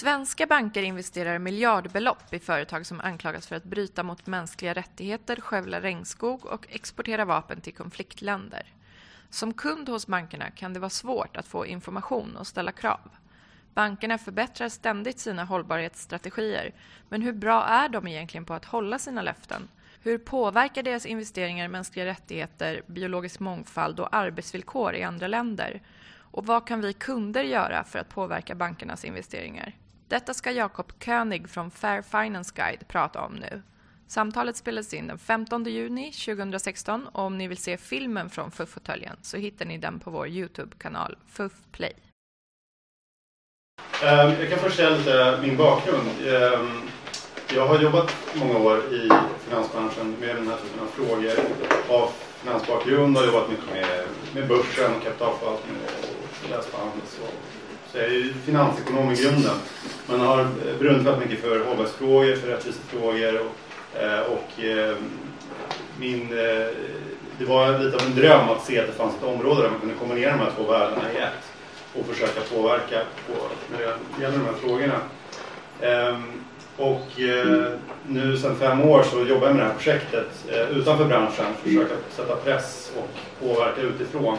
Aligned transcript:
Svenska 0.00 0.46
banker 0.46 0.82
investerar 0.82 1.38
miljardbelopp 1.38 2.34
i 2.34 2.38
företag 2.38 2.86
som 2.86 3.00
anklagas 3.00 3.46
för 3.46 3.56
att 3.56 3.64
bryta 3.64 4.02
mot 4.02 4.26
mänskliga 4.26 4.74
rättigheter, 4.74 5.36
skövla 5.40 5.80
regnskog 5.80 6.46
och 6.46 6.66
exportera 6.70 7.24
vapen 7.24 7.60
till 7.60 7.74
konfliktländer. 7.74 8.62
Som 9.30 9.54
kund 9.54 9.88
hos 9.88 10.06
bankerna 10.06 10.50
kan 10.50 10.72
det 10.72 10.80
vara 10.80 10.90
svårt 10.90 11.36
att 11.36 11.46
få 11.46 11.66
information 11.66 12.36
och 12.36 12.46
ställa 12.46 12.72
krav. 12.72 13.10
Bankerna 13.74 14.18
förbättrar 14.18 14.68
ständigt 14.68 15.18
sina 15.18 15.44
hållbarhetsstrategier, 15.44 16.74
men 17.08 17.22
hur 17.22 17.32
bra 17.32 17.64
är 17.64 17.88
de 17.88 18.08
egentligen 18.08 18.44
på 18.44 18.54
att 18.54 18.64
hålla 18.64 18.98
sina 18.98 19.22
löften? 19.22 19.68
Hur 20.02 20.18
påverkar 20.18 20.82
deras 20.82 21.06
investeringar 21.06 21.68
mänskliga 21.68 22.06
rättigheter, 22.06 22.82
biologisk 22.86 23.40
mångfald 23.40 24.00
och 24.00 24.16
arbetsvillkor 24.16 24.94
i 24.94 25.02
andra 25.02 25.26
länder? 25.26 25.82
Och 26.32 26.46
vad 26.46 26.66
kan 26.66 26.80
vi 26.80 26.92
kunder 26.92 27.42
göra 27.42 27.84
för 27.84 27.98
att 27.98 28.08
påverka 28.08 28.54
bankernas 28.54 29.04
investeringar? 29.04 29.74
Detta 30.10 30.34
ska 30.34 30.50
Jakob 30.50 30.92
König 31.04 31.48
från 31.48 31.70
Fair 31.70 32.02
Finance 32.02 32.52
Guide 32.56 32.88
prata 32.88 33.20
om 33.20 33.32
nu. 33.34 33.62
Samtalet 34.06 34.56
spelades 34.56 34.94
in 34.94 35.06
den 35.06 35.18
15 35.18 35.64
juni 35.64 36.12
2016 36.12 37.06
och 37.06 37.24
om 37.24 37.38
ni 37.38 37.48
vill 37.48 37.58
se 37.58 37.76
filmen 37.76 38.30
från 38.30 38.50
FUF-fåtöljen 38.50 39.16
så 39.22 39.36
hittar 39.36 39.64
ni 39.66 39.78
den 39.78 40.00
på 40.00 40.10
vår 40.10 40.28
Youtube-kanal 40.28 41.16
FUF 41.26 41.52
Play. 41.72 41.92
Ehm, 44.02 44.30
jag 44.40 44.50
kan 44.50 44.58
först 44.58 44.76
säga 44.76 44.90
lite 44.90 45.38
min 45.42 45.56
bakgrund. 45.56 46.08
Ehm, 46.26 46.88
jag 47.54 47.66
har 47.66 47.80
jobbat 47.80 48.16
många 48.34 48.58
år 48.58 48.94
i 48.94 49.08
finansbranschen 49.48 50.16
med 50.20 50.36
den 50.36 50.48
här 50.48 50.56
typen 50.56 50.80
av 50.80 50.86
frågor. 50.86 51.32
Av 51.88 52.10
finansbakgrund 52.42 53.16
och 53.16 53.26
jobbat 53.26 53.50
mycket 53.50 53.70
med, 53.72 54.06
med 54.34 54.48
börsen 54.48 54.94
och 54.94 55.02
kapitalförvaltning 55.02 55.76
och 55.76 56.50
läst 56.50 56.72
på 56.72 56.78
handels. 56.78 57.20
Så 57.92 57.98
jag 57.98 58.06
är 58.06 58.10
ju 58.10 58.32
finansekonom 58.32 59.12
i 59.12 59.14
grunden. 59.14 59.56
Men 60.06 60.20
har 60.20 60.46
brunnit 60.78 61.18
mycket 61.18 61.40
för 61.40 61.64
hållbarhetsfrågor, 61.64 62.36
för 62.36 62.48
rättvisefrågor 62.48 63.40
och, 63.40 64.00
eh, 64.02 64.20
och 64.20 64.64
eh, 64.64 64.96
min, 65.98 66.38
eh, 66.38 66.66
det 67.38 67.44
var 67.44 67.78
lite 67.78 67.96
av 67.96 68.02
en 68.02 68.14
dröm 68.14 68.48
att 68.48 68.64
se 68.64 68.80
att 68.80 68.86
det 68.86 68.92
fanns 68.92 69.14
ett 69.16 69.24
område 69.24 69.62
där 69.62 69.70
man 69.70 69.80
kunde 69.80 69.94
kombinera 69.94 70.30
de 70.30 70.38
här 70.38 70.52
två 70.56 70.72
världarna 70.72 71.12
i 71.12 71.16
ett 71.16 71.52
och 71.94 72.06
försöka 72.06 72.40
påverka 72.54 73.00
på, 73.26 73.32
när 73.72 73.78
det 73.78 74.22
gäller 74.22 74.38
de 74.38 74.44
här 74.44 74.52
frågorna. 74.52 75.00
Ehm, 75.80 76.22
och 76.76 77.06
nu 78.06 78.36
sedan 78.36 78.56
fem 78.56 78.80
år 78.82 79.02
så 79.02 79.26
jobbar 79.26 79.46
jag 79.46 79.56
med 79.56 79.64
det 79.64 79.68
här 79.68 79.74
projektet 79.74 80.28
utanför 80.70 81.04
branschen, 81.04 81.46
försöka 81.62 81.94
sätta 82.10 82.36
press 82.36 82.92
och 82.96 83.08
påverka 83.46 83.80
utifrån. 83.80 84.38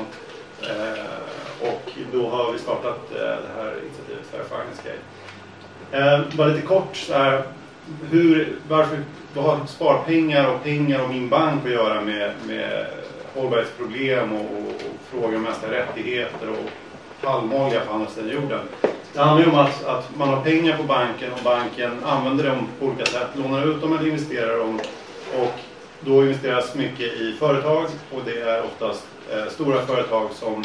Och 1.61 1.91
då 2.13 2.29
har 2.29 2.51
vi 2.51 2.59
startat 2.59 3.11
eh, 3.11 3.17
det 3.19 3.51
här 3.57 3.73
initiativet 3.83 4.25
Fair 4.31 4.43
Finance 4.43 4.81
Gate. 4.83 5.01
Eh, 5.91 6.37
bara 6.37 6.47
lite 6.47 6.67
kort, 6.67 6.95
så 6.95 7.13
här, 7.13 7.43
hur, 8.11 8.55
varför, 8.67 8.99
vad 9.33 9.45
har 9.45 9.65
sparpengar 9.65 10.53
och 10.53 10.63
pengar 10.63 11.03
och 11.03 11.09
min 11.09 11.29
bank 11.29 11.65
att 11.65 11.71
göra 11.71 12.01
med, 12.01 12.31
med 12.47 12.85
hållbarhetsproblem 13.35 14.33
och, 14.33 14.39
och, 14.39 14.67
och 14.67 15.11
frågor 15.11 15.35
om 15.35 15.41
mänskliga 15.43 15.71
rättigheter 15.71 16.49
och 16.49 16.69
palmolja 17.21 17.79
på 17.79 17.93
andra 17.93 18.07
sidan 18.07 18.29
jorden. 18.29 18.59
Det 19.13 19.19
handlar 19.19 19.45
ju 19.45 19.51
om 19.51 19.59
att, 19.59 19.85
att 19.85 20.17
man 20.17 20.29
har 20.29 20.41
pengar 20.41 20.77
på 20.77 20.83
banken 20.83 21.33
och 21.33 21.43
banken 21.43 22.03
använder 22.05 22.43
dem 22.43 22.67
på 22.79 22.85
olika 22.85 23.05
sätt, 23.05 23.27
lånar 23.35 23.67
ut 23.67 23.81
dem 23.81 23.97
eller 23.97 24.07
investerar 24.07 24.57
dem. 24.57 24.79
Och 25.39 25.59
då 25.99 26.23
investeras 26.23 26.75
mycket 26.75 27.13
i 27.13 27.35
företag 27.39 27.85
och 28.11 28.21
det 28.25 28.41
är 28.41 28.63
oftast 28.63 29.07
eh, 29.31 29.51
stora 29.51 29.85
företag 29.85 30.29
som, 30.33 30.63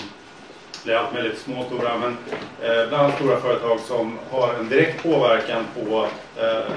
det 0.86 0.92
är 0.92 0.96
allt 0.96 1.12
möjligt 1.12 1.38
små 1.38 1.60
och 1.60 1.66
stora, 1.66 1.98
men 1.98 2.16
eh, 2.62 2.88
bland 2.88 3.04
annat 3.04 3.14
stora 3.14 3.40
företag 3.40 3.80
som 3.80 4.18
har 4.30 4.54
en 4.54 4.68
direkt 4.68 5.02
påverkan 5.02 5.64
på 5.74 6.06
eh, 6.40 6.70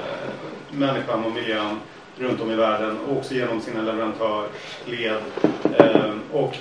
människan 0.70 1.24
och 1.24 1.32
miljön 1.32 1.80
runt 2.18 2.40
om 2.40 2.50
i 2.50 2.54
världen 2.54 2.98
och 3.08 3.16
också 3.16 3.34
genom 3.34 3.60
sina 3.60 3.82
leverantörsled. 3.82 5.16
Eh, 5.78 6.12
och 6.32 6.56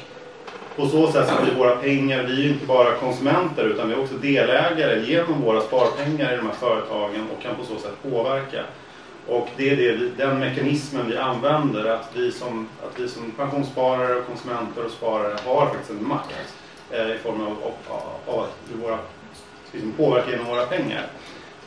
på 0.76 0.88
så 0.88 1.12
sätt 1.12 1.30
så 1.30 1.44
blir 1.44 1.56
våra 1.56 1.76
pengar, 1.76 2.24
vi 2.24 2.34
är 2.34 2.44
ju 2.44 2.50
inte 2.50 2.66
bara 2.66 2.96
konsumenter 2.96 3.64
utan 3.64 3.88
vi 3.88 3.94
är 3.94 4.00
också 4.00 4.16
delägare 4.16 5.06
genom 5.06 5.42
våra 5.42 5.62
sparpengar 5.62 6.34
i 6.34 6.38
de 6.38 6.46
här 6.46 6.56
företagen 6.60 7.28
och 7.36 7.44
kan 7.44 7.56
på 7.56 7.66
så 7.66 7.80
sätt 7.80 8.04
påverka. 8.12 8.64
Och 9.28 9.48
det 9.58 9.70
är 9.70 9.76
det 9.76 9.92
vi, 9.92 10.12
den 10.18 10.40
mekanismen 10.40 11.10
vi 11.10 11.18
använder, 11.18 11.86
att 11.86 12.12
vi, 12.14 12.32
som, 12.32 12.68
att 12.84 13.00
vi 13.00 13.08
som 13.08 13.32
pensionssparare, 13.32 14.22
konsumenter 14.22 14.86
och 14.86 14.92
sparare 14.92 15.36
har 15.46 15.66
faktiskt 15.66 15.90
en 15.90 16.08
makt 16.08 16.56
i 16.92 17.18
form 17.24 17.42
av, 17.42 17.52
av, 17.90 18.02
av 18.26 18.40
att 18.40 18.82
våra, 18.84 18.98
liksom 19.72 19.92
påverkan 19.92 20.32
genom 20.32 20.46
våra 20.46 20.66
pengar. 20.66 21.06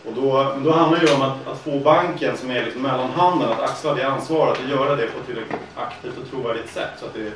Och 0.05 0.13
då, 0.13 0.55
då 0.65 0.73
handlar 0.73 1.01
det 1.01 1.07
ju 1.07 1.15
om 1.15 1.23
att, 1.23 1.47
att 1.47 1.61
få 1.61 1.79
banken 1.79 2.37
som 2.37 2.51
är 2.51 2.65
liksom 2.65 2.83
mellanhanden 2.83 3.49
att 3.49 3.61
axla 3.61 3.95
det 3.95 4.07
ansvaret 4.07 4.59
och 4.61 4.71
göra 4.71 4.97
det 4.97 5.07
på 5.07 5.19
ett 5.21 5.27
tillräckligt 5.27 5.61
aktivt 5.77 6.19
och 6.19 6.31
trovärdigt 6.31 6.71
sätt 6.71 6.91
så 6.99 7.07
att 7.07 7.15
det 7.15 7.33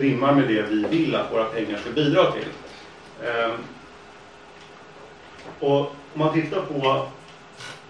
rimmar 0.00 0.34
med 0.34 0.48
det 0.48 0.62
vi 0.62 0.84
vill 0.84 1.14
att 1.14 1.32
våra 1.32 1.44
pengar 1.44 1.78
ska 1.78 1.90
bidra 1.90 2.32
till. 2.32 2.48
Ehm, 3.26 3.50
och 5.60 5.80
om 5.80 5.86
man 6.12 6.32
tittar 6.32 6.60
på 6.60 7.06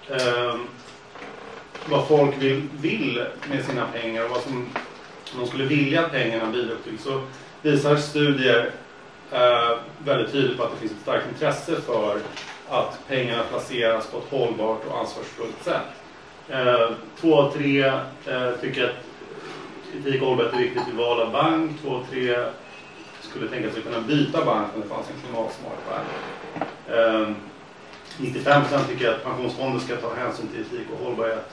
ehm, 0.08 0.66
vad 1.86 2.08
folk 2.08 2.38
vill, 2.38 2.68
vill 2.80 3.24
med 3.50 3.64
sina 3.64 3.86
pengar 3.86 4.24
och 4.24 4.30
vad 4.30 4.42
som 4.42 4.68
de 5.38 5.46
skulle 5.46 5.64
vilja 5.64 6.04
att 6.04 6.12
pengarna 6.12 6.52
bidrar 6.52 6.76
till 6.84 6.98
så 6.98 7.22
visar 7.62 7.96
studier 7.96 8.70
eh, 9.32 9.78
väldigt 9.98 10.32
tydligt 10.32 10.58
på 10.58 10.64
att 10.64 10.70
det 10.70 10.76
finns 10.76 10.92
ett 10.92 11.02
starkt 11.02 11.28
intresse 11.28 11.80
för 11.80 12.18
att 12.68 12.98
pengarna 13.08 13.42
placeras 13.50 14.06
på 14.06 14.18
ett 14.18 14.30
hållbart 14.30 14.86
och 14.86 14.98
ansvarsfullt 14.98 15.64
sätt. 15.64 15.86
Eh, 16.48 16.90
två 17.20 17.34
av 17.34 17.52
tre 17.52 17.84
eh, 18.26 18.50
tycker 18.60 18.84
att 18.84 18.96
etik 19.98 20.22
och 20.22 20.28
hållbarhet 20.28 20.54
är 20.54 20.58
viktigt 20.58 20.88
vid 20.88 20.94
val 20.94 21.20
av 21.20 21.32
bank. 21.32 21.70
Två 21.82 21.90
av 21.90 22.06
tre 22.10 22.44
skulle 23.20 23.48
tänka 23.48 23.70
sig 23.70 23.82
kunna 23.82 24.00
byta 24.00 24.44
bank 24.44 24.66
om 24.74 24.80
det 24.80 24.88
fanns 24.88 25.06
en 25.10 25.22
klimatsmart 25.22 25.78
bank. 25.88 26.68
Eh, 26.88 27.34
95% 28.18 28.86
tycker 28.88 29.10
att 29.10 29.24
pensionsfonden 29.24 29.80
ska 29.80 29.96
ta 29.96 30.14
hänsyn 30.14 30.48
till 30.48 30.60
etik 30.60 30.86
och 30.92 31.04
hållbarhet. 31.04 31.50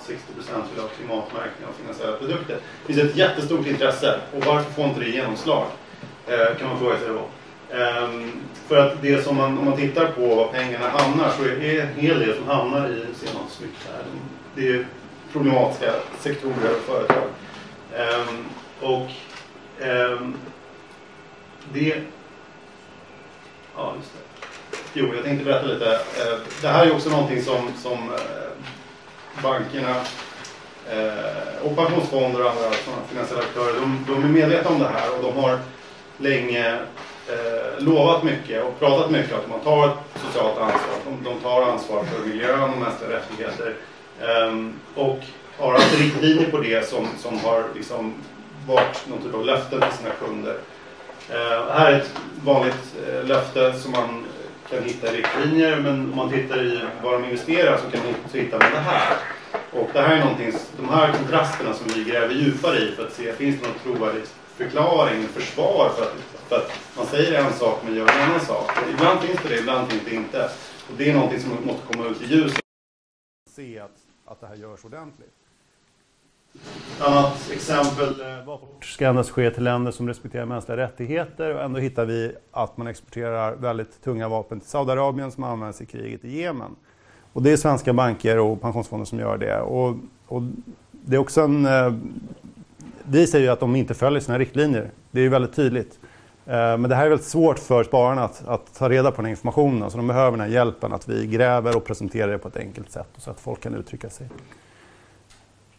60% 0.00 0.62
vill 0.74 0.82
ha 0.82 0.88
klimatmärkning 0.88 1.68
av 1.68 1.72
finansiella 1.80 2.16
produkter. 2.16 2.56
Det 2.86 2.92
finns 2.92 3.10
ett 3.10 3.16
jättestort 3.16 3.66
intresse 3.66 4.20
och 4.32 4.46
varför 4.46 4.70
får 4.70 4.84
inte 4.84 5.00
det 5.00 5.08
genomslag? 5.08 5.66
Eh, 6.26 6.56
kan 6.58 6.68
man 6.68 6.78
fråga 6.78 6.98
sig 6.98 7.08
då. 7.08 7.26
Ehm, 7.76 8.32
för 8.68 8.76
att 8.76 9.02
det 9.02 9.24
som 9.24 9.36
man, 9.36 9.58
om 9.58 9.64
man 9.64 9.76
tittar 9.76 10.06
på 10.06 10.34
var 10.34 10.48
pengarna 10.48 10.88
hamnar 10.88 11.30
så 11.30 11.44
är 11.44 11.56
det 11.56 11.80
en 11.80 11.94
hel 11.94 12.18
del 12.18 12.36
som 12.36 12.46
hamnar 12.46 12.88
i, 12.88 13.06
ser 13.14 13.34
man 13.34 13.48
snyggt 13.50 13.88
här, 13.92 14.02
det 14.54 14.68
är 14.68 14.86
problematiska 15.32 15.92
sektorer 16.20 16.76
och 16.76 16.82
företag. 16.86 17.28
Ehm, 17.96 18.44
och 18.80 19.10
ehm, 19.86 20.34
det... 21.72 22.02
Ja, 23.76 23.94
just 23.96 24.12
det. 24.12 24.46
Jo, 24.94 25.14
jag 25.14 25.24
tänkte 25.24 25.44
berätta 25.44 25.66
lite. 25.66 25.92
Eh, 25.94 26.38
det 26.62 26.68
här 26.68 26.86
är 26.86 26.92
också 26.92 27.10
någonting 27.10 27.42
som, 27.42 27.72
som 27.82 27.98
eh, 27.98 29.42
bankerna 29.42 29.96
och 31.62 31.76
pensionsfonder 31.76 32.44
och 32.44 32.50
andra 32.50 32.70
finansiella 33.08 33.42
aktörer, 33.42 33.80
de, 33.80 34.04
de, 34.08 34.24
är 34.24 34.28
medvetna 34.28 34.70
om 34.70 34.78
det 34.78 34.88
här 34.88 35.16
och 35.16 35.22
de 35.22 35.42
har 35.42 35.58
länge 36.22 36.78
eh, 37.28 37.84
lovat 37.84 38.22
mycket 38.22 38.64
och 38.64 38.78
pratat 38.78 39.10
mycket 39.10 39.32
om 39.32 39.38
att 39.38 39.48
man 39.48 39.60
tar 39.60 39.86
ett 39.86 40.22
socialt 40.26 40.58
ansvar. 40.58 40.94
De, 41.04 41.30
de 41.30 41.40
tar 41.40 41.62
ansvar 41.62 42.04
för 42.04 42.28
miljön 42.28 42.70
och 42.70 42.78
mänskliga 42.78 43.10
rättigheter. 43.10 43.74
Eh, 44.20 44.56
och 44.94 45.18
har 45.58 45.72
haft 45.72 46.00
riktlinjer 46.00 46.50
på 46.50 46.58
det 46.58 46.88
som, 46.88 47.06
som 47.18 47.38
har 47.38 47.64
liksom 47.74 48.14
varit 48.66 49.08
någon 49.08 49.22
typ 49.22 49.34
av 49.34 49.44
löften 49.44 49.80
till 49.80 49.98
sina 49.98 50.10
kunder. 50.10 50.56
Eh, 51.30 51.74
här 51.74 51.92
är 51.92 51.98
ett 51.98 52.14
vanligt 52.44 52.94
eh, 53.08 53.26
löfte 53.26 53.72
som 53.72 53.92
man 53.92 54.24
kan 54.70 54.82
hitta 54.82 55.12
i 55.12 55.16
riktlinjer 55.16 55.76
men 55.76 56.12
om 56.12 56.16
man 56.16 56.30
tittar 56.30 56.62
i 56.62 56.80
vad 57.02 57.12
de 57.12 57.24
investerar 57.24 57.76
så, 57.76 57.90
kan 57.90 58.04
man, 58.04 58.14
så 58.30 58.38
hittar 58.38 58.58
man 58.58 58.70
det 58.72 58.78
här. 58.78 59.16
Och 59.72 59.90
det 59.92 60.00
här 60.00 60.16
är 60.16 60.20
någonting, 60.20 60.52
de 60.76 60.88
här 60.88 61.12
kontrasterna 61.12 61.74
som 61.74 61.86
vi 61.94 62.10
gräver 62.10 62.34
djupare 62.34 62.78
i 62.78 62.92
för 62.96 63.06
att 63.06 63.12
se, 63.12 63.32
finns 63.32 63.60
det 63.60 63.66
någon 63.66 63.96
trovärdig 63.96 64.22
förklaring, 64.56 65.22
försvar 65.22 65.88
för 65.88 66.02
att, 66.02 66.12
för 66.48 66.56
att 66.56 66.96
man 66.96 67.06
säger 67.06 67.44
en 67.44 67.52
sak 67.52 67.80
men 67.84 67.94
gör 67.94 68.08
en 68.08 68.30
annan 68.30 68.40
sak. 68.40 68.70
Ibland 68.94 69.20
finns 69.20 69.42
det 69.42 69.48
det, 69.48 69.58
ibland 69.58 69.90
finns 69.90 70.04
det 70.04 70.14
inte. 70.14 70.50
Och 70.90 70.94
det 70.98 71.10
är 71.10 71.14
någonting 71.14 71.40
som 71.40 71.50
måste 71.66 71.92
komma 71.92 72.08
ut 72.08 72.22
i 72.22 72.26
ljuset. 72.26 72.60
Se 73.50 73.78
att, 73.78 73.90
att 74.24 74.40
det 74.40 74.46
här 74.46 74.54
görs 74.54 74.84
ordentligt. 74.84 75.34
Ett 76.54 77.02
annat 77.02 77.50
exempel. 77.52 78.20
Eh, 78.20 78.58
ska 78.80 79.08
endast 79.08 79.30
ske 79.30 79.50
till 79.50 79.64
länder 79.64 79.92
som 79.92 80.08
respekterar 80.08 80.46
mänskliga 80.46 80.76
rättigheter 80.76 81.54
och 81.54 81.62
ändå 81.62 81.80
hittar 81.80 82.04
vi 82.04 82.32
att 82.50 82.76
man 82.76 82.86
exporterar 82.86 83.56
väldigt 83.56 84.02
tunga 84.02 84.28
vapen 84.28 84.60
till 84.60 84.68
Saudiarabien 84.68 85.32
som 85.32 85.44
används 85.44 85.80
i 85.80 85.86
kriget 85.86 86.24
i 86.24 86.40
Jemen. 86.40 86.76
Och 87.32 87.42
det 87.42 87.52
är 87.52 87.56
svenska 87.56 87.92
banker 87.92 88.38
och 88.38 88.60
pensionsfonder 88.60 89.06
som 89.06 89.18
gör 89.18 89.38
det. 89.38 89.60
Och, 89.60 89.96
och 90.26 90.42
det 90.90 91.16
är 91.16 91.20
också 91.20 91.40
en... 91.40 91.66
Vi 93.04 93.26
säger 93.26 93.44
ju 93.44 93.50
att 93.52 93.60
de 93.60 93.76
inte 93.76 93.94
följer 93.94 94.20
sina 94.20 94.38
riktlinjer. 94.38 94.90
Det 95.10 95.20
är 95.20 95.22
ju 95.22 95.28
väldigt 95.28 95.56
tydligt. 95.56 95.98
Eh, 96.46 96.52
men 96.54 96.82
det 96.82 96.94
här 96.94 97.04
är 97.04 97.08
väldigt 97.08 97.26
svårt 97.26 97.58
för 97.58 97.84
spararna 97.84 98.24
att, 98.24 98.48
att, 98.48 98.74
ta 98.74 98.88
reda 98.88 99.10
på 99.10 99.16
den 99.16 99.24
här 99.24 99.30
informationen 99.30 99.90
så 99.90 99.96
de 99.96 100.06
behöver 100.06 100.30
den 100.30 100.40
här 100.40 100.54
hjälpen 100.54 100.92
att 100.92 101.08
vi 101.08 101.26
gräver 101.26 101.76
och 101.76 101.84
presenterar 101.84 102.32
det 102.32 102.38
på 102.38 102.48
ett 102.48 102.56
enkelt 102.56 102.90
sätt 102.90 103.08
så 103.16 103.30
att 103.30 103.40
folk 103.40 103.60
kan 103.60 103.74
uttrycka 103.74 104.10
sig. 104.10 104.28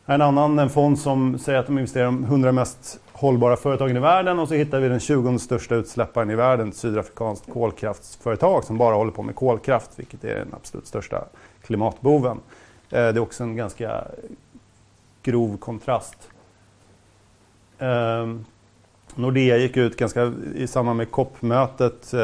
En 0.05 0.21
annan 0.21 0.59
en 0.59 0.69
fond 0.69 0.99
som 0.99 1.39
säger 1.39 1.59
att 1.59 1.65
de 1.65 1.77
investerar 1.77 2.03
i 2.03 2.05
de 2.05 2.23
100 2.23 2.51
mest 2.51 2.99
hållbara 3.11 3.55
företagen 3.55 3.97
i 3.97 3.99
världen 3.99 4.39
och 4.39 4.47
så 4.47 4.53
hittar 4.53 4.79
vi 4.79 4.89
den 4.89 4.99
20 4.99 5.39
största 5.39 5.75
utsläpparen 5.75 6.29
i 6.29 6.35
världen, 6.35 6.69
ett 6.69 6.75
sydafrikanskt 6.75 7.53
kolkraftsföretag 7.53 8.63
som 8.63 8.77
bara 8.77 8.95
håller 8.95 9.11
på 9.11 9.23
med 9.23 9.35
kolkraft, 9.35 9.91
vilket 9.95 10.23
är 10.23 10.35
den 10.35 10.53
absolut 10.53 10.87
största 10.87 11.23
klimatboven. 11.61 12.37
Eh, 12.89 12.91
det 12.91 12.97
är 12.97 13.19
också 13.19 13.43
en 13.43 13.55
ganska 13.55 14.03
grov 15.23 15.57
kontrast. 15.57 16.29
Eh, 17.83 18.27
Nordea 19.15 19.57
gick 19.57 19.77
ut 19.77 19.97
ganska 19.97 20.33
i 20.55 20.67
samband 20.67 20.97
med 20.97 21.11
COP-mötet 21.11 22.13
eh, 22.13 22.19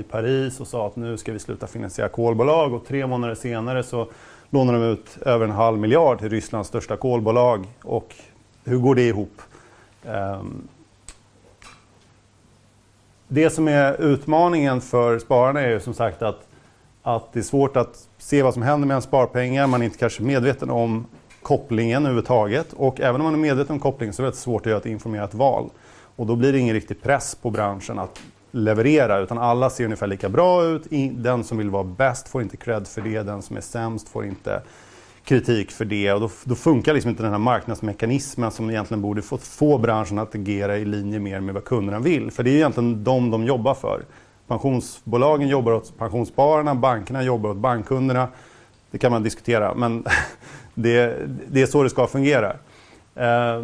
i 0.00 0.04
Paris 0.10 0.60
och 0.60 0.66
sa 0.66 0.86
att 0.86 0.96
nu 0.96 1.16
ska 1.16 1.32
vi 1.32 1.38
sluta 1.38 1.66
finansiera 1.66 2.08
kolbolag 2.08 2.74
och 2.74 2.86
tre 2.86 3.06
månader 3.06 3.34
senare 3.34 3.82
så 3.82 4.08
lånar 4.50 4.72
de 4.72 4.82
ut 4.82 5.18
över 5.22 5.44
en 5.44 5.50
halv 5.50 5.78
miljard 5.78 6.18
till 6.18 6.28
Rysslands 6.28 6.68
största 6.68 6.96
kolbolag. 6.96 7.66
Och 7.82 8.14
hur 8.64 8.78
går 8.78 8.94
det 8.94 9.02
ihop? 9.08 9.42
Eh, 10.04 10.42
det 13.28 13.50
som 13.50 13.68
är 13.68 14.00
utmaningen 14.00 14.80
för 14.80 15.18
spararna 15.18 15.60
är 15.60 15.70
ju 15.70 15.80
som 15.80 15.94
sagt 15.94 16.22
att, 16.22 16.48
att 17.02 17.32
det 17.32 17.38
är 17.38 17.42
svårt 17.42 17.76
att 17.76 18.08
se 18.18 18.42
vad 18.42 18.54
som 18.54 18.62
händer 18.62 18.86
med 18.86 18.94
ens 18.94 19.04
sparpengar. 19.04 19.66
Man 19.66 19.80
är 19.80 19.84
inte 19.84 19.98
kanske 19.98 20.22
medveten 20.22 20.70
om 20.70 21.06
kopplingen 21.46 22.02
överhuvudtaget. 22.02 22.72
Och 22.72 23.00
även 23.00 23.20
om 23.20 23.24
man 23.24 23.34
är 23.34 23.38
medveten 23.38 23.72
om 23.72 23.80
kopplingen 23.80 24.12
så 24.12 24.22
är 24.22 24.26
det 24.26 24.32
svårt 24.32 24.66
att 24.66 24.70
göra 24.70 24.78
ett 24.80 24.86
informerat 24.86 25.34
val. 25.34 25.70
Och 26.16 26.26
då 26.26 26.36
blir 26.36 26.52
det 26.52 26.58
ingen 26.58 26.74
riktig 26.74 27.02
press 27.02 27.34
på 27.34 27.50
branschen 27.50 27.98
att 27.98 28.20
leverera 28.50 29.18
utan 29.18 29.38
alla 29.38 29.70
ser 29.70 29.84
ungefär 29.84 30.06
lika 30.06 30.28
bra 30.28 30.64
ut. 30.64 30.82
Den 31.10 31.44
som 31.44 31.58
vill 31.58 31.70
vara 31.70 31.84
bäst 31.84 32.28
får 32.28 32.42
inte 32.42 32.56
cred 32.56 32.86
för 32.86 33.00
det, 33.00 33.22
den 33.22 33.42
som 33.42 33.56
är 33.56 33.60
sämst 33.60 34.08
får 34.08 34.24
inte 34.24 34.62
kritik 35.24 35.70
för 35.70 35.84
det. 35.84 36.12
Och 36.12 36.20
då, 36.20 36.30
då 36.44 36.54
funkar 36.54 36.94
liksom 36.94 37.08
inte 37.08 37.22
den 37.22 37.32
här 37.32 37.38
marknadsmekanismen 37.38 38.50
som 38.50 38.70
egentligen 38.70 39.02
borde 39.02 39.22
få, 39.22 39.38
få 39.38 39.78
branschen 39.78 40.18
att 40.18 40.34
agera 40.34 40.76
i 40.76 40.84
linje 40.84 41.18
mer 41.18 41.40
med 41.40 41.54
vad 41.54 41.64
kunderna 41.64 41.98
vill. 41.98 42.30
För 42.30 42.42
det 42.42 42.50
är 42.50 42.52
ju 42.52 42.58
egentligen 42.58 43.04
dem 43.04 43.30
de 43.30 43.44
jobbar 43.44 43.74
för. 43.74 44.02
Pensionsbolagen 44.48 45.48
jobbar 45.48 45.72
åt 45.72 45.98
pensionsspararna, 45.98 46.74
bankerna 46.74 47.22
jobbar 47.22 47.50
åt 47.50 47.56
bankkunderna. 47.56 48.28
Det 48.90 48.98
kan 48.98 49.12
man 49.12 49.22
diskutera, 49.22 49.74
men 49.74 50.04
det, 50.76 51.16
det 51.50 51.62
är 51.62 51.66
så 51.66 51.82
det 51.82 51.90
ska 51.90 52.06
fungera. 52.06 52.56
Eh, 53.14 53.62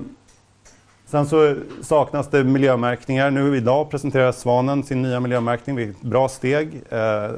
Sen 1.12 1.26
så 1.26 1.56
saknas 1.80 2.28
det 2.30 2.44
miljömärkningar. 2.44 3.30
Nu 3.30 3.56
idag 3.56 3.90
presenterar 3.90 4.32
Svanen 4.32 4.82
sin 4.82 5.02
nya 5.02 5.20
miljömärkning, 5.20 5.76
vilket 5.76 5.96
är 5.96 6.00
ett 6.00 6.10
bra 6.10 6.28
steg 6.28 6.82
eh, 6.90 7.30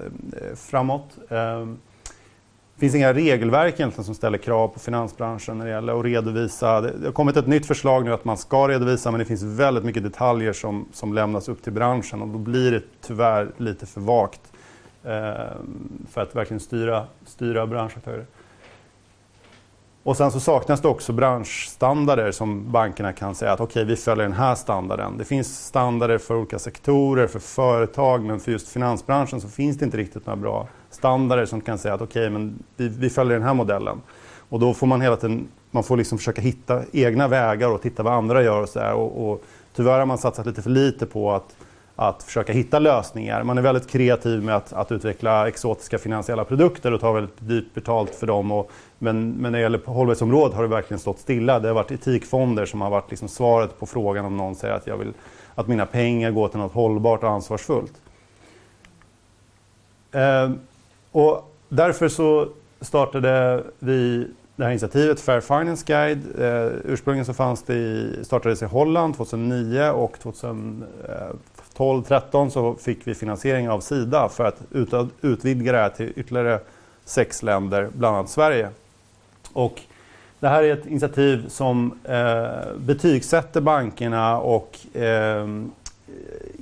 framåt. 0.57 1.19
Eh, 1.29 1.67
det 2.75 2.81
finns 2.81 2.95
inga 2.95 3.13
regelverk 3.13 3.75
egentligen 3.75 4.05
som 4.05 4.15
ställer 4.15 4.39
krav 4.39 4.69
på 4.69 4.79
finansbranschen 4.79 5.59
när 5.59 5.65
det 5.65 5.71
gäller 5.71 5.99
att 5.99 6.05
redovisa. 6.05 6.81
Det 6.81 7.07
har 7.07 7.13
kommit 7.13 7.37
ett 7.37 7.47
nytt 7.47 7.67
förslag 7.67 8.05
nu 8.05 8.13
att 8.13 8.25
man 8.25 8.37
ska 8.37 8.69
redovisa 8.69 9.11
men 9.11 9.19
det 9.19 9.25
finns 9.25 9.43
väldigt 9.43 9.85
mycket 9.85 10.03
detaljer 10.03 10.53
som, 10.53 10.89
som 10.93 11.15
lämnas 11.15 11.49
upp 11.49 11.63
till 11.63 11.73
branschen 11.73 12.23
och 12.23 12.29
då 12.29 12.39
blir 12.39 12.73
det 12.73 12.83
tyvärr 13.01 13.51
lite 13.57 13.87
för 13.87 14.01
vagt 14.01 14.41
eh, 15.05 15.11
för 16.11 16.21
att 16.21 16.37
verkligen 16.37 16.61
styra, 16.61 17.07
styra 17.27 17.67
branschaktörer. 17.67 18.25
Och 20.05 20.17
sen 20.17 20.31
så 20.31 20.41
saknas 20.41 20.81
det 20.81 20.89
också 20.89 21.13
branschstandarder 21.13 22.33
som 22.33 22.73
bankerna 22.73 23.13
kan 23.13 23.35
säga 23.35 23.53
att 23.53 23.61
okej, 23.61 23.83
okay, 23.83 23.85
vi 23.85 23.97
följer 23.97 24.25
den 24.25 24.33
här 24.33 24.55
standarden. 24.55 25.19
Det 25.19 25.25
finns 25.25 25.67
standarder 25.67 26.19
för 26.19 26.37
olika 26.37 26.59
sektorer, 26.59 27.27
för 27.27 27.39
företag, 27.39 28.25
men 28.25 28.41
för 28.41 28.53
just 28.53 28.69
finansbranschen 28.69 29.41
så 29.41 29.49
finns 29.49 29.79
det 29.79 29.85
inte 29.85 29.97
riktigt 29.97 30.27
några 30.27 30.37
bra 30.37 30.69
standarder 30.91 31.47
som 31.47 31.61
kan 31.61 31.79
säga 31.79 31.95
att 31.95 32.03
okej, 32.03 32.23
okay, 32.23 32.31
men 32.31 32.63
vi, 32.77 32.89
vi, 32.89 33.11
följer 33.11 33.35
den 33.35 33.47
här 33.47 33.55
modellen. 33.55 34.01
Och 34.49 34.61
då 34.61 34.75
får 34.75 34.87
man 34.87 35.01
hela 35.01 35.17
tiden 35.17 35.49
man 35.71 35.85
får 35.85 35.97
liksom 35.97 36.19
försöka 36.19 36.43
hitta 36.43 36.83
egna 36.93 37.29
vägar 37.29 37.71
och 37.71 37.83
titta 37.83 38.03
vad 38.03 38.13
andra 38.13 38.43
gör 38.43 38.63
och 38.63 38.69
så 38.69 38.81
här. 38.81 38.95
Och, 38.95 39.31
och 39.31 39.45
tyvärr 39.77 39.99
har 39.99 40.07
man 40.07 40.19
satsat 40.19 40.47
lite 40.47 40.63
för 40.63 40.71
lite 40.71 41.07
på 41.07 41.33
att 41.33 41.57
att 41.97 42.23
försöka 42.23 42.53
hitta 42.53 42.79
lösningar. 42.79 43.43
Man 43.43 43.59
är 43.59 43.63
väldigt 43.63 43.91
kreativ 43.91 44.43
med 44.43 44.57
att, 44.57 44.73
att 44.73 44.93
utveckla 44.93 45.49
exotiska 45.49 45.99
finansiella 45.99 46.45
produkter 46.45 46.93
och 46.93 47.01
tar 47.01 47.13
väldigt 47.13 47.49
dyrt 47.49 47.75
betalt 47.75 48.15
för 48.15 48.27
dem. 48.27 48.53
Och, 48.53 48.71
men, 48.99 49.31
men 49.31 49.53
när 49.53 49.59
det 49.59 49.63
gäller 49.63 49.81
hållbarhetsområdet 49.85 50.57
har 50.57 50.63
det 50.63 50.69
verkligen 50.69 50.99
stått 50.99 51.19
stilla. 51.19 51.61
Det 51.61 51.69
har 51.69 51.75
varit 51.75 51.91
etikfonder 51.91 52.67
som 52.67 52.81
har 52.81 52.91
varit 52.91 53.11
liksom 53.11 53.29
svaret 53.29 53.79
på 53.79 53.87
frågan 53.87 54.25
om 54.25 54.37
någon 54.37 54.55
säger 54.55 54.75
att 54.75 54.87
jag 54.87 54.97
vill 54.97 55.13
att 55.55 55.69
mina 55.69 55.87
pengar 55.87 56.31
går 56.31 56.49
till 56.49 56.59
något 56.59 56.73
hållbart 56.73 57.23
och 57.23 57.31
ansvarsfullt. 57.31 57.93
Eh, 60.13 60.51
och 61.13 61.55
därför 61.69 62.09
så 62.09 62.49
startade 62.81 63.63
vi 63.79 64.29
det 64.57 64.65
här 64.65 64.71
initiativet, 64.71 65.21
Fair 65.21 65.41
Finance 65.41 65.85
Guide. 65.87 66.41
Eh, 66.41 66.73
ursprungligen 66.85 67.25
så 67.25 67.35
fanns 67.35 67.63
det 67.63 67.75
i, 67.75 68.21
startades 68.25 68.63
i 68.63 68.65
Holland 68.65 69.17
2009 69.17 69.91
och 69.91 70.19
2000, 70.19 70.85
12-13 71.77 72.49
så 72.49 72.75
fick 72.75 73.07
vi 73.07 73.15
finansiering 73.15 73.71
av 73.71 73.81
Sida 73.81 74.29
för 74.29 74.45
att 74.45 74.63
utvidga 75.21 75.73
det 75.73 75.79
här 75.79 75.89
till 75.89 76.13
ytterligare 76.17 76.61
sex 77.05 77.43
länder, 77.43 77.89
bland 77.93 78.17
annat 78.17 78.31
Sverige. 78.31 78.69
Och 79.53 79.81
det 80.41 80.49
här 80.49 80.63
är 80.63 80.73
ett 80.73 80.87
initiativ 80.87 81.49
som 81.49 81.99
eh, 82.05 82.77
betygsätter 82.77 83.61
bankerna 83.61 84.39
och 84.39 84.97
eh, 84.97 85.49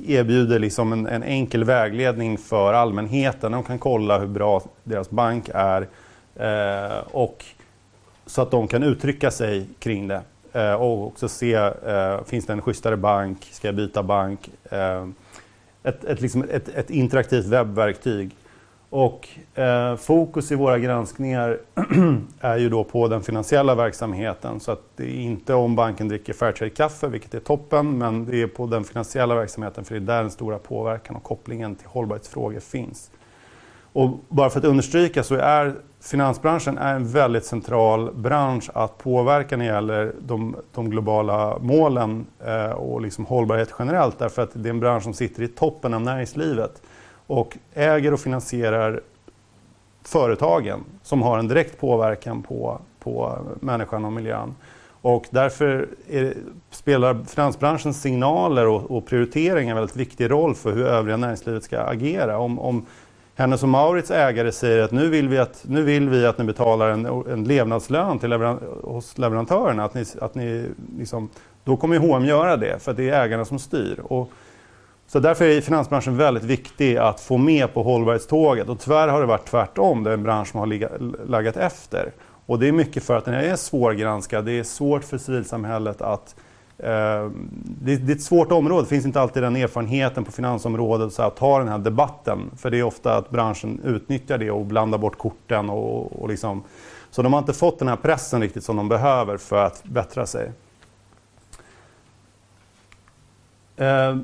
erbjuder 0.06 0.58
liksom 0.58 0.92
en, 0.92 1.06
en, 1.06 1.22
enkel 1.22 1.64
vägledning 1.64 2.38
för 2.38 2.74
allmänheten. 2.74 3.52
De 3.52 3.62
kan 3.62 3.78
kolla 3.78 4.18
hur 4.18 4.26
bra 4.26 4.62
deras 4.84 5.10
bank 5.10 5.50
är 5.54 5.86
eh, 6.36 6.98
och 7.10 7.44
så 8.26 8.42
att 8.42 8.50
de 8.50 8.68
kan 8.68 8.82
uttrycka 8.82 9.30
sig 9.30 9.66
kring 9.78 10.08
det. 10.08 10.22
Eh, 10.52 10.72
och 10.72 11.06
också 11.06 11.28
se, 11.28 11.54
eh, 11.54 12.24
finns 12.24 12.46
det 12.46 12.52
en 12.52 12.62
schysstare 12.62 12.96
bank? 12.96 13.48
Ska 13.52 13.68
jag 13.68 13.74
byta 13.74 14.02
bank? 14.02 14.50
Eh, 14.70 15.06
ett, 15.82 16.04
ett, 16.04 16.20
liksom 16.20 16.44
ett, 16.50 16.68
ett, 16.68 16.90
interaktivt 16.90 17.46
webbverktyg. 17.46 18.36
Och 18.90 19.28
eh, 19.54 19.96
fokus 19.96 20.52
i 20.52 20.54
våra 20.54 20.78
granskningar 20.78 21.58
är 22.40 22.56
ju 22.56 22.68
då 22.68 22.84
på 22.84 23.08
den 23.08 23.22
finansiella 23.22 23.74
verksamheten. 23.74 24.60
Så 24.60 24.72
att 24.72 24.82
det 24.96 25.04
är 25.04 25.20
inte 25.20 25.54
om 25.54 25.76
banken 25.76 26.08
dricker 26.08 26.32
Fairtrade-kaffe, 26.32 27.08
vilket 27.08 27.34
är 27.34 27.40
toppen, 27.40 27.98
men 27.98 28.24
det 28.24 28.42
är 28.42 28.46
på 28.46 28.66
den 28.66 28.84
finansiella 28.84 29.34
verksamheten 29.34 29.84
för 29.84 29.94
det 29.94 30.00
är 30.00 30.16
där 30.16 30.22
den 30.22 30.30
stora 30.30 30.58
påverkan 30.58 31.16
och 31.16 31.22
kopplingen 31.22 31.74
till 31.74 31.86
hållbarhetsfrågor 31.86 32.60
finns. 32.60 33.10
Och 33.92 34.10
bara 34.28 34.50
för 34.50 34.58
att 34.58 34.64
understryka 34.64 35.22
så 35.22 35.34
är 35.34 35.74
finansbranschen 36.02 36.78
är 36.78 36.94
en 36.94 37.08
väldigt 37.08 37.44
central 37.44 38.14
bransch 38.14 38.70
att 38.74 38.98
påverka 38.98 39.56
när 39.56 39.64
det 39.64 39.72
gäller 39.74 40.12
de, 40.20 40.56
de 40.74 40.90
globala 40.90 41.58
målen 41.58 42.26
eh, 42.46 42.70
och 42.70 43.00
liksom 43.00 43.26
hållbarhet 43.26 43.74
generellt. 43.78 44.18
Därför 44.18 44.42
att 44.42 44.50
det 44.52 44.68
är 44.68 44.70
en 44.70 44.80
bransch 44.80 45.02
som 45.02 45.14
sitter 45.14 45.42
i 45.42 45.48
toppen 45.48 45.94
av 45.94 46.00
näringslivet 46.00 46.82
och 47.26 47.58
äger 47.74 48.12
och 48.12 48.20
finansierar 48.20 49.00
företagen 50.04 50.84
som 51.02 51.22
har 51.22 51.38
en 51.38 51.48
direkt 51.48 51.80
påverkan 51.80 52.42
på, 52.42 52.78
på 53.00 53.38
människan 53.60 54.04
och 54.04 54.12
miljön. 54.12 54.54
Och 55.02 55.26
därför 55.30 55.88
är, 56.08 56.34
spelar 56.70 57.24
finansbranschens 57.24 58.02
signaler 58.02 58.66
och, 58.66 58.90
och 58.90 59.06
prioriteringar 59.06 59.70
en 59.70 59.76
väldigt 59.76 59.96
viktig 59.96 60.30
roll 60.30 60.54
för 60.54 60.72
hur 60.72 60.86
övriga 60.86 61.16
näringslivet 61.16 61.64
ska 61.64 61.80
agera. 61.80 62.38
Om, 62.38 62.58
om 62.58 62.86
hennes 63.42 63.62
och 63.62 63.68
Maurits 63.68 64.10
ägare 64.10 64.52
säger 64.52 64.82
att 64.82 64.90
nu 64.90 65.08
vill 65.08 65.28
vi 65.28 65.38
att, 65.38 65.64
nu 65.68 65.82
vill 65.82 66.08
vi 66.08 66.26
att 66.26 66.38
ni 66.38 66.44
betalar 66.44 66.88
en, 66.88 67.06
en 67.06 67.44
levnadslön 67.44 68.18
till 68.18 68.30
leveran, 68.30 68.60
hos 68.82 69.18
leverantörerna. 69.18 69.84
Att 69.84 69.94
ni, 69.94 70.04
att 70.20 70.34
ni 70.34 70.66
liksom, 70.98 71.30
då 71.64 71.76
kommer 71.76 71.98
H&M 71.98 72.24
göra 72.24 72.56
det, 72.56 72.82
för 72.82 72.92
det 72.92 73.10
är 73.10 73.24
ägarna 73.24 73.44
som 73.44 73.58
styr. 73.58 74.00
Och, 74.04 74.30
så 75.06 75.18
därför 75.18 75.44
är 75.44 75.60
finansbranschen 75.60 76.16
väldigt 76.16 76.44
viktig 76.44 76.96
att 76.96 77.20
få 77.20 77.38
med 77.38 77.74
på 77.74 77.82
hållbarhetståget. 77.82 78.68
Och 78.68 78.80
tyvärr 78.80 79.08
har 79.08 79.20
det 79.20 79.26
varit 79.26 79.46
tvärtom, 79.46 80.04
det 80.04 80.10
är 80.10 80.14
en 80.14 80.22
bransch 80.22 80.48
som 80.48 80.60
har 80.60 80.66
ligga, 80.66 80.88
laggat 81.26 81.56
efter. 81.56 82.12
Och 82.46 82.58
det 82.58 82.68
är 82.68 82.72
mycket 82.72 83.02
för 83.02 83.16
att 83.16 83.24
den 83.24 83.34
är 83.34 83.56
svårgranskad. 83.56 84.44
Det 84.44 84.58
är 84.58 84.64
svårt 84.64 85.04
för 85.04 85.18
civilsamhället 85.18 86.02
att 86.02 86.34
Eh, 86.34 86.51
Eh, 86.78 87.30
det, 87.82 87.92
är 87.92 88.10
ett 88.10 88.22
svårt 88.22 88.52
område, 88.52 88.82
det 88.82 88.88
finns 88.88 89.06
inte 89.06 89.20
alltid 89.20 89.42
den 89.42 89.56
erfarenheten 89.56 90.24
på 90.24 90.32
finansområdet 90.32 91.12
så 91.12 91.22
att 91.22 91.36
ta 91.36 91.58
den 91.58 91.68
här 91.68 91.78
debatten. 91.78 92.50
För 92.56 92.70
det 92.70 92.78
är 92.78 92.82
ofta 92.82 93.16
att 93.16 93.30
branschen 93.30 93.80
utnyttjar 93.84 94.38
det 94.38 94.50
och 94.50 94.66
blandar 94.66 94.98
bort 94.98 95.18
korten. 95.18 95.70
Och, 95.70 96.22
och 96.22 96.28
liksom, 96.28 96.62
så 97.10 97.22
de 97.22 97.32
har 97.32 97.40
inte 97.40 97.52
fått 97.52 97.78
den 97.78 97.88
här 97.88 97.96
pressen 97.96 98.40
riktigt 98.40 98.64
som 98.64 98.76
de 98.76 98.88
behöver 98.88 99.36
för 99.36 99.64
att 99.64 99.84
bättra 99.84 100.26
sig. 100.26 100.52
Eh, 103.76 104.16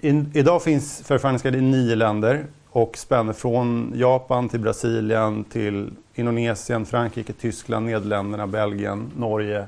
in, 0.00 0.30
idag 0.34 0.62
finns 0.62 1.02
förförhandlingsguide 1.02 1.56
i 1.56 1.60
nio 1.60 1.94
länder 1.94 2.46
och 2.70 2.96
spänner 2.96 3.32
från 3.32 3.92
Japan 3.94 4.48
till 4.48 4.60
Brasilien 4.60 5.44
till 5.44 5.90
Indonesien, 6.14 6.86
Frankrike, 6.86 7.32
Tyskland, 7.32 7.86
Nederländerna, 7.86 8.46
Belgien, 8.46 9.10
Norge, 9.16 9.66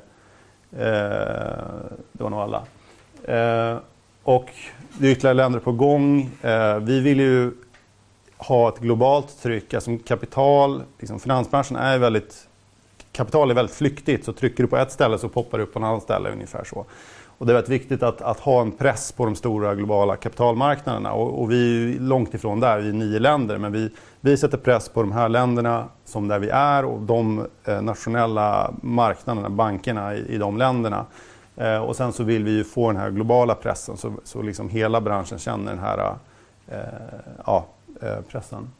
Eh, 0.72 0.78
det 2.12 2.22
var 2.22 2.30
nog 2.30 2.40
alla. 2.40 2.62
Eh, 3.25 3.78
och 4.22 4.50
det 4.98 5.06
är 5.06 5.12
ytterligare 5.12 5.34
länder 5.34 5.58
på 5.58 5.72
gång. 5.72 6.30
Eh, 6.42 6.78
vi 6.78 7.00
vill 7.00 7.20
ju 7.20 7.52
ha 8.37 8.68
ett 8.68 8.78
globalt 8.78 9.42
tryck. 9.42 9.75
Alltså 9.75 9.98
kapital, 10.06 10.82
liksom 10.98 11.20
finansbranschen 11.20 11.76
är 11.76 11.98
väldigt... 11.98 12.48
Kapital 13.12 13.50
är 13.50 13.54
väldigt 13.54 13.76
flyktigt. 13.76 14.25
Så 14.25 14.32
trycker 14.32 14.62
du 14.62 14.68
på 14.68 14.76
ett 14.76 14.92
ställe 14.92 15.18
så 15.18 15.28
poppar 15.28 15.58
det 15.58 15.64
upp 15.64 15.72
på 15.72 15.78
ett 15.78 15.84
annat 15.84 16.02
ställe. 16.02 16.30
ungefär 16.30 16.64
så. 16.64 16.84
Och 17.38 17.47
det 17.47 17.52
är 17.52 17.54
väldigt 17.54 17.71
viktigt 17.71 18.02
att, 18.02 18.23
att, 18.23 18.40
ha 18.40 18.61
en 18.61 18.73
press 18.73 19.12
på 19.12 19.25
de 19.25 19.37
stora 19.37 19.75
globala 19.75 20.16
kapitalmarknaderna. 20.16 21.12
Och, 21.12 21.42
och, 21.42 21.50
vi 21.50 21.95
är 21.97 22.00
långt 22.00 22.35
ifrån 22.35 22.61
där, 22.61 22.78
vi 22.78 22.88
är 22.88 22.92
nio 22.92 23.18
länder. 23.18 23.59
Men 23.59 23.73
vi, 23.73 23.90
vi 24.21 24.37
sätter 24.37 24.59
press 24.59 24.88
på 24.88 25.00
de 25.00 25.12
här 25.12 25.28
länderna 25.28 25.88
som 26.04 26.28
där 26.28 26.38
vi 26.38 26.49
är 26.49 26.85
och 26.85 27.00
de 27.00 27.47
eh, 27.64 27.83
nationella 27.83 28.75
marknaderna, 28.83 29.50
bankerna 29.50 30.14
i, 30.14 30.35
i 30.35 30.38
de 30.38 30.57
länderna. 30.57 31.07
Eh, 31.57 31.78
och 31.78 31.97
sen 31.97 32.12
så 32.12 32.25
vill 32.25 32.45
vi 32.45 32.50
ju 32.50 32.64
få 32.64 32.92
den 32.92 33.00
här 33.00 33.11
globala 33.11 33.54
pressen 33.54 33.97
så, 33.97 34.12
så 34.25 34.42
liksom 34.42 34.68
hela 34.68 35.00
branschen 35.00 35.38
känner 35.38 35.73
den 35.73 35.83
här 35.85 36.14
eh, 36.68 36.78
ja, 37.47 37.66
eh, 38.02 38.21
pressen. 38.28 38.71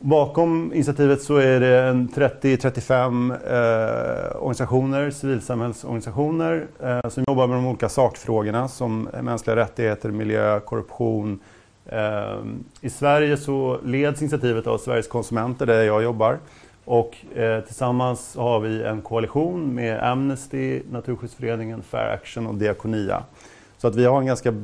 Bakom 0.00 0.72
initiativet 0.72 1.22
så 1.22 1.36
är 1.36 1.60
det 1.60 1.92
30-35 2.14 3.30
eh, 3.32 4.36
organisationer, 4.36 5.10
civilsamhällsorganisationer 5.10 6.66
eh, 6.82 7.08
som 7.10 7.24
jobbar 7.26 7.46
med 7.46 7.56
de 7.56 7.66
olika 7.66 7.88
sakfrågorna 7.88 8.68
som 8.68 9.08
mänskliga 9.22 9.56
rättigheter, 9.56 10.10
miljö, 10.10 10.60
korruption. 10.60 11.38
Eh, 11.86 12.36
I 12.80 12.90
Sverige 12.90 13.36
så 13.36 13.80
leds 13.84 14.22
initiativet 14.22 14.66
av 14.66 14.78
Sveriges 14.78 15.08
konsumenter 15.08 15.66
där 15.66 15.82
jag 15.82 16.02
jobbar. 16.02 16.38
Och 16.84 17.36
eh, 17.36 17.60
tillsammans 17.60 18.36
har 18.36 18.60
vi 18.60 18.82
en 18.82 19.02
koalition 19.02 19.74
med 19.74 20.02
Amnesty, 20.02 20.82
Naturskyddsföreningen, 20.90 21.82
Fair 21.82 22.14
Action 22.14 22.46
och 22.46 22.54
Diakonia. 22.54 23.22
Så 23.78 23.88
att 23.88 23.96
vi 23.96 24.04
har 24.04 24.20
en 24.20 24.26
ganska 24.26 24.54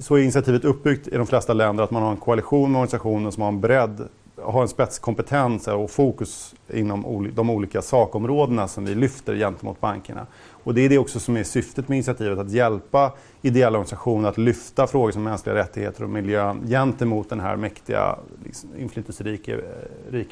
så 0.00 0.14
är 0.16 0.22
initiativet 0.22 0.64
uppbyggt 0.64 1.08
i 1.08 1.16
de 1.16 1.26
flesta 1.26 1.52
länder 1.52 1.84
att 1.84 1.90
man 1.90 2.02
har 2.02 2.10
en 2.10 2.16
koalition 2.16 2.72
med 2.72 2.78
organisationer 2.78 3.30
som 3.30 3.42
har 3.42 3.48
en 3.48 3.60
bredd, 3.60 4.08
har 4.42 4.62
en 4.62 4.68
spetskompetens 4.68 5.68
och 5.68 5.90
fokus 5.90 6.54
inom 6.72 7.30
de 7.34 7.50
olika 7.50 7.82
sakområdena 7.82 8.68
som 8.68 8.84
vi 8.84 8.94
lyfter 8.94 9.36
gentemot 9.36 9.80
bankerna. 9.80 10.26
Och 10.50 10.74
det 10.74 10.80
är 10.80 10.88
det 10.88 10.98
också 10.98 11.20
som 11.20 11.36
är 11.36 11.44
syftet 11.44 11.88
med 11.88 11.96
initiativet, 11.96 12.38
att 12.38 12.50
hjälpa 12.50 13.12
ideella 13.42 13.78
organisationer 13.78 14.28
att 14.28 14.38
lyfta 14.38 14.86
frågor 14.86 15.10
som 15.10 15.22
mänskliga 15.22 15.54
rättigheter 15.54 16.04
och 16.04 16.10
miljön 16.10 16.60
gentemot 16.68 17.28
den 17.28 17.40
här 17.40 17.56
mäktiga, 17.56 18.18
liksom, 18.44 18.70
inflytelserika 18.78 19.56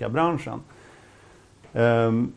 eh, 0.00 0.08
branschen. 0.08 0.60
Um, 1.72 2.32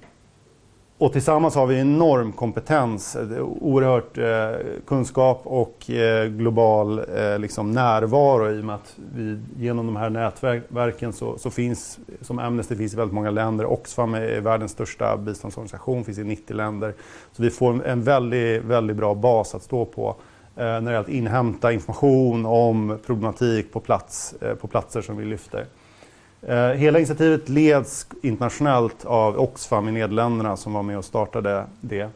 och 0.98 1.14
tillsammans 1.14 1.56
har 1.56 1.68
vi 1.68 1.80
enorm 1.80 2.32
kompetens, 2.32 3.16
eh, 3.16 3.42
oerhört 3.42 4.18
eh, 4.18 4.66
kunskap 4.88 5.42
och 5.44 5.90
eh, 5.90 6.28
global 6.28 7.00
eh, 7.00 7.40
liksom 7.40 7.72
närvaro 7.72 8.52
i 8.52 8.62
och 8.62 8.66
med 8.66 8.76
att 8.76 8.96
vi 9.16 9.40
genom 9.58 9.86
de 9.86 9.96
här 9.96 10.10
nätverken 10.10 11.14
så, 11.14 11.38
så, 11.38 11.50
finns, 11.50 12.00
som 12.22 12.40
Amnesty 12.40 12.76
finns 12.76 12.94
i 12.94 12.96
väldigt 12.96 13.14
många 13.14 13.32
länder, 13.32 13.66
Oxfam 13.66 14.14
är 14.14 14.42
världens 14.42 14.72
största 14.72 15.18
biståndsorganisation, 15.18 16.04
finns 16.04 16.18
i 16.18 16.24
90 16.24 16.56
länder. 16.56 16.94
Så 17.32 17.44
vi 17.44 17.50
får 17.50 17.86
en 17.88 18.04
väldigt, 18.04 18.64
väldigt 18.64 18.98
bra 18.98 19.16
bas 19.16 19.56
att 19.56 19.64
stå 19.64 19.86
på 19.86 20.16
eh, 20.56 20.64
när 20.64 20.82
det 20.82 20.92
gäller 20.92 21.00
att 21.00 21.10
inhämta 21.10 21.72
information 21.72 22.46
om 22.46 23.00
problematik 23.06 23.74
på, 23.74 23.80
plats, 23.80 24.36
eh, 24.42 24.56
på 24.56 24.68
platser 24.68 25.02
som 25.02 25.18
vi 25.18 25.26
lyfter. 25.26 25.66
Eh, 26.48 26.70
hela 26.70 27.00
initiativet 27.00 27.50
leds 27.50 28.08
internationellt 28.22 29.06
av 29.06 29.40
Oxfam 29.40 29.88
i 29.88 29.92
Nederländerna 29.92 30.58
som 30.58 30.74
var 30.74 30.84
med 30.84 30.98
och 30.98 31.06
startade 31.06 31.66
det. 31.82 32.10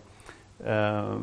Eh, 0.65 1.15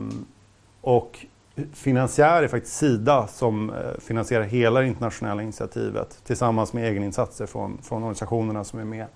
och 0.81 1.27
finansiär 1.73 2.43
är 2.43 2.49
faktiskt 2.49 2.77
Sida 2.77 3.27
som 3.27 3.71
eh, 3.71 3.77
finansierar 3.99 4.45
hela 4.45 4.81
det 4.81 4.87
internationella 4.87 5.43
initiativet 5.43 6.19
tillsammans 6.25 6.73
med 6.73 6.91
egeninsatser 6.91 7.47
från, 7.47 7.79
från 7.83 8.03
organisationerna 8.03 8.65
som 8.65 8.79
är 8.79 8.85
med. 8.85 9.07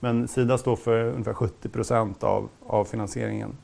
Men 0.00 0.28
Sida 0.28 0.58
står 0.58 0.76
för 0.76 1.04
ungefär 1.04 1.34
70 1.34 1.68
procent 1.68 2.24
av, 2.24 2.48
av 2.66 2.84
finansieringen. 2.84 3.56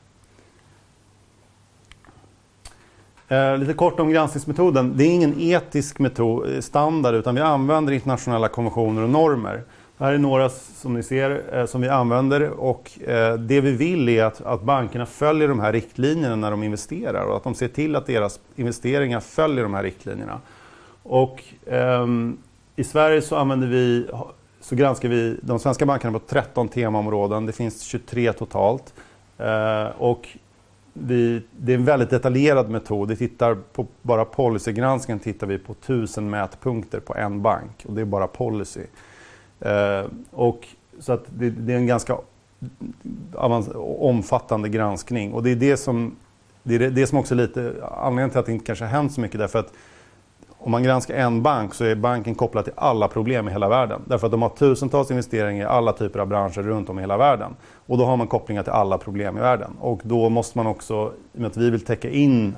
Eh, 3.29 3.57
lite 3.57 3.73
kort 3.73 3.99
om 3.99 4.09
granskningsmetoden. 4.09 4.97
Det 4.97 5.03
är 5.03 5.07
ingen 5.07 5.39
etisk 5.39 5.99
metod, 5.99 6.53
eh, 6.53 6.61
standard 6.61 7.15
utan 7.15 7.35
vi 7.35 7.41
använder 7.41 7.93
internationella 7.93 8.47
konventioner 8.47 9.01
och 9.01 9.09
normer. 9.09 9.63
Det 9.97 10.03
här 10.03 10.13
är 10.13 10.17
några 10.17 10.49
som 10.49 10.93
ni 10.93 11.03
ser 11.03 11.57
eh, 11.57 11.65
som 11.65 11.81
vi 11.81 11.89
använder 11.89 12.49
och 12.49 12.99
eh, 13.07 13.33
det 13.33 13.61
vi 13.61 13.71
vill 13.71 14.09
är 14.09 14.23
att, 14.23 14.41
att 14.41 14.61
bankerna 14.61 15.05
följer 15.05 15.47
de 15.47 15.59
här 15.59 15.73
riktlinjerna 15.73 16.35
när 16.35 16.51
de 16.51 16.63
investerar 16.63 17.25
och 17.25 17.35
att 17.35 17.43
de 17.43 17.55
ser 17.55 17.67
till 17.67 17.95
att 17.95 18.05
deras 18.05 18.39
investeringar 18.55 19.19
följer 19.19 19.63
de 19.63 19.73
här 19.73 19.83
riktlinjerna. 19.83 20.39
Och 21.03 21.43
ehm, 21.67 22.37
i 22.75 22.83
Sverige 22.83 23.21
så 23.21 23.35
använder 23.35 23.67
vi 23.67 24.07
så 24.61 24.75
granskar 24.75 25.09
vi 25.09 25.37
de 25.41 25.59
svenska 25.59 25.85
bankerna 25.85 26.19
på 26.19 26.25
13 26.25 26.67
temaområden. 26.67 27.45
Det 27.45 27.51
finns 27.51 27.81
23 27.81 28.33
totalt. 28.33 28.93
Eh, 29.37 29.87
och 29.97 30.27
vi, 30.93 31.41
det 31.57 31.73
är 31.73 31.77
en 31.77 31.85
väldigt 31.85 32.09
detaljerad 32.09 32.69
metod. 32.69 33.09
Vi 33.09 33.15
tittar 33.15 33.55
på 33.73 33.87
bara 34.01 34.25
policygranskningen 34.25 35.19
tittar 35.19 35.47
vi 35.47 35.57
på 35.57 35.73
tusen 35.73 36.29
mätpunkter 36.29 36.99
på 36.99 37.15
en 37.15 37.41
bank 37.41 37.85
och 37.87 37.93
det 37.93 38.01
är 38.01 38.05
bara 38.05 38.27
policy. 38.27 38.83
Eh, 39.59 40.05
och, 40.31 40.67
så 40.99 41.13
att 41.13 41.23
det, 41.29 41.49
det, 41.49 41.73
är 41.73 41.77
en 41.77 41.87
ganska 41.87 42.17
omfattande 43.99 44.69
granskning 44.69 45.33
och 45.33 45.43
det 45.43 45.51
är 45.51 45.55
det 45.55 45.77
som, 45.77 46.15
det 46.63 46.75
är 46.75 46.91
det 46.91 47.07
som 47.07 47.17
också 47.17 47.33
är 47.33 47.37
lite 47.37 47.73
anledningen 47.91 48.29
till 48.29 48.39
att 48.39 48.45
det 48.45 48.51
inte 48.51 48.65
kanske 48.65 48.85
har 48.85 48.91
hänt 48.91 49.13
så 49.13 49.21
mycket 49.21 49.39
därför 49.39 49.59
att 49.59 49.73
om 50.61 50.71
man 50.71 50.83
granskar 50.83 51.15
en 51.15 51.41
bank 51.41 51.73
så 51.73 51.83
är 51.83 51.95
banken 51.95 52.35
kopplad 52.35 52.63
till 52.63 52.73
alla 52.77 53.07
problem 53.07 53.47
i 53.47 53.51
hela 53.51 53.69
världen. 53.69 54.01
Därför 54.05 54.27
att 54.27 54.31
de 54.31 54.41
har 54.41 54.49
tusentals 54.49 55.11
investeringar 55.11 55.65
i 55.65 55.67
alla 55.67 55.93
typer 55.93 56.19
av 56.19 56.27
branscher 56.27 56.61
runt 56.61 56.89
om 56.89 56.99
i 56.99 57.01
hela 57.01 57.17
världen. 57.17 57.55
Och 57.85 57.97
då 57.97 58.05
har 58.05 58.17
man 58.17 58.27
kopplingar 58.27 58.63
till 58.63 58.71
alla 58.71 58.97
problem 58.97 59.37
i 59.37 59.39
världen. 59.39 59.71
Och 59.79 60.01
då 60.03 60.29
måste 60.29 60.57
man 60.57 60.67
också, 60.67 61.13
i 61.33 61.37
och 61.37 61.41
med 61.41 61.47
att 61.47 61.57
vi 61.57 61.69
vill 61.69 61.85
täcka 61.85 62.09
in, 62.09 62.55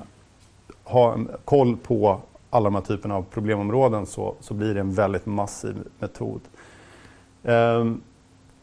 ha 0.84 1.12
en 1.12 1.28
koll 1.44 1.76
på 1.76 2.20
alla 2.50 2.64
de 2.64 2.74
här 2.74 2.82
typerna 2.82 3.16
av 3.16 3.24
problemområden 3.30 4.06
så, 4.06 4.34
så 4.40 4.54
blir 4.54 4.74
det 4.74 4.80
en 4.80 4.92
väldigt 4.92 5.26
massiv 5.26 5.76
metod. 5.98 6.40
Ehm, 7.44 8.00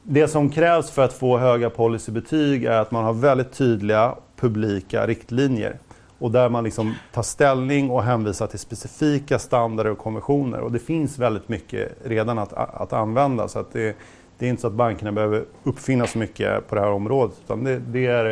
det 0.04 0.28
som 0.28 0.50
krävs 0.50 0.92
för 0.92 1.02
att 1.02 1.14
få 1.14 1.38
höga 1.38 1.70
policybetyg 1.70 2.64
är 2.64 2.80
att 2.80 2.92
man 2.92 3.04
har 3.04 3.14
väldigt 3.14 3.52
tydliga 3.52 4.16
publika 4.36 5.08
riktlinjer 5.08 5.80
och 6.20 6.32
där 6.32 6.50
man 6.50 6.64
liksom 6.64 6.96
tar 7.14 7.22
ställning 7.22 7.90
och 7.90 8.04
hänvisar 8.04 8.48
till 8.48 8.60
specifika 8.60 9.40
standarder 9.40 9.92
och 9.92 9.98
konventioner. 9.98 10.60
Och 10.60 10.72
det 10.72 10.80
finns 10.80 11.20
väldigt 11.20 11.50
mycket 11.50 11.98
redan 12.04 12.40
att, 12.40 12.54
att 12.54 12.94
använda. 12.94 13.48
Så 13.48 13.60
att 13.60 13.74
det, 13.74 13.96
det 14.38 14.46
är 14.46 14.50
inte 14.50 14.62
så 14.62 14.68
att 14.68 14.74
bankerna 14.74 15.12
behöver 15.12 15.46
uppfinna 15.64 16.08
så 16.08 16.18
mycket 16.18 16.68
på 16.68 16.76
det 16.76 16.82
här 16.82 16.92
området. 16.92 17.36
Utan 17.44 17.64
det, 17.64 17.80
det 17.80 18.06
är, 18.06 18.26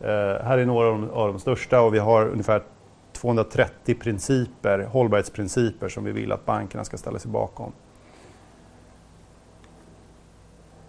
eh, 0.00 0.44
här 0.44 0.58
är 0.58 0.66
några 0.66 0.88
av 0.88 1.00
de, 1.00 1.10
av 1.10 1.28
de 1.28 1.38
största 1.38 1.80
och 1.80 1.94
vi 1.94 1.98
har 1.98 2.28
ungefär 2.28 2.62
230 3.12 3.94
principer, 3.94 4.78
hållbarhetsprinciper 4.78 5.88
som 5.88 6.04
vi 6.04 6.12
vill 6.12 6.32
att 6.32 6.46
bankerna 6.46 6.84
ska 6.84 6.96
ställa 6.96 7.18
sig 7.18 7.30
bakom. 7.30 7.72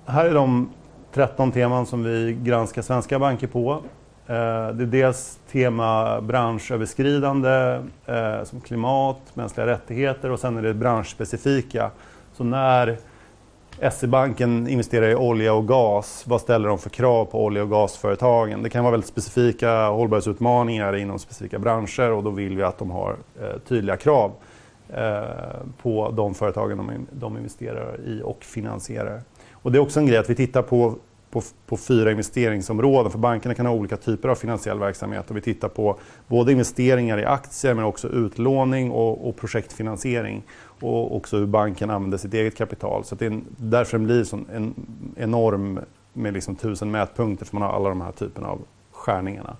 Här 0.06 0.26
är 0.26 0.34
de 0.34 0.70
13 1.14 1.52
teman 1.52 1.86
som 1.86 2.04
vi 2.04 2.38
granskar 2.44 2.82
svenska 2.82 3.20
banker 3.20 3.48
på. 3.48 3.84
Eh, 4.30 4.70
det 4.74 4.84
är 4.84 4.88
dels 4.88 5.40
tema 5.52 6.22
branschöverskridande 6.22 7.82
eh, 8.06 8.44
som 8.44 8.62
klimat, 8.62 9.22
mänskliga 9.34 9.68
rättigheter 9.68 10.32
och 10.32 10.40
sen 10.40 10.58
är 10.58 10.62
det 10.62 10.74
branschspecifika. 10.74 11.92
Så 12.34 12.44
när 12.44 12.98
SE-banken 13.92 14.68
investerar 14.68 15.10
i 15.10 15.16
olja 15.16 15.54
och 15.54 15.68
gas, 15.68 16.24
vad 16.28 16.42
ställer 16.42 16.70
de 16.70 16.80
för 16.80 16.90
krav 16.90 17.26
på 17.26 17.44
olja 17.44 17.64
och 17.64 17.70
gasföretagen? 17.70 18.64
Det 18.64 18.70
kan 18.70 18.84
vara 18.84 18.92
väldigt 18.92 19.10
specifika 19.10 19.88
hållbarhetsutmaningar 19.88 20.96
inom 20.96 21.20
specifika 21.20 21.60
branscher 21.60 22.12
och 22.12 22.24
då 22.24 22.30
vill 22.30 22.58
vi 22.58 22.64
att 22.64 22.78
de 22.78 22.92
har 22.92 23.16
eh, 23.42 23.60
tydliga 23.68 23.98
krav 23.98 24.32
på 25.82 26.14
de 26.18 26.34
företagen 26.34 27.08
de 27.12 27.38
investerar 27.38 28.00
i 28.06 28.22
och 28.24 28.44
finansierar. 28.44 29.22
Och 29.52 29.72
det 29.72 29.78
är 29.78 29.80
också 29.80 30.00
en 30.00 30.08
grej 30.08 30.18
att 30.18 30.30
vi 30.30 30.36
tittar 30.36 30.62
på 30.62 30.96
på, 31.32 31.42
på, 31.66 31.78
fyra 31.78 32.12
investeringsområden. 32.12 33.12
För 33.12 33.20
bankerna 33.20 33.56
kan 33.56 33.66
ha 33.66 33.74
olika 33.74 33.98
typer 33.98 34.30
av 34.30 34.36
finansiell 34.36 34.80
verksamhet. 34.80 35.30
Och 35.30 35.38
vi 35.38 35.42
tittar 35.42 35.70
på 35.70 36.00
både 36.28 36.52
investeringar 36.52 37.18
i 37.18 37.26
aktier 37.26 37.74
men 37.74 37.86
också 37.86 38.08
utlåning 38.08 38.92
och, 38.92 39.30
och 39.30 39.36
projektfinansiering. 39.36 40.44
Och 40.80 41.16
också 41.16 41.38
hur 41.38 41.46
banken 41.46 41.90
använder 41.90 42.18
sitt 42.18 42.34
eget 42.34 42.58
kapital. 42.58 43.04
Så 43.04 43.16
det 43.16 43.26
är 43.26 43.32
en, 43.32 43.46
därför 43.58 43.98
den 43.98 44.06
blir 44.06 44.34
en, 44.34 44.46
en 44.54 44.74
enorm 45.18 45.80
med 46.14 46.34
liksom 46.34 46.56
tusen 46.56 46.92
mätpunkter 46.92 47.46
för 47.46 47.56
man 47.56 47.70
har 47.70 47.76
alla 47.76 47.90
de 47.90 48.02
här 48.02 48.12
typerna 48.12 48.48
av 48.48 48.62
skärningarna. 48.92 49.56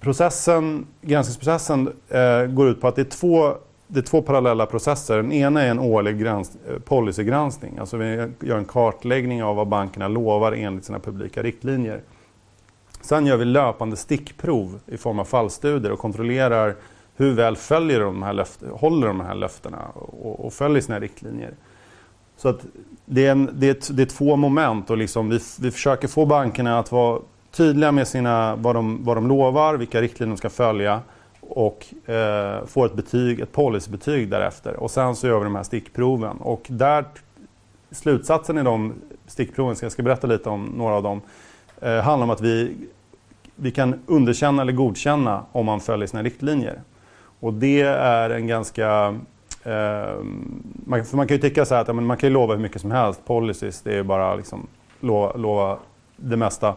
Processen, 0.00 0.86
granskningsprocessen 1.00 1.92
eh, 2.08 2.46
går 2.46 2.68
ut 2.68 2.80
på 2.80 2.88
att 2.88 2.96
det 2.96 3.02
är 3.02 3.04
två 3.04 3.54
det 3.94 4.00
är 4.00 4.02
två 4.02 4.22
parallella 4.22 4.66
processer. 4.66 5.16
Den 5.16 5.32
ena 5.32 5.62
är 5.62 5.70
en 5.70 5.78
årlig 5.78 6.18
grans, 6.18 6.56
eh, 6.68 6.78
policygranskning. 6.78 7.78
Alltså 7.78 7.96
vi 7.96 8.28
gör 8.40 8.58
en 8.58 8.64
kartläggning 8.64 9.42
av 9.42 9.56
vad 9.56 9.68
bankerna 9.68 10.08
lovar 10.08 10.52
enligt 10.52 10.84
sina 10.84 10.98
publika 10.98 11.42
riktlinjer. 11.42 12.00
Sen 13.00 13.26
gör 13.26 13.36
vi 13.36 13.44
löpande 13.44 13.96
stickprov 13.96 14.80
i 14.86 14.96
form 14.96 15.18
av 15.18 15.24
fallstudier 15.24 15.92
och 15.92 15.98
kontrollerar 15.98 16.74
hur 17.16 17.32
väl 17.32 17.56
följer 17.56 18.00
de 18.00 18.22
här 18.22 18.32
löften, 18.32 18.70
håller 18.70 19.06
de 19.06 19.20
här 19.20 19.34
löftena 19.34 19.78
och, 19.94 20.46
och 20.46 20.52
följer 20.52 20.80
sina 20.80 21.00
riktlinjer. 21.00 21.54
Så 22.36 22.48
att 22.48 22.66
det, 23.04 23.26
är 23.26 23.32
en, 23.32 23.50
det, 23.52 23.68
är 23.68 23.92
det 23.94 24.02
är 24.02 24.06
två 24.06 24.36
moment 24.36 24.90
och 24.90 24.98
liksom 24.98 25.28
vi, 25.28 25.40
vi 25.60 25.70
försöker 25.70 26.08
få 26.08 26.26
bankerna 26.26 26.78
att 26.78 26.92
vara 26.92 27.20
tydliga 27.50 27.92
med 27.92 28.08
sina, 28.08 28.56
vad, 28.56 28.74
de, 28.74 29.04
vad 29.04 29.16
de 29.16 29.28
lovar, 29.28 29.74
vilka 29.74 30.00
riktlinjer 30.00 30.34
de 30.34 30.38
ska 30.38 30.50
följa 30.50 31.00
och 31.48 32.10
eh, 32.10 32.66
får 32.66 32.86
ett 32.86 32.94
betyg, 32.94 33.40
ett 33.40 33.52
policybetyg 33.52 34.30
därefter. 34.30 34.76
Och 34.76 34.90
sen 34.90 35.16
så 35.16 35.26
gör 35.26 35.38
vi 35.38 35.44
de 35.44 35.54
här 35.54 35.62
stickproven. 35.62 36.36
Och 36.36 36.66
där, 36.68 37.04
slutsatsen 37.90 38.58
i 38.58 38.62
de 38.62 38.94
stickproven, 39.26 39.76
så 39.76 39.84
jag 39.84 39.92
ska 39.92 40.02
berätta 40.02 40.26
lite 40.26 40.48
om 40.48 40.64
några 40.64 40.94
av 40.94 41.02
dem, 41.02 41.20
eh, 41.80 42.00
handlar 42.00 42.24
om 42.24 42.30
att 42.30 42.40
vi, 42.40 42.76
vi 43.56 43.70
kan 43.70 44.00
underkänna 44.06 44.62
eller 44.62 44.72
godkänna 44.72 45.44
om 45.52 45.66
man 45.66 45.80
följer 45.80 46.06
sina 46.06 46.22
riktlinjer. 46.22 46.80
Och 47.40 47.54
det 47.54 47.80
är 47.80 48.30
en 48.30 48.46
ganska... 48.46 49.18
Eh, 49.62 50.14
man, 50.86 51.04
för 51.04 51.16
man 51.16 51.26
kan 51.26 51.36
ju 51.36 51.40
tycka 51.40 51.64
så 51.64 51.74
här 51.74 51.82
att 51.82 51.88
ja, 51.88 51.94
men 51.94 52.06
man 52.06 52.16
kan 52.16 52.28
ju 52.28 52.34
lova 52.34 52.54
hur 52.54 52.62
mycket 52.62 52.80
som 52.80 52.90
helst. 52.90 53.24
Policies, 53.26 53.82
det 53.82 53.96
är 53.98 54.02
bara 54.02 54.34
liksom 54.34 54.66
lova, 55.00 55.32
lova 55.32 55.78
det 56.16 56.36
mesta. 56.36 56.74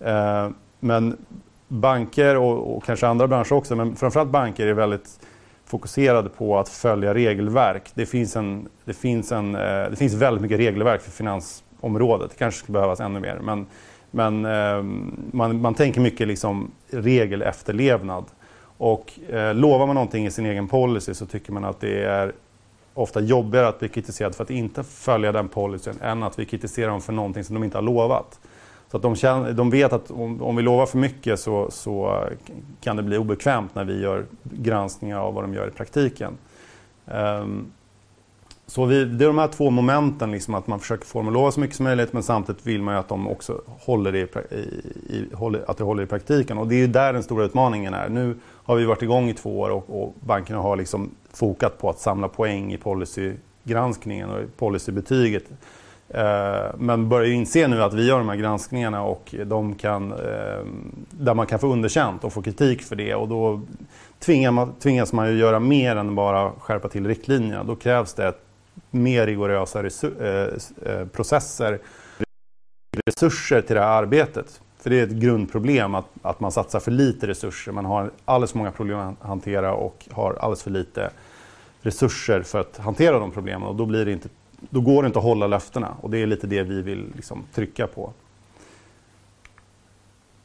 Eh, 0.00 0.48
men 0.80 1.16
banker 1.72 2.36
och, 2.36 2.76
och, 2.76 2.84
kanske 2.84 3.06
andra 3.06 3.28
branscher 3.28 3.52
också, 3.52 3.76
men 3.76 3.96
framförallt 3.96 4.30
banker 4.30 4.66
är 4.66 4.72
väldigt 4.72 5.20
fokuserade 5.64 6.28
på 6.28 6.58
att 6.58 6.68
följa 6.68 7.14
regelverk. 7.14 7.90
Det 7.94 8.06
finns, 8.06 8.36
en, 8.36 8.68
det 8.84 8.94
finns, 8.94 9.32
en, 9.32 9.54
eh, 9.54 9.90
det 9.90 9.96
finns 9.96 10.14
väldigt 10.14 10.42
mycket 10.42 10.58
regelverk 10.58 11.00
för 11.00 11.10
finansområdet. 11.10 12.30
Det 12.30 12.36
kanske 12.36 12.58
skulle 12.58 12.72
behövas 12.72 13.00
ännu 13.00 13.20
mer. 13.20 13.38
Men, 13.42 13.66
men 14.10 14.44
eh, 14.44 14.82
man, 15.32 15.60
man 15.60 15.74
tänker 15.74 16.00
mycket 16.00 16.28
liksom 16.28 16.70
regelefterlevnad. 16.90 18.24
Och 18.78 19.20
eh, 19.30 19.54
lovar 19.54 19.86
man 19.86 19.94
någonting 19.94 20.26
i 20.26 20.30
sin 20.30 20.46
egen 20.46 20.68
policy 20.68 21.14
så 21.14 21.26
tycker 21.26 21.52
man 21.52 21.64
att 21.64 21.80
det 21.80 22.04
är 22.04 22.32
ofta 22.94 23.20
jobbigare 23.20 23.68
att 23.68 23.78
bli 23.78 23.88
kritiserad 23.88 24.34
för 24.34 24.44
att 24.44 24.50
inte 24.50 24.84
följa 24.84 25.32
den 25.32 25.48
policyn 25.48 25.94
än 26.02 26.22
att 26.22 26.38
vi 26.38 26.44
kritiserar 26.44 26.88
dem 26.88 27.00
för 27.00 27.12
någonting 27.12 27.44
som 27.44 27.54
de 27.54 27.64
inte 27.64 27.76
har 27.76 27.82
lovat. 27.82 28.40
Så 28.92 28.96
att 28.96 29.02
de, 29.02 29.16
känner, 29.16 29.52
de 29.52 29.70
vet 29.70 29.92
att 29.92 30.10
om, 30.10 30.42
om, 30.42 30.56
vi 30.56 30.62
lovar 30.62 30.86
för 30.86 30.98
mycket 30.98 31.40
så, 31.40 31.70
så, 31.70 32.24
kan 32.80 32.96
det 32.96 33.02
bli 33.02 33.18
obekvämt 33.18 33.74
när 33.74 33.84
vi 33.84 34.00
gör 34.00 34.24
granskningar 34.42 35.18
av 35.18 35.34
vad 35.34 35.44
de 35.44 35.54
gör 35.54 35.68
i 35.68 35.70
praktiken. 35.70 36.32
Um, 37.04 37.72
så 38.66 38.84
vi, 38.84 39.04
det 39.04 39.24
är 39.24 39.26
de 39.26 39.38
här 39.38 39.48
två 39.48 39.70
momenten, 39.70 40.30
liksom, 40.32 40.54
att 40.54 40.66
man 40.66 40.80
försöker 40.80 41.04
få 41.04 41.18
dem 41.18 41.28
att 41.28 41.34
lova 41.34 41.50
så 41.50 41.60
mycket 41.60 41.76
som 41.76 41.84
möjligt 41.84 42.12
men 42.12 42.22
samtidigt 42.22 42.66
vill 42.66 42.82
man 42.82 42.94
ju 42.94 43.00
att 43.00 43.08
de 43.08 43.28
också 43.28 43.60
håller 43.66 44.14
i, 44.14 44.20
i, 44.20 45.16
i, 45.16 45.28
att 45.66 45.76
det 45.76 45.84
håller 45.84 46.02
i 46.02 46.06
praktiken. 46.06 46.58
Och 46.58 46.66
det 46.66 46.74
är 46.74 46.80
ju 46.80 46.86
där 46.86 47.12
den 47.12 47.22
stora 47.22 47.44
utmaningen 47.44 47.94
är. 47.94 48.08
Nu 48.08 48.36
har 48.44 48.76
vi 48.76 48.84
varit 48.84 49.02
igång 49.02 49.28
i 49.28 49.34
två 49.34 49.60
år 49.60 49.70
och, 49.70 50.02
och 50.02 50.14
bankerna 50.20 50.58
har 50.58 50.76
liksom 50.76 51.10
fokat 51.32 51.78
på 51.78 51.90
att 51.90 51.98
samla 51.98 52.28
poäng 52.28 52.72
i 52.72 52.76
policygranskningen 52.76 54.30
och 54.30 54.56
policybetyget. 54.56 55.44
Eh, 56.14 56.70
men 56.78 57.08
börjar 57.08 57.30
inse 57.30 57.68
nu 57.68 57.82
att 57.82 57.94
vi 57.94 58.06
gör 58.06 58.18
de 58.18 58.28
här 58.28 58.36
granskningarna 58.36 59.02
och 59.02 59.34
de 59.46 59.74
kan, 59.74 60.12
eh, 60.12 60.64
där 61.10 61.34
man 61.34 61.46
kan 61.46 61.58
få 61.58 61.66
underkänt 61.66 62.24
och 62.24 62.32
få 62.32 62.42
kritik 62.42 62.82
för 62.82 62.96
det. 62.96 63.14
Och 63.14 63.28
då 63.28 63.60
tvingas 64.80 65.12
man 65.12 65.28
ju 65.28 65.38
göra 65.38 65.60
mer 65.60 65.96
än 65.96 66.14
bara 66.14 66.52
skärpa 66.58 66.88
till 66.88 67.06
riktlinjerna. 67.06 67.64
Då 67.64 67.76
krävs 67.76 68.14
det 68.14 68.34
mer 68.90 69.26
rigorösa 69.26 69.80
eh, 69.80 71.06
processer, 71.06 71.78
resurser 73.06 73.60
till 73.62 73.76
det 73.76 73.82
här 73.82 74.02
arbetet. 74.02 74.60
För 74.78 74.90
det 74.90 75.00
är 75.00 75.04
ett 75.04 75.10
grundproblem 75.10 75.94
att, 75.94 76.06
att 76.22 76.40
man 76.40 76.52
satsar 76.52 76.80
för 76.80 76.90
lite 76.90 77.26
resurser. 77.26 77.72
Man 77.72 77.84
har 77.84 78.10
alldeles 78.24 78.50
för 78.50 78.58
många 78.58 78.72
problem 78.72 78.98
att 78.98 79.28
hantera 79.28 79.74
och 79.74 80.08
har 80.10 80.36
alldeles 80.40 80.62
för 80.62 80.70
lite 80.70 81.10
resurser 81.80 82.42
för 82.42 82.60
att 82.60 82.76
hantera 82.76 83.18
de 83.18 83.30
problemen. 83.30 83.68
Och 83.68 83.76
då, 83.76 83.86
blir 83.86 84.04
det 84.04 84.12
inte, 84.12 84.28
då 84.70 84.80
går 84.80 85.02
det 85.02 85.06
inte 85.06 85.18
att 85.18 85.24
hålla 85.24 85.46
löftena. 85.46 85.96
Och 86.00 86.10
det 86.10 86.18
är 86.18 86.26
lite 86.26 86.46
det 86.46 86.62
vi 86.62 86.82
vill 86.82 87.12
liksom 87.16 87.44
trycka 87.54 87.86
på. 87.86 88.12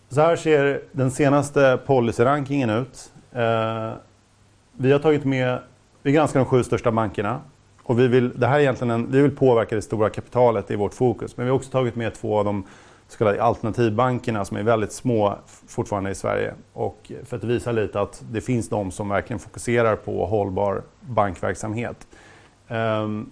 Så 0.10 0.22
här 0.22 0.36
ser 0.36 0.82
den 0.92 1.12
senaste 1.12 1.80
policyrankingen 1.86 2.70
ut. 2.70 3.12
Eh, 3.32 3.92
vi 4.74 4.92
har 4.92 5.00
tagit 5.00 5.26
med, 5.26 5.60
vi 6.04 6.12
granskar 6.12 6.40
de 6.40 6.46
sju 6.46 6.64
största 6.64 6.92
bankerna. 6.92 7.42
Och 7.84 8.00
vi 8.00 8.08
vill, 8.08 8.40
det 8.40 8.48
här 8.48 8.56
är 8.56 8.60
egentligen 8.60 8.92
en, 8.92 9.12
vi 9.12 9.22
vill 9.22 9.36
påverka 9.36 9.76
det 9.76 9.82
stora 9.82 10.10
kapitalet 10.10 10.72
i 10.72 10.76
vårt 10.76 10.94
fokus. 10.94 11.38
Men 11.38 11.46
vi 11.46 11.50
har 11.50 11.56
också 11.56 11.72
tagit 11.72 11.96
med 11.96 12.14
två 12.14 12.38
av 12.38 12.46
de 12.46 12.64
så 13.08 13.18
kallade 13.18 13.44
alternativbankerna 13.44 14.46
som 14.46 14.58
är 14.58 14.64
väldigt 14.64 14.92
små 14.92 15.38
fortfarande 15.68 16.10
i 16.10 16.16
Sverige. 16.16 16.54
Och 16.74 17.12
för 17.26 17.38
att 17.38 17.44
visa 17.44 17.72
lite 17.72 18.02
att 18.02 18.24
det 18.32 18.42
finns 18.42 18.70
de 18.70 18.92
som 18.92 19.10
verkligen 19.10 19.40
fokuserar 19.40 19.96
på 19.96 20.26
hållbar 20.26 20.82
bankverksamhet. 21.02 22.08
Um, 22.68 23.32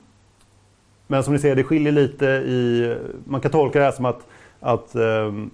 men 1.07 1.23
som 1.23 1.33
ni 1.33 1.39
ser, 1.39 1.55
det 1.55 1.63
skiljer 1.63 1.91
lite 1.91 2.25
i... 2.25 2.97
Man 3.25 3.41
kan 3.41 3.51
tolka 3.51 3.79
det 3.79 3.85
här 3.85 3.91
som 3.91 4.05
att, 4.05 4.27
att 4.59 4.95
ehm, 4.95 5.49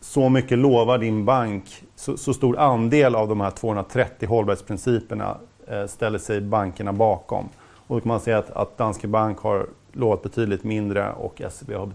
så 0.00 0.28
mycket 0.28 0.58
lovar 0.58 0.98
din 0.98 1.24
bank, 1.24 1.84
så, 1.96 2.16
så, 2.16 2.34
stor 2.34 2.58
andel 2.58 3.14
av 3.14 3.28
de 3.28 3.40
här 3.40 3.50
230 3.50 4.28
hållbarhetsprinciperna 4.28 5.36
eh, 5.66 5.86
ställer 5.86 6.18
sig 6.18 6.40
bankerna 6.40 6.92
bakom. 6.92 7.48
Och 7.86 7.96
då 7.96 8.00
kan 8.00 8.08
man 8.08 8.20
säga 8.20 8.38
att, 8.38 8.50
att 8.50 8.78
Danske 8.78 9.06
Bank 9.06 9.38
har 9.38 9.66
lovat 9.92 10.22
betydligt 10.22 10.64
mindre 10.64 11.12
och 11.12 11.42
SEB 11.50 11.72
har 11.72 11.90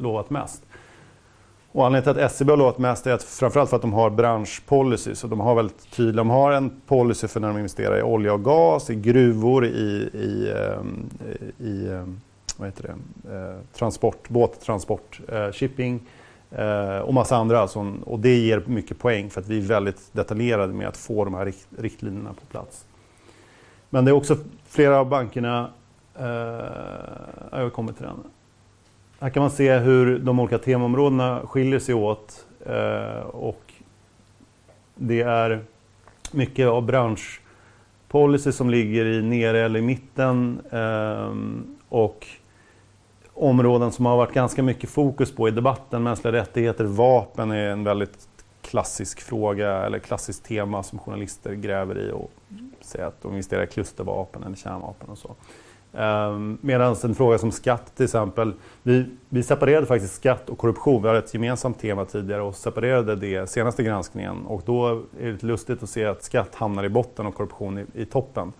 lovat 0.00 0.30
mest. 0.30 0.62
Och 1.72 1.86
anledningen 1.86 2.14
till 2.14 2.24
att 2.24 2.32
SEB 2.32 2.50
har 2.50 2.56
lovat 2.56 2.78
mest 2.78 3.06
är 3.06 3.12
att 3.12 3.22
framförallt 3.22 3.70
för 3.70 3.76
att 3.76 3.82
de 3.82 3.92
har 3.92 4.10
branschpolicy. 4.10 5.14
Så 5.14 5.26
de 5.26 5.40
har 5.40 5.54
väldigt 5.54 5.90
tydliga, 5.90 6.16
de 6.16 6.30
har 6.30 6.52
en 6.52 6.80
policy 6.86 7.28
för 7.28 7.40
när 7.40 7.48
de 7.48 7.56
investerar 7.56 7.98
i 7.98 8.02
olja 8.02 8.32
och 8.32 8.44
gas, 8.44 8.90
i 8.90 8.94
gruvor, 8.94 9.66
i, 9.66 10.10
i, 10.12 10.52
ehm, 10.56 11.08
i, 11.58 11.64
i 11.66 12.02
vad 12.56 12.68
heter 12.68 12.82
det? 12.82 13.34
Eh, 13.34 13.56
transport, 13.72 14.28
båttransport, 14.28 15.20
eh, 15.28 15.52
shipping 15.52 16.00
eh, 16.50 16.98
och 16.98 17.14
massa 17.14 17.36
andra. 17.36 17.60
Alltså. 17.60 17.94
och 18.04 18.18
det 18.18 18.36
ger 18.36 18.62
mycket 18.66 18.98
poäng 18.98 19.30
för 19.30 19.40
att 19.40 19.48
vi 19.48 19.58
är 19.58 19.62
väldigt 19.62 20.12
detaljerade 20.12 20.72
med 20.72 20.88
att 20.88 20.96
få 20.96 21.24
de 21.24 21.34
här 21.34 21.52
riktlinjerna 21.78 22.32
på 22.32 22.46
plats. 22.46 22.84
Men 23.90 24.04
det 24.04 24.10
är 24.10 24.12
också 24.12 24.36
flera 24.66 24.98
av 24.98 25.08
bankerna, 25.08 25.70
eh, 26.18 27.60
jag 27.60 27.72
kommer 27.72 27.92
till 27.92 28.04
den, 28.04 28.22
här 29.20 29.30
kan 29.30 29.40
man 29.40 29.50
se 29.50 29.78
hur 29.78 30.18
de 30.18 30.40
olika 30.40 30.58
temaområdena 30.58 31.40
skiljer 31.44 31.78
sig 31.78 31.94
åt. 31.94 32.46
Eh, 32.66 33.20
och 33.20 33.72
det 34.94 35.20
är 35.20 35.60
mycket 36.32 36.68
av 36.68 36.82
branschpolicy 36.82 38.52
som 38.52 38.70
ligger 38.70 39.04
i 39.06 39.22
nere 39.22 39.60
eller 39.60 39.78
i 39.78 39.82
mitten. 39.82 40.60
Eh, 40.70 41.34
och 41.88 42.26
områden 43.36 43.92
som 43.92 44.06
har 44.06 44.16
varit 44.16 44.32
ganska 44.32 44.62
mycket 44.62 44.90
fokus 44.90 45.34
på 45.34 45.48
i 45.48 45.50
debatten, 45.50 46.02
mänskliga 46.02 46.32
rättigheter, 46.32 46.84
vapen 46.84 47.50
är 47.50 47.70
en 47.70 47.84
väldigt 47.84 48.28
klassisk 48.62 49.20
fråga 49.20 49.70
eller 49.70 49.98
klassiskt 49.98 50.44
tema 50.44 50.82
som 50.82 50.98
journalister 50.98 51.52
gräver 51.52 51.98
i 51.98 52.12
och 52.12 52.30
säger 52.80 53.06
att 53.06 53.22
de 53.22 53.32
investerar 53.32 53.62
i 53.62 53.66
klustervapen 53.66 54.42
eller 54.42 54.56
kärnvapen 54.56 55.08
och 55.08 55.18
så. 55.18 55.34
Ehm, 55.96 56.34
um, 56.34 56.58
Medan 56.60 56.96
en 57.02 57.14
fråga 57.14 57.38
som 57.38 57.52
skatt 57.52 57.96
till 57.96 58.04
exempel, 58.04 58.52
vi, 58.82 59.04
vi 59.28 59.42
separerade 59.42 59.86
faktiskt 59.86 60.14
skatt 60.14 60.48
och 60.48 60.58
korruption, 60.58 61.02
vi 61.02 61.08
hade 61.08 61.18
ett 61.18 61.34
gemensamt 61.34 61.78
tema 61.78 62.04
tidigare 62.04 62.42
och 62.42 62.54
separerade 62.54 63.16
det 63.16 63.50
senaste 63.50 63.82
granskningen 63.82 64.46
och 64.46 64.62
då 64.66 64.88
är 64.88 65.26
det 65.26 65.32
lite 65.32 65.46
lustigt 65.46 65.82
att 65.82 65.90
se 65.90 66.04
att 66.04 66.22
skatt 66.22 66.54
hamnar 66.54 66.84
i 66.84 66.88
botten 66.88 67.26
och 67.26 67.34
korruption 67.34 67.78
i, 67.78 67.86
i 67.94 68.04
toppen. 68.04 68.52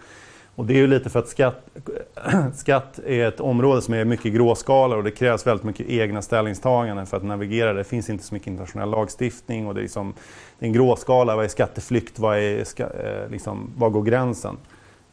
Och 0.57 0.67
det 0.67 0.75
är 0.75 0.79
ju 0.79 0.87
lite 0.87 1.11
för 1.11 1.19
att 1.19 1.29
skatt, 1.29 1.69
skatt 2.55 2.99
är 3.07 3.29
ett 3.29 3.41
område 3.41 3.83
som 3.83 3.95
är 3.95 4.05
mycket 4.05 4.33
gråskala 4.33 4.97
och 4.97 5.05
det 5.05 5.11
krävs 5.11 5.47
väldigt 5.47 5.65
mycket 5.65 5.89
egna 5.89 6.23
ställningstaganden 6.23 7.07
för 7.07 7.17
att 7.17 7.23
navigera. 7.23 7.73
Det 7.73 7.85
finns 7.85 8.11
inte 8.11 8.25
så 8.25 8.35
mycket 8.35 8.47
internationell 8.47 8.91
lagstiftning 8.91 9.67
och 9.67 9.75
det 9.75 9.81
är, 9.81 9.83
liksom, 9.83 10.15
det 10.59 10.65
är 10.65 10.67
en 10.67 10.73
gråskala. 10.73 11.37
Vad 11.37 11.45
är 11.45 11.49
skatteflykt? 11.49 12.19
Vad, 12.19 12.39
är, 12.39 12.65
eh, 12.79 13.31
liksom, 13.31 13.71
vad 13.77 13.93
går 13.93 14.03
gränsen? 14.03 14.57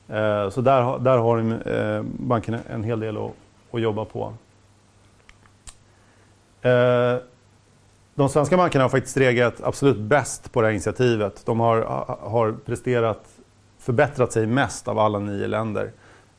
Eh, 0.07 0.49
så 0.49 0.61
där, 0.61 0.99
där 0.99 1.17
har 1.17 1.37
banken 1.41 1.73
eh, 1.73 2.03
bankerna 2.03 2.59
en 2.69 2.83
hel 2.83 2.99
del 2.99 3.17
att, 3.17 3.31
att 3.71 3.81
jobba 3.81 4.05
på. 4.05 4.33
De 8.15 8.29
svenska 8.29 8.57
bankerna 8.57 8.83
har 8.83 8.89
faktiskt 8.89 9.17
reagerat 9.17 9.63
absolut 9.63 9.97
bäst 9.97 10.51
på 10.51 10.61
det 10.61 10.67
här 10.67 10.71
initiativet. 10.71 11.45
De 11.45 11.59
har, 11.59 11.81
har 12.21 12.51
presterat, 12.65 13.29
förbättrat 13.83 14.33
sig 14.33 14.47
mest 14.47 14.87
av 14.87 14.99
alla 14.99 15.19
nio 15.19 15.47
länder. 15.47 15.91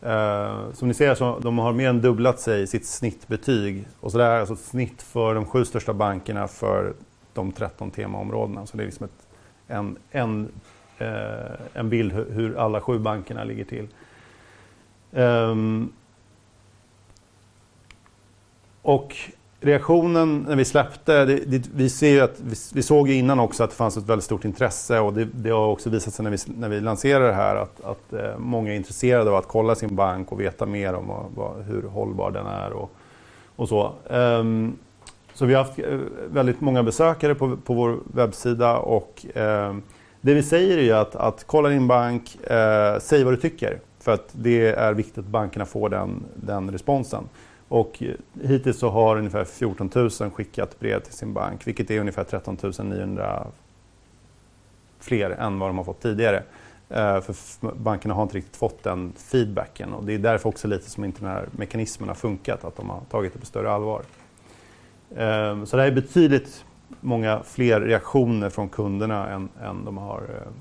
Eh, 0.02 0.72
som 0.72 0.88
ni 0.88 0.94
ser 0.94 1.14
så 1.14 1.38
de 1.38 1.58
har 1.58 1.72
mer 1.72 1.88
än 1.88 2.00
dubblat 2.00 2.40
sig 2.40 2.62
i 2.62 2.66
sitt 2.66 2.86
snittbetyg. 2.86 3.84
Och 4.00 4.12
så 4.12 4.18
det 4.18 4.24
är 4.24 4.40
alltså 4.40 4.54
ett 4.54 4.60
snitt 4.60 5.02
för 5.02 5.34
de 5.34 5.46
sju 5.46 5.64
största 5.64 5.94
bankerna 5.94 6.48
för 6.48 6.94
de 7.32 7.52
13 7.52 7.90
temaområdena. 7.90 8.66
Så 8.66 8.76
det 8.76 8.82
är 8.82 8.86
liksom 8.86 9.04
ett, 9.04 9.28
en, 9.68 9.96
en 10.10 10.48
eh, 10.98 11.52
en 11.74 11.88
bild 11.88 12.12
hur 12.12 12.56
alla 12.56 12.80
sju 12.80 12.98
bankerna 12.98 13.44
ligger 13.44 13.64
till. 13.64 13.88
Um, 15.10 15.92
och 18.82 19.16
reaktionen 19.64 20.46
när 20.48 20.56
vi 20.56 20.64
släppte, 20.64 21.24
det, 21.24 21.36
det, 21.36 21.68
vi, 21.74 21.90
ser 21.90 22.22
att, 22.22 22.40
vi, 22.40 22.56
vi, 22.74 22.82
såg 22.82 23.08
ju 23.08 23.14
innan 23.14 23.40
också 23.40 23.64
att 23.64 23.70
det 23.70 23.76
fanns 23.76 23.96
ett 23.96 24.08
väldigt 24.08 24.24
stort 24.24 24.44
intresse 24.44 25.00
och 25.00 25.12
det, 25.12 25.24
det 25.24 25.50
har 25.50 25.66
också 25.66 25.90
visat 25.90 26.14
sig 26.14 26.22
när 26.22 26.30
vi, 26.30 26.38
när 26.46 26.68
vi 26.68 26.80
lanserade 26.80 27.26
det 27.26 27.32
här 27.32 27.56
att, 27.56 27.84
att 27.84 28.12
eh, 28.12 28.38
många 28.38 28.72
är 28.72 28.76
intresserade 28.76 29.30
av 29.30 29.36
att 29.36 29.48
kolla 29.48 29.74
sin 29.74 29.96
bank 29.96 30.32
och 30.32 30.40
veta 30.40 30.66
mer 30.66 30.94
om 30.94 31.08
vad, 31.08 31.24
vad, 31.34 31.64
hur 31.64 31.82
hållbar 31.82 32.30
den 32.30 32.46
är 32.46 32.72
och, 32.72 32.90
och 33.56 33.68
så. 33.68 33.92
Um, 34.08 34.78
så 35.34 35.46
vi 35.46 35.54
har 35.54 35.64
haft 35.64 35.78
eh, 35.78 35.98
väldigt 36.28 36.60
många 36.60 36.82
besökare 36.82 37.34
på, 37.34 37.56
på 37.56 37.74
vår 37.74 37.98
webbsida 38.04 38.78
och 38.78 39.26
um, 39.34 39.82
det 40.20 40.34
vi 40.34 40.42
säger 40.42 40.78
är 40.78 40.82
ju 40.82 40.92
att, 40.92 41.16
att 41.16 41.44
kolla 41.46 41.68
din 41.68 41.88
bank, 41.88 42.44
eh, 42.44 42.98
säg 43.00 43.24
vad 43.24 43.32
du 43.32 43.36
tycker. 43.36 43.80
För 44.00 44.12
att 44.12 44.28
det 44.32 44.66
är 44.66 44.92
viktigt 44.92 45.18
att 45.18 45.24
bankerna 45.24 45.66
får 45.66 45.88
den, 45.88 46.24
den 46.34 46.70
responsen. 46.70 47.24
Och 47.74 48.02
hittills 48.42 48.78
så 48.78 48.88
har 48.88 49.16
ungefär 49.16 49.44
14 49.44 49.90
000 49.94 50.10
skickat 50.10 50.80
brev 50.80 51.00
till 51.00 51.12
sin 51.12 51.32
bank, 51.32 51.66
vilket 51.66 51.90
är 51.90 52.00
ungefär 52.00 52.24
13 52.24 52.56
900 52.78 53.46
fler 54.98 55.30
än 55.30 55.58
vad 55.58 55.68
de 55.68 55.76
har 55.76 55.84
fått 55.84 56.00
tidigare. 56.00 56.42
Eh, 56.88 57.20
för 57.20 57.34
bankerna 57.74 58.14
har 58.14 58.22
inte 58.22 58.36
riktigt 58.36 58.56
fått 58.56 58.82
den 58.82 59.12
feedbacken 59.16 59.92
och 59.92 60.04
det 60.04 60.14
är 60.14 60.18
därför 60.18 60.48
också 60.48 60.68
lite 60.68 60.90
som 60.90 61.04
inte 61.04 61.20
den 61.20 61.30
här 61.30 61.48
mekanismen 61.50 62.08
har 62.08 62.16
funkat, 62.16 62.64
att 62.64 62.76
de 62.76 62.90
har 62.90 63.00
tagit 63.10 63.32
det 63.32 63.38
på 63.38 63.46
större 63.46 63.70
allvar. 63.70 64.02
Eh, 65.10 65.64
så 65.64 65.76
det 65.76 65.82
här 65.82 65.90
är 65.90 65.94
betydligt 65.94 66.64
många 67.00 67.42
fler 67.44 67.80
reaktioner 67.80 68.50
från 68.50 68.68
kunderna 68.68 69.28
än, 69.28 69.48
än 69.62 69.84
de 69.84 69.98
har 69.98 70.18
eh, 70.18 70.52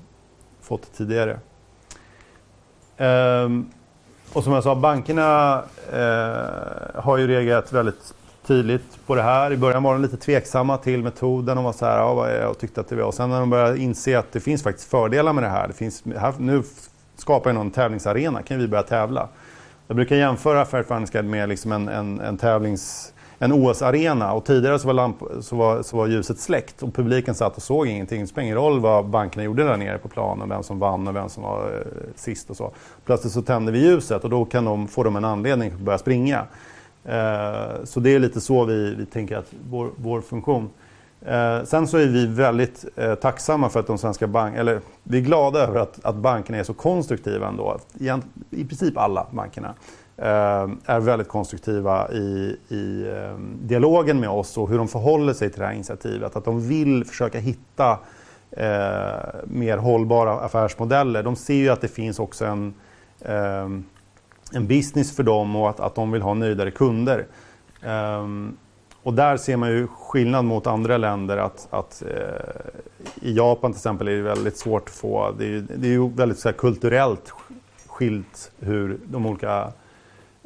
fått 0.60 0.92
tidigare. 0.92 1.38
Och 4.34 4.44
som 4.44 4.52
jag 4.52 4.62
sa, 4.62 4.74
bankerna 4.74 5.62
eh, 5.92 7.02
har 7.02 7.16
ju 7.16 7.26
reagerat 7.26 7.72
väldigt 7.72 8.14
tydligt 8.46 9.06
på 9.06 9.14
det 9.14 9.22
här. 9.22 9.52
I 9.52 9.56
början 9.56 9.82
var 9.82 9.92
de 9.92 10.02
lite 10.02 10.16
tveksamma 10.16 10.76
till 10.76 11.02
metoden 11.02 11.58
och 11.58 11.64
var 11.64 11.72
så 11.72 11.86
här, 11.86 11.98
ja, 11.98 12.14
vad 12.14 12.30
är, 12.30 12.46
och 12.46 12.58
tyckte 12.58 12.80
att 12.80 12.88
det 12.88 12.96
var. 12.96 13.04
Och 13.04 13.14
sen 13.14 13.30
när 13.30 13.40
de 13.40 13.50
började 13.50 13.78
inse 13.78 14.18
att 14.18 14.32
det 14.32 14.40
finns 14.40 14.62
faktiskt 14.62 14.90
fördelar 14.90 15.32
med 15.32 15.44
det 15.44 15.48
här. 15.48 15.68
Det 15.68 15.74
finns, 15.74 16.02
här 16.16 16.34
nu 16.38 16.62
skapar 17.16 17.50
jag 17.50 17.54
någon 17.54 17.70
tävlingsarena, 17.70 18.42
kan 18.42 18.58
vi 18.58 18.68
börja 18.68 18.82
tävla. 18.82 19.28
Jag 19.86 19.96
brukar 19.96 20.16
jämföra 20.16 20.64
Fair 20.64 20.82
Finance 20.82 21.22
med 21.22 21.48
liksom 21.48 21.72
en, 21.72 21.88
en, 21.88 22.20
en 22.20 22.36
tävlings 22.36 23.12
en 23.44 23.52
OS-arena 23.52 24.32
och 24.32 24.44
tidigare 24.44 24.78
så 24.78 24.86
var, 24.86 24.94
lamp, 24.94 25.16
så, 25.40 25.56
var, 25.56 25.82
så 25.82 25.96
var 25.96 26.06
ljuset 26.06 26.38
släckt 26.38 26.82
och 26.82 26.94
publiken 26.94 27.34
satt 27.34 27.56
och 27.56 27.62
såg 27.62 27.86
ingenting. 27.86 28.20
Det 28.20 28.26
spelade 28.26 28.46
ingen 28.46 28.56
roll 28.56 28.80
vad 28.80 29.06
bankerna 29.06 29.44
gjorde 29.44 29.64
där 29.64 29.76
nere 29.76 29.98
på 29.98 30.08
planen, 30.08 30.48
vem 30.48 30.62
som 30.62 30.78
vann 30.78 31.08
och 31.08 31.16
vem 31.16 31.28
som 31.28 31.42
var 31.42 31.64
eh, 31.64 32.12
sist 32.16 32.50
och 32.50 32.56
så. 32.56 32.72
Plötsligt 33.04 33.32
så 33.32 33.42
tände 33.42 33.72
vi 33.72 33.78
ljuset 33.78 34.24
och 34.24 34.30
då 34.30 34.44
kan 34.44 34.64
de, 34.64 34.88
får 34.88 35.04
de 35.04 35.16
en 35.16 35.24
anledning 35.24 35.72
att 35.72 35.80
börja 35.80 35.98
springa. 35.98 36.46
Eh, 37.04 37.84
så 37.84 38.00
det 38.00 38.14
är 38.14 38.18
lite 38.18 38.40
så 38.40 38.64
vi, 38.64 38.94
vi 38.94 39.06
tänker 39.06 39.36
att 39.36 39.52
vår, 39.70 39.90
vår 39.96 40.20
funktion. 40.20 40.70
Eh, 41.26 41.64
sen 41.64 41.86
så 41.86 41.96
är 41.96 42.06
vi 42.06 42.26
väldigt 42.26 42.84
eh, 42.96 43.14
tacksamma 43.14 43.68
för 43.68 43.80
att 43.80 43.86
de 43.86 43.98
svenska 43.98 44.26
bankerna, 44.26 44.60
eller 44.60 44.80
vi 45.02 45.18
är 45.18 45.22
glada 45.22 45.58
över 45.58 45.80
att, 45.80 46.04
att 46.04 46.16
bankerna 46.16 46.58
är 46.58 46.64
så 46.64 46.74
konstruktiva 46.74 47.48
ändå. 47.48 47.78
I, 47.98 48.10
I 48.50 48.64
princip 48.64 48.98
alla 48.98 49.26
bankerna. 49.30 49.74
Eh, 50.16 50.68
är 50.84 51.00
väldigt 51.00 51.28
konstruktiva 51.28 52.12
i, 52.12 52.56
i 52.68 53.12
eh, 53.16 53.38
dialogen 53.60 54.20
med 54.20 54.28
oss 54.28 54.58
och 54.58 54.68
hur 54.68 54.78
de 54.78 54.88
förhåller 54.88 55.32
sig 55.32 55.50
till 55.50 55.60
det 55.60 55.66
här 55.66 55.72
initiativet. 55.72 56.36
Att 56.36 56.44
de 56.44 56.68
vill 56.68 57.04
försöka 57.04 57.38
hitta 57.38 57.98
eh, 58.50 59.16
mer 59.44 59.76
hållbara 59.76 60.32
affärsmodeller. 60.32 61.22
De 61.22 61.36
ser 61.36 61.54
ju 61.54 61.68
att 61.68 61.80
det 61.80 61.88
finns 61.88 62.18
också 62.18 62.44
en, 62.44 62.74
eh, 63.20 63.68
en 64.52 64.66
business 64.66 65.16
för 65.16 65.22
dem 65.22 65.56
och 65.56 65.70
att, 65.70 65.80
att 65.80 65.94
de 65.94 66.12
vill 66.12 66.22
ha 66.22 66.34
nöjdare 66.34 66.70
kunder. 66.70 67.26
Eh, 67.82 68.28
och 69.02 69.14
där 69.14 69.36
ser 69.36 69.56
man 69.56 69.68
ju 69.70 69.86
skillnad 69.86 70.44
mot 70.44 70.66
andra 70.66 70.96
länder 70.96 71.36
att, 71.36 71.68
att 71.70 72.02
eh, 72.02 73.28
i 73.28 73.36
Japan 73.36 73.72
till 73.72 73.78
exempel 73.78 74.08
är 74.08 74.12
det 74.12 74.22
väldigt 74.22 74.56
svårt 74.56 74.88
att 74.88 74.94
få, 74.94 75.34
det 75.38 75.44
är 75.44 75.48
ju, 75.48 75.60
det 75.60 75.86
är 75.86 75.92
ju 75.92 76.08
väldigt 76.08 76.38
så 76.38 76.52
kulturellt 76.52 77.32
skilt 77.86 78.52
hur 78.58 78.98
de 79.04 79.26
olika 79.26 79.72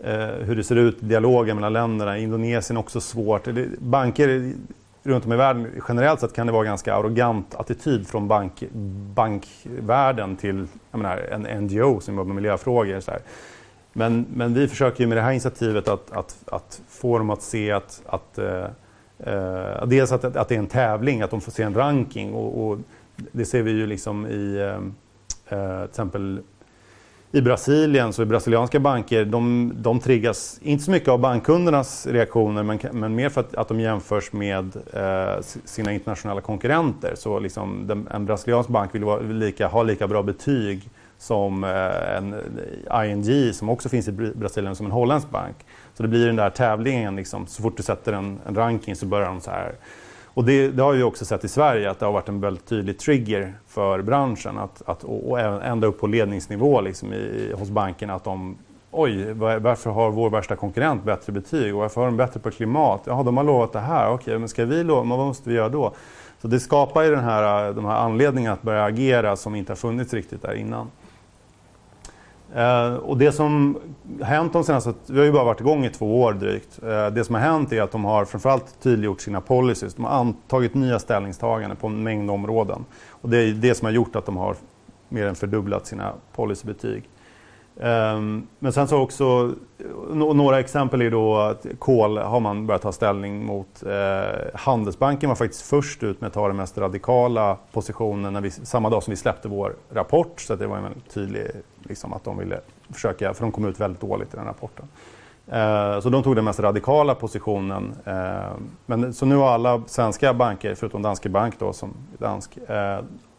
Eh, 0.04 0.26
hur 0.26 0.56
det 0.56 0.64
ser 0.64 0.76
ut, 0.76 0.96
dialogen 1.00 1.56
mellan 1.56 1.72
länderna. 1.72 2.18
Indonesien 2.18 2.76
är 2.76 2.80
också 2.80 3.00
svårt. 3.00 3.48
Banker 3.78 4.52
runt 5.02 5.26
om 5.26 5.32
i 5.32 5.36
världen 5.36 5.70
generellt 5.88 6.20
sett 6.20 6.32
kan 6.32 6.46
det 6.46 6.52
vara 6.52 6.64
ganska 6.64 6.94
arrogant 6.94 7.54
attityd 7.54 8.06
från 8.06 8.28
bank, 8.28 8.64
bankvärlden 9.14 10.36
till 10.36 10.66
menar, 10.90 11.16
en 11.16 11.64
NGO 11.64 12.00
som 12.00 12.14
jobbar 12.14 12.24
med 12.24 12.36
miljöfrågor. 12.36 13.00
Så 13.00 13.10
här. 13.10 13.20
Men, 13.92 14.26
men 14.34 14.54
vi 14.54 14.68
försöker 14.68 15.06
med 15.06 15.16
det 15.16 15.22
här 15.22 15.30
initiativet 15.30 15.88
att, 15.88 16.12
att, 16.12 16.36
att 16.46 16.80
få 16.88 17.18
dem 17.18 17.30
att 17.30 17.42
se 17.42 17.72
att, 17.72 18.02
att 18.06 18.38
eh, 18.38 18.64
eh, 19.18 19.86
dels 19.86 20.12
att, 20.12 20.24
att 20.24 20.48
det 20.48 20.54
är 20.54 20.58
en 20.58 20.66
tävling, 20.66 21.22
att 21.22 21.30
de 21.30 21.40
får 21.40 21.52
se 21.52 21.62
en 21.62 21.74
ranking. 21.74 22.32
Och, 22.34 22.68
och 22.68 22.78
det 23.16 23.44
ser 23.44 23.62
vi 23.62 23.70
ju 23.70 23.86
liksom 23.86 24.26
i 24.26 24.56
eh, 24.56 25.58
eh 25.58 25.80
till 25.80 25.90
exempel 25.90 26.42
i 27.32 27.40
Brasilien 27.40 28.12
så 28.12 28.22
är 28.22 28.26
brasilianska 28.26 28.80
banker, 28.80 29.24
de, 29.24 29.72
de 29.76 30.00
triggas 30.00 30.58
inte 30.62 30.84
så 30.84 30.90
mycket 30.90 31.08
av 31.08 31.18
bankkundernas 31.18 32.06
reaktioner 32.06 32.62
men, 32.62 32.78
men 32.92 33.14
mer 33.14 33.28
för 33.28 33.40
att, 33.40 33.54
att 33.54 33.68
de 33.68 33.80
jämförs 33.80 34.32
med 34.32 34.76
eh, 34.92 35.42
sina 35.64 35.92
internationella 35.92 36.40
konkurrenter. 36.40 37.14
Så 37.16 37.38
liksom 37.38 37.86
den, 37.86 38.08
en 38.10 38.26
brasiliansk 38.26 38.68
bank 38.68 38.94
vill, 38.94 39.04
vara, 39.04 39.20
lika, 39.20 39.66
ha 39.68 39.82
lika 39.82 40.08
bra 40.08 40.22
betyg 40.22 40.90
som 41.18 41.64
eh, 41.64 42.16
en 42.16 42.34
ING 43.04 43.52
som 43.52 43.68
också 43.68 43.88
finns 43.88 44.08
i 44.08 44.12
Brasilien 44.12 44.76
som 44.76 44.86
en 44.86 44.92
holländsk 44.92 45.30
bank. 45.30 45.56
Så 45.94 46.02
det 46.02 46.08
blir 46.08 46.26
den 46.26 46.36
där 46.36 46.50
tävlingen, 46.50 47.16
liksom, 47.16 47.46
så 47.46 47.62
fort 47.62 47.76
du 47.76 47.82
sätter 47.82 48.12
en, 48.12 48.40
en 48.46 48.54
ranking 48.54 48.96
så 48.96 49.06
börjar 49.06 49.28
de 49.28 49.40
så 49.40 49.50
här 49.50 49.74
och 50.38 50.44
det, 50.44 50.68
det, 50.68 50.82
har 50.82 50.92
vi 50.92 51.02
också 51.02 51.24
sett 51.24 51.44
i 51.44 51.48
Sverige 51.48 51.90
att 51.90 51.98
det 51.98 52.06
har 52.06 52.12
varit 52.12 52.28
en 52.28 52.40
väldigt 52.40 52.66
tydlig 52.66 52.98
trigger 52.98 53.54
för 53.66 54.02
branschen 54.02 54.58
att, 54.58 54.82
att, 54.86 55.04
och 55.04 55.40
ända 55.40 55.86
upp 55.86 56.00
på 56.00 56.06
ledningsnivå 56.06 56.80
liksom 56.80 57.12
i, 57.12 57.52
hos 57.58 57.70
bankerna 57.70 58.14
att 58.14 58.24
de 58.24 58.56
Oj, 58.90 59.32
varför 59.32 59.90
har 59.90 60.10
vår 60.10 60.30
värsta 60.30 60.56
konkurrent 60.56 61.04
bättre 61.04 61.32
betyg 61.32 61.74
och 61.74 61.80
varför 61.80 62.00
har 62.00 62.08
de 62.08 62.16
bättre 62.16 62.40
på 62.40 62.50
klimat? 62.50 63.00
Jaha, 63.04 63.22
de 63.22 63.36
har 63.36 63.44
lovat 63.44 63.72
det 63.72 63.80
här. 63.80 64.10
Okej, 64.10 64.38
men 64.38 64.48
ska 64.48 64.64
vi 64.64 64.84
lova? 64.84 65.04
Men 65.04 65.18
vad 65.18 65.26
måste 65.26 65.48
vi 65.50 65.56
göra 65.56 65.68
då? 65.68 65.92
Så 66.42 66.48
det 66.48 66.60
skapar 66.60 67.02
ju 67.02 67.10
den 67.10 67.24
här, 67.24 67.72
de 67.72 67.84
här 67.84 67.96
anledningarna 67.96 68.54
att 68.54 68.62
börja 68.62 68.84
agera 68.84 69.36
som 69.36 69.54
inte 69.54 69.72
har 69.72 69.76
funnits 69.76 70.14
riktigt 70.14 70.42
där 70.42 70.54
innan. 70.54 70.90
Eh, 72.54 72.94
och 72.94 73.18
det 73.18 73.32
som 73.32 73.78
hänt 74.22 74.52
de 74.52 74.64
senaste, 74.64 74.94
vi 75.06 75.18
har 75.18 75.26
ju 75.26 75.32
bara 75.32 75.44
varit 75.44 75.60
igång 75.60 75.84
i 75.84 75.90
två 75.90 76.22
år 76.22 76.32
drygt. 76.32 76.82
Eh, 76.82 77.06
det 77.06 77.24
som 77.24 77.34
har 77.34 77.42
hänt 77.42 77.72
är 77.72 77.82
att 77.82 77.92
de 77.92 78.04
har 78.04 78.24
framförallt 78.24 78.80
tydliggjort 78.80 79.20
sina 79.20 79.40
policies. 79.40 79.94
De 79.94 80.04
har 80.04 80.12
antagit 80.12 80.74
nya 80.74 80.98
ställningstaganden 80.98 81.76
på 81.76 81.86
en 81.86 82.02
mängd 82.02 82.30
områden. 82.30 82.84
Och 83.08 83.28
det 83.28 83.38
är 83.38 83.52
det 83.52 83.74
som 83.74 83.86
har 83.86 83.92
gjort 83.92 84.16
att 84.16 84.26
de 84.26 84.36
har 84.36 84.56
mer 85.08 85.26
än 85.26 85.34
fördubblat 85.34 85.86
sina 85.86 86.12
policybetyg. 86.34 87.08
Ehm, 87.80 88.46
men 88.58 88.72
sen 88.72 88.88
så 88.88 88.98
också, 88.98 89.54
några 90.12 90.60
exempel 90.60 91.02
är 91.02 91.10
då 91.10 91.36
att 91.36 91.66
kol 91.78 92.18
har 92.18 92.40
man 92.40 92.66
börjat 92.66 92.82
ta 92.82 92.92
ställning 92.92 93.46
mot. 93.46 93.82
Eh, 93.82 94.38
Handelsbanken 94.54 95.28
var 95.28 95.36
faktiskt 95.36 95.62
först 95.62 96.02
ut 96.02 96.20
med 96.20 96.28
att 96.28 96.34
ta 96.34 96.48
den 96.48 96.56
mest 96.56 96.78
radikala 96.78 97.56
positionen 97.72 98.32
när 98.32 98.40
vi, 98.40 98.50
samma 98.50 98.90
dag 98.90 99.02
som 99.02 99.10
vi 99.10 99.16
släppte 99.16 99.48
vår 99.48 99.74
rapport. 99.90 100.40
Så 100.40 100.56
det 100.56 100.66
var 100.66 100.80
väldigt 100.80 101.14
tydligt 101.14 101.50
liksom, 101.82 102.12
att 102.12 102.24
de 102.24 102.38
ville 102.38 102.60
försöka, 102.90 103.34
för 103.34 103.42
de 103.42 103.52
kom 103.52 103.64
ut 103.64 103.80
väldigt 103.80 104.00
dåligt 104.00 104.34
i 104.34 104.36
den 104.36 104.46
rapporten. 104.46 104.88
Eh, 105.46 106.00
så 106.00 106.08
de 106.08 106.22
tog 106.22 106.36
den 106.36 106.44
mest 106.44 106.60
radikala 106.60 107.14
positionen. 107.14 107.94
Ehm, 108.04 108.70
men, 108.86 109.14
så 109.14 109.26
nu 109.26 109.36
har 109.36 109.48
alla 109.48 109.82
svenska 109.86 110.34
banker, 110.34 110.74
förutom 110.74 111.02
Danske 111.02 111.28
Bank 111.28 111.54
då, 111.58 111.72
som 111.72 111.94
dansk, 112.18 112.56
eh, 112.56 112.98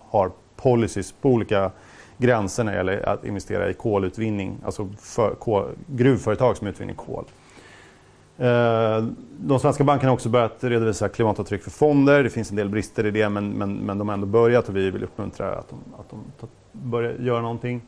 har 0.09 0.31
policies 0.55 1.11
på 1.11 1.29
olika 1.29 1.71
gränser 2.19 2.63
när 2.63 2.71
det 2.71 2.77
gäller 2.77 3.09
att 3.09 3.25
investera 3.25 3.69
i 3.69 3.73
kolutvinning, 3.73 4.57
alltså 4.65 4.89
för, 4.99 5.35
kol, 5.35 5.65
gruvföretag 5.87 6.57
som 6.57 6.67
utvinner 6.67 6.93
kol. 6.93 7.25
Eh, 8.37 9.03
de 9.39 9.59
svenska 9.59 9.83
bankerna 9.83 10.09
har 10.09 10.13
också 10.13 10.29
börjat 10.29 10.63
redovisa 10.63 11.09
klimatavtryck 11.09 11.63
för 11.63 11.71
fonder. 11.71 12.23
Det 12.23 12.29
finns 12.29 12.49
en 12.49 12.55
del 12.55 12.69
brister 12.69 13.05
i 13.05 13.11
det 13.11 13.29
men, 13.29 13.49
men, 13.49 13.73
men 13.73 13.97
de 13.97 14.07
har 14.07 14.13
ändå 14.13 14.27
börjat 14.27 14.69
och 14.69 14.75
vi 14.75 14.91
vill 14.91 15.03
uppmuntra 15.03 15.51
att 15.51 15.69
de, 15.69 15.77
att 15.99 16.09
de 16.39 16.47
börjar 16.71 17.13
göra 17.13 17.41
någonting. 17.41 17.81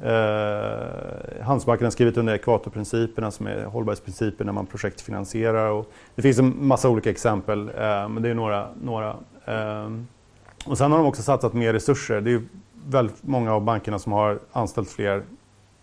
Eh, 0.00 1.44
Handelsbanken 1.44 1.84
har 1.84 1.90
skrivit 1.90 2.16
under 2.16 2.34
ekvatorprinciperna 2.34 3.30
som 3.30 3.46
är 3.46 3.64
hållbarhetsprinciper 3.64 4.44
när 4.44 4.52
man 4.52 4.66
projektfinansierar. 4.66 5.70
Och 5.70 5.90
det 6.14 6.22
finns 6.22 6.38
en 6.38 6.66
massa 6.66 6.88
olika 6.88 7.10
exempel 7.10 7.68
eh, 7.68 8.08
men 8.08 8.22
det 8.22 8.28
är 8.28 8.34
några. 8.34 8.68
några. 8.82 9.16
Eh, 9.44 9.90
och 10.66 10.78
sen 10.78 10.92
har 10.92 10.98
de 10.98 11.06
också 11.06 11.22
satsat 11.22 11.52
mer 11.52 11.72
resurser. 11.72 12.20
Det 12.20 12.30
är 12.30 12.42
väldigt 12.88 13.22
många 13.22 13.54
av 13.54 13.64
bankerna 13.64 13.98
som 13.98 14.12
har 14.12 14.38
anställt 14.52 14.90
fler 14.90 15.22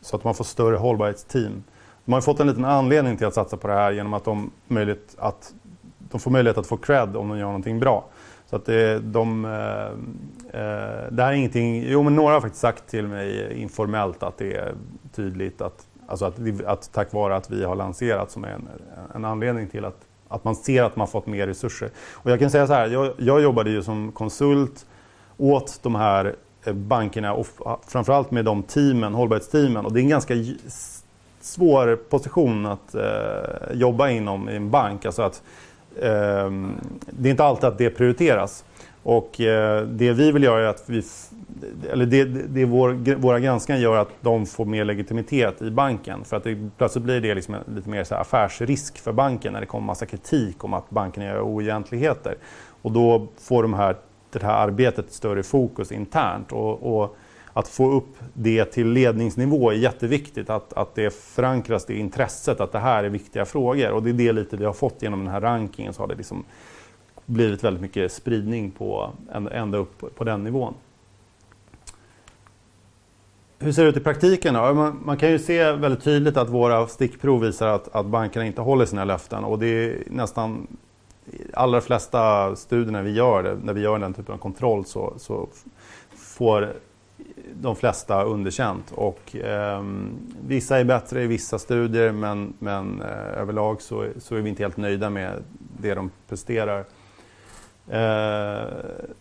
så 0.02 0.16
att 0.16 0.24
man 0.24 0.36
får 0.36 0.44
större 0.44 0.76
hållbarhetsteam. 0.76 1.63
De 2.06 2.13
har 2.13 2.22
fått 2.22 2.39
en 2.39 2.48
liten 2.48 2.66
anledning 2.66 3.18
till 3.18 3.28
att 3.28 3.34
satsa 3.34 3.58
på 3.58 3.68
det 3.68 3.74
här 3.74 3.92
genom 3.92 4.13
att 4.13 4.26
de, 4.26 4.52
möjligt 4.68 5.16
att, 5.18 5.54
de 6.00 6.20
får 6.20 6.32
möjlighet 6.32 6.58
att 6.58 6.68
få 6.68 6.78
cred 6.78 7.18
om 7.18 7.30
de 7.30 7.38
gör 7.38 7.46
någonting 7.46 7.80
bra. 7.80 8.06
Så 8.50 8.56
att 8.56 8.66
det, 8.66 9.00
de, 9.00 9.46
eh, 9.46 9.52
eh 9.52 11.12
det 11.12 11.24
här 11.24 11.32
är 11.32 11.32
ingenting, 11.32 11.84
jo 11.88 12.04
men 12.04 12.16
några 12.16 12.34
har 12.34 12.42
faktiskt 12.42 12.62
sagt 12.62 12.88
till 12.88 13.08
mig 13.08 13.54
informellt 13.62 14.24
att 14.24 14.38
det 14.38 14.56
är 14.56 14.74
tydligt 15.16 15.62
att, 15.62 15.88
alltså 16.08 16.26
att, 16.26 16.39
att 16.66 16.89
tack 16.94 17.13
vare 17.13 17.36
att 17.36 17.52
vi 17.52 17.63
har 17.63 17.76
lanserat 17.76 18.32
som 18.32 18.44
är 18.44 18.50
en, 18.50 18.68
en 19.16 19.26
anledning 19.26 19.68
till 19.68 19.86
att, 19.86 19.98
att 20.28 20.44
man 20.44 20.56
ser 20.56 20.84
att 20.84 20.96
man 20.96 21.08
fått 21.08 21.28
mer 21.28 21.48
resurser. 21.48 21.89
Och 22.13 22.32
jag 22.32 22.39
kan 22.39 22.50
säga 22.50 22.68
så 22.68 22.74
här, 22.74 22.88
jag, 22.88 23.13
jag 23.18 23.42
jobbade 23.42 23.70
ju 23.70 23.84
som 23.84 24.12
konsult 24.12 24.86
åt 25.38 25.80
de 25.84 25.96
här 25.96 26.36
Eh, 26.65 26.73
bankerna 26.73 27.34
och 27.34 27.47
framförallt 27.88 28.32
med 28.32 28.45
de 28.45 28.63
teamen, 28.63 29.13
hållbarhetsteamen. 29.13 29.86
Och 29.86 29.93
det 29.93 29.99
är 29.99 30.02
en 30.02 30.10
ganska 30.10 30.34
svår 31.41 31.95
position 31.95 32.65
att 32.65 32.95
eh, 32.95 33.02
jobba 33.73 34.10
inom 34.10 34.49
i 34.49 34.56
en 34.56 34.69
bank. 34.69 35.06
Alltså 35.06 35.21
att, 35.21 35.41
eh, 35.95 36.52
det 37.10 37.30
är 37.30 37.32
inte 37.32 37.43
alltid 37.43 37.65
att 37.65 37.78
det 37.78 37.89
prioriteras. 37.89 38.65
Och 39.04 39.41
eh, 39.41 39.82
det 39.82 40.13
vi 40.13 40.32
vill 40.32 40.43
göra 40.43 40.62
är 40.62 40.67
att 40.67 40.84
vi, 40.86 41.04
eller 41.91 42.06
det, 42.06 42.23
det 42.26 42.65
vår, 42.65 43.15
våra 43.15 43.39
granskningar 43.39 43.82
gör 43.82 43.97
att 43.97 44.10
de 44.21 44.45
får 44.45 44.65
mer 44.65 44.86
legitimitet 44.86 45.62
i 45.62 45.71
banken. 45.71 46.23
För 46.23 46.38
att 46.38 46.43
det, 46.43 46.69
plötsligt 46.78 47.04
blir 47.04 47.21
det 47.21 47.36
liksom 47.36 47.56
lite 47.76 47.89
mer 47.89 48.04
så 48.04 48.15
affärsrisk 48.15 48.97
för 48.97 49.12
banken 49.12 49.54
när 49.54 49.60
det 49.60 49.65
kommer 49.65 49.86
massa 49.86 50.06
kritik 50.06 50.63
om 50.63 50.73
att 50.73 50.89
banken 50.89 51.23
gör 51.23 51.41
oegentligheter. 51.41 52.36
Och 52.82 52.91
då 52.91 53.28
får 53.39 53.63
de 53.63 53.73
här, 53.73 53.95
det 54.39 54.46
här 54.46 54.67
arbetet 54.67 55.12
större 55.12 55.43
fokus 55.43 55.91
internt. 55.91 56.52
Och, 56.52 57.02
och, 57.02 57.17
att 57.54 57.67
få 57.67 57.91
upp 57.91 58.15
det 58.34 58.65
till 58.65 58.88
ledningsnivå 58.88 59.72
är 59.72 59.76
jätteviktigt. 59.76 60.50
Att, 60.50 60.74
att 60.74 60.96
det 60.96 61.13
förankras, 61.13 61.86
det 61.86 61.93
intresset, 61.93 62.60
att 62.60 62.72
det 62.72 62.80
här 62.80 63.04
är 63.04 63.10
viktiga 63.10 63.46
frågor. 63.46 63.91
Och 63.91 64.04
det 64.04 64.10
är 64.10 64.13
det 64.13 64.32
lite 64.32 64.58
vi 64.58 64.65
har 64.65 64.74
fått 64.74 65.02
genom 65.02 65.19
den 65.19 65.28
här 65.28 65.41
rankingen. 65.41 65.93
Så 65.93 66.02
har 66.02 66.08
det 66.08 66.15
liksom 66.15 66.43
blivit 67.26 67.63
väldigt 67.63 67.82
mycket 67.82 68.12
spridning 68.12 68.72
på, 68.72 69.12
ända 69.52 69.78
upp 69.78 70.15
på 70.15 70.24
den 70.24 70.43
nivån. 70.43 70.74
Hur 73.60 73.72
ser 73.72 73.84
det 73.84 73.89
ut 73.89 73.98
i 73.98 74.00
praktiken? 74.00 74.54
Då? 74.54 74.74
Man, 74.74 75.02
man, 75.06 75.17
kan 75.17 75.32
ju 75.32 75.39
se 75.39 75.72
väldigt 75.72 76.04
tydligt 76.04 76.38
att 76.38 76.50
våra 76.50 76.88
stickprov 76.88 77.41
visar 77.41 77.67
att, 77.67 77.96
att 77.96 78.06
bankerna 78.06 78.46
inte 78.46 78.62
håller 78.62 78.86
sina 78.86 79.06
löften. 79.06 79.43
Och 79.43 79.60
det 79.60 79.67
är 79.67 80.04
nästan 80.08 80.67
allra 81.54 81.82
flesta 81.82 82.56
studierna 82.56 83.02
vi 83.02 83.12
gör, 83.12 83.60
när 83.63 83.74
vi 83.74 83.82
gör 83.82 84.00
den 84.00 84.13
typen 84.13 84.34
av 84.34 84.39
kontroll, 84.39 84.86
så, 84.86 85.13
så 85.18 85.50
får 86.16 86.74
de 87.54 87.76
flesta 87.76 88.24
underkänt. 88.24 88.92
Och, 88.92 89.36
eh, 89.36 89.84
vissa 90.48 90.80
är 90.80 90.84
bättre 90.84 91.24
i 91.24 91.28
vissa 91.28 91.60
studier 91.60 92.12
men, 92.12 92.54
men 92.60 93.02
eh, 93.02 93.42
överlag 93.42 93.82
så, 93.82 94.08
så 94.18 94.36
är 94.36 94.42
vi 94.42 94.50
inte 94.50 94.63
helt 94.63 94.78
nöjda 94.78 95.10
med 95.10 95.44
det 95.82 95.94
de 95.94 96.12
presterar. 96.30 96.86
Eh, 97.88 98.63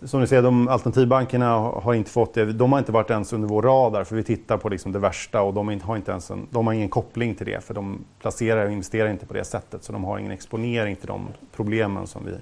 som 0.03 0.21
ni 0.21 0.27
ser, 0.27 0.43
de 0.43 0.69
alternativbankerna 0.69 1.55
har 1.59 1.95
inte 1.95 2.11
fått 2.11 2.35
det. 2.35 2.53
De 2.53 2.73
har 2.73 2.79
inte 2.79 2.93
varit 2.93 3.11
ens 3.11 3.33
under 3.33 3.49
vår 3.49 3.63
radar 3.63 4.05
för 4.05 4.17
vi 4.17 4.23
tittar 4.23 4.57
på 4.57 4.69
liksom 4.69 4.93
det 4.93 4.99
värsta 4.99 5.43
och 5.43 5.55
de 5.55 5.81
har, 5.81 5.97
inte 5.97 6.11
ens 6.11 6.31
en, 6.31 6.47
de 6.51 6.67
har 6.67 6.75
ingen 6.75 6.89
koppling 6.89 7.35
till 7.35 7.47
det 7.47 7.65
för 7.65 7.75
de 7.75 8.05
placerar 8.21 8.67
och 8.67 8.73
investerar 8.73 9.09
inte 9.09 9.27
på 9.27 9.35
det 9.35 9.45
sättet 9.45 9.85
så 9.85 9.93
de 9.93 10.05
har 10.05 10.19
ingen 10.19 10.33
exponering 10.33 10.97
till 10.97 11.07
de 11.07 11.29
problemen 11.57 12.07
som 12.07 12.23
vi 12.25 12.33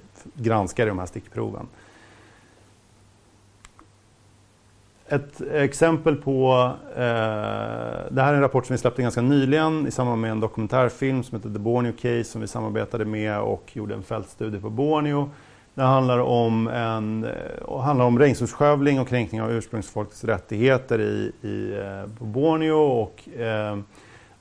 granskar 0.43 0.85
i 0.85 0.89
de 0.89 0.99
här 0.99 1.05
stickproven. 1.05 1.67
Ett 5.07 5.41
exempel 5.41 6.15
på, 6.15 6.71
eh, 6.89 7.01
det 8.11 8.21
här 8.21 8.31
är 8.31 8.33
en 8.33 8.41
rapport 8.41 8.65
som 8.65 8.73
vi 8.73 8.77
släppte 8.77 9.01
ganska 9.01 9.21
nyligen 9.21 9.87
i 9.87 9.91
samband 9.91 10.21
med 10.21 10.31
en 10.31 10.39
dokumentärfilm 10.39 11.23
som 11.23 11.37
heter 11.37 11.49
The 11.49 11.59
Borneo 11.59 11.93
Case 11.93 12.23
som 12.23 12.41
vi 12.41 12.47
samarbetade 12.47 13.05
med 13.05 13.39
och 13.39 13.71
gjorde 13.73 13.95
en 13.95 14.03
fältstudie 14.03 14.59
på 14.59 14.69
Borneo. 14.69 15.29
Det 15.73 15.81
handlar 15.81 16.19
om, 16.19 16.67
en, 16.67 17.23
eh, 17.23 17.79
handlar 17.79 18.05
om 18.05 18.19
regnskogsskövling 18.19 18.99
och 18.99 19.07
kränkning 19.07 19.41
av 19.41 19.51
ursprungsfolkets 19.51 20.23
rättigheter 20.23 21.01
i, 21.01 21.47
i, 21.47 21.83
på 22.17 22.25
Borneo. 22.25 22.77
Och, 22.77 23.39
eh, 23.39 23.77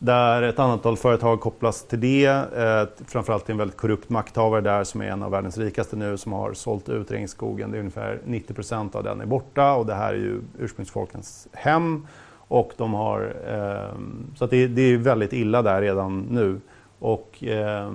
där 0.03 0.43
ett 0.43 0.59
antal 0.59 0.97
företag 0.97 1.40
kopplas 1.40 1.87
till 1.87 2.01
det. 2.01 2.27
Eh, 2.27 3.05
framförallt 3.07 3.45
till 3.45 3.53
en 3.53 3.59
väldigt 3.59 3.77
korrupt 3.77 4.11
makthavare 4.11 4.61
där 4.61 4.85
som 4.85 5.01
är 5.01 5.07
en 5.07 5.23
av 5.23 5.31
världens 5.31 5.59
rikaste 5.59 5.97
nu 5.97 6.16
som 6.16 6.33
har 6.33 6.53
sålt 6.53 6.88
ut 6.88 7.11
regnskogen. 7.11 7.71
Det 7.71 7.77
är 7.77 7.81
ungefär 7.81 8.21
90 8.25 8.55
procent 8.55 8.95
av 8.95 9.05
den 9.05 9.21
är 9.21 9.27
borta 9.27 9.75
och 9.75 9.87
det 9.87 9.95
här 9.95 10.14
är 10.14 10.19
ju 10.19 10.40
ursprungsfolkens 10.59 11.49
hem. 11.53 12.07
Och 12.33 12.73
de 12.77 12.95
har, 12.95 13.37
eh, 13.47 13.99
så 14.37 14.45
att 14.45 14.51
det, 14.51 14.66
det, 14.66 14.83
är 14.83 14.97
väldigt 14.97 15.33
illa 15.33 15.62
där 15.62 15.81
redan 15.81 16.21
nu. 16.21 16.61
Och, 16.99 17.45
eh, 17.45 17.90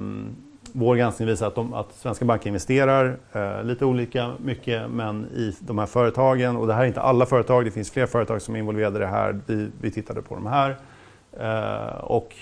vår 0.78 0.96
granskning 0.96 1.28
visar 1.28 1.48
att, 1.48 1.56
de, 1.56 1.74
att 1.74 1.94
svenska 1.94 2.26
banker 2.26 2.48
investerar 2.48 3.18
eh, 3.34 3.64
lite 3.64 3.86
olika 3.86 4.32
mycket 4.44 4.90
men 4.90 5.26
i 5.26 5.56
de 5.60 5.78
här 5.78 5.86
företagen. 5.86 6.58
Och 6.58 6.68
det 6.68 6.74
här 6.74 6.82
är 6.82 6.88
inte 6.88 7.02
alla 7.02 7.26
företag, 7.26 7.66
det 7.66 7.72
finns 7.72 7.92
fler 7.92 8.06
företag 8.06 8.42
som 8.42 8.56
är 8.56 8.60
involverade 8.60 8.98
i 8.98 9.00
det 9.00 9.08
här. 9.08 9.40
Vi, 9.46 9.70
vi 9.82 9.92
tittade 9.92 10.22
på 10.22 10.36
de 10.36 10.46
här. 10.46 10.76
Eh, 11.40 11.98
och 11.98 12.36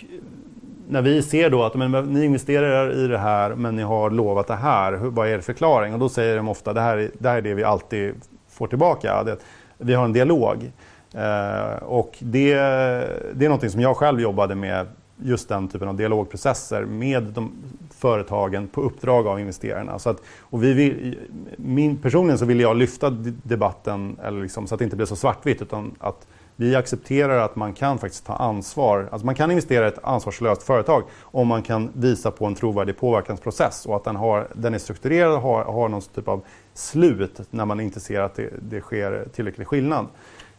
när 0.87 1.01
vi 1.01 1.21
ser 1.21 1.49
då 1.49 1.63
att 1.63 1.75
men, 1.75 1.91
ni 1.91 2.25
investerar 2.25 3.05
i 3.05 3.07
det 3.07 3.17
här 3.17 3.55
men 3.55 3.75
ni 3.75 3.83
har 3.83 4.09
lovat 4.09 4.47
det 4.47 4.55
här, 4.55 4.97
hur, 4.97 5.09
vad 5.09 5.27
är 5.27 5.31
er 5.31 5.39
förklaring? 5.39 5.93
Och 5.93 5.99
då 5.99 6.09
säger 6.09 6.35
de 6.35 6.49
ofta 6.49 6.73
det 6.73 6.81
här, 6.81 7.09
det 7.19 7.29
här 7.29 7.37
är 7.37 7.41
det 7.41 7.53
vi 7.53 7.63
alltid 7.63 8.15
får 8.49 8.67
tillbaka. 8.67 9.23
Det, 9.23 9.37
vi 9.77 9.93
har 9.93 10.05
en 10.05 10.13
dialog. 10.13 10.71
Eh, 11.13 11.83
och 11.83 12.17
det, 12.19 12.53
det 13.33 13.45
är 13.45 13.49
något 13.49 13.71
som 13.71 13.81
jag 13.81 13.97
själv 13.97 14.21
jobbade 14.21 14.55
med 14.55 14.87
just 15.17 15.49
den 15.49 15.67
typen 15.67 15.87
av 15.87 15.95
dialogprocesser 15.95 16.85
med 16.85 17.23
de 17.23 17.51
företagen 18.03 18.67
på 18.67 18.81
uppdrag 18.81 19.27
av 19.27 19.39
investerarna. 19.39 19.99
Så 19.99 20.09
att, 20.09 20.21
och 20.39 20.63
vi 20.63 20.73
vill, 20.73 21.19
min, 21.57 21.97
personligen 21.97 22.37
så 22.37 22.45
vill 22.45 22.59
jag 22.59 22.75
lyfta 22.75 23.09
debatten 23.43 24.17
eller 24.23 24.41
liksom, 24.41 24.67
så 24.67 24.75
att 24.75 24.79
det 24.79 24.83
inte 24.83 24.95
blir 24.95 25.05
så 25.05 25.15
svartvitt 25.15 25.61
utan 25.61 25.95
att 25.99 26.27
vi 26.55 26.75
accepterar 26.75 27.37
att 27.37 27.55
man 27.55 27.73
kan 27.73 27.97
faktiskt 27.97 28.25
ta 28.25 28.33
ansvar. 28.33 29.09
Alltså 29.11 29.25
man 29.25 29.35
kan 29.35 29.51
investera 29.51 29.85
i 29.85 29.87
ett 29.87 30.03
ansvarslöst 30.03 30.63
företag 30.63 31.03
om 31.21 31.47
man 31.47 31.61
kan 31.61 31.91
visa 31.93 32.31
på 32.31 32.45
en 32.45 32.55
trovärdig 32.55 32.97
påverkansprocess 32.97 33.85
och 33.85 33.95
att 33.95 34.03
den, 34.03 34.15
har, 34.15 34.47
den 34.53 34.73
är 34.73 34.79
strukturerad 34.79 35.33
och 35.33 35.41
har, 35.41 35.63
har 35.63 35.89
någon 35.89 36.01
typ 36.01 36.27
av 36.27 36.41
slut 36.73 37.41
när 37.49 37.65
man 37.65 37.79
inte 37.79 37.99
ser 37.99 38.19
att 38.21 38.35
det, 38.35 38.49
det 38.61 38.81
sker 38.81 39.27
tillräcklig 39.33 39.67
skillnad. 39.67 40.07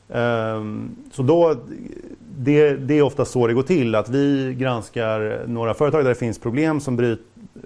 Ehm, 0.08 0.96
så 1.12 1.22
då, 1.22 1.56
det, 2.38 2.74
det, 2.74 2.94
är 2.98 3.02
ofta 3.02 3.24
så 3.24 3.46
det 3.46 3.54
går 3.54 3.62
till, 3.62 3.94
att 3.94 4.08
vi 4.08 4.54
granskar 4.58 5.44
några 5.46 5.74
företag 5.74 6.04
där 6.04 6.08
det 6.08 6.14
finns 6.14 6.38
problem, 6.38 6.80
som 6.80 6.96
bryt, 6.96 7.20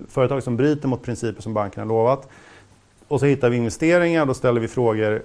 företag 0.08 0.42
som 0.42 0.56
bryter 0.56 0.88
mot 0.88 1.02
principer 1.02 1.42
som 1.42 1.54
banken 1.54 1.80
har 1.80 1.88
lovat. 1.88 2.28
Och 3.08 3.20
så 3.20 3.26
hittar 3.26 3.50
vi 3.50 3.56
investeringar, 3.56 4.20
och 4.20 4.26
då 4.26 4.34
ställer 4.34 4.60
vi 4.60 4.68
frågor 4.68 5.22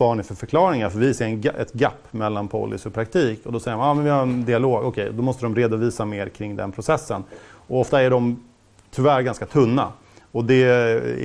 vad 0.00 0.08
har 0.08 0.16
ni 0.16 0.22
för 0.22 0.34
förklaringar? 0.34 0.90
För 0.90 0.98
vi 0.98 1.14
ser 1.14 1.24
en, 1.24 1.42
ett 1.60 1.74
gap 1.74 2.12
mellan 2.12 2.48
policy 2.48 2.88
och 2.88 2.94
praktik. 2.94 3.46
Och 3.46 3.52
då 3.52 3.60
säger 3.60 3.76
man 3.76 3.90
att 3.90 3.98
ah, 3.98 4.02
vi 4.02 4.10
har 4.10 4.22
en 4.22 4.44
dialog. 4.44 4.84
Okej, 4.84 5.04
okay, 5.04 5.16
då 5.16 5.22
måste 5.22 5.44
de 5.44 5.56
redovisa 5.56 6.04
mer 6.04 6.28
kring 6.28 6.56
den 6.56 6.72
processen. 6.72 7.24
Och 7.66 7.80
ofta 7.80 8.02
är 8.02 8.10
de 8.10 8.44
tyvärr 8.90 9.22
ganska 9.22 9.46
tunna. 9.46 9.92
Och 10.32 10.44
det 10.44 10.62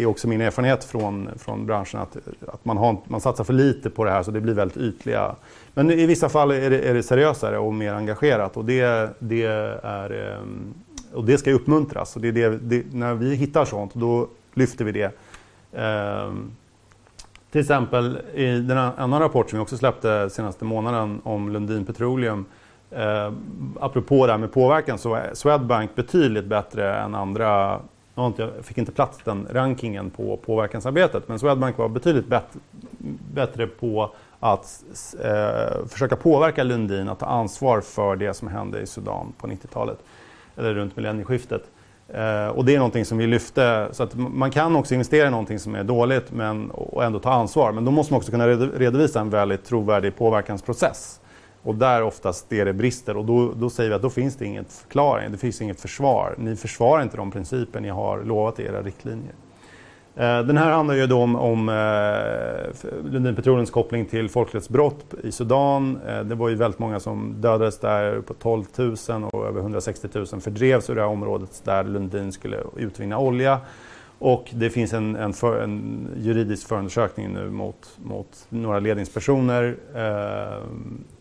är 0.01 0.05
också 0.05 0.27
min 0.27 0.41
erfarenhet 0.41 0.83
från, 0.83 1.29
från 1.37 1.65
branschen 1.65 1.99
att, 1.99 2.17
att 2.47 2.65
man, 2.65 2.77
har, 2.77 2.97
man 3.07 3.21
satsar 3.21 3.43
för 3.43 3.53
lite 3.53 3.89
på 3.89 4.03
det 4.03 4.11
här 4.11 4.23
så 4.23 4.31
det 4.31 4.41
blir 4.41 4.53
väldigt 4.53 4.77
ytliga. 4.77 5.35
Men 5.73 5.91
i 5.91 6.05
vissa 6.05 6.29
fall 6.29 6.51
är 6.51 6.69
det, 6.69 6.79
är 6.79 6.93
det 6.93 7.03
seriösare 7.03 7.57
och 7.57 7.73
mer 7.73 7.93
engagerat 7.93 8.57
och 8.57 8.65
det, 8.65 9.09
det, 9.19 9.43
är, 9.43 10.31
eh, 10.31 10.39
och 11.13 11.23
det 11.23 11.37
ska 11.37 11.51
uppmuntras. 11.51 12.15
Och 12.15 12.21
det, 12.21 12.31
det, 12.31 12.49
det, 12.49 12.83
när 12.93 13.13
vi 13.13 13.35
hittar 13.35 13.65
sånt 13.65 13.93
då 13.93 14.27
lyfter 14.53 14.85
vi 14.85 14.91
det. 14.91 15.11
Um, 15.81 16.51
till 17.51 17.61
exempel 17.61 18.17
i 18.33 18.45
den 18.45 18.77
annan 18.77 19.19
rapport 19.19 19.49
som 19.49 19.59
vi 19.59 19.63
också 19.63 19.77
släppte 19.77 20.29
senaste 20.29 20.65
månaden 20.65 21.21
om 21.23 21.49
Lundin 21.49 21.85
Petroleum. 21.85 22.45
Eh, 22.91 23.33
apropå 23.79 24.25
det 24.25 24.31
här 24.31 24.39
med 24.39 24.53
påverkan 24.53 24.97
så 24.97 25.15
är 25.15 25.33
Swedbank 25.33 25.95
betydligt 25.95 26.45
bättre 26.45 26.95
än 26.95 27.15
andra 27.15 27.79
jag 28.15 28.49
fick 28.61 28.77
inte 28.77 28.91
plats 28.91 29.19
den 29.23 29.47
rankingen 29.51 30.09
på 30.09 30.37
påverkansarbetet 30.37 31.27
men 31.27 31.39
Swedbank 31.39 31.77
var 31.77 31.89
betydligt 31.89 32.27
bett, 32.27 32.57
bättre 33.33 33.67
på 33.67 34.11
att 34.39 34.83
eh, 35.23 35.87
försöka 35.87 36.15
påverka 36.15 36.63
Lundin 36.63 37.09
att 37.09 37.19
ta 37.19 37.25
ansvar 37.25 37.81
för 37.81 38.15
det 38.15 38.33
som 38.33 38.47
hände 38.47 38.81
i 38.81 38.85
Sudan 38.85 39.33
på 39.37 39.47
90-talet 39.47 39.97
eller 40.55 40.73
runt 40.73 40.95
millennieskiftet. 40.95 41.63
Eh, 42.07 42.47
och 42.47 42.65
det 42.65 42.73
är 42.75 42.77
någonting 42.77 43.05
som 43.05 43.17
vi 43.17 43.27
lyfte. 43.27 43.87
Så 43.91 44.03
att 44.03 44.15
man 44.15 44.51
kan 44.51 44.75
också 44.75 44.93
investera 44.93 45.27
i 45.27 45.31
någonting 45.31 45.59
som 45.59 45.75
är 45.75 45.83
dåligt 45.83 46.31
men, 46.31 46.71
och 46.71 47.03
ändå 47.03 47.19
ta 47.19 47.33
ansvar. 47.33 47.71
Men 47.71 47.85
då 47.85 47.91
måste 47.91 48.13
man 48.13 48.17
också 48.17 48.31
kunna 48.31 48.47
redovisa 48.47 49.19
en 49.19 49.29
väldigt 49.29 49.65
trovärdig 49.65 50.17
påverkansprocess. 50.17 51.19
Och 51.65 51.75
där 51.75 52.03
oftast 52.03 52.49
det 52.49 52.63
det 52.63 52.73
brister 52.73 53.17
och 53.17 53.25
då, 53.25 53.53
då 53.55 53.69
säger 53.69 53.89
vi 53.89 53.95
att 53.95 54.01
då 54.01 54.09
finns 54.09 54.35
det 54.35 54.45
inget 54.45 54.73
förklaring, 54.73 55.31
det 55.31 55.37
finns 55.37 55.61
inget 55.61 55.81
försvar. 55.81 56.35
Ni 56.37 56.55
försvarar 56.55 57.03
inte 57.03 57.17
de 57.17 57.31
principer 57.31 57.79
ni 57.79 57.89
har 57.89 58.23
lovat 58.23 58.59
i 58.59 58.63
era 58.63 58.81
riktlinjer. 58.81 59.33
Eh, 60.15 60.39
den 60.39 60.57
här 60.57 60.71
handlar 60.71 60.95
ju 60.95 61.07
då 61.07 61.21
om, 61.21 61.35
om 61.35 61.69
eh, 61.69 63.11
Lundin 63.11 63.35
Petroleums 63.35 63.71
koppling 63.71 64.05
till 64.05 64.29
folkrättsbrott 64.29 65.13
i 65.23 65.31
Sudan. 65.31 65.99
Eh, 66.07 66.19
det 66.19 66.35
var 66.35 66.49
ju 66.49 66.55
väldigt 66.55 66.79
många 66.79 66.99
som 66.99 67.41
dödades 67.41 67.79
där, 67.79 68.21
på 68.21 68.33
12 68.33 68.65
000 68.75 68.95
och 69.31 69.45
över 69.45 69.59
160 69.59 70.07
000 70.13 70.25
fördrevs 70.25 70.89
ur 70.89 70.95
det 70.95 71.01
här 71.01 71.07
området 71.07 71.61
där 71.63 71.83
Lundin 71.83 72.31
skulle 72.31 72.57
utvinna 72.77 73.17
olja. 73.17 73.59
Och 74.19 74.49
det 74.53 74.69
finns 74.69 74.93
en, 74.93 75.15
en, 75.15 75.33
för, 75.33 75.63
en 75.63 76.07
juridisk 76.17 76.67
förundersökning 76.67 77.33
nu 77.33 77.49
mot, 77.49 77.97
mot 78.03 78.45
några 78.49 78.79
ledningspersoner 78.79 79.75
eh, 79.95 80.63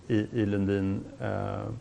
i, 0.08 0.26
i 0.32 0.46
Lundin. 0.46 1.00
Eh, 1.20 1.72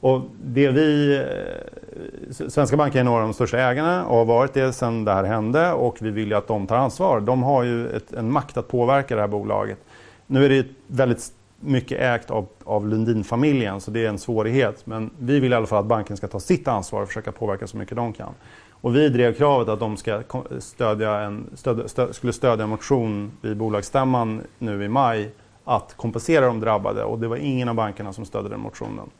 Och 0.00 0.20
det 0.42 0.68
vi, 0.70 1.16
eh, 1.16 2.48
svenska 2.48 2.76
banker 2.76 3.00
är 3.00 3.04
några 3.04 3.22
av 3.22 3.28
de 3.28 3.34
största 3.34 3.58
ägarna 3.58 4.06
och 4.06 4.16
har 4.16 4.24
varit 4.24 4.54
det 4.54 4.72
sedan 4.72 5.04
det 5.04 5.12
här 5.12 5.24
hände 5.24 5.72
och 5.72 5.96
vi 6.00 6.10
vill 6.10 6.28
ju 6.28 6.34
att 6.34 6.46
de 6.46 6.66
tar 6.66 6.76
ansvar. 6.76 7.20
De 7.20 7.42
har 7.42 7.62
ju 7.62 7.88
ett, 7.88 8.12
en 8.12 8.32
makt 8.32 8.56
att 8.56 8.68
påverka 8.68 9.14
det 9.14 9.20
här 9.20 9.28
bolaget. 9.28 9.78
Nu 10.26 10.44
är 10.44 10.48
det 10.48 10.66
väldigt 10.86 11.32
mycket 11.60 12.00
ägt 12.00 12.30
av, 12.30 12.46
av 12.64 12.88
Lundin-familjen 12.88 13.80
så 13.80 13.90
det 13.90 14.04
är 14.04 14.08
en 14.08 14.18
svårighet. 14.18 14.86
Men 14.86 15.10
vi 15.18 15.40
vill 15.40 15.52
i 15.52 15.56
alla 15.56 15.66
fall 15.66 15.78
att 15.78 15.86
banken 15.86 16.16
ska 16.16 16.28
ta 16.28 16.40
sitt 16.40 16.68
ansvar 16.68 17.02
och 17.02 17.08
försöka 17.08 17.32
påverka 17.32 17.66
så 17.66 17.76
mycket 17.76 17.96
de 17.96 18.12
kan. 18.12 18.34
Och 18.70 18.96
vi 18.96 19.08
drev 19.08 19.34
kravet 19.34 19.68
att 19.68 19.80
de 19.80 19.96
ska 19.96 20.22
stödja 20.58 21.20
en, 21.20 21.46
stöd, 21.54 21.90
stöd, 21.90 22.14
skulle 22.14 22.32
stödja 22.32 22.64
en 22.64 22.70
motion 22.70 23.32
vid 23.40 23.56
bolagsstämman 23.56 24.42
nu 24.58 24.84
i 24.84 24.88
maj 24.88 25.30
att 25.64 25.94
kompensera 25.96 26.46
de 26.46 26.60
drabbade 26.60 27.04
och 27.04 27.18
det 27.18 27.28
var 27.28 27.36
ingen 27.36 27.68
av 27.68 27.74
bankerna 27.74 28.12
som 28.12 28.24
stödde 28.24 28.48
den 28.48 28.60
motionen. 28.60 29.10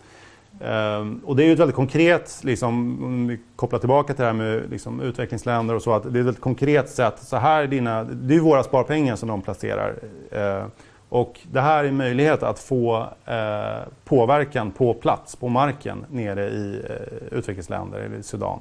Um, 0.61 1.21
och 1.25 1.37
det 1.37 1.43
är 1.43 1.47
ju 1.47 1.53
ett 1.53 1.59
väldigt 1.59 1.77
konkret, 1.77 2.41
liksom, 2.45 3.05
om 3.05 3.29
vi 3.29 3.39
kopplar 3.57 3.79
tillbaka 3.79 4.15
till 4.15 4.23
det 4.23 4.27
här 4.27 4.35
med 4.35 4.71
liksom, 4.71 5.01
utvecklingsländer 5.01 5.75
och 5.75 5.83
så, 5.83 5.93
att 5.93 6.03
det 6.03 6.09
är 6.09 6.21
ett 6.21 6.27
väldigt 6.27 6.41
konkret 6.41 6.89
sätt. 6.89 7.19
Så 7.19 7.37
här 7.37 7.63
är 7.63 7.67
dina, 7.67 8.05
det 8.05 8.35
är 8.35 8.41
våra 8.41 8.63
sparpengar 8.63 9.17
som 9.17 9.29
de 9.29 9.43
placerar. 9.43 9.95
Uh, 10.37 10.67
och 11.09 11.41
det 11.53 11.61
här 11.61 11.85
är 11.85 11.89
en 11.89 11.97
möjlighet 11.97 12.43
att 12.43 12.59
få 12.59 13.01
uh, 13.01 13.89
påverkan 14.05 14.71
på 14.71 14.95
plats, 14.95 15.37
på 15.37 15.49
marken, 15.49 16.05
nere 16.11 16.49
i 16.49 16.83
uh, 16.91 17.39
utvecklingsländer 17.39 17.99
eller 17.99 18.17
i 18.17 18.23
Sudan. 18.23 18.59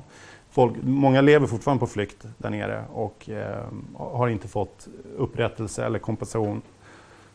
Folk, 0.53 0.73
många 0.83 1.21
lever 1.21 1.47
fortfarande 1.47 1.79
på 1.79 1.87
flykt 1.87 2.27
där 2.37 2.49
nere 2.49 2.83
och 2.93 3.29
ehm, 3.29 3.85
har 3.95 4.27
inte 4.27 4.47
fått 4.47 4.87
upprättelse 5.17 5.85
eller 5.85 5.99
kompensation 5.99 6.61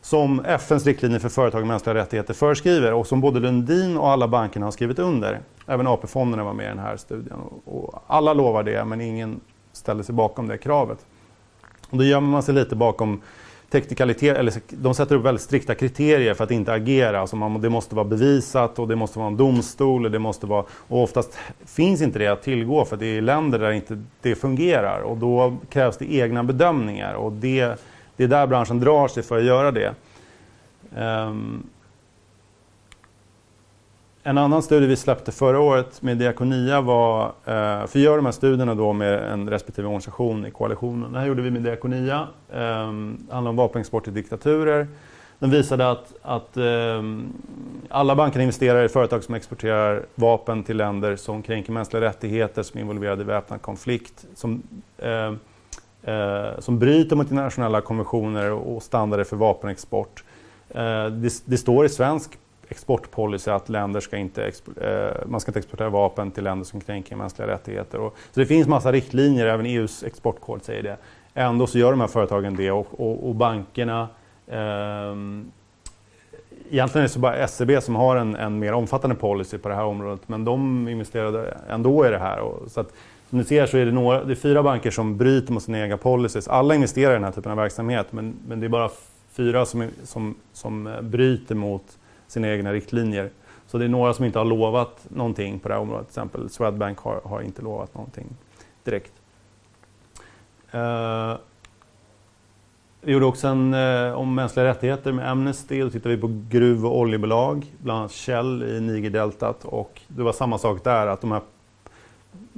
som 0.01 0.45
FNs 0.45 0.85
riktlinjer 0.85 1.19
för 1.19 1.29
företag 1.29 1.61
och 1.61 1.67
mänskliga 1.67 1.95
rättigheter 1.95 2.33
föreskriver 2.33 2.93
och 2.93 3.07
som 3.07 3.21
både 3.21 3.39
Lundin 3.39 3.97
och 3.97 4.09
alla 4.09 4.27
bankerna 4.27 4.65
har 4.65 4.71
skrivit 4.71 4.99
under. 4.99 5.39
Även 5.67 5.87
AP-fonderna 5.87 6.43
var 6.43 6.53
med 6.53 6.65
i 6.65 6.69
den 6.69 6.79
här 6.79 6.97
studien. 6.97 7.37
Och 7.65 8.03
alla 8.07 8.33
lovar 8.33 8.63
det 8.63 8.85
men 8.85 9.01
ingen 9.01 9.39
ställer 9.71 10.03
sig 10.03 10.15
bakom 10.15 10.47
det 10.47 10.57
kravet. 10.57 11.05
Och 11.89 11.97
då 11.97 12.03
gömmer 12.03 12.29
man 12.29 12.43
sig 12.43 12.53
lite 12.53 12.75
bakom 12.75 13.21
teknikalitet, 13.69 14.37
eller 14.37 14.53
de 14.69 14.93
sätter 14.95 15.15
upp 15.15 15.25
väldigt 15.25 15.41
strikta 15.41 15.75
kriterier 15.75 16.33
för 16.33 16.43
att 16.43 16.51
inte 16.51 16.73
agera. 16.73 17.19
Alltså 17.19 17.35
man, 17.35 17.61
det 17.61 17.69
måste 17.69 17.95
vara 17.95 18.05
bevisat 18.05 18.79
och 18.79 18.87
det 18.87 18.95
måste 18.95 19.19
vara 19.19 19.27
en 19.27 19.37
domstol. 19.37 20.05
Och, 20.05 20.11
det 20.11 20.19
måste 20.19 20.47
vara, 20.47 20.65
och 20.71 21.03
oftast 21.03 21.37
finns 21.65 22.01
inte 22.01 22.19
det 22.19 22.27
att 22.27 22.41
tillgå 22.41 22.85
för 22.85 22.97
det 22.97 23.05
är 23.05 23.21
länder 23.21 23.59
där 23.59 23.71
inte 23.71 24.03
det 24.21 24.35
fungerar. 24.35 25.01
Och 25.01 25.17
då 25.17 25.57
krävs 25.69 25.97
det 25.97 26.13
egna 26.13 26.43
bedömningar. 26.43 27.13
Och 27.13 27.31
det 27.31 27.79
det 28.19 28.25
är 28.25 28.27
där 28.27 28.47
branschen 28.47 28.79
drar 28.79 29.07
sig 29.07 29.23
för 29.23 29.37
att 29.37 29.43
göra 29.43 29.71
det. 29.71 29.93
Um, 30.97 31.63
en 34.23 34.37
annan 34.37 34.63
studie 34.63 34.87
vi 34.87 34.95
släppte 34.95 35.31
förra 35.31 35.59
året 35.59 36.01
med 36.01 36.17
Diakonia 36.17 36.81
var, 36.81 37.25
uh, 37.25 37.31
för 37.87 37.93
vi 37.93 38.01
gör 38.01 38.15
de 38.15 38.25
här 38.25 38.31
studierna 38.31 38.75
då 38.75 38.93
med 38.93 39.31
en 39.31 39.49
respektive 39.49 39.87
organisation 39.87 40.45
i 40.45 40.51
koalitionen. 40.51 41.13
Det 41.13 41.19
här 41.19 41.27
gjorde 41.27 41.41
vi 41.41 41.51
med 41.51 41.61
Diakonia. 41.61 42.27
Um, 42.51 43.25
det 43.27 43.33
handlar 43.33 43.49
om 43.49 43.55
vapenexport 43.55 44.03
till 44.03 44.13
diktaturer. 44.13 44.87
Den 45.39 45.49
visade 45.49 45.91
att, 45.91 46.13
att 46.21 46.57
um, 46.57 47.33
alla 47.89 48.15
banker 48.15 48.39
investerar 48.39 48.83
i 48.83 48.89
företag 48.89 49.23
som 49.23 49.35
exporterar 49.35 50.05
vapen 50.15 50.63
till 50.63 50.77
länder 50.77 51.15
som 51.15 51.41
kränker 51.41 51.71
mänskliga 51.71 52.01
rättigheter, 52.01 52.63
som 52.63 52.77
är 52.77 52.81
involverade 52.81 53.21
i 53.21 53.25
väpnad 53.25 53.61
konflikt, 53.61 54.25
som 54.35 54.63
uh, 55.05 55.33
eh, 56.09 56.59
som 56.59 56.79
bryter 56.79 57.15
mot 57.15 57.31
internationella 57.31 57.81
konventioner 57.81 58.51
och 58.51 58.83
standarder 58.83 59.23
för 59.23 59.35
vapenexport. 59.35 60.23
Eh, 60.69 61.05
det, 61.05 61.43
det, 61.45 61.57
står 61.57 61.85
i 61.85 61.89
svensk 61.89 62.37
exportpolicy 62.69 63.51
att 63.51 63.69
länder 63.69 63.99
ska 63.99 64.17
inte 64.17 64.51
eh, 64.81 65.27
man 65.27 65.39
ska 65.39 65.49
inte 65.49 65.59
exportera 65.59 65.89
vapen 65.89 66.31
till 66.31 66.43
länder 66.43 66.65
som 66.65 66.81
kränker 66.81 67.15
mänskliga 67.15 67.47
rättigheter. 67.47 67.99
Och, 67.99 68.17
så 68.31 68.39
det 68.39 68.45
finns 68.45 68.67
massa 68.67 68.91
riktlinjer, 68.91 69.45
även 69.45 69.65
EUs 69.65 70.03
exportkod 70.03 70.63
säger 70.63 70.83
det. 70.83 70.97
Ändå 71.33 71.67
så 71.67 71.79
gör 71.79 71.91
de 71.91 71.99
här 72.01 72.07
företagen 72.07 72.55
det 72.55 72.71
och, 72.71 72.87
och, 72.91 73.27
och 73.27 73.35
bankerna 73.35 74.07
ehm, 74.47 75.51
Egentligen 76.71 77.03
är 77.03 77.07
det 77.07 77.13
så 77.13 77.19
bara 77.19 77.47
SEB 77.47 77.83
som 77.83 77.95
har 77.95 78.15
en, 78.15 78.35
en, 78.35 78.59
mer 78.59 78.73
omfattande 78.73 79.15
policy 79.15 79.57
på 79.57 79.69
det 79.69 79.75
här 79.75 79.83
området 79.83 80.29
men 80.29 80.45
de 80.45 80.87
investerade 80.87 81.57
ändå 81.69 82.07
i 82.07 82.09
det 82.09 82.17
här. 82.17 82.39
Och, 82.39 82.71
så 82.71 82.79
att 82.79 82.93
som 83.29 83.37
ni 83.37 83.43
ser 83.43 83.65
så 83.65 83.77
är 83.77 83.85
det, 83.85 83.91
några, 83.91 84.23
det 84.23 84.33
är 84.33 84.35
fyra 84.35 84.63
banker 84.63 84.91
som 84.91 85.17
bryter 85.17 85.53
mot 85.53 85.63
sina 85.63 85.79
egna 85.79 85.97
policies. 85.97 86.47
Alla 86.47 86.75
investerar 86.75 87.11
i 87.11 87.13
den 87.13 87.23
här 87.23 87.31
typen 87.31 87.51
av 87.51 87.57
verksamhet 87.57 88.07
men, 88.11 88.35
men 88.47 88.59
det 88.59 88.67
är 88.67 88.69
bara 88.69 88.89
fyra 89.31 89.65
som, 89.65 89.87
som, 90.03 90.35
som 90.53 90.87
eh, 90.87 91.01
bryter 91.01 91.55
mot 91.55 91.97
sina 92.27 92.49
egna 92.49 92.73
riktlinjer. 92.73 93.29
Så 93.67 93.77
det 93.77 93.85
är 93.85 93.89
några 93.89 94.13
som 94.13 94.25
inte 94.25 94.39
har 94.39 94.45
lovat 94.45 95.05
någonting 95.09 95.59
på 95.59 95.67
det 95.67 95.73
här 95.73 95.81
området. 95.81 96.07
Till 96.07 96.11
exempel 96.11 96.49
Swedbank 96.49 96.99
har, 96.99 97.21
har 97.23 97.41
inte 97.41 97.61
lovat 97.61 97.95
någonting 97.95 98.27
direkt. 98.83 99.13
Uh, 100.75 101.37
vi 103.01 103.11
gjorde 103.11 103.25
också 103.25 103.47
en 103.47 103.73
uh, 103.73 104.13
om 104.13 104.35
mänskliga 104.35 104.65
rättigheter 104.65 105.11
med 105.11 105.31
Amnesty. 105.31 105.81
Då 105.81 105.89
tittade 105.89 106.15
vi 106.15 106.21
på 106.21 106.41
gruv 106.49 106.85
och 106.85 106.97
oljebolag, 106.97 107.65
bland 107.77 107.99
annat 107.99 108.11
Shell 108.11 108.63
i 108.63 108.81
Nigerdeltat. 108.81 109.65
Och 109.65 110.01
det 110.07 110.23
var 110.23 110.33
samma 110.33 110.57
sak 110.57 110.83
där, 110.83 111.07
att 111.07 111.21
de 111.21 111.31
här 111.31 111.41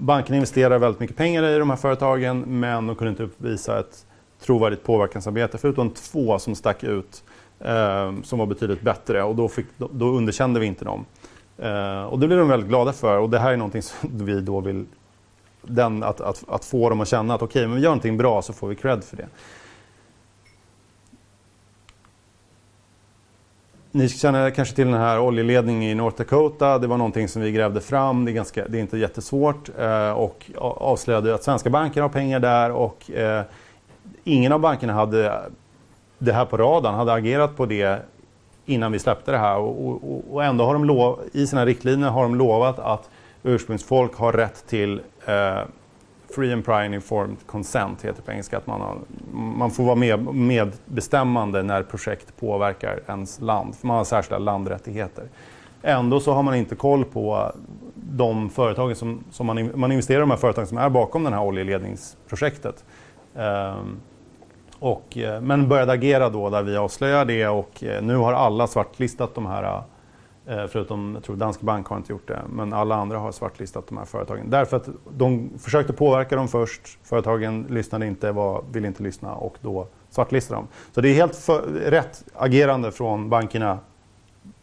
bankerna 0.01 0.35
investerar 0.35 0.79
väldigt 0.79 0.99
mycket 0.99 1.17
pengar 1.17 1.43
i 1.43 1.57
de 1.57 1.69
här 1.69 1.77
företagen 1.77 2.43
men 2.47 2.87
de 2.87 2.95
kunde 2.95 3.09
inte 3.09 3.23
uppvisa 3.23 3.79
ett 3.79 4.05
trovärdigt 4.39 4.83
påverkansarbete 4.83 5.57
förutom 5.57 5.89
två 5.89 6.39
som 6.39 6.55
stack 6.55 6.83
ut 6.83 7.23
eh, 7.59 8.13
som 8.23 8.39
var 8.39 8.45
betydligt 8.45 8.81
bättre 8.81 9.23
och 9.23 9.35
då, 9.35 9.47
fick, 9.47 9.65
då 9.77 10.05
underkände 10.05 10.59
vi 10.59 10.65
inte 10.65 10.85
dem. 10.85 11.05
Eh, 11.57 12.03
och 12.03 12.19
det 12.19 12.27
blev 12.27 12.39
de 12.39 12.47
väldigt 12.47 12.69
glada 12.69 12.93
för 12.93 13.17
och 13.17 13.29
det 13.29 13.39
här 13.39 13.53
är 13.53 13.57
någonting 13.57 13.81
som 13.81 14.09
vi 14.25 14.41
då 14.41 14.59
vill 14.59 14.85
den, 15.61 16.03
att, 16.03 16.21
att, 16.21 16.43
att 16.47 16.65
få 16.65 16.89
dem 16.89 17.01
att 17.01 17.07
känna 17.07 17.33
att 17.33 17.41
okej, 17.41 17.59
okay, 17.59 17.67
men 17.67 17.75
vi 17.75 17.81
gör 17.81 17.89
någonting 17.89 18.17
bra 18.17 18.41
så 18.41 18.53
får 18.53 18.67
vi 18.67 18.75
cred 18.75 19.03
för 19.03 19.17
det. 19.17 19.27
Ni 23.93 24.09
känner 24.09 24.49
kanske 24.49 24.75
till 24.75 24.85
den 24.87 24.99
här 24.99 25.19
oljeledningen 25.19 25.83
i 25.83 25.95
North 25.95 26.17
Dakota. 26.17 26.77
Det 26.79 26.87
var 26.87 26.97
någonting 26.97 27.27
som 27.27 27.41
vi 27.41 27.51
grävde 27.51 27.81
fram. 27.81 28.25
Det 28.25 28.31
är, 28.31 28.33
ganska, 28.33 28.67
det 28.67 28.77
är 28.77 28.81
inte 28.81 28.97
jättesvårt. 28.97 29.69
Eh, 29.79 30.11
och 30.11 30.51
avslöjade 30.57 31.35
att 31.35 31.43
svenska 31.43 31.69
banker 31.69 32.01
har 32.01 32.09
pengar 32.09 32.39
där 32.39 32.71
och 32.71 33.11
eh, 33.11 33.43
ingen 34.23 34.51
av 34.51 34.59
bankerna 34.59 34.93
hade 34.93 35.41
det 36.17 36.33
här 36.33 36.45
på 36.45 36.57
radarn, 36.57 36.95
hade 36.95 37.13
agerat 37.13 37.57
på 37.57 37.65
det 37.65 37.99
innan 38.65 38.91
vi 38.91 38.99
släppte 38.99 39.31
det 39.31 39.37
här. 39.37 39.57
Och, 39.57 39.87
och, 39.87 40.23
och 40.31 40.43
ändå 40.43 40.65
har 40.65 40.73
de 40.73 40.85
lov, 40.85 41.19
i 41.31 41.47
sina 41.47 41.65
riktlinjer 41.65 42.09
har 42.09 42.23
de 42.23 42.35
lovat 42.35 42.79
att 42.79 43.09
ursprungsfolk 43.43 44.15
har 44.15 44.33
rätt 44.33 44.67
till 44.67 45.01
eh, 45.25 45.59
Free 46.35 46.53
and 46.53 46.65
prior 46.65 46.93
informed 46.93 47.37
consent 47.45 48.05
heter 48.05 48.21
på 48.21 48.31
engelska. 48.31 48.57
Att 48.57 48.67
man, 48.67 48.81
har, 48.81 48.97
man 49.33 49.71
får 49.71 49.83
vara 49.83 49.95
med, 49.95 50.35
medbestämmande 50.35 51.63
när 51.63 51.83
projekt 51.83 52.37
påverkar 52.39 52.99
ens 53.07 53.41
land. 53.41 53.75
För 53.75 53.87
man 53.87 53.97
har 53.97 54.03
särskilda 54.03 54.39
landrättigheter. 54.39 55.29
Ändå 55.81 56.19
så 56.19 56.31
har 56.31 56.43
man 56.43 56.55
inte 56.55 56.75
koll 56.75 57.05
på 57.05 57.51
de 57.95 58.49
företagen 58.49 58.95
som, 58.95 59.23
som 59.31 59.45
man, 59.45 59.71
man 59.75 59.91
investerar 59.91 60.19
i 60.19 60.21
de 60.21 60.29
här 60.29 60.37
företagen 60.37 60.67
som 60.67 60.77
är 60.77 60.89
bakom 60.89 61.23
det 61.23 61.29
här 61.29 61.41
oljeledningsprojektet. 61.41 62.85
Um, 63.33 63.99
och, 64.79 65.17
eh, 65.17 65.41
men 65.41 65.69
började 65.69 65.91
agera 65.91 66.29
då 66.29 66.49
där 66.49 66.63
vi 66.63 66.77
avslöjade 66.77 67.33
det 67.33 67.47
och 67.47 67.83
eh, 67.83 68.01
nu 68.01 68.15
har 68.15 68.33
alla 68.33 68.67
svartlistat 68.67 69.35
de 69.35 69.45
här 69.45 69.81
Eh, 70.45 70.67
förutom, 70.67 71.11
jag 71.13 71.23
tror 71.23 71.35
Danske 71.35 71.65
Bank 71.65 71.87
har 71.87 71.97
inte 71.97 72.11
gjort 72.11 72.27
det, 72.27 72.41
men 72.49 72.73
alla 72.73 72.95
andra 72.95 73.17
har 73.17 73.31
svartlistat 73.31 73.87
de 73.87 73.97
här 73.97 74.05
företagen. 74.05 74.49
Därför 74.49 74.77
att 74.77 74.89
de 75.17 75.49
försökte 75.59 75.93
påverka 75.93 76.35
dem 76.35 76.47
först, 76.47 76.81
företagen 77.03 77.65
lyssnade 77.69 78.07
inte, 78.07 78.31
var, 78.31 78.63
ville 78.71 78.87
inte 78.87 79.03
lyssna 79.03 79.35
och 79.35 79.57
då 79.61 79.87
svartlistade 80.09 80.61
de. 80.61 80.67
Så 80.91 81.01
det 81.01 81.09
är 81.09 81.13
helt 81.13 81.35
för, 81.35 81.61
rätt 81.85 82.23
agerande 82.35 82.91
från 82.91 83.29
bankerna 83.29 83.79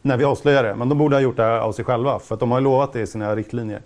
när 0.03 0.17
vi 0.17 0.25
avslöjar 0.25 0.63
det, 0.63 0.75
men 0.75 0.89
de 0.89 0.99
borde 0.99 1.17
ha 1.17 1.21
gjort 1.21 1.37
det 1.37 1.43
här 1.43 1.59
av 1.59 1.73
sig 1.73 1.85
själva 1.85 2.19
för 2.19 2.35
att 2.35 2.41
de 2.41 2.51
har 2.51 2.61
lovat 2.61 2.93
det 2.93 3.01
i 3.01 3.07
sina 3.07 3.37
riktlinjer. 3.37 3.83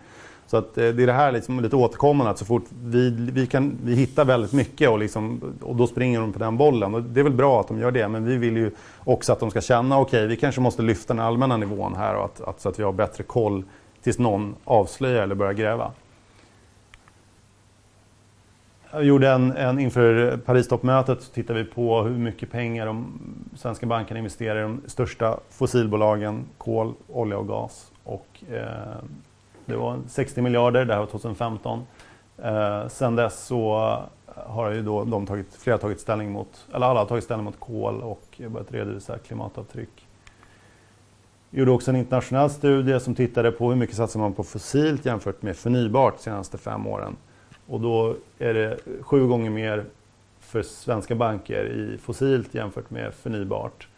Så 0.53 0.59
att, 0.59 0.79
eh, 0.79 0.89
det 0.89 1.03
är 1.03 1.07
det 1.07 1.13
här 1.13 1.33
liksom 1.33 1.61
lite 1.61 1.77
återkommande 1.77 2.31
att 2.31 2.39
så 2.39 2.45
fort 2.45 2.65
vi, 2.85 3.11
vi, 3.33 3.47
kan, 3.47 3.79
vi 3.85 3.95
hittar 3.95 4.25
väldigt 4.25 4.53
mycket 4.53 4.91
och, 4.91 4.99
liksom, 4.99 5.55
och 5.63 5.77
då 5.77 5.87
springer 5.87 6.21
de 6.21 6.33
på 6.33 6.39
den 6.39 6.57
bollen. 6.57 6.95
Och 6.95 7.03
det 7.03 7.21
är 7.21 7.25
väl 7.25 7.33
bra 7.33 7.61
att 7.61 7.69
de 7.69 7.79
gör 7.79 7.91
det 7.91 8.09
men 8.09 8.25
vi 8.25 8.37
vill 8.37 8.57
ju 8.57 8.71
också 8.99 9.33
att 9.33 9.41
de 9.41 9.51
ska 9.51 9.61
känna 9.61 9.99
okej 9.99 10.19
okay, 10.19 10.27
vi 10.27 10.37
kanske 10.37 10.61
måste 10.61 10.83
lyfta 10.83 11.15
den 11.15 11.23
allmänna 11.23 11.57
nivån 11.57 11.95
här 11.95 12.15
och 12.15 12.25
att, 12.25 12.41
att, 12.41 12.61
så 12.61 12.69
att 12.69 12.79
vi 12.79 12.83
har 12.83 12.93
bättre 12.93 13.25
koll 13.25 13.65
tills 14.03 14.19
någon 14.19 14.55
avslöjar 14.65 15.23
eller 15.23 15.35
börjar 15.35 15.53
gräva. 15.53 15.93
Jag 18.91 19.05
gjorde 19.05 19.31
en, 19.31 19.53
en 19.53 19.79
inför 19.79 20.37
Paristoppmötet 20.37 21.23
så 21.23 21.33
tittade 21.33 21.63
vi 21.63 21.71
på 21.71 22.03
hur 22.03 22.19
mycket 22.19 22.51
pengar 22.51 22.87
de 22.87 23.21
svenska 23.57 23.87
bankerna 23.87 24.19
investerar 24.19 24.59
i 24.59 24.63
de 24.63 24.81
största 24.87 25.39
fossilbolagen, 25.51 26.45
kol, 26.59 26.95
olja 27.09 27.39
och 27.39 27.49
gas. 27.49 27.93
Och, 28.05 28.45
eh, 28.53 29.03
det 29.67 29.77
var 29.77 30.01
60 30.09 30.43
miljarder, 30.43 30.85
det 30.85 30.93
här 30.93 31.01
var 31.01 31.07
2015. 31.07 31.87
Eh, 32.39 32.89
sen 32.89 33.17
dess 33.17 33.47
så 33.47 33.99
har 34.35 34.71
ju 34.71 34.83
då 34.83 35.05
de 35.05 35.27
tagit, 35.27 35.55
flera 35.55 35.79
tagit 35.79 36.01
ställning 36.01 36.33
mot, 36.33 36.67
eller 36.75 36.87
alla 36.87 37.01
har 37.01 37.07
tagit 37.07 37.25
ställning 37.25 37.45
mot 37.45 37.61
kol 37.61 38.01
och 38.01 38.41
börjat 38.49 38.73
redovisa 38.73 39.19
klimatavtryck. 39.19 40.07
Vi 41.51 41.59
gjorde 41.59 41.71
också 41.71 41.91
en 41.91 41.97
internationell 41.97 42.51
studie 42.51 43.01
som 43.01 43.15
tittade 43.15 43.53
på 43.53 43.69
hur 43.69 43.77
mycket 43.77 43.97
satsar 43.97 44.21
man 44.21 44.33
på 44.33 44.45
fossilt 44.45 45.07
jämfört 45.07 45.43
med 45.43 45.57
förnybart 45.57 46.17
de 46.17 46.23
senaste 46.23 46.59
fem 46.59 46.87
åren. 46.87 47.17
Och 47.67 47.81
då 47.81 48.17
är 48.39 48.55
det 48.55 48.79
sju 49.01 49.27
gånger 49.27 49.51
mer 49.51 49.85
för 50.41 50.63
svenska 50.63 51.15
banker 51.15 51.65
i 51.65 51.99
fossilt 51.99 52.55
jämfört 52.55 52.91
med 52.91 53.15
förnybart. 53.15 53.89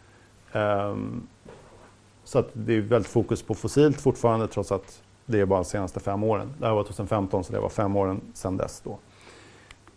Um, 0.53 1.27
så 2.23 2.39
att 2.39 2.49
det 2.53 2.73
är 2.73 2.81
väldigt 2.81 3.11
fokus 3.11 3.41
på 3.41 3.55
fossilt 3.55 4.01
fortfarande 4.01 4.47
trots 4.47 4.71
att 4.71 5.01
det 5.25 5.39
är 5.39 5.45
bara 5.45 5.59
de 5.59 5.65
senaste 5.65 5.99
fem 5.99 6.23
åren. 6.23 6.53
Det 6.59 6.65
här 6.65 6.73
var 6.73 6.83
2015 6.83 7.43
så 7.43 7.53
det 7.53 7.59
var 7.59 7.69
fem 7.69 7.95
åren 7.95 8.21
sedan 8.33 8.57
dess. 8.57 8.81
Då. 8.83 8.97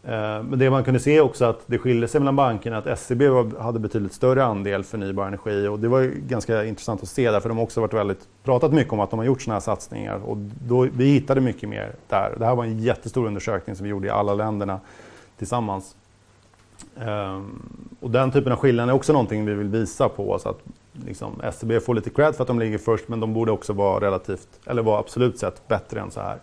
Eh, 0.04 0.42
men 0.42 0.58
det 0.58 0.70
man 0.70 0.84
kunde 0.84 1.00
se 1.00 1.20
också 1.20 1.44
att 1.44 1.60
det 1.66 1.78
skilde 1.78 2.08
sig 2.08 2.20
mellan 2.20 2.36
bankerna 2.36 2.78
att 2.78 2.98
SEB 2.98 3.22
hade 3.58 3.78
betydligt 3.78 4.12
större 4.12 4.44
andel 4.44 4.84
förnybar 4.84 5.26
energi 5.26 5.68
och 5.68 5.78
det 5.78 5.88
var 5.88 6.02
ganska 6.04 6.64
intressant 6.64 7.02
att 7.02 7.08
se 7.08 7.30
därför 7.30 7.48
de 7.48 7.58
har 7.58 7.64
också 7.64 7.80
varit 7.80 7.94
väldigt, 7.94 8.28
pratat 8.44 8.72
mycket 8.72 8.92
om 8.92 9.00
att 9.00 9.10
de 9.10 9.18
har 9.18 9.26
gjort 9.26 9.42
sådana 9.42 9.54
här 9.54 9.60
satsningar 9.60 10.16
och 10.24 10.36
då, 10.66 10.88
vi 10.92 11.04
hittade 11.04 11.40
mycket 11.40 11.68
mer 11.68 11.94
där. 12.08 12.34
Det 12.38 12.46
här 12.46 12.54
var 12.54 12.64
en 12.64 12.78
jättestor 12.78 13.26
undersökning 13.26 13.76
som 13.76 13.84
vi 13.84 13.90
gjorde 13.90 14.06
i 14.06 14.10
alla 14.10 14.34
länderna 14.34 14.80
tillsammans. 15.38 15.96
Ehm, 17.00 17.62
och 18.00 18.10
den 18.10 18.30
typen 18.30 18.52
av 18.52 18.58
skillnader 18.58 18.92
är 18.92 18.96
också 18.96 19.12
någonting 19.12 19.44
vi 19.44 19.54
vill 19.54 19.68
visa 19.68 20.08
på. 20.08 20.38
Så 20.38 20.48
att 20.48 20.60
liksom, 21.06 21.40
SCB 21.44 21.80
får 21.80 21.94
lite 21.94 22.10
cred 22.10 22.34
för 22.34 22.42
att 22.44 22.48
de 22.48 22.58
ligger 22.58 22.78
först 22.78 23.08
men 23.08 23.20
de 23.20 23.34
borde 23.34 23.52
också 23.52 23.72
vara 23.72 24.06
relativt, 24.06 24.48
eller 24.66 24.82
vara 24.82 24.98
absolut 24.98 25.38
sett 25.38 25.68
bättre 25.68 26.00
än 26.00 26.10
så 26.10 26.20
här. 26.20 26.38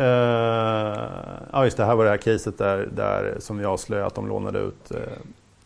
Uh, 0.00 0.98
ja 1.52 1.64
just 1.64 1.76
det, 1.76 1.84
här 1.84 1.96
var 1.96 2.04
det 2.04 2.10
här 2.10 2.16
caset 2.16 2.58
där, 2.58 2.88
där 2.96 3.36
som 3.38 3.58
vi 3.58 3.64
avslöjade 3.64 4.06
att 4.06 4.14
de 4.14 4.28
lånade 4.28 4.58
ut 4.58 4.92
uh, 4.94 4.98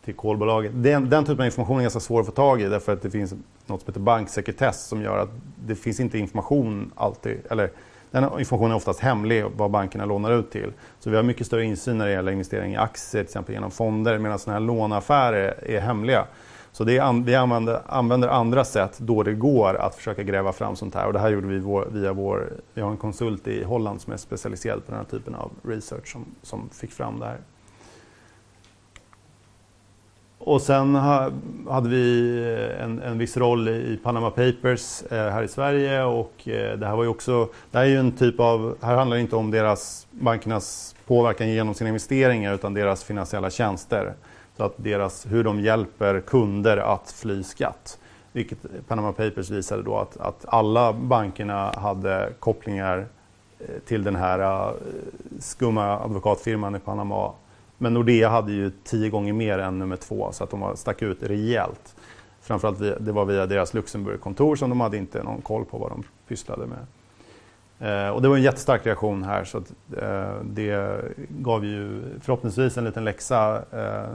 till 0.05 0.13
kolbolaget. 0.13 0.71
Den, 0.75 1.09
den 1.09 1.25
typen 1.25 1.39
av 1.39 1.45
information 1.45 1.77
är 1.77 1.81
ganska 1.81 1.99
svår 1.99 2.19
att 2.19 2.25
få 2.25 2.31
tag 2.31 2.61
i 2.61 2.65
därför 2.65 2.93
att 2.93 3.01
det 3.01 3.09
finns 3.09 3.33
något 3.65 3.81
som 3.81 3.87
heter 3.87 3.99
banksekretess 3.99 4.87
som 4.87 5.01
gör 5.01 5.17
att 5.17 5.29
det 5.65 5.75
finns 5.75 5.99
inte 5.99 6.17
information 6.17 6.91
alltid, 6.95 7.37
eller 7.49 7.71
den 8.11 8.39
informationen 8.39 8.71
är 8.71 8.75
oftast 8.75 8.99
hemlig, 8.99 9.45
vad 9.55 9.71
bankerna 9.71 10.05
lånar 10.05 10.31
ut 10.31 10.51
till. 10.51 10.73
Så 10.99 11.09
vi 11.09 11.15
har 11.15 11.23
mycket 11.23 11.47
större 11.47 11.63
insyn 11.63 11.97
när 11.97 12.05
det 12.05 12.11
gäller 12.11 12.31
investering 12.31 12.73
i 12.73 12.77
aktier, 12.77 13.23
till 13.23 13.29
exempel 13.29 13.55
genom 13.55 13.71
fonder, 13.71 14.17
medan 14.17 14.39
sådana 14.39 14.59
här 14.59 14.65
låneaffärer 14.67 15.63
är 15.63 15.79
hemliga. 15.79 16.25
Så 16.71 16.83
det 16.83 16.97
är, 16.97 17.23
vi 17.23 17.35
använder, 17.35 17.81
använder, 17.87 18.27
andra 18.27 18.65
sätt 18.65 18.97
då 18.99 19.23
det 19.23 19.33
går 19.33 19.75
att 19.75 19.95
försöka 19.95 20.23
gräva 20.23 20.53
fram 20.53 20.75
sånt 20.75 20.95
här. 20.95 21.07
Och 21.07 21.13
det 21.13 21.19
här 21.19 21.29
gjorde 21.29 21.47
vi 21.47 21.59
vår, 21.59 21.87
via 21.91 22.13
vår... 22.13 22.53
Vi 22.73 22.81
har 22.81 22.91
en 22.91 22.97
konsult 22.97 23.47
i 23.47 23.63
Holland 23.63 24.01
som 24.01 24.13
är 24.13 24.17
specialiserad 24.17 24.85
på 24.85 24.91
den 24.91 24.99
här 24.99 25.05
typen 25.05 25.35
av 25.35 25.51
research 25.63 26.11
som, 26.11 26.25
som 26.41 26.69
fick 26.69 26.91
fram 26.91 27.19
det 27.19 27.25
här. 27.25 27.37
Och 30.47 30.61
sen 30.61 30.95
hade 31.69 31.89
vi 31.89 32.37
eh, 32.39 32.83
en, 32.83 33.01
en 33.01 33.17
viss 33.17 33.37
roll 33.37 33.67
i 33.67 33.99
Panama 34.03 34.29
Papers 34.29 35.03
eh, 35.11 35.17
här 35.17 35.43
i 35.43 35.47
Sverige 35.47 36.03
och 36.03 36.47
eh, 36.47 36.77
det 36.77 36.87
här 36.87 36.95
var 36.95 37.03
ju 37.03 37.09
också, 37.09 37.49
det 37.71 37.77
här 37.77 37.85
är 37.85 37.89
ju 37.89 37.99
en 37.99 38.11
typ 38.11 38.39
av, 38.39 38.77
här 38.81 38.95
handlar 38.95 39.17
det 39.17 39.21
inte 39.21 39.35
om 39.35 39.51
deras, 39.51 40.07
bankernas 40.11 40.95
påverkan 41.07 41.49
genom 41.49 41.73
sina 41.73 41.87
investeringar 41.87 42.53
utan 42.53 42.73
deras 42.73 43.03
finansiella 43.03 43.49
tjänster. 43.49 44.13
Så 44.57 44.63
att 44.63 44.73
deras, 44.77 45.25
hur 45.29 45.43
de 45.43 45.59
hjälper 45.59 46.19
kunder 46.19 46.77
att 46.77 47.11
fly 47.11 47.43
skatt. 47.43 47.99
Vilket 48.31 48.87
Panama 48.87 49.11
Papers 49.11 49.49
visade 49.49 49.83
då 49.83 49.97
att, 49.97 50.17
att 50.17 50.45
alla 50.47 50.93
bankerna 50.93 51.71
hade 51.75 52.29
kopplingar 52.39 53.05
eh, 53.59 53.65
till 53.85 54.03
den 54.03 54.15
här 54.15 54.39
eh, 54.39 54.73
skumma 55.39 55.99
advokatfirman 55.99 56.75
i 56.75 56.79
Panama 56.79 57.31
men 57.77 57.93
Nordea 57.93 58.29
hade 58.29 58.51
ju 58.51 58.71
tio 58.83 59.09
gånger 59.09 59.33
mer 59.33 59.59
än 59.59 59.79
nummer 59.79 59.95
två 59.95 60.31
så 60.31 60.43
att 60.43 60.49
de 60.49 60.77
stack 60.77 61.01
ut 61.01 61.23
rejält. 61.23 61.95
Framförallt 62.41 62.79
via, 62.81 62.99
det 62.99 63.11
var 63.11 63.25
via 63.25 63.45
deras 63.45 63.73
Luxemburgkontor 63.73 64.55
som 64.55 64.69
de 64.69 64.81
hade 64.81 64.97
inte 64.97 65.23
någon 65.23 65.41
koll 65.41 65.65
på 65.65 65.77
vad 65.77 65.91
de 65.91 66.03
pysslade 66.27 66.67
med. 66.67 66.85
Eh, 67.79 68.09
och 68.09 68.21
det 68.21 68.27
var 68.27 68.35
en 68.35 68.43
jättestark 68.43 68.85
reaktion 68.85 69.23
här 69.23 69.43
så 69.43 69.57
att, 69.57 69.73
eh, 70.01 70.35
det 70.43 71.01
gav 71.29 71.65
ju 71.65 72.03
förhoppningsvis 72.21 72.77
en 72.77 72.83
liten 72.83 73.03
läxa. 73.03 73.63
Eh, 73.71 74.09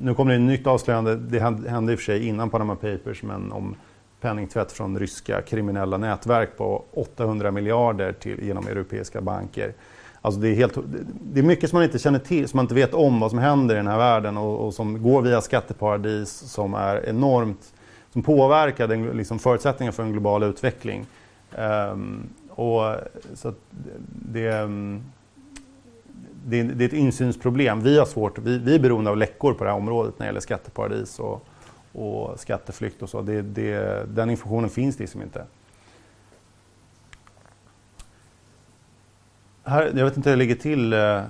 nu 0.00 0.14
kommer 0.14 0.30
det 0.30 0.36
ett 0.36 0.42
nytt 0.42 0.66
avslöjande, 0.66 1.16
det 1.16 1.38
hände 1.70 1.92
i 1.92 1.94
och 1.94 1.98
för 1.98 2.04
sig 2.04 2.26
innan 2.26 2.50
Panama 2.50 2.74
Papers 2.76 3.22
men 3.22 3.52
om 3.52 3.74
penningtvätt 4.20 4.72
från 4.72 4.98
ryska 4.98 5.42
kriminella 5.42 5.96
nätverk 5.96 6.56
på 6.56 6.84
800 6.92 7.50
miljarder 7.50 8.12
till, 8.12 8.44
genom 8.44 8.66
europeiska 8.66 9.20
banker. 9.20 9.72
Alltså 10.22 10.40
det, 10.40 10.48
är 10.48 10.54
helt, 10.54 10.78
det 11.22 11.40
är 11.40 11.44
mycket 11.44 11.70
som 11.70 11.76
man 11.76 11.84
inte 11.84 11.98
känner 11.98 12.18
till, 12.18 12.48
som 12.48 12.58
man 12.58 12.64
inte 12.64 12.74
vet 12.74 12.94
om 12.94 13.20
vad 13.20 13.30
som 13.30 13.38
händer 13.38 13.74
i 13.74 13.78
den 13.78 13.86
här 13.86 13.98
världen 13.98 14.36
och, 14.36 14.66
och 14.66 14.74
som 14.74 15.02
går 15.02 15.22
via 15.22 15.40
skatteparadis 15.40 16.30
som 16.30 16.74
är 16.74 17.08
enormt, 17.08 17.74
som 18.12 18.22
påverkar 18.22 18.88
den, 18.88 19.04
liksom 19.04 19.38
förutsättningar 19.38 19.92
för 19.92 20.02
en 20.02 20.12
global 20.12 20.42
utveckling. 20.42 21.06
Um, 21.58 22.28
och, 22.48 22.94
så 23.34 23.54
det, 24.10 24.68
det, 26.44 26.62
det, 26.62 26.84
är 26.84 26.88
ett 26.88 26.92
insynsproblem. 26.92 27.80
Vi 27.80 27.98
har 27.98 28.06
svårt, 28.06 28.38
vi, 28.38 28.58
vi 28.58 28.74
är 28.74 28.78
beroende 28.78 29.10
av 29.10 29.16
läckor 29.16 29.52
på 29.54 29.64
det 29.64 29.70
här 29.70 29.76
området 29.76 30.18
när 30.18 30.26
det 30.26 30.28
gäller 30.28 30.40
skatteparadis 30.40 31.18
och, 31.18 31.46
och 31.92 32.40
skatteflykt 32.40 33.02
och 33.02 33.08
så. 33.08 33.22
Det, 33.22 33.42
det, 33.42 34.04
den 34.08 34.30
informationen 34.30 34.70
finns 34.70 34.98
liksom 34.98 35.22
inte. 35.22 35.44
Här, 39.70 39.92
jag 39.96 40.04
vet 40.04 40.16
inte 40.16 40.30
hur 40.30 40.36
det 40.36 40.38
ligger 40.38 40.54
till. 40.54 40.92
Eh, 40.92 41.22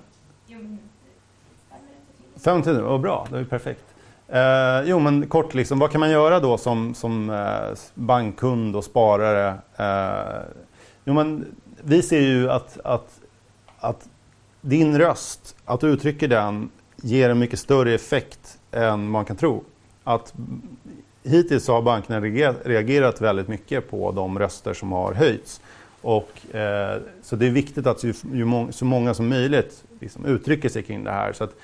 fem 2.44 2.60
minuter, 2.60 2.82
vad 2.82 3.00
bra, 3.00 3.26
det 3.30 3.38
är 3.38 3.44
perfekt. 3.44 3.84
Eh, 4.28 4.80
jo 4.84 4.98
men 4.98 5.26
kort, 5.26 5.54
liksom, 5.54 5.78
vad 5.78 5.90
kan 5.90 6.00
man 6.00 6.10
göra 6.10 6.40
då 6.40 6.58
som, 6.58 6.94
som 6.94 7.30
eh, 7.30 7.78
bankkund 7.94 8.76
och 8.76 8.84
sparare? 8.84 9.58
Eh, 9.76 10.42
jo, 11.04 11.14
men 11.14 11.46
vi 11.82 12.02
ser 12.02 12.20
ju 12.20 12.50
att, 12.50 12.80
att, 12.84 13.20
att 13.78 14.08
din 14.60 14.98
röst, 14.98 15.56
att 15.64 15.80
du 15.80 15.88
uttrycker 15.88 16.28
den, 16.28 16.70
ger 16.96 17.30
en 17.30 17.38
mycket 17.38 17.58
större 17.58 17.94
effekt 17.94 18.58
än 18.70 19.08
man 19.08 19.24
kan 19.24 19.36
tro. 19.36 19.64
Att 20.04 20.34
hittills 21.24 21.68
har 21.68 21.82
bankerna 21.82 22.20
reagerat 22.64 23.20
väldigt 23.20 23.48
mycket 23.48 23.90
på 23.90 24.12
de 24.12 24.38
röster 24.38 24.74
som 24.74 24.92
har 24.92 25.14
höjts. 25.14 25.60
Och, 26.02 26.54
eh, 26.54 27.00
så 27.22 27.36
det 27.36 27.46
är 27.46 27.50
viktigt 27.50 27.86
att 27.86 28.04
ju, 28.04 28.14
ju 28.32 28.44
må, 28.44 28.72
så 28.72 28.84
många 28.84 29.14
som 29.14 29.28
möjligt 29.28 29.84
liksom, 30.00 30.26
uttrycker 30.26 30.68
sig 30.68 30.82
kring 30.82 31.04
det 31.04 31.10
här. 31.10 31.32
Så 31.32 31.44
att, 31.44 31.54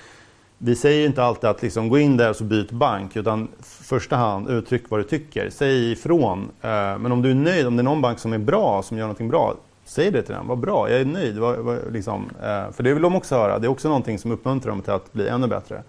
vi 0.57 0.75
säger 0.75 1.05
inte 1.05 1.23
alltid 1.23 1.49
att 1.49 1.61
liksom, 1.61 1.89
gå 1.89 1.99
in 1.99 2.17
där 2.17 2.29
och 2.29 2.35
så 2.35 2.43
byt 2.43 2.71
bank, 2.71 3.15
utan 3.15 3.43
i 3.43 3.63
första 3.63 4.15
hand 4.15 4.49
uttryck 4.49 4.89
vad 4.89 4.99
du 4.99 5.03
tycker. 5.03 5.49
Säg 5.49 5.91
ifrån. 5.91 6.49
Eh, 6.61 6.97
men 6.97 7.11
om 7.11 7.21
du 7.21 7.31
är 7.31 7.35
nöjd, 7.35 7.67
om 7.67 7.75
det 7.75 7.81
är 7.81 7.83
någon 7.83 8.01
bank 8.01 8.19
som 8.19 8.33
är 8.33 8.37
bra, 8.37 8.83
som 8.83 8.97
gör 8.97 9.03
någonting 9.03 9.29
bra, 9.29 9.55
säg 9.85 10.11
det 10.11 10.21
till 10.21 10.35
den. 10.35 10.47
Vad 10.47 10.57
bra, 10.57 10.89
jag 10.89 11.01
är 11.01 11.05
nöjd. 11.05 11.37
Var, 11.37 11.57
var, 11.57 11.79
liksom, 11.91 12.29
eh, 12.41 12.71
för 12.71 12.83
det 12.83 12.93
vill 12.93 13.03
de 13.03 13.15
också 13.15 13.35
höra. 13.35 13.59
Det 13.59 13.67
är 13.67 13.69
också 13.69 13.87
någonting 13.87 14.19
som 14.19 14.31
uppmuntrar 14.31 14.71
dem 14.71 14.81
till 14.81 14.93
att 14.93 15.13
bli 15.13 15.27
ännu 15.27 15.47
bättre. 15.47 15.83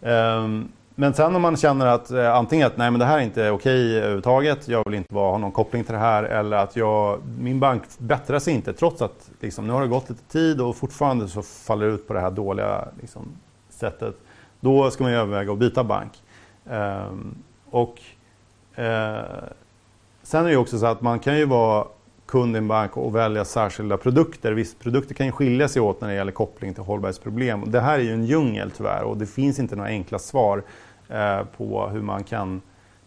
Um, 0.00 0.68
men 1.00 1.14
sen 1.14 1.36
om 1.36 1.42
man 1.42 1.56
känner 1.56 1.86
att 1.86 2.10
eh, 2.10 2.34
antingen 2.34 2.66
att 2.66 2.76
nej 2.76 2.90
men 2.90 3.00
det 3.00 3.06
här 3.06 3.18
är 3.18 3.22
inte 3.22 3.50
okej 3.50 3.98
överhuvudtaget, 3.98 4.68
jag 4.68 4.84
vill 4.84 4.94
inte 4.94 5.14
vara, 5.14 5.30
ha 5.30 5.38
någon 5.38 5.52
koppling 5.52 5.84
till 5.84 5.92
det 5.92 6.00
här 6.00 6.22
eller 6.22 6.56
att 6.56 6.76
jag, 6.76 7.20
min 7.40 7.60
bank 7.60 7.82
bättrar 7.98 8.38
sig 8.38 8.54
inte 8.54 8.72
trots 8.72 9.02
att 9.02 9.30
liksom, 9.40 9.66
nu 9.66 9.72
har 9.72 9.80
det 9.80 9.88
gått 9.88 10.10
lite 10.10 10.24
tid 10.24 10.60
och 10.60 10.76
fortfarande 10.76 11.28
så 11.28 11.42
faller 11.42 11.86
det 11.86 11.92
ut 11.92 12.08
på 12.08 12.14
det 12.14 12.20
här 12.20 12.30
dåliga 12.30 12.88
liksom, 13.00 13.22
sättet. 13.70 14.14
Då 14.60 14.90
ska 14.90 15.04
man 15.04 15.12
överväga 15.12 15.52
att 15.52 15.58
byta 15.58 15.84
bank. 15.84 16.12
Um, 16.64 17.34
och 17.70 18.00
eh, 18.74 19.20
Sen 20.22 20.46
är 20.46 20.50
det 20.50 20.56
också 20.56 20.78
så 20.78 20.86
att 20.86 21.00
man 21.00 21.18
kan 21.18 21.38
ju 21.38 21.44
vara 21.44 21.86
kund 22.26 22.56
i 22.56 22.58
en 22.58 22.68
bank 22.68 22.96
och 22.96 23.14
välja 23.14 23.44
särskilda 23.44 23.96
produkter. 23.96 24.52
Vissa 24.52 24.76
produkter 24.78 25.14
kan 25.14 25.26
ju 25.26 25.32
skilja 25.32 25.68
sig 25.68 25.82
åt 25.82 26.00
när 26.00 26.08
det 26.08 26.14
gäller 26.14 26.32
koppling 26.32 26.74
till 26.74 26.82
hållbarhetsproblem. 26.82 27.64
Det 27.66 27.80
här 27.80 27.98
är 27.98 28.02
ju 28.02 28.12
en 28.12 28.24
djungel 28.24 28.70
tyvärr 28.70 29.02
och 29.02 29.16
det 29.16 29.26
finns 29.26 29.58
inte 29.58 29.76
några 29.76 29.90
enkla 29.90 30.18
svar. 30.18 30.62
Eh, 31.08 31.44
på 31.56 31.88
hur 31.88 32.02
man 32.02 32.24
kan 32.24 32.60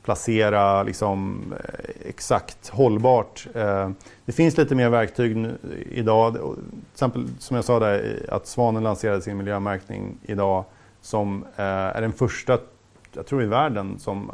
placera 0.03 0.83
liksom, 0.83 1.43
eh, 1.51 2.09
exakt 2.09 2.69
hållbart. 2.69 3.47
Eh, 3.55 3.89
det 4.25 4.31
finns 4.31 4.57
lite 4.57 4.75
mer 4.75 4.89
verktyg 4.89 5.47
idag. 5.91 6.33
Till 6.33 6.43
exempel 6.93 7.27
som 7.39 7.55
jag 7.55 7.65
sa 7.65 7.79
där, 7.79 8.25
att 8.29 8.47
Svanen 8.47 8.83
lanserade 8.83 9.21
sin 9.21 9.37
miljömärkning 9.37 10.17
idag 10.23 10.65
som 11.01 11.45
är 11.55 12.01
den 12.01 12.13
första, 12.13 12.57
jag 13.13 13.25
tror 13.25 13.43
i 13.43 13.45
världen, 13.45 13.99
som 13.99 14.31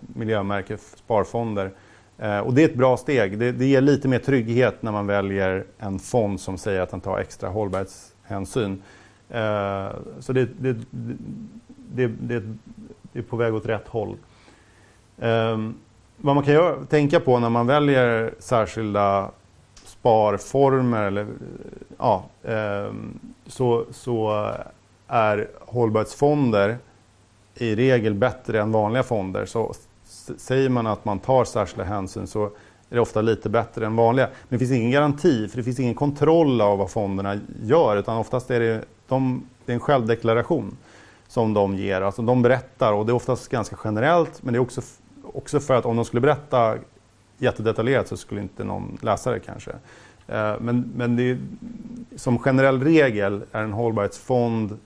miljömärker 0.00 0.78
sparfonder. 0.96 1.70
Och 2.44 2.54
det 2.54 2.62
är 2.62 2.68
ett 2.68 2.74
bra 2.74 2.96
steg. 2.96 3.38
Det, 3.38 3.52
det 3.52 3.66
ger 3.66 3.80
lite 3.80 4.08
mer 4.08 4.18
trygghet 4.18 4.82
när 4.82 4.92
man 4.92 5.06
väljer 5.06 5.64
en 5.78 5.98
fond 5.98 6.40
som 6.40 6.58
säger 6.58 6.80
att 6.80 6.90
den 6.90 7.00
tar 7.00 7.18
extra 7.18 7.48
hållbarhetshänsyn. 7.48 8.82
Så 10.20 10.32
det, 10.32 10.48
det, 10.58 10.76
det, 11.92 12.06
det, 12.06 12.42
är 13.12 13.22
på 13.22 13.36
väg 13.36 13.54
åt 13.54 13.66
rätt 13.66 13.88
håll. 13.88 14.16
Um, 15.18 15.74
vad 16.16 16.34
man 16.34 16.44
kan 16.44 16.54
göra, 16.54 16.84
tänka 16.84 17.20
på 17.20 17.38
när 17.38 17.50
man 17.50 17.66
väljer 17.66 18.34
särskilda 18.38 19.30
sparformer 19.84 21.02
eller, 21.02 21.26
ja, 21.98 22.24
um, 22.42 23.20
så, 23.46 23.84
så 23.90 24.50
är 25.06 25.48
hållbarhetsfonder 25.60 26.78
i 27.54 27.74
regel 27.74 28.14
bättre 28.14 28.60
än 28.60 28.72
vanliga 28.72 29.02
fonder. 29.02 29.46
Så 29.46 29.74
säger 30.36 30.68
man 30.68 30.86
att 30.86 31.04
man 31.04 31.18
tar 31.18 31.44
särskilda 31.44 31.84
hänsyn 31.84 32.26
så 32.26 32.44
är 32.90 32.94
det 32.94 33.00
ofta 33.00 33.20
lite 33.20 33.48
bättre 33.48 33.86
än 33.86 33.96
vanliga. 33.96 34.26
Men 34.26 34.34
det 34.48 34.58
finns 34.58 34.78
ingen 34.78 34.90
garanti, 34.90 35.48
för 35.48 35.56
det 35.56 35.62
finns 35.62 35.80
ingen 35.80 35.94
kontroll 35.94 36.60
av 36.60 36.78
vad 36.78 36.90
fonderna 36.90 37.40
gör. 37.62 37.96
Utan 37.96 38.16
oftast 38.16 38.50
är 38.50 38.60
det, 38.60 38.84
de, 39.08 39.46
det 39.64 39.72
är 39.72 39.74
en 39.74 39.80
självdeklaration 39.80 40.76
som 41.28 41.54
de 41.54 41.76
ger. 41.76 42.00
Alltså 42.00 42.22
de 42.22 42.42
berättar, 42.42 42.92
och 42.92 43.06
det 43.06 43.12
är 43.12 43.14
oftast 43.14 43.48
ganska 43.48 43.76
generellt, 43.84 44.42
men 44.42 44.52
det 44.52 44.58
är 44.58 44.60
också, 44.60 44.80
också 45.22 45.60
för 45.60 45.74
att 45.74 45.86
om 45.86 45.96
de 45.96 46.04
skulle 46.04 46.20
berätta 46.20 46.74
jättedetaljerat 47.38 48.08
så 48.08 48.16
skulle 48.16 48.40
inte 48.40 48.64
någon 48.64 48.98
läsa 49.02 49.30
det 49.30 49.40
kanske. 49.40 49.70
Eh, 50.26 50.54
men, 50.60 50.92
men 50.96 51.16
det 51.16 51.30
är, 51.30 51.38
som 52.16 52.38
generell 52.38 52.82
regel 52.82 53.42
är 53.52 53.62
en 53.62 53.72
hållbarhetsfond 53.72 54.78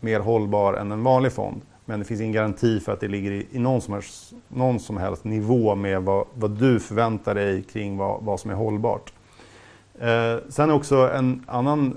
mer 0.00 0.20
hållbar 0.20 0.74
än 0.74 0.92
en 0.92 1.04
vanlig 1.04 1.32
fond. 1.32 1.60
Men 1.84 1.98
det 1.98 2.04
finns 2.04 2.20
ingen 2.20 2.32
garanti 2.32 2.80
för 2.80 2.92
att 2.92 3.00
det 3.00 3.08
ligger 3.08 3.30
i, 3.30 3.46
i 3.50 3.58
någon, 3.58 3.80
som 3.80 3.94
helst, 3.94 4.32
någon 4.48 4.80
som 4.80 4.96
helst 4.96 5.24
nivå 5.24 5.74
med 5.74 6.02
vad, 6.02 6.26
vad 6.34 6.50
du 6.50 6.80
förväntar 6.80 7.34
dig 7.34 7.62
kring 7.62 7.96
vad, 7.96 8.22
vad 8.22 8.40
som 8.40 8.50
är 8.50 8.54
hållbart. 8.54 9.12
Eh, 9.98 10.36
sen 10.48 10.70
också 10.70 10.96
en 10.96 11.44
annan 11.46 11.96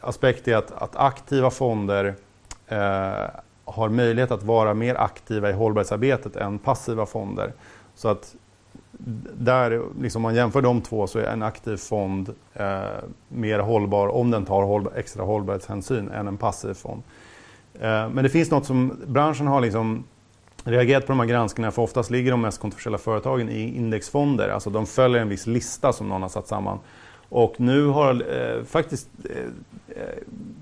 aspekt 0.00 0.48
är 0.48 0.56
att, 0.56 0.72
att 0.72 0.96
aktiva 0.96 1.50
fonder 1.50 2.14
Eh, 2.68 3.28
har 3.64 3.88
möjlighet 3.88 4.30
att 4.30 4.42
vara 4.42 4.74
mer 4.74 4.94
aktiva 4.94 5.50
i 5.50 5.52
hållbarhetsarbetet 5.52 6.36
än 6.36 6.58
passiva 6.58 7.06
fonder. 7.06 7.52
Så 7.94 8.08
att 8.08 8.34
där, 9.38 9.82
liksom, 10.00 10.18
om 10.18 10.22
man 10.22 10.34
jämför 10.34 10.62
de 10.62 10.80
två 10.80 11.06
så 11.06 11.18
är 11.18 11.24
en 11.24 11.42
aktiv 11.42 11.76
fond 11.76 12.34
eh, 12.54 12.80
mer 13.28 13.58
hållbar 13.58 14.08
om 14.08 14.30
den 14.30 14.44
tar 14.44 14.62
hållbar, 14.62 14.92
extra 14.96 15.24
hållbarhetshänsyn 15.24 16.08
än 16.08 16.28
en 16.28 16.36
passiv 16.36 16.74
fond. 16.74 17.02
Eh, 17.74 18.08
men 18.08 18.16
det 18.16 18.28
finns 18.28 18.50
något 18.50 18.66
som 18.66 19.00
branschen 19.06 19.46
har 19.46 19.60
liksom 19.60 20.04
reagerat 20.64 21.06
på 21.06 21.12
de 21.12 21.20
här 21.20 21.26
granskningarna 21.26 21.72
för 21.72 21.82
oftast 21.82 22.10
ligger 22.10 22.30
de 22.30 22.40
mest 22.40 22.60
kontroversiella 22.60 22.98
företagen 22.98 23.48
i 23.48 23.76
indexfonder. 23.76 24.48
Alltså 24.48 24.70
de 24.70 24.86
följer 24.86 25.22
en 25.22 25.28
viss 25.28 25.46
lista 25.46 25.92
som 25.92 26.08
någon 26.08 26.22
har 26.22 26.28
satt 26.28 26.48
samman. 26.48 26.78
Och 27.28 27.54
nu 27.60 27.86
har 27.86 28.24
eh, 28.34 28.64
faktiskt 28.64 29.08
eh, 29.30 29.36
eh, 29.96 30.02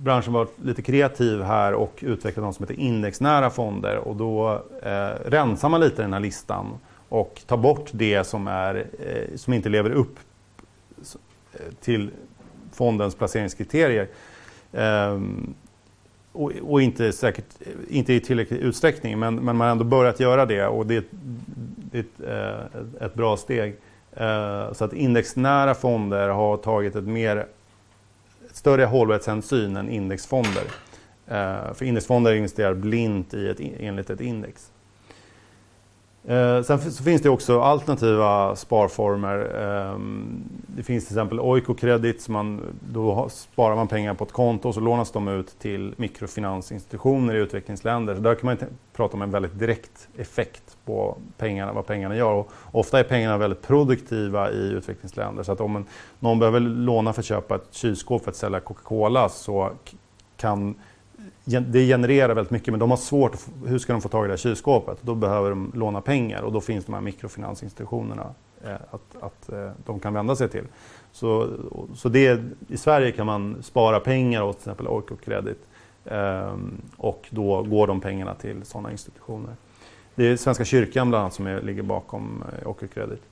branschen 0.03 0.33
varit 0.33 0.59
lite 0.65 0.83
kreativ 0.83 1.43
här 1.43 1.75
och 1.75 1.99
utvecklat 2.01 2.45
något 2.45 2.57
som 2.57 2.63
heter 2.63 2.81
indexnära 2.81 3.51
fonder 3.51 3.97
och 3.97 4.17
då 4.17 4.63
eh, 4.83 5.31
rensar 5.31 5.69
man 5.69 5.81
lite 5.81 6.03
den 6.03 6.13
här 6.13 6.21
listan 6.21 6.79
och 7.09 7.43
tar 7.47 7.57
bort 7.57 7.91
det 7.93 8.25
som, 8.25 8.49
är, 8.49 8.87
eh, 8.99 9.37
som 9.37 9.53
inte 9.53 9.69
lever 9.69 9.91
upp 9.91 10.19
eh, 11.53 11.61
till 11.81 12.11
fondens 12.73 13.15
placeringskriterier. 13.15 14.09
Ehm, 14.73 15.55
och, 16.33 16.53
och, 16.63 16.83
inte, 16.83 17.13
säkert, 17.13 17.45
eh, 17.61 17.67
inte 17.89 18.13
i 18.13 18.21
tillräcklig 18.21 18.59
utsträckning, 18.59 19.19
men, 19.19 19.35
men 19.35 19.57
man 19.57 19.61
har 19.61 19.73
ändå 19.73 19.85
börjat 19.85 20.21
göra 20.21 20.47
det 20.47 20.67
och 20.67 20.87
det, 20.87 21.05
det 21.93 21.99
är 21.99 22.69
ett, 22.75 23.03
ett 23.03 23.15
bra 23.15 23.37
steg. 23.37 23.77
Eh, 24.17 24.73
så 24.73 24.85
att 24.85 24.93
indexnära 24.93 25.75
fonder 25.75 26.29
har 26.29 26.57
tagit 26.57 26.97
ett 26.97 27.05
mer 27.05 27.47
ett 28.51 28.57
större 28.57 28.85
hållbarhetshänsyn 28.85 29.77
än 29.77 29.89
indexfonder. 29.89 30.65
Eh, 31.27 31.73
för 31.75 31.83
indexfonder 31.83 32.35
investerar 32.35 32.75
blint 32.75 33.35
i 33.35 33.49
ett, 33.49 33.61
enligt 33.79 34.11
ett 34.11 34.21
index. 34.21 34.71
Eh, 36.27 36.63
sen 36.63 36.93
så 36.93 37.05
finns 37.05 37.23
det 37.23 37.29
också 37.29 37.61
alternativa 37.61 38.57
sparformer. 38.57 39.39
Eh, 39.39 39.99
det 40.67 40.83
finns 40.83 41.07
till 41.07 41.17
exempel 41.17 41.41
Oikocredit, 41.41 42.29
man, 42.29 42.61
då 42.93 43.29
sparar 43.29 43.77
man 43.77 43.89
pengar 43.89 44.15
på 44.15 44.25
ett 44.25 44.33
konto 44.33 44.69
och 44.69 44.75
så 44.75 44.81
lånas 44.81 45.11
de 45.11 45.29
ut 45.29 45.59
till 45.59 45.95
mikrofinansinstitutioner 45.97 47.35
i 47.35 47.39
utvecklingsländer. 47.39 48.15
Så 48.15 48.21
där 48.21 48.35
kan 48.35 48.47
man 48.47 48.57
prata 48.93 49.15
om 49.15 49.23
en 49.23 49.31
väldigt 49.31 49.59
direkt 49.59 50.09
effekt 50.17 50.77
på 50.85 51.17
pengarna, 51.39 51.73
vad 51.73 51.87
pengarna 51.87 52.17
gör. 52.17 52.33
Och 52.33 52.53
ofta 52.73 52.99
är 52.99 53.05
pengarna 53.05 53.39
väldigt 53.39 53.63
produktiva 53.63 54.51
i 54.51 54.73
utvecklingsländer. 54.73 55.43
Så 55.43 55.53
att 55.53 55.61
om 55.61 55.77
en, 55.77 55.85
någon 56.21 56.39
behöver 56.39 56.61
låna 56.61 57.13
för 57.13 57.21
att 57.21 57.27
köpa 57.27 57.55
ett 57.55 57.69
kylskåp 57.71 58.25
för 58.25 58.31
att 58.31 58.37
sälja 58.37 58.61
Coca-Cola 58.61 59.29
så 59.29 59.71
kan 60.37 60.75
det 61.45 61.87
genererar 61.87 62.35
väldigt 62.35 62.51
mycket 62.51 62.69
men 62.73 62.81
de 62.81 62.91
har 62.91 62.97
svårt, 62.97 63.35
att, 63.35 63.49
hur 63.67 63.79
ska 63.79 63.93
de 63.93 64.03
få 64.03 64.09
tag 64.09 64.25
i 64.25 64.29
det 64.29 64.33
här 64.33 64.39
kylskåpet? 64.39 64.99
Då 65.01 65.15
behöver 65.15 65.51
de 65.51 65.73
låna 65.75 66.01
pengar 66.01 66.43
och 66.43 66.53
då 66.53 66.61
finns 66.61 66.85
de 66.85 66.95
här 66.95 67.01
mikrofinansinstitutionerna 67.01 68.35
eh, 68.65 68.75
att, 68.91 69.23
att 69.23 69.53
eh, 69.53 69.71
de 69.87 70.01
kan 70.01 70.15
vända 70.15 70.37
sig 70.37 70.49
till. 70.49 70.65
Så, 71.13 71.49
så 71.95 72.09
det, 72.09 72.43
i 72.69 72.77
Sverige 72.77 73.13
kan 73.13 73.27
man 73.27 73.63
spara 73.63 74.01
pengar 74.01 74.43
åt 74.43 74.57
till 74.57 74.61
exempel 74.61 74.89
Oikocredit 74.89 75.59
eh, 76.05 76.57
och 76.97 77.27
då 77.31 77.63
går 77.63 77.87
de 77.87 78.01
pengarna 78.01 78.35
till 78.35 78.65
sådana 78.65 78.91
institutioner. 78.91 79.57
Det 80.15 80.27
är 80.27 80.37
Svenska 80.37 80.65
kyrkan 80.65 81.09
bland 81.09 81.23
annat 81.23 81.35
som 81.35 81.47
är, 81.47 81.61
ligger 81.63 81.83
bakom 81.83 82.45
eh, 82.53 82.69
Oikocredit. 82.69 83.23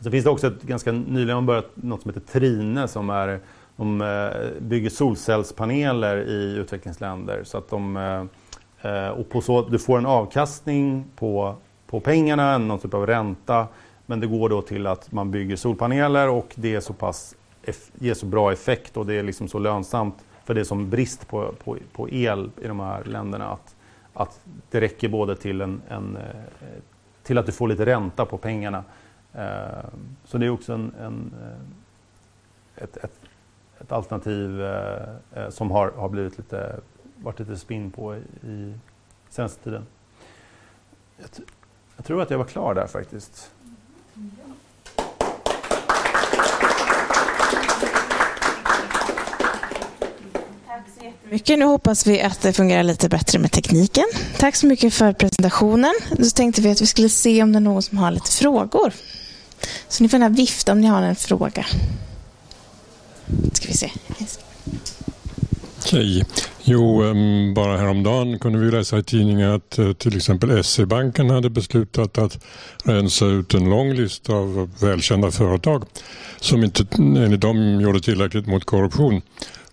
Så 0.00 0.10
finns 0.10 0.24
det 0.24 0.30
också 0.30 0.46
ett, 0.46 0.62
ganska 0.62 0.92
nyligen 0.92 1.46
börjat 1.46 1.70
något 1.74 2.02
som 2.02 2.10
heter 2.10 2.32
Trine 2.32 2.88
som 2.88 3.10
är 3.10 3.40
de 3.76 4.00
eh, 4.00 4.62
bygger 4.62 4.90
solcellspaneler 4.90 6.16
i 6.16 6.56
utvecklingsländer 6.56 7.44
så 7.44 7.58
att 7.58 7.70
de 7.70 7.96
eh, 7.96 8.92
eh, 8.92 9.08
och 9.08 9.30
på 9.30 9.40
så, 9.40 9.62
du 9.62 9.78
får 9.78 9.98
en 9.98 10.06
avkastning 10.06 11.04
på, 11.16 11.54
på 11.86 12.00
pengarna, 12.00 12.58
någon 12.58 12.78
typ 12.78 12.94
av 12.94 13.06
ränta. 13.06 13.66
Men 14.06 14.20
det 14.20 14.26
går 14.26 14.48
då 14.48 14.62
till 14.62 14.86
att 14.86 15.12
man 15.12 15.30
bygger 15.30 15.56
solpaneler 15.56 16.28
och 16.28 16.52
det 16.54 16.74
är 16.74 16.80
så 16.80 16.92
pass, 16.92 17.34
ger 17.94 18.14
så 18.14 18.26
bra 18.26 18.52
effekt 18.52 18.96
och 18.96 19.06
det 19.06 19.14
är 19.14 19.22
liksom 19.22 19.48
så 19.48 19.58
lönsamt 19.58 20.14
för 20.44 20.54
det 20.54 20.60
är 20.60 20.64
som 20.64 20.90
brist 20.90 21.28
på, 21.28 21.54
på, 21.64 21.76
på 21.92 22.10
el 22.10 22.50
i 22.62 22.66
de 22.66 22.80
här 22.80 23.04
länderna 23.04 23.48
att, 23.48 23.74
att 24.14 24.40
det 24.70 24.80
räcker 24.80 25.08
både 25.08 25.36
till, 25.36 25.60
en, 25.60 25.82
en 25.88 26.18
till 27.22 27.38
att 27.38 27.46
du 27.46 27.52
får 27.52 27.68
lite 27.68 27.86
ränta 27.86 28.24
på 28.26 28.38
pengarna. 28.38 28.84
Så 30.24 30.38
det 30.38 30.46
är 30.46 30.50
också 30.50 30.72
en, 30.72 30.94
en 31.00 31.32
ett 32.76 32.96
ett 32.96 33.20
alternativ 33.94 34.62
eh, 34.62 35.08
eh, 35.34 35.50
som 35.50 35.70
har, 35.70 35.90
har 35.90 36.08
blivit 36.08 36.38
lite, 36.38 36.76
varit 37.16 37.38
lite 37.38 37.56
spinn 37.56 37.90
på 37.90 38.16
i, 38.16 38.18
i 38.48 38.74
senaste 39.30 39.64
tiden. 39.64 39.86
Jag, 41.16 41.28
jag, 41.96 42.04
tror 42.04 42.22
att 42.22 42.30
jag 42.30 42.38
var 42.38 42.44
klar 42.44 42.74
där 42.74 42.86
faktiskt. 42.86 43.50
mycket. 51.34 51.58
Nu 51.58 51.64
hoppas 51.64 52.06
vi 52.06 52.22
att 52.22 52.42
det 52.42 52.52
fungerar 52.52 52.82
lite 52.82 53.08
bättre 53.08 53.38
med 53.38 53.52
tekniken. 53.52 54.04
Tack 54.38 54.56
så 54.56 54.66
mycket 54.66 54.94
för 54.94 55.12
presentationen. 55.12 55.94
Nu 56.18 56.24
tänkte 56.24 56.60
vi 56.60 56.70
att 56.70 56.80
vi 56.82 56.86
skulle 56.86 57.08
se 57.08 57.42
om 57.42 57.52
det 57.52 57.58
är 57.58 57.60
någon 57.60 57.82
som 57.82 57.98
har 57.98 58.10
lite 58.10 58.30
frågor. 58.30 58.92
Så 59.88 60.02
ni 60.02 60.08
får 60.08 60.20
gärna 60.20 60.34
vifta 60.34 60.72
om 60.72 60.80
ni 60.80 60.86
har 60.86 61.02
en 61.02 61.16
fråga 61.16 61.66
ska 63.52 63.68
vi 63.68 63.74
se. 63.74 63.90
Hej. 65.92 66.24
Jo, 66.64 67.02
bara 67.54 67.76
häromdagen 67.76 68.38
kunde 68.38 68.58
vi 68.58 68.70
läsa 68.70 68.98
i 68.98 69.02
tidningen 69.02 69.50
att 69.50 69.78
eh, 69.78 69.92
till 69.92 70.16
exempel 70.16 70.64
SE-banken 70.64 71.30
hade 71.30 71.50
beslutat 71.50 72.18
att 72.18 72.38
rensa 72.84 73.26
ut 73.26 73.54
en 73.54 73.70
lång 73.70 73.92
lista 73.92 74.32
av 74.32 74.70
välkända 74.80 75.30
företag 75.30 75.84
som 76.40 76.64
inte 76.64 76.86
enligt 76.98 77.40
dem 77.40 77.80
gjorde 77.80 78.00
tillräckligt 78.00 78.46
mot 78.46 78.64
korruption. 78.64 79.22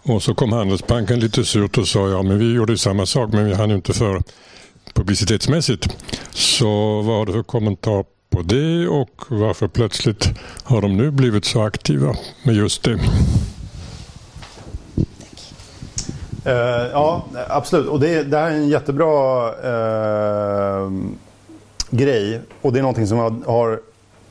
Och 0.03 0.23
så 0.23 0.35
kom 0.35 0.51
Handelsbanken 0.51 1.19
lite 1.19 1.45
surt 1.45 1.77
och 1.77 1.87
sa 1.87 2.09
ja 2.09 2.21
men 2.21 2.39
vi 2.39 2.53
gjorde 2.53 2.77
samma 2.77 3.05
sak 3.05 3.33
men 3.33 3.45
vi 3.45 3.53
hann 3.53 3.71
inte 3.71 3.93
för 3.93 4.23
publicitetsmässigt. 4.93 5.87
Så 6.31 7.01
vad 7.01 7.17
har 7.17 7.25
du 7.25 7.31
för 7.31 7.43
kommentar 7.43 8.05
på 8.31 8.41
det 8.41 8.87
och 8.87 9.23
varför 9.29 9.67
plötsligt 9.67 10.29
har 10.63 10.81
de 10.81 10.97
nu 10.97 11.11
blivit 11.11 11.45
så 11.45 11.61
aktiva 11.61 12.15
med 12.43 12.55
just 12.55 12.83
det? 12.83 12.99
Uh, 16.45 16.89
ja, 16.91 17.25
absolut. 17.47 17.87
Och 17.87 17.99
det, 17.99 18.23
det, 18.23 18.37
här 18.37 18.51
är 18.51 18.55
en 18.55 18.69
jättebra 18.69 19.47
uh, 19.49 20.91
grej. 21.89 22.41
Och 22.61 22.73
det 22.73 22.79
är 22.79 22.81
någonting 22.81 23.07
som 23.07 23.17
jag 23.17 23.41
har 23.45 23.79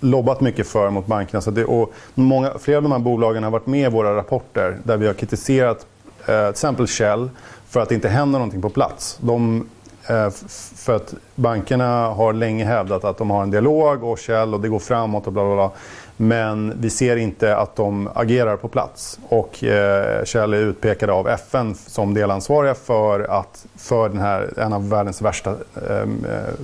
lobbat 0.00 0.40
mycket 0.40 0.66
för 0.66 0.90
mot 0.90 1.06
bankerna. 1.06 1.40
Så 1.40 1.50
det, 1.50 1.64
och 1.64 1.92
många, 2.14 2.52
flera 2.58 2.76
av 2.76 2.82
de 2.82 2.92
här 2.92 2.98
bolagen 2.98 3.42
har 3.42 3.50
varit 3.50 3.66
med 3.66 3.86
i 3.86 3.94
våra 3.94 4.16
rapporter 4.16 4.78
där 4.84 4.96
vi 4.96 5.06
har 5.06 5.14
kritiserat 5.14 5.86
uh, 6.20 6.24
till 6.24 6.34
exempel 6.34 6.86
Shell 6.86 7.30
för 7.68 7.80
att 7.80 7.88
det 7.88 7.94
inte 7.94 8.08
händer 8.08 8.38
någonting 8.38 8.62
på 8.62 8.70
plats. 8.70 9.18
De 9.20 9.66
Eh, 10.10 10.30
för 10.76 10.96
att 10.96 11.14
bankerna 11.34 12.06
har 12.08 12.32
länge 12.32 12.64
hävdat 12.64 13.04
att 13.04 13.18
de 13.18 13.30
har 13.30 13.42
en 13.42 13.50
dialog 13.50 14.04
och 14.04 14.18
Kjell 14.18 14.54
och 14.54 14.60
det 14.60 14.68
går 14.68 14.78
framåt 14.78 15.26
och 15.26 15.32
bla 15.32 15.44
bla 15.44 15.54
bla. 15.54 15.70
Men 16.16 16.72
vi 16.80 16.90
ser 16.90 17.16
inte 17.16 17.56
att 17.56 17.76
de 17.76 18.08
agerar 18.14 18.56
på 18.56 18.68
plats. 18.68 19.18
Och 19.28 19.64
eh, 19.64 20.34
är 20.34 20.54
utpekade 20.54 21.12
av 21.12 21.28
FN 21.28 21.74
som 21.74 22.14
delansvariga 22.14 22.74
för, 22.74 23.20
att, 23.20 23.66
för 23.76 24.08
den 24.08 24.18
här, 24.18 24.58
en 24.58 24.72
av 24.72 24.88
världens 24.88 25.22
värsta 25.22 25.50
ehm, 25.50 26.24
eh, 26.24 26.54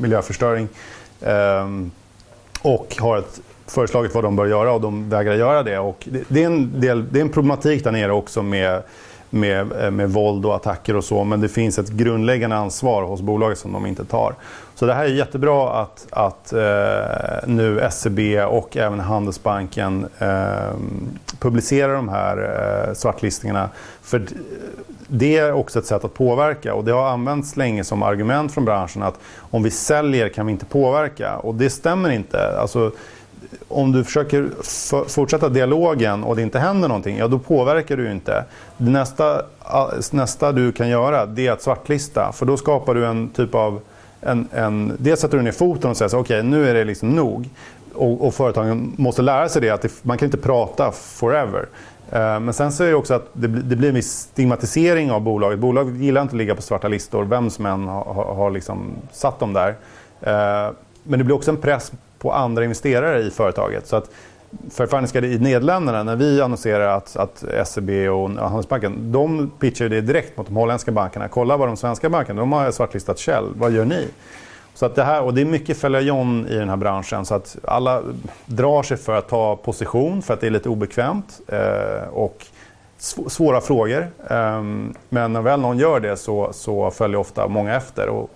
miljöförstöring. 0.00 0.68
Eh, 1.20 1.68
och 2.62 2.96
har 3.00 3.18
ett, 3.18 3.40
föreslagit 3.66 4.14
vad 4.14 4.24
de 4.24 4.36
bör 4.36 4.46
göra 4.46 4.72
och 4.72 4.80
de 4.80 5.10
vägrar 5.10 5.34
göra 5.34 5.62
det. 5.62 5.78
Och 5.78 6.08
det, 6.10 6.24
det, 6.28 6.42
är 6.42 6.46
en 6.46 6.80
del, 6.80 7.12
det 7.12 7.18
är 7.18 7.22
en 7.22 7.28
problematik 7.28 7.84
där 7.84 7.92
nere 7.92 8.12
också 8.12 8.42
med 8.42 8.82
med, 9.30 9.72
eh, 9.72 9.90
med 9.90 10.10
våld 10.10 10.46
och 10.46 10.54
attacker 10.56 10.96
och 10.96 11.04
så. 11.04 11.24
Men 11.24 11.40
det 11.40 11.48
finns 11.48 11.78
ett 11.78 11.88
grundläggande 11.88 12.56
ansvar 12.56 13.02
hos 13.02 13.20
bolaget 13.20 13.58
som 13.58 13.72
de 13.72 13.86
inte 13.86 14.04
tar. 14.04 14.34
Så 14.74 14.86
det 14.86 14.94
här 14.94 15.04
är 15.04 15.08
jättebra 15.08 15.82
att, 15.82 16.06
att 16.10 16.52
eh, 16.52 17.46
nu 17.46 17.88
SEB 17.90 18.18
och 18.48 18.76
även 18.76 19.00
Handelsbanken 19.00 20.06
eh, 20.18 20.74
publicerar 21.38 21.94
de 21.94 22.08
här 22.08 22.36
eh, 22.88 22.94
svartlistningarna. 22.94 23.68
För 24.02 24.22
det 25.08 25.38
är 25.38 25.52
också 25.52 25.78
ett 25.78 25.86
sätt 25.86 26.04
att 26.04 26.14
påverka 26.14 26.74
och 26.74 26.84
det 26.84 26.92
har 26.92 27.08
använts 27.08 27.56
länge 27.56 27.84
som 27.84 28.02
argument 28.02 28.52
från 28.54 28.64
branschen 28.64 29.02
att 29.02 29.18
om 29.38 29.62
vi 29.62 29.70
säljer 29.70 30.28
kan 30.28 30.46
vi 30.46 30.52
inte 30.52 30.64
påverka 30.64 31.36
och 31.36 31.54
det 31.54 31.70
stämmer 31.70 32.10
inte. 32.10 32.58
Alltså, 32.60 32.92
om 33.68 33.92
du 33.92 34.04
försöker 34.04 34.50
fortsätta 35.08 35.48
dialogen 35.48 36.24
och 36.24 36.36
det 36.36 36.42
inte 36.42 36.58
händer 36.58 36.88
någonting, 36.88 37.18
ja 37.18 37.28
då 37.28 37.38
påverkar 37.38 37.96
du 37.96 38.12
inte. 38.12 38.44
Nästa, 38.76 39.42
nästa 40.10 40.52
du 40.52 40.72
kan 40.72 40.88
göra 40.88 41.26
det 41.26 41.46
är 41.46 41.52
att 41.52 41.62
svartlista, 41.62 42.32
för 42.32 42.46
då 42.46 42.56
skapar 42.56 42.94
du 42.94 43.06
en 43.06 43.28
typ 43.28 43.54
av... 43.54 43.80
En, 44.22 44.48
en, 44.52 44.96
dels 44.98 45.20
sätter 45.20 45.36
du 45.36 45.42
ner 45.42 45.52
foten 45.52 45.90
och 45.90 45.96
säger 45.96 46.08
okej 46.08 46.20
okay, 46.20 46.42
nu 46.42 46.68
är 46.68 46.74
det 46.74 46.84
liksom 46.84 47.10
nog. 47.10 47.48
Och, 47.94 48.26
och, 48.26 48.34
företagen 48.34 48.92
måste 48.96 49.22
lära 49.22 49.48
sig 49.48 49.62
det, 49.62 49.70
att 49.70 49.82
det, 49.82 49.92
man 50.02 50.18
kan 50.18 50.26
inte 50.26 50.38
prata 50.38 50.92
forever. 50.92 51.66
Eh, 52.12 52.40
men 52.40 52.52
sen 52.54 52.72
så 52.72 52.84
är 52.84 52.88
det 52.88 52.94
också 52.94 53.14
att 53.14 53.28
det, 53.32 53.48
det, 53.48 53.76
blir 53.76 53.88
en 53.88 53.94
viss 53.94 54.12
stigmatisering 54.12 55.10
av 55.10 55.20
bolaget. 55.20 55.58
Bolaget 55.58 55.94
gillar 55.94 56.22
inte 56.22 56.32
att 56.32 56.38
ligga 56.38 56.54
på 56.54 56.62
svarta 56.62 56.88
listor, 56.88 57.24
vem 57.24 57.50
som 57.50 57.66
än 57.66 57.88
har, 57.88 58.34
har, 58.34 58.50
liksom 58.50 58.92
satt 59.12 59.40
dem 59.40 59.52
där. 59.52 59.68
Eh, 60.20 60.72
men 61.02 61.18
det 61.18 61.24
blir 61.24 61.34
också 61.34 61.50
en 61.50 61.56
press 61.56 61.92
på 62.20 62.32
andra 62.32 62.64
investerare 62.64 63.20
i 63.20 63.30
företaget. 63.30 63.86
Så 63.86 63.96
att 63.96 64.10
för 64.70 65.24
i 65.24 65.38
Nederländerna, 65.38 66.02
när 66.02 66.16
vi 66.16 66.42
annonserar 66.42 66.96
att, 66.96 67.16
att 67.16 67.44
SEB 67.64 67.90
och 67.90 68.30
Handelsbanken, 68.30 69.12
de 69.12 69.50
pitchar 69.58 69.88
det 69.88 70.00
direkt 70.00 70.36
mot 70.36 70.46
de 70.46 70.56
holländska 70.56 70.92
bankerna. 70.92 71.28
Kolla 71.28 71.56
vad 71.56 71.68
de 71.68 71.76
svenska 71.76 72.10
bankerna, 72.10 72.40
de 72.40 72.52
har 72.52 72.70
svartlistat 72.70 73.18
Shell, 73.18 73.44
vad 73.54 73.72
gör 73.72 73.84
ni? 73.84 74.08
Så 74.74 74.86
att 74.86 74.94
det, 74.94 75.04
här, 75.04 75.22
och 75.22 75.34
det 75.34 75.40
är 75.40 75.44
mycket 75.44 75.76
följa 75.76 76.00
John 76.00 76.46
i 76.46 76.54
den 76.54 76.68
här 76.68 76.76
branschen 76.76 77.24
så 77.24 77.34
att 77.34 77.56
alla 77.64 78.02
drar 78.46 78.82
sig 78.82 78.96
för 78.96 79.18
att 79.18 79.28
ta 79.28 79.56
position 79.56 80.22
för 80.22 80.34
att 80.34 80.40
det 80.40 80.46
är 80.46 80.50
lite 80.50 80.68
obekvämt 80.68 81.40
eh, 81.48 82.08
och 82.12 82.46
svåra 83.28 83.60
frågor. 83.60 84.08
Eh, 84.30 84.62
men 85.08 85.32
när 85.32 85.42
väl 85.42 85.60
någon 85.60 85.78
gör 85.78 86.00
det 86.00 86.16
så, 86.16 86.52
så 86.52 86.90
följer 86.90 87.16
ofta 87.16 87.48
många 87.48 87.74
efter. 87.76 88.08
Och 88.08 88.30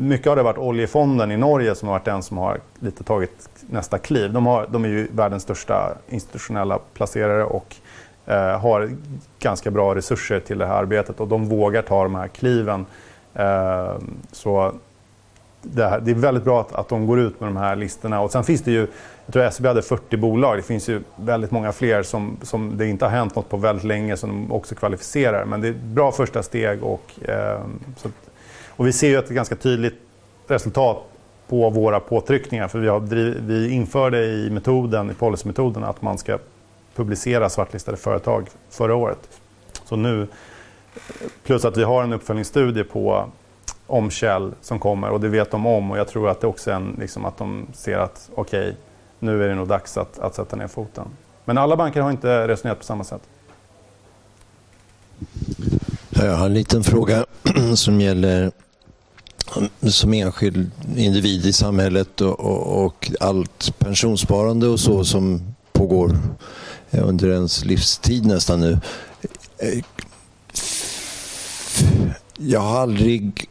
mycket 0.00 0.26
har 0.26 0.36
det 0.36 0.42
varit 0.42 0.58
oljefonden 0.58 1.32
i 1.32 1.36
Norge 1.36 1.74
som 1.74 1.88
har 1.88 1.94
varit 1.94 2.04
den 2.04 2.22
som 2.22 2.38
har 2.38 2.60
lite 2.78 3.04
tagit 3.04 3.48
nästa 3.60 3.98
kliv. 3.98 4.32
De, 4.32 4.46
har, 4.46 4.66
de 4.70 4.84
är 4.84 4.88
ju 4.88 5.08
världens 5.12 5.42
största 5.42 5.94
institutionella 6.08 6.78
placerare 6.94 7.44
och 7.44 7.76
eh, 8.26 8.60
har 8.60 8.90
ganska 9.38 9.70
bra 9.70 9.94
resurser 9.94 10.40
till 10.40 10.58
det 10.58 10.66
här 10.66 10.74
arbetet 10.74 11.20
och 11.20 11.28
de 11.28 11.48
vågar 11.48 11.82
ta 11.82 12.02
de 12.02 12.14
här 12.14 12.28
kliven. 12.28 12.86
Eh, 13.34 13.94
så 14.32 14.72
det, 15.62 15.88
här, 15.88 16.00
det, 16.00 16.10
är 16.10 16.14
väldigt 16.14 16.44
bra 16.44 16.60
att, 16.60 16.72
att 16.72 16.88
de 16.88 17.06
går 17.06 17.20
ut 17.20 17.40
med 17.40 17.48
de 17.48 17.56
här 17.56 17.76
listorna. 17.76 18.20
Och 18.20 18.32
sen 18.32 18.44
finns 18.44 18.62
det 18.62 18.70
ju, 18.70 18.86
jag 19.26 19.32
tror 19.32 19.50
SEB 19.50 19.66
hade 19.66 19.82
40 19.82 20.16
bolag, 20.16 20.56
det 20.56 20.62
finns 20.62 20.88
ju 20.88 21.02
väldigt 21.16 21.50
många 21.50 21.72
fler 21.72 22.02
som, 22.02 22.36
som 22.42 22.76
det 22.76 22.86
inte 22.86 23.04
har 23.04 23.10
hänt 23.12 23.34
något 23.36 23.48
på 23.48 23.56
väldigt 23.56 23.84
länge 23.84 24.16
som 24.16 24.30
de 24.30 24.52
också 24.52 24.74
kvalificerar. 24.74 25.44
Men 25.44 25.60
det 25.60 25.68
är 25.68 25.70
ett 25.70 25.82
bra 25.82 26.12
första 26.12 26.42
steg 26.42 26.82
och 26.82 27.28
eh, 27.28 27.60
så 27.96 28.08
och 28.80 28.86
vi 28.86 28.92
ser 28.92 29.08
ju 29.08 29.18
ett 29.18 29.28
ganska 29.28 29.56
tydligt 29.56 29.94
resultat 30.46 31.02
på 31.48 31.70
våra 31.70 32.00
påtryckningar. 32.00 32.68
För 32.68 32.78
vi, 32.78 32.88
har 32.88 33.00
driv, 33.00 33.42
vi 33.46 33.70
införde 33.70 34.24
i 34.24 34.50
metoden, 34.50 35.10
i 35.10 35.14
policymetoden 35.14 35.84
att 35.84 36.02
man 36.02 36.18
ska 36.18 36.38
publicera 36.94 37.48
svartlistade 37.48 37.96
företag 37.96 38.48
förra 38.70 38.94
året. 38.94 39.18
Så 39.84 39.96
nu, 39.96 40.26
plus 41.44 41.64
att 41.64 41.76
vi 41.76 41.82
har 41.82 42.02
en 42.02 42.12
uppföljningsstudie 42.12 42.84
på 42.84 43.30
om 43.86 44.10
Kjell 44.10 44.52
som 44.60 44.78
kommer 44.78 45.10
och 45.10 45.20
det 45.20 45.28
vet 45.28 45.50
de 45.50 45.66
om 45.66 45.90
och 45.90 45.98
jag 45.98 46.08
tror 46.08 46.28
att 46.28 46.40
det 46.40 46.46
också 46.46 46.70
är 46.70 46.74
en, 46.74 46.96
liksom 47.00 47.24
att 47.24 47.38
de 47.38 47.66
ser 47.72 47.98
att 47.98 48.30
okej, 48.34 48.60
okay, 48.60 48.74
nu 49.18 49.44
är 49.44 49.48
det 49.48 49.54
nog 49.54 49.68
dags 49.68 49.96
att, 49.96 50.18
att 50.18 50.34
sätta 50.34 50.56
ner 50.56 50.68
foten. 50.68 51.06
Men 51.44 51.58
alla 51.58 51.76
banker 51.76 52.00
har 52.00 52.10
inte 52.10 52.48
resonerat 52.48 52.78
på 52.78 52.84
samma 52.84 53.04
sätt. 53.04 53.22
Jag 56.10 56.36
har 56.36 56.46
en 56.46 56.54
liten 56.54 56.84
fråga 56.84 57.26
som 57.74 58.00
gäller 58.00 58.50
som 59.82 60.14
enskild 60.14 60.70
individ 60.96 61.46
i 61.46 61.52
samhället 61.52 62.20
och, 62.20 62.40
och, 62.40 62.84
och, 62.84 63.12
allt 63.20 63.78
pensionssparande 63.78 64.66
och 64.66 64.80
så 64.80 65.04
som 65.04 65.54
pågår 65.72 66.18
eh, 66.90 67.08
under 67.08 67.28
ens 67.28 67.64
livstid 67.64 68.26
nästan 68.26 68.60
nu. 68.60 68.78
Eh, 69.58 69.84
jag 72.36 72.60
har 72.60 72.80
aldrig 72.80 73.48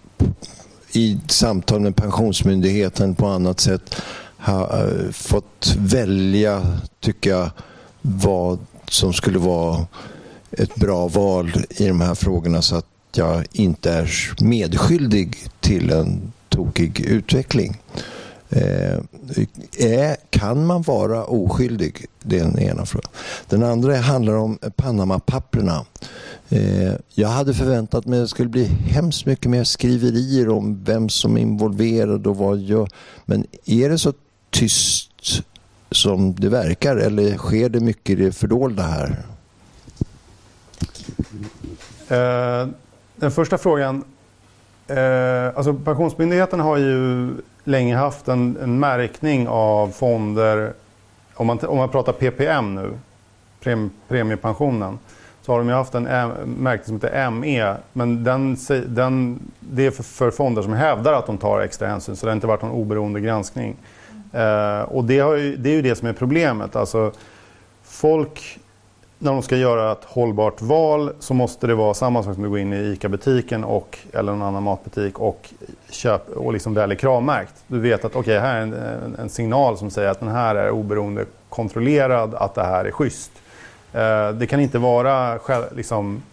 i 0.91 1.19
samtal 1.27 1.79
med 1.79 1.95
Pensionsmyndigheten 1.95 3.15
på 3.15 3.27
annat 3.27 3.59
sätt 3.59 3.95
eh, 4.47 5.11
fått 5.11 5.75
välja, 5.77 6.77
tycker 6.99 7.29
jag, 7.29 7.49
vad 8.01 8.59
som 8.89 9.13
skulle 9.13 9.39
vara 9.39 9.87
ett 10.51 10.75
bra 10.75 11.07
val 11.07 11.51
i 11.69 11.87
de 11.87 12.01
här 12.01 12.15
frågorna 12.15 12.61
så 12.61 12.75
att 12.75 12.85
jag 13.17 13.45
inte 13.51 13.91
är 13.91 14.09
medskyldig 14.43 15.37
till 15.59 15.91
en 15.91 16.31
tokig 16.49 16.99
utveckling. 16.99 17.81
Eh, 18.49 20.15
kan 20.29 20.65
man 20.65 20.81
vara 20.81 21.23
oskyldig? 21.23 22.05
Det 22.23 22.39
är 22.39 22.43
den 22.43 22.59
ena 22.59 22.85
frågan. 22.85 23.11
Den 23.49 23.63
andra 23.63 23.97
handlar 23.97 24.33
om 24.33 24.59
Panama-papperna. 24.75 25.85
Eh, 26.49 26.93
jag 27.13 27.27
hade 27.27 27.53
förväntat 27.53 28.05
mig 28.05 28.19
att 28.19 28.23
det 28.23 28.29
skulle 28.29 28.49
bli 28.49 28.65
hemskt 28.65 29.25
mycket 29.25 29.51
mer 29.51 29.63
skriverier 29.63 30.49
om 30.49 30.83
vem 30.83 31.09
som 31.09 31.37
är 31.37 31.41
involverad 31.41 32.27
och 32.27 32.37
vad 32.37 32.59
gör. 32.59 32.89
Men 33.25 33.45
är 33.65 33.89
det 33.89 33.97
så 33.97 34.13
tyst 34.49 35.43
som 35.91 36.35
det 36.35 36.49
verkar 36.49 36.95
eller 36.95 37.37
sker 37.37 37.69
det 37.69 37.79
mycket 37.79 38.19
i 38.19 38.23
det 38.23 38.31
fördolda 38.31 38.83
här? 38.83 39.25
Uh 42.11 42.73
den 43.19 43.31
första 43.31 43.57
frågan. 43.57 44.03
Eh, 44.87 45.47
alltså 45.55 45.73
Pensionsmyndigheten 45.73 46.59
har 46.59 46.77
ju 46.77 47.29
länge 47.63 47.95
haft 47.95 48.27
en, 48.27 48.57
en 48.61 48.79
märkning 48.79 49.47
av 49.47 49.87
fonder. 49.87 50.73
Om 51.33 51.47
man, 51.47 51.59
om 51.59 51.77
man 51.77 51.89
pratar 51.89 52.13
PPM 52.13 52.75
nu, 52.75 52.91
prem, 53.59 53.91
premiepensionen, 54.07 54.99
så 55.41 55.51
har 55.51 55.59
de 55.59 55.67
ju 55.67 55.73
haft 55.73 55.95
en 55.95 56.07
eh, 56.07 56.29
märkning 56.45 56.85
som 56.85 56.95
heter 56.95 57.29
ME. 57.29 57.75
Men 57.93 58.23
den, 58.23 58.57
den, 58.87 59.39
det 59.59 59.85
är 59.85 59.91
för, 59.91 60.03
för, 60.03 60.31
fonder 60.31 60.61
som 60.61 60.73
hävdar 60.73 61.13
att 61.13 61.25
de 61.25 61.37
tar 61.37 61.61
extra 61.61 61.87
hänsyn, 61.87 62.15
så 62.15 62.25
det 62.25 62.31
har 62.31 62.35
inte 62.35 62.47
varit 62.47 62.61
någon 62.61 62.71
oberoende 62.71 63.19
granskning. 63.19 63.75
Eh, 64.33 64.81
och 64.81 65.03
det, 65.03 65.19
har 65.19 65.35
ju, 65.35 65.55
det 65.55 65.69
är 65.69 65.73
ju 65.73 65.81
det 65.81 65.95
som 65.95 66.07
är 66.07 66.13
problemet. 66.13 66.75
Alltså, 66.75 67.11
folk 67.83 68.59
när 69.21 69.31
de 69.31 69.41
ska 69.41 69.57
göra 69.57 69.91
ett 69.91 70.03
hållbart 70.03 70.61
val 70.61 71.11
så 71.19 71.33
måste 71.33 71.67
det 71.67 71.75
vara 71.75 71.93
samma 71.93 72.23
sak 72.23 72.35
som 72.35 72.43
att 72.43 72.49
gå 72.49 72.57
in 72.57 72.73
i 72.73 72.77
ICA-butiken 72.77 73.63
och, 73.63 73.97
eller 74.13 74.31
någon 74.31 74.41
annan 74.41 74.63
matbutik 74.63 75.19
och, 75.19 75.49
köp, 75.89 76.29
och 76.29 76.53
liksom 76.53 76.73
väljer 76.73 76.97
kravmärkt. 76.97 77.53
Du 77.67 77.79
vet 77.79 78.05
att 78.05 78.15
okay, 78.15 78.37
här 78.37 78.57
är 78.57 78.61
en, 78.61 79.15
en, 79.19 79.29
signal 79.29 79.77
som 79.77 79.91
säger 79.91 80.09
att 80.09 80.19
den 80.19 80.29
här 80.29 80.55
är 80.55 80.69
oberoende 80.69 81.25
kontrollerad, 81.49 82.35
att 82.35 82.55
det 82.55 82.63
här 82.63 82.85
är 82.85 82.91
schysst. 82.91 83.31
Eh, 83.93 84.29
det 84.29 84.47
kan 84.47 84.59
inte 84.59 84.77
vara 84.77 85.39
liksom, 85.75 86.23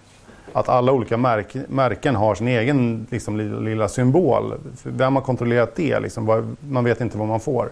att 0.52 0.68
alla 0.68 0.92
olika 0.92 1.16
märk, 1.16 1.56
märken 1.68 2.16
har 2.16 2.34
sin 2.34 2.48
egen 2.48 3.06
liksom, 3.10 3.36
lilla, 3.36 3.60
lilla 3.60 3.88
symbol. 3.88 4.54
Vem 4.82 5.16
har 5.16 5.22
kontrollerat 5.22 5.76
det? 5.76 6.00
Liksom, 6.00 6.56
man 6.60 6.84
vet 6.84 7.00
inte 7.00 7.18
vad 7.18 7.28
man 7.28 7.40
får. 7.40 7.70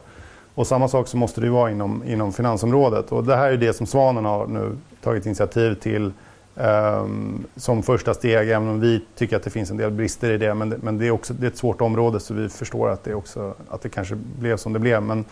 Och 0.54 0.66
samma 0.66 0.88
sak 0.88 1.08
så 1.08 1.16
måste 1.16 1.40
det 1.40 1.50
vara 1.50 1.70
inom, 1.70 2.04
inom 2.06 2.32
finansområdet. 2.32 3.12
Och 3.12 3.24
det 3.24 3.36
här 3.36 3.52
är 3.52 3.56
det 3.56 3.72
som 3.72 3.86
Svanen 3.86 4.24
har 4.24 4.46
nu 4.46 4.76
tagit 5.02 5.26
initiativ 5.26 5.74
till 5.74 6.12
um, 6.54 7.44
som 7.56 7.82
första 7.82 8.14
steg, 8.14 8.50
även 8.50 8.68
om 8.68 8.80
vi 8.80 9.04
tycker 9.16 9.36
att 9.36 9.42
det 9.42 9.50
finns 9.50 9.70
en 9.70 9.76
del 9.76 9.90
brister 9.90 10.30
i 10.30 10.38
det. 10.38 10.54
Men, 10.54 10.70
det, 10.70 10.78
men 10.82 10.98
det, 10.98 11.06
är, 11.06 11.10
också, 11.10 11.34
det 11.34 11.46
är 11.46 11.50
ett 11.50 11.56
svårt 11.56 11.80
område 11.80 12.20
så 12.20 12.34
vi 12.34 12.48
förstår 12.48 12.88
att 12.88 13.04
det, 13.04 13.14
också, 13.14 13.54
att 13.68 13.82
det 13.82 13.88
kanske 13.88 14.14
blev 14.14 14.56
som 14.56 14.72
det 14.72 14.78
blev. 14.78 15.02
Men, 15.02 15.24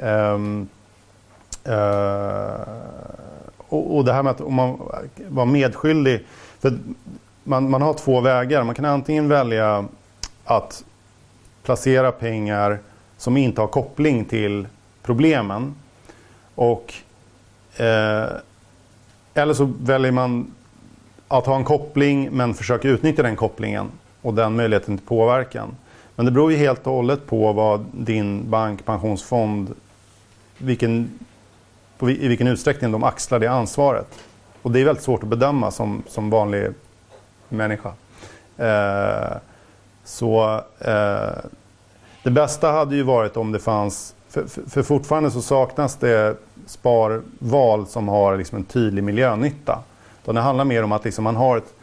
um, 0.00 0.68
uh, 1.68 2.60
och, 3.68 3.96
och, 3.96 4.04
det 4.04 4.12
här 4.12 4.22
med 4.22 4.30
att 4.30 4.40
om 4.40 4.54
man 4.54 4.78
var 5.28 5.46
medskyldig. 5.46 6.26
För 6.60 6.78
man, 7.44 7.70
man 7.70 7.82
har 7.82 7.94
två 7.94 8.20
vägar. 8.20 8.64
Man 8.64 8.74
kan 8.74 8.84
antingen 8.84 9.28
välja 9.28 9.84
att 10.44 10.84
placera 11.62 12.12
pengar 12.12 12.78
som 13.18 13.36
inte 13.36 13.60
har 13.60 13.68
koppling 13.68 14.24
till 14.24 14.66
problemen. 15.02 15.74
Och, 16.54 16.94
eh, 17.76 18.28
eller 19.34 19.54
så 19.54 19.72
väljer 19.80 20.12
man 20.12 20.52
att 21.28 21.46
ha 21.46 21.56
en 21.56 21.64
koppling 21.64 22.28
men 22.32 22.54
försöker 22.54 22.88
utnyttja 22.88 23.22
den 23.22 23.36
kopplingen 23.36 23.86
och 24.22 24.34
den 24.34 24.56
möjligheten 24.56 24.98
till 24.98 25.06
påverkan. 25.06 25.76
Men 26.16 26.26
det 26.26 26.32
beror 26.32 26.52
ju 26.52 26.58
helt 26.58 26.86
och 26.86 26.92
hållet 26.92 27.26
på 27.26 27.52
vad 27.52 27.86
din 27.92 28.50
bank, 28.50 28.84
pensionsfond, 28.84 29.74
vilken, 30.58 31.18
på, 31.98 32.10
i 32.10 32.28
vilken 32.28 32.46
utsträckning 32.46 32.92
de 32.92 33.04
axlar 33.04 33.38
det 33.38 33.46
ansvaret. 33.46 34.08
Och 34.62 34.72
det 34.72 34.80
är 34.80 34.84
väldigt 34.84 35.04
svårt 35.04 35.22
att 35.22 35.28
bedöma 35.28 35.70
som, 35.70 36.02
som 36.08 36.30
vanlig 36.30 36.68
människa. 37.48 37.92
Eh, 38.56 39.36
så 40.04 40.60
eh, 40.78 41.44
det 42.28 42.32
bästa 42.32 42.72
hade 42.72 42.96
ju 42.96 43.02
varit 43.02 43.36
om 43.36 43.52
det 43.52 43.58
fanns, 43.58 44.14
för, 44.28 44.44
för, 44.70 44.82
fortfarande 44.82 45.30
så 45.30 45.42
saknas 45.42 45.96
det 45.96 46.36
sparval 46.66 47.86
som 47.86 48.08
har 48.08 48.36
liksom 48.36 48.58
en 48.58 48.64
tydlig 48.64 49.04
miljönytta. 49.04 49.78
Utan 50.22 50.34
det 50.34 50.40
handlar 50.40 50.64
mer 50.64 50.82
om 50.82 50.92
att 50.92 51.04
liksom 51.04 51.24
man 51.24 51.36
har 51.36 51.56
ett, 51.56 51.74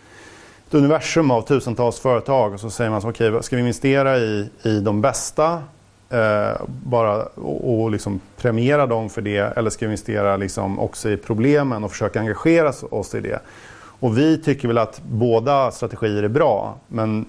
ett 0.68 0.74
universum 0.74 1.32
av 1.32 1.42
tusentals 1.42 2.00
företag 2.00 2.54
och 2.54 2.60
så 2.60 2.70
säger 2.70 2.92
man 2.92 3.02
så 3.02 3.10
okej, 3.10 3.30
okay, 3.30 3.42
ska 3.42 3.56
vi 3.56 3.62
investera 3.62 4.18
i, 4.18 4.50
i 4.64 4.80
de 4.80 5.02
bästa 5.02 5.64
eh, 6.10 6.62
bara, 6.68 7.24
och, 7.26 7.82
och 7.82 7.92
liksom 7.92 8.20
premiera 8.38 8.88
dem 8.88 9.10
för 9.10 9.22
det 9.22 9.58
eller 9.58 9.70
ska 9.70 9.86
vi 9.86 9.92
investera 9.92 10.38
liksom 10.38 10.80
också 10.80 11.10
i 11.10 11.18
problemen 11.18 11.84
och 11.84 11.92
försöka 11.92 12.20
engagera 12.20 12.74
oss 12.90 13.16
i 13.16 13.20
det? 13.20 13.40
Och 14.00 14.18
vi 14.18 14.38
tycker 14.38 14.68
väl 14.68 14.78
att 14.78 15.02
båda 15.04 15.72
strategier 15.72 16.24
är 16.24 16.28
bra 16.28 16.76
men 16.88 17.26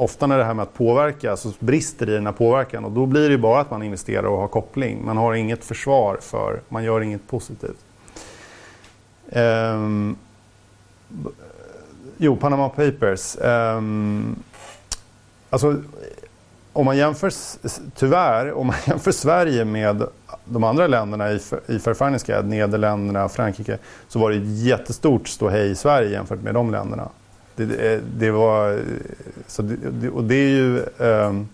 ofta 0.00 0.26
när 0.26 0.38
det 0.38 0.44
här 0.44 0.54
med 0.54 0.62
att 0.62 0.74
påverka 0.74 1.36
så 1.36 1.52
brister 1.58 2.06
det 2.06 2.12
i 2.12 2.14
den 2.14 2.26
här 2.26 2.32
påverkan 2.32 2.84
och 2.84 2.92
då 2.92 3.06
blir 3.06 3.22
det 3.22 3.28
ju 3.28 3.38
bara 3.38 3.60
att 3.60 3.70
man 3.70 3.82
investerar 3.82 4.24
och 4.24 4.38
har 4.38 4.48
koppling. 4.48 5.04
Man 5.04 5.16
har 5.16 5.34
inget 5.34 5.64
försvar 5.64 6.18
för, 6.20 6.60
man 6.68 6.84
gör 6.84 7.00
inget 7.00 7.28
positivt. 7.28 7.84
Um, 9.32 10.16
jo, 12.16 12.36
Panama 12.36 12.68
Papers. 12.68 13.36
Um, 13.40 14.42
alltså, 15.50 15.76
om 16.72 16.84
man 16.84 16.96
jämför, 16.96 17.32
tyvärr, 17.94 18.52
om 18.52 18.66
man 18.66 18.76
jämför 18.86 19.12
Sverige 19.12 19.64
med 19.64 20.02
de 20.44 20.64
andra 20.64 20.86
länderna 20.86 21.32
i, 21.32 21.40
i 21.66 21.78
Fair 21.78 21.94
Finance 21.94 22.26
Guide, 22.26 22.48
Nederländerna, 22.48 23.28
Frankrike, 23.28 23.78
så 24.08 24.18
var 24.18 24.30
det 24.30 24.36
ett 24.36 24.58
jättestort 24.58 25.28
ståhej 25.28 25.70
i 25.70 25.74
Sverige 25.74 26.10
jämfört 26.10 26.42
med 26.42 26.54
de 26.54 26.70
länderna. 26.70 27.08
Det, 27.64 27.92
eh, 27.94 28.00
det 28.16 28.30
var, 28.30 28.80
så 29.46 29.62
det, 29.62 30.10
och 30.10 30.24
det 30.24 30.34
är 30.34 30.48
ju, 30.48 30.78
ehm, 30.98 31.48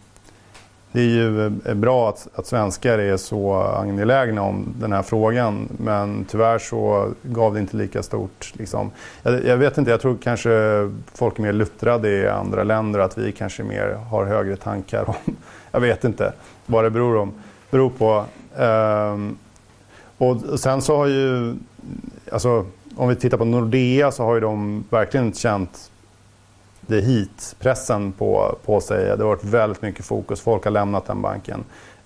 det 0.92 1.00
är 1.00 1.04
ju 1.04 1.46
eh, 1.46 1.74
bra 1.74 2.08
att, 2.08 2.28
att 2.34 2.46
svenskar 2.46 2.98
är 2.98 3.16
så 3.16 3.54
angelägna 3.54 4.42
om 4.42 4.74
den 4.80 4.92
här 4.92 5.02
frågan 5.02 5.68
men 5.78 6.24
tyvärr 6.24 6.58
så 6.58 7.10
gav 7.22 7.54
det 7.54 7.60
inte 7.60 7.76
lika 7.76 8.02
stort. 8.02 8.52
Liksom. 8.54 8.90
Jag, 9.22 9.44
jag, 9.44 9.56
vet 9.56 9.78
inte, 9.78 9.90
jag 9.90 10.00
tror 10.00 10.16
kanske 10.22 10.50
folk 11.14 11.38
är 11.38 11.42
mer 11.42 11.52
luttrade 11.52 12.08
i 12.08 12.28
andra 12.28 12.64
länder 12.64 13.00
att 13.00 13.18
vi 13.18 13.32
kanske 13.32 13.62
mer 13.62 13.98
har 14.10 14.24
högre 14.24 14.56
tankar 14.56 15.08
om, 15.08 15.36
jag 15.70 15.80
vet 15.80 16.04
inte 16.04 16.32
vad 16.66 16.84
det 16.84 16.90
beror, 16.90 17.16
om, 17.16 17.32
beror 17.70 17.90
på. 17.90 18.24
Ehm, 18.58 19.38
och 20.18 20.60
sen 20.60 20.82
så 20.82 20.96
har 20.96 21.06
ju, 21.06 21.54
alltså, 22.32 22.66
om 22.96 23.08
vi 23.08 23.16
tittar 23.16 23.38
på 23.38 23.44
Nordea 23.44 24.10
så 24.10 24.24
har 24.24 24.34
ju 24.34 24.40
de 24.40 24.84
verkligen 24.90 25.32
känt 25.32 25.90
det 26.86 27.00
hit, 27.00 27.56
pressen 27.58 28.12
på, 28.12 28.58
på 28.64 28.80
sig. 28.80 29.04
Det 29.04 29.22
har 29.22 29.28
varit 29.28 29.44
väldigt 29.44 29.82
mycket 29.82 30.04
fokus. 30.04 30.40
Folk 30.40 30.64
har 30.64 30.70
lämnat 30.70 31.06
den 31.06 31.22
banken. 31.22 31.64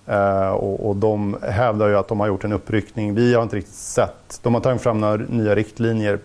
Uh, 0.09 0.49
och, 0.49 0.89
och, 0.89 0.95
de 0.95 1.37
hävdar 1.41 1.87
ju 1.87 1.97
att 1.97 2.07
de 2.07 2.19
har 2.19 2.27
gjort 2.27 2.43
en 2.43 2.51
uppryckning. 2.51 3.15
Vi 3.15 3.33
har 3.33 3.43
inte 3.43 3.55
riktigt 3.55 3.75
sett. 3.75 4.39
De 4.41 4.53
har 4.53 4.61
tagit 4.61 4.81
fram 4.81 5.01
några 5.01 5.15
nya 5.15 5.55
riktlinjer 5.55 6.19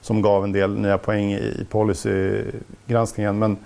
som 0.00 0.22
gav 0.22 0.44
en 0.44 0.52
del 0.52 0.78
nya 0.78 0.98
poäng 0.98 1.32
i, 1.32 1.36
i 1.36 1.66
policygranskningen. 1.70 3.38
Men, 3.38 3.56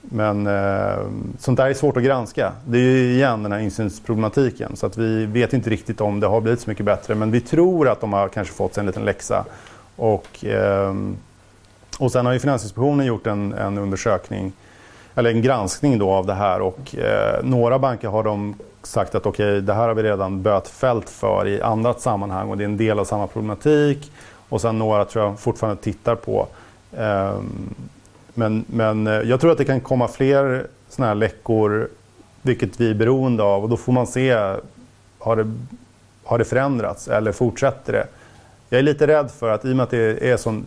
men 0.00 0.46
uh, 0.46 1.06
sånt 1.38 1.56
där 1.56 1.66
är 1.66 1.74
svårt 1.74 1.96
att 1.96 2.02
granska. 2.02 2.52
Det 2.66 2.78
är 2.78 2.82
ju 2.82 3.12
igen 3.12 3.42
den 3.42 3.52
här 3.52 3.58
insynsproblematiken. 3.58 4.76
Så 4.76 4.86
att 4.86 4.96
vi 4.96 5.26
vet 5.26 5.52
inte 5.52 5.70
riktigt 5.70 6.00
om 6.00 6.20
det 6.20 6.26
har 6.26 6.40
blivit 6.40 6.60
så 6.60 6.70
mycket 6.70 6.86
bättre. 6.86 7.14
Men 7.14 7.30
vi 7.30 7.40
tror 7.40 7.88
att 7.88 8.00
de 8.00 8.12
har 8.12 8.28
kanske 8.28 8.54
fått 8.54 8.74
sig 8.74 8.80
en 8.80 8.86
liten 8.86 9.04
läxa. 9.04 9.44
Och 9.96 10.44
uh, 10.44 10.94
och 11.98 12.12
sen 12.12 12.26
har 12.26 12.32
ju 12.32 12.38
Finansinspektionen 12.38 13.06
gjort 13.06 13.26
en, 13.26 13.52
en 13.52 13.78
undersökning, 13.78 14.52
eller 15.14 15.30
en 15.30 15.42
granskning 15.42 15.98
då 15.98 16.10
av 16.10 16.26
det 16.26 16.34
här 16.34 16.60
och 16.60 16.96
eh, 16.96 17.44
några 17.44 17.78
banker 17.78 18.08
har 18.08 18.22
de 18.22 18.54
sagt 18.82 19.14
att 19.14 19.26
okej, 19.26 19.48
okay, 19.48 19.60
det 19.60 19.74
här 19.74 19.88
har 19.88 19.94
vi 19.94 20.02
redan 20.02 20.42
bötfällt 20.42 21.10
för 21.10 21.46
i 21.46 21.62
annat 21.62 22.00
sammanhang 22.00 22.50
och 22.50 22.58
det 22.58 22.64
är 22.64 22.68
en 22.68 22.76
del 22.76 22.98
av 22.98 23.04
samma 23.04 23.26
problematik. 23.26 24.12
Och 24.48 24.60
sen 24.60 24.78
några 24.78 25.04
tror 25.04 25.24
jag 25.24 25.38
fortfarande 25.38 25.82
tittar 25.82 26.14
på. 26.14 26.46
Eh, 26.92 27.40
men, 28.34 28.64
men 28.66 29.06
eh, 29.06 29.12
jag 29.12 29.40
tror 29.40 29.52
att 29.52 29.58
det 29.58 29.64
kan 29.64 29.80
komma 29.80 30.08
fler 30.08 30.66
sådana 30.88 31.08
här 31.08 31.14
läckor, 31.14 31.88
vilket 32.42 32.80
vi 32.80 32.90
är 32.90 32.94
beroende 32.94 33.42
av 33.42 33.62
och 33.62 33.68
då 33.68 33.76
får 33.76 33.92
man 33.92 34.06
se, 34.06 34.56
har 35.18 35.36
det, 35.36 35.52
har 36.24 36.38
det 36.38 36.44
förändrats 36.44 37.08
eller 37.08 37.32
fortsätter 37.32 37.92
det? 37.92 38.06
Jag 38.68 38.78
är 38.78 38.82
lite 38.82 39.06
rädd 39.06 39.30
för 39.30 39.50
att 39.50 39.64
i 39.64 39.72
och 39.72 39.76
med 39.76 39.84
att 39.84 39.90
det 39.90 40.30
är 40.30 40.36
sån 40.36 40.64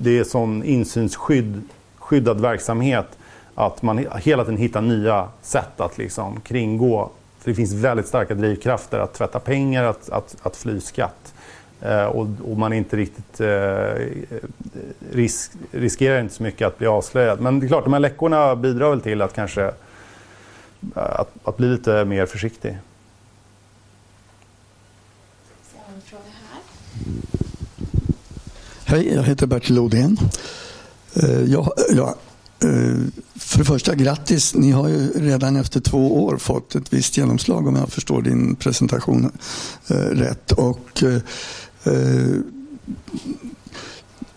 det 0.00 0.18
är 0.18 0.24
sån 0.24 0.64
insynsskyddad 0.64 2.40
verksamhet 2.40 3.06
att 3.54 3.82
man 3.82 4.06
hela 4.16 4.44
tiden 4.44 4.60
hittar 4.60 4.80
nya 4.80 5.28
sätt 5.42 5.80
att 5.80 5.98
liksom 5.98 6.40
kringgå. 6.40 7.10
För 7.38 7.50
det 7.50 7.54
finns 7.54 7.72
väldigt 7.72 8.06
starka 8.06 8.34
drivkrafter 8.34 8.98
att 8.98 9.14
tvätta 9.14 9.38
pengar, 9.38 9.84
att, 9.84 10.10
att, 10.10 10.36
att 10.42 10.56
fly 10.56 10.80
skatt. 10.80 11.34
Eh, 11.80 12.04
och, 12.04 12.26
och, 12.44 12.56
man 12.56 12.72
är 12.72 12.76
inte 12.76 12.96
riktigt 12.96 13.40
eh, 13.40 14.06
risk, 15.12 15.52
riskerar 15.70 16.20
inte 16.20 16.34
så 16.34 16.42
mycket 16.42 16.66
att 16.66 16.78
bli 16.78 16.86
avslöjad. 16.86 17.40
Men 17.40 17.60
det 17.60 17.66
är 17.66 17.68
klart, 17.68 17.84
de 17.84 17.92
här 17.92 18.00
läckorna 18.00 18.56
bidrar 18.56 18.90
väl 18.90 19.00
till 19.00 19.22
att 19.22 19.32
kanske 19.32 19.64
eh, 19.64 19.72
att, 20.94 21.30
att 21.44 21.56
bli 21.56 21.68
lite 21.68 22.04
mer 22.04 22.26
försiktig. 22.26 22.78
Hej, 28.88 29.14
jag 29.14 29.22
heter 29.22 29.46
Bertil 29.46 29.78
Odén. 29.78 30.18
Eh, 31.14 31.42
jag, 31.42 31.72
jag, 31.90 32.08
eh, 32.08 32.96
för 33.34 33.58
det 33.58 33.64
första, 33.64 33.94
grattis. 33.94 34.54
Ni 34.54 34.70
har 34.70 34.88
ju 34.88 35.08
redan 35.14 35.56
efter 35.56 35.80
två 35.80 36.24
år 36.24 36.36
fått 36.36 36.74
ett 36.74 36.92
visst 36.92 37.16
genomslag 37.16 37.66
om 37.66 37.76
jag 37.76 37.88
förstår 37.88 38.22
din 38.22 38.56
presentation 38.56 39.32
eh, 39.88 39.94
rätt. 39.96 40.52
Och, 40.52 41.04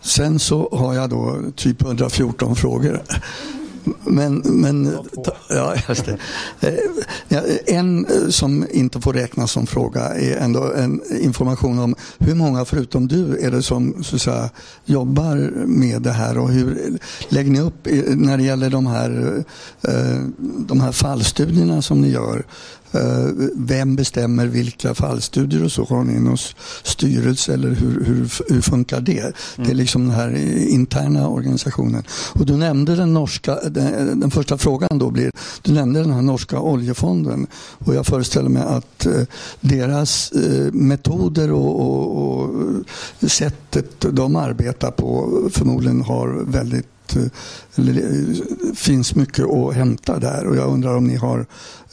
sen 0.01 0.39
så 0.39 0.69
har 0.71 0.93
jag 0.93 1.09
då 1.09 1.37
typ 1.55 1.81
114 1.81 2.55
frågor. 2.55 3.01
Men, 4.05 4.35
men 4.45 4.97
ja, 5.49 5.75
just 5.87 6.05
det. 6.05 6.17
Eh, 7.29 7.75
en 7.75 8.05
eh, 8.05 8.29
som 8.29 8.65
inte 8.71 9.01
får 9.01 9.13
räknas 9.13 9.51
som 9.51 9.67
fråga 9.67 10.01
är 10.01 10.37
ändå 10.37 10.73
en 10.73 11.01
information 11.21 11.79
om 11.79 11.95
hur 12.17 12.35
många 12.35 12.65
förutom 12.65 13.07
du 13.07 13.37
är 13.37 13.51
det 13.51 13.63
som 13.63 14.03
så 14.03 14.19
säga, 14.19 14.49
jobbar 14.85 15.51
med 15.65 16.01
det 16.01 16.11
här 16.11 16.37
och 16.37 16.49
hur 16.49 16.99
lägger 17.29 17.51
ni 17.51 17.59
upp 17.59 17.87
när 18.07 18.37
det 18.37 18.43
gäller 18.43 18.69
de 18.69 18.87
här, 18.87 19.43
eh, 19.81 20.19
de 20.41 20.81
här 20.81 20.91
fallstudierna 20.91 21.81
som 21.81 22.01
ni 22.01 22.09
gör? 22.09 22.45
Eh, 22.91 23.49
vem 23.55 23.95
bestämmer 23.95 24.47
vilka 24.47 24.93
fallstudier 24.93 25.63
och 25.63 25.71
så? 25.71 25.83
Har 25.83 26.03
ni 26.03 26.19
någon 26.19 26.37
styrelse 26.83 27.53
eller 27.53 27.69
hur, 27.69 28.05
hur, 28.05 28.53
hur 28.53 28.61
funkar 28.61 29.01
det? 29.01 29.19
Mm. 29.19 29.33
Det 29.55 29.61
är 29.61 29.65
mm. 29.65 29.77
liksom 29.77 30.07
den 30.07 30.15
här 30.15 30.35
interna 30.69 31.27
organisationen. 31.27 32.03
Och 32.33 32.45
du 32.45 32.57
nämnde 32.57 32.95
den 32.95 33.13
norska, 33.13 33.55
den, 33.55 34.19
den, 34.19 34.31
första 34.31 34.57
frågan 34.57 34.99
då 34.99 35.11
blir, 35.11 35.31
du 35.61 35.71
nämnde 35.71 35.99
den 35.99 36.11
här 36.11 36.21
norska 36.21 36.59
oljefonden 36.59 37.47
och 37.77 37.95
jag 37.95 38.05
föreställer 38.05 38.49
mig 38.49 38.63
att 38.63 39.05
eh, 39.05 39.21
deras 39.61 40.31
eh, 40.31 40.71
metoder 40.71 41.51
och, 41.51 41.81
och, 41.81 42.43
och 42.43 43.31
sättet 43.73 44.15
de 44.15 44.35
arbetar 44.35 44.91
på 44.91 45.29
förmodligen 45.53 46.01
har 46.01 46.27
väldigt 46.27 46.87
det 47.75 48.75
finns 48.75 49.15
mycket 49.15 49.45
att 49.45 49.73
hämta 49.73 50.19
där 50.19 50.47
och 50.47 50.55
jag 50.55 50.69
undrar 50.69 50.95
om 50.95 51.07
ni 51.07 51.15
har 51.15 51.45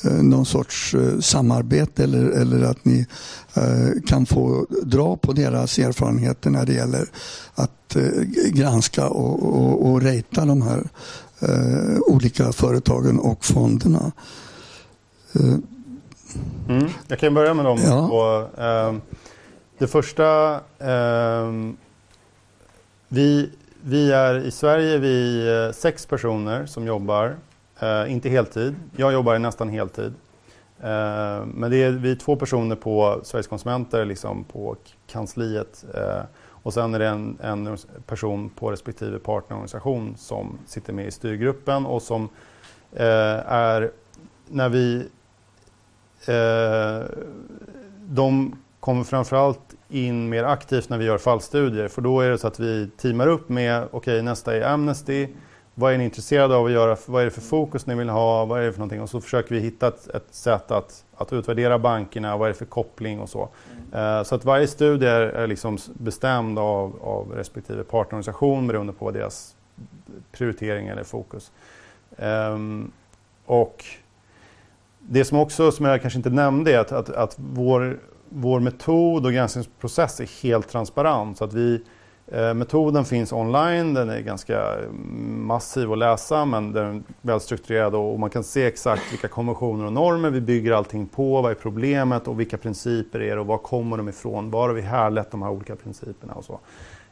Eh, 0.05 0.22
någon 0.22 0.47
sorts 0.47 0.95
eh, 0.95 1.18
samarbete 1.20 2.05
eller, 2.05 2.24
eller 2.24 2.70
att 2.70 2.85
ni 2.85 3.07
eh, 3.55 4.03
kan 4.07 4.27
få 4.27 4.66
dra 4.83 5.16
på 5.16 5.33
deras 5.33 5.79
erfarenheter 5.79 6.51
när 6.51 6.66
det 6.66 6.72
gäller 6.72 7.07
att 7.55 7.97
granska 8.49 9.09
och, 9.09 9.43
och, 9.43 9.91
och 9.91 10.03
rejta 10.03 10.45
de 10.45 10.62
här 10.62 10.89
olika 12.07 12.53
företagen 12.53 13.18
och 13.18 13.45
fonderna. 13.45 14.12
Mm, 16.68 16.89
jag 17.09 17.18
kan 17.18 17.35
börja 17.35 17.55
med 17.55 17.64
dem. 17.64 17.79
Ja. 17.85 18.09
Och, 18.09 18.64
eh, 18.64 18.95
det 19.79 19.87
första, 19.87 20.55
eh, 20.79 21.53
vi, 23.09 23.51
vi 23.83 24.12
är 24.12 24.39
i 24.39 24.51
Sverige 24.51 24.99
vi 24.99 25.70
sex 25.74 26.07
personer 26.07 26.66
som 26.66 26.87
jobbar 26.87 27.37
eh, 27.81 28.12
inte 28.12 28.29
heltid. 28.29 28.74
Jag 28.97 29.12
jobbar 29.12 29.39
nästan 29.39 29.68
heltid. 29.68 30.14
Eh, 30.81 31.45
men 31.47 31.70
det 31.70 31.83
är 31.83 31.91
vi 31.91 32.11
är 32.11 32.16
två 32.16 32.37
personer 32.37 32.77
på 32.77 33.20
Sveriges 33.22 33.47
Konsumenter, 33.47 34.05
liksom 34.05 34.45
på 34.45 34.77
kansliet. 35.07 35.85
Eh, 35.95 36.22
och 36.49 36.74
sen 36.74 36.95
är 36.95 36.99
det 36.99 37.09
en, 37.09 37.39
en, 37.43 37.77
person 38.07 38.51
på 38.51 38.70
respektive 38.70 39.18
partnerorganisation 39.18 40.16
som 40.16 40.59
sitter 40.66 40.93
med 40.93 41.07
i 41.07 41.11
styrgruppen 41.11 41.87
och 41.87 42.03
som 42.03 42.29
eh, 42.93 43.53
är, 43.53 43.91
när 44.47 44.68
vi... 44.68 45.09
Eh, 46.27 47.09
de 48.09 48.57
kommer 48.87 49.05
framförallt 49.05 49.74
in 49.89 50.28
mer 50.28 50.45
aktivt 50.45 50.89
när 50.89 50.99
vi 50.99 51.05
gör 51.05 51.18
fallstudier. 51.18 51.89
För 51.89 52.03
då 52.03 52.20
är 52.20 52.30
det 52.30 52.39
så 52.39 52.47
att 52.47 52.61
vi 52.61 52.91
teamar 52.97 53.26
upp 53.26 53.49
med, 53.49 53.82
okej 53.82 53.97
okay, 53.97 54.22
nästa 54.22 54.57
är 54.57 54.62
Amnesty, 54.62 55.28
vad 55.74 55.93
är 55.93 55.99
ni 55.99 56.05
intresserade 56.05 56.57
av 56.57 56.66
att 56.66 56.72
göra, 56.72 56.97
vad 57.07 57.20
är 57.20 57.24
det 57.24 57.30
för 57.30 57.41
fokus 57.41 57.87
ni 57.87 57.95
vill 57.95 58.09
ha, 58.09 58.45
vad 58.45 58.61
är 58.61 58.66
det 58.66 58.72
för 58.72 58.78
någonting? 58.78 59.03
Och 59.03 59.11
så 59.11 59.20
försöker 59.20 59.55
vi 59.55 59.61
hitta 59.61 59.89
ett, 59.89 60.09
ett 60.09 60.26
sätt 60.30 60.70
att, 60.70 61.05
att 61.16 61.32
utvärdera 61.32 61.78
bankerna, 61.78 62.37
vad 62.37 62.49
är 62.49 62.53
det 62.53 62.59
för 62.59 62.64
koppling 62.64 63.20
och 63.20 63.28
så. 63.28 63.49
Mm. 63.93 64.18
Uh, 64.18 64.22
så 64.22 64.34
att 64.34 64.45
varje 64.45 64.66
studie 64.66 65.07
är, 65.07 65.20
är 65.20 65.47
liksom 65.47 65.78
bestämd 65.93 66.59
av, 66.59 66.99
av 67.03 67.32
respektive 67.32 67.84
partnerorganisation 67.84 68.66
beroende 68.66 68.93
på 68.93 69.11
deras 69.11 69.57
prioritering 70.32 70.89
eller 70.89 71.05
fokus. 71.05 71.53
Um, 72.16 72.93
och 73.47 73.84
det 74.99 75.24
som 75.24 75.39
också, 75.39 75.72
som 75.72 75.87
jag 75.87 76.01
kanske 76.01 76.18
inte 76.18 76.30
nämnde, 76.30 76.74
är 76.74 76.78
att, 76.78 76.93
att, 76.93 77.11
att 77.11 77.37
vår, 77.39 77.99
vår 78.29 78.61
metod 78.61 79.27
och 79.27 79.33
granskningsprocess 79.33 80.20
är 80.20 80.43
helt 80.43 80.68
transparent. 80.68 81.39
Så 81.39 81.45
att 81.45 81.53
vi, 81.53 81.83
eh, 82.27 82.55
metoden 82.55 83.05
finns 83.05 83.33
online, 83.33 83.95
den 83.95 84.11
är 84.11 84.20
ganska 84.20 84.72
mm, 84.72 85.47
massiv 85.47 85.93
att 85.93 85.99
läsa 85.99 86.45
men 86.45 86.72
den 86.72 86.97
är 86.97 87.03
välstrukturerad 87.20 87.95
och 87.95 88.20
man 88.20 88.31
kan 88.31 88.45
se 88.45 88.66
exakt 88.66 89.12
vilka 89.12 89.29
konventioner 89.29 89.85
och 89.85 89.93
normer 89.93 90.31
vi 90.31 90.41
bygger 90.41 90.72
allting 90.72 91.07
på, 91.07 91.43
vad 91.43 91.51
är 91.51 91.55
problemet 91.55 92.29
och 92.29 92.41
vilka 92.41 92.59
principer 92.59 93.20
är 93.20 93.35
det 93.35 93.41
och 93.41 93.47
var 93.47 93.59
kommer 93.59 93.97
de 93.97 94.09
ifrån, 94.09 94.51
var 94.51 94.68
har 94.68 94.74
vi 94.74 94.83
härlett 94.83 95.31
de 95.31 95.43
här 95.43 95.51
olika 95.51 95.77
principerna 95.77 96.33
och 96.33 96.45
så. 96.45 96.61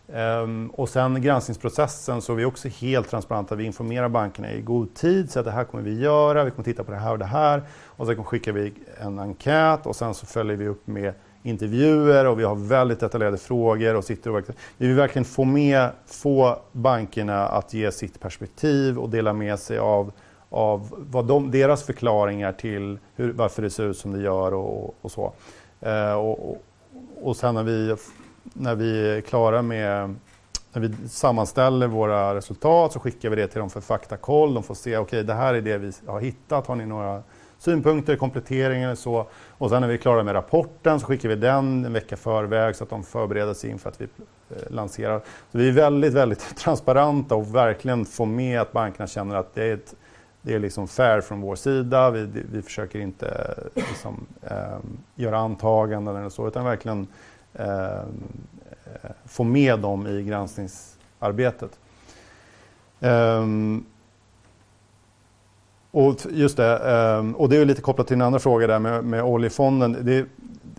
Um, 0.07 0.71
och 0.71 0.89
sen 0.89 1.23
granskningsprocessen 1.23 2.23
så 2.23 2.33
är 2.33 2.37
vi 2.37 2.45
också 2.45 2.69
helt 2.69 3.11
transparenta. 3.11 3.55
Vi 3.55 3.65
informerar 3.65 4.09
bankerna 4.09 4.53
i 4.53 4.61
god 4.61 4.95
tid, 4.95 5.31
så 5.31 5.39
att 5.39 5.45
det 5.45 5.51
här 5.51 5.65
kommer 5.65 5.85
vi 5.85 6.01
göra, 6.01 6.45
vi 6.45 6.51
kommer 6.51 6.65
titta 6.65 6.85
på 6.85 6.91
det 6.91 6.99
här 6.99 7.13
och 7.13 7.19
det 7.19 7.25
här. 7.25 7.63
Och 7.85 8.07
sen 8.07 8.25
skickar 8.25 8.53
vi 8.53 8.73
en 9.01 9.19
enkät 9.19 9.87
och 9.87 9.97
sen 9.97 10.15
så 10.15 10.27
följer 10.27 10.57
vi 10.57 10.69
upp 10.69 10.87
med 10.87 11.15
intervjuer 11.43 12.27
och 12.27 12.41
vi 12.41 12.45
har 12.45 12.55
väldigt 12.55 13.01
detaljerade 13.01 13.39
frågor. 13.39 13.95
och 13.95 14.05
sitter 14.05 14.31
och 14.31 14.45
Vi 14.77 14.87
vill 14.87 14.97
verkligen 14.97 15.25
få, 15.25 15.45
med, 15.45 15.91
få 16.07 16.59
bankerna 16.73 17.47
att 17.49 17.75
ge 17.75 17.93
sitt 17.93 18.21
perspektiv 18.21 18.99
och 18.99 19.11
dela 19.11 19.33
med 19.33 19.59
sig 19.59 19.79
av, 19.79 20.13
av 20.51 21.05
vad 21.11 21.27
de, 21.27 21.51
deras 21.51 21.83
förklaringar 21.83 22.53
till 22.53 22.99
hur, 23.15 23.33
varför 23.33 23.63
det 23.63 23.71
ser 23.71 23.85
ut 23.85 23.99
som 23.99 24.13
det 24.13 24.21
gör 24.21 24.55
och, 24.55 24.95
och 25.01 25.11
så. 25.11 25.33
Uh, 25.87 26.13
och, 26.13 26.63
och 27.23 27.37
sen 27.37 27.55
när 27.55 27.63
vi 27.63 27.97
när 28.53 28.75
vi 28.75 29.17
är 29.17 29.21
klara 29.21 29.63
med 29.63 30.15
när 30.75 30.89
vi 30.89 31.09
sammanställer 31.09 31.87
våra 31.87 32.35
resultat 32.35 32.93
så 32.93 33.01
skickar 33.01 33.31
vi 33.31 33.37
det 33.37 33.47
till 33.47 33.59
dem 33.59 33.71
för 33.71 33.81
faktakoll. 33.81 34.55
De 34.55 34.63
får 34.63 34.75
se, 34.75 34.97
okej 34.97 35.01
okay, 35.01 35.23
det 35.23 35.35
här 35.35 35.55
är 35.55 35.61
det 35.61 35.79
vi 35.79 35.93
har 36.07 36.21
hittat. 36.21 36.67
Har 36.67 36.77
ni 36.77 36.87
några 36.87 37.23
synpunkter, 37.59 38.17
kompletteringar 38.17 38.87
eller 38.87 38.97
så? 38.97 39.27
Och 39.59 39.71
sen 39.71 39.81
när 39.81 39.89
vi 39.89 39.95
är 39.95 39.99
klara 39.99 40.23
med 40.23 40.35
rapporten 40.35 41.01
så 41.01 41.07
skickar 41.07 41.29
vi 41.29 41.35
den 41.35 41.85
en 41.85 41.93
vecka 41.93 42.17
förväg 42.17 42.77
så 42.77 42.85
att 42.85 42.91
de 42.91 43.05
förbereder 43.05 43.55
sig 43.55 43.71
inför 43.71 43.91
att 43.91 44.01
vi 44.01 44.05
eh, 44.05 44.71
lanserar. 44.71 45.21
Så 45.53 45.59
vi 45.59 45.69
är 45.69 45.73
väldigt, 45.73 46.13
väldigt 46.13 46.57
transparenta 46.57 47.35
och 47.35 47.55
verkligen 47.55 48.05
får 48.05 48.27
med 48.27 48.61
att 48.61 48.73
bankerna 48.73 49.07
känner 49.07 49.37
att 49.37 49.55
det 49.55 49.65
är, 49.65 49.75
ett, 49.75 49.95
det 50.43 50.55
är 50.55 50.59
liksom 50.59 50.89
fair 50.89 51.21
från 51.21 51.41
vår 51.41 51.57
sida. 51.57 52.11
Vi, 52.11 52.45
vi 52.53 52.63
försöker 52.63 52.99
inte 52.99 53.27
eh, 53.75 53.83
liksom, 53.89 54.27
eh, 54.43 54.79
göra 55.15 55.39
antaganden 55.39 56.17
eller 56.17 56.29
så 56.29 56.49
utan 56.49 56.65
verkligen 56.65 57.07
Eh, 57.55 58.03
få 59.25 59.45
med 59.45 59.79
dem 59.79 60.07
i 60.07 60.23
granskningsarbetet. 60.23 61.79
Um, 63.01 63.87
och 65.91 66.17
just 66.31 66.57
det, 66.57 66.79
um, 66.79 67.35
och 67.35 67.49
det 67.49 67.57
är 67.57 67.65
lite 67.65 67.83
kopplat 67.83 68.07
till 68.07 68.15
en 68.15 68.23
andra 68.23 68.39
fråga 68.39 68.67
där 68.67 68.79
med, 68.79 69.05
med 69.05 69.23
oljefonden. 69.23 69.97
Det, 70.01 70.27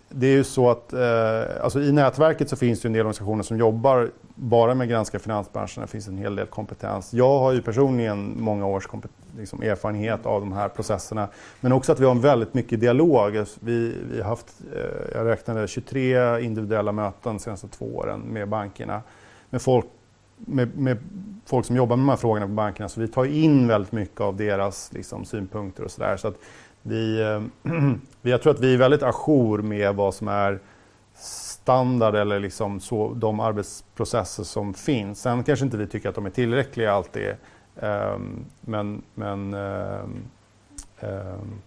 det 0.09 0.27
är 0.27 0.31
ju 0.31 0.43
så 0.43 0.69
att 0.69 0.93
eh, 0.93 1.63
alltså 1.63 1.81
i 1.81 1.91
nätverket 1.91 2.49
så 2.49 2.55
finns 2.55 2.81
det 2.81 2.87
en 2.87 2.93
del 2.93 3.01
organisationer 3.01 3.43
som 3.43 3.57
jobbar 3.57 4.11
bara 4.35 4.75
med 4.75 4.85
att 4.85 4.89
granska 4.89 5.19
finansbranschen. 5.19 5.81
Det 5.81 5.87
finns 5.87 6.07
en 6.07 6.17
hel 6.17 6.35
del 6.35 6.47
kompetens. 6.47 7.13
Jag 7.13 7.39
har 7.39 7.51
ju 7.51 7.61
personligen 7.61 8.33
många 8.37 8.65
års 8.65 8.87
liksom, 9.37 9.61
erfarenhet 9.61 10.25
av 10.25 10.41
de 10.41 10.53
här 10.53 10.69
processerna. 10.69 11.27
Men 11.61 11.71
också 11.71 11.91
att 11.91 11.99
vi 11.99 12.05
har 12.05 12.15
väldigt 12.15 12.53
mycket 12.53 12.79
dialog. 12.79 13.45
Vi, 13.59 13.95
vi 14.11 14.21
har 14.21 14.29
haft, 14.29 14.47
eh, 14.75 15.17
jag 15.17 15.25
räknade 15.27 15.67
23 15.67 16.41
individuella 16.41 16.91
möten 16.91 17.33
de 17.33 17.39
senaste 17.39 17.67
två 17.67 17.85
åren 17.85 18.19
med 18.19 18.47
bankerna. 18.47 19.01
Med 19.49 19.61
folk, 19.61 19.85
med, 20.37 20.77
med 20.77 20.97
folk 21.45 21.65
som 21.65 21.75
jobbar 21.75 21.95
med 21.95 22.03
de 22.03 22.09
här 22.09 22.17
frågorna 22.17 22.45
på 22.45 22.51
bankerna. 22.51 22.89
Så 22.89 23.01
vi 23.01 23.07
tar 23.07 23.25
in 23.25 23.67
väldigt 23.67 23.91
mycket 23.91 24.21
av 24.21 24.35
deras 24.35 24.93
liksom, 24.93 25.25
synpunkter 25.25 25.83
och 25.83 25.91
sådär. 25.91 26.17
Så 26.17 26.27
eh, 26.27 26.33
vi, 28.21 28.31
jag 28.31 28.41
tror 28.41 28.53
att 28.53 28.59
vi 28.59 28.73
är 28.73 28.77
väldigt 28.77 29.03
ajour 29.03 29.61
med 29.61 29.95
vad 29.95 30.13
som 30.13 30.27
är 30.27 30.59
standard 31.65 32.15
eller 32.15 32.39
liksom 32.39 32.79
så, 32.79 33.13
de 33.13 33.39
arbetsprocesser 33.39 34.43
som 34.43 34.73
finns. 34.73 35.21
Sen 35.21 35.43
kanske 35.43 35.65
inte 35.65 35.77
vi 35.77 35.87
tycker 35.87 36.09
att 36.09 36.15
de 36.15 36.25
är 36.25 36.29
tillräckliga 36.29 36.91
alltid. 36.91 37.35
Um, 37.79 38.45
men 38.61 39.01
men 39.15 39.53
um, 39.53 40.23
um, 40.99 41.61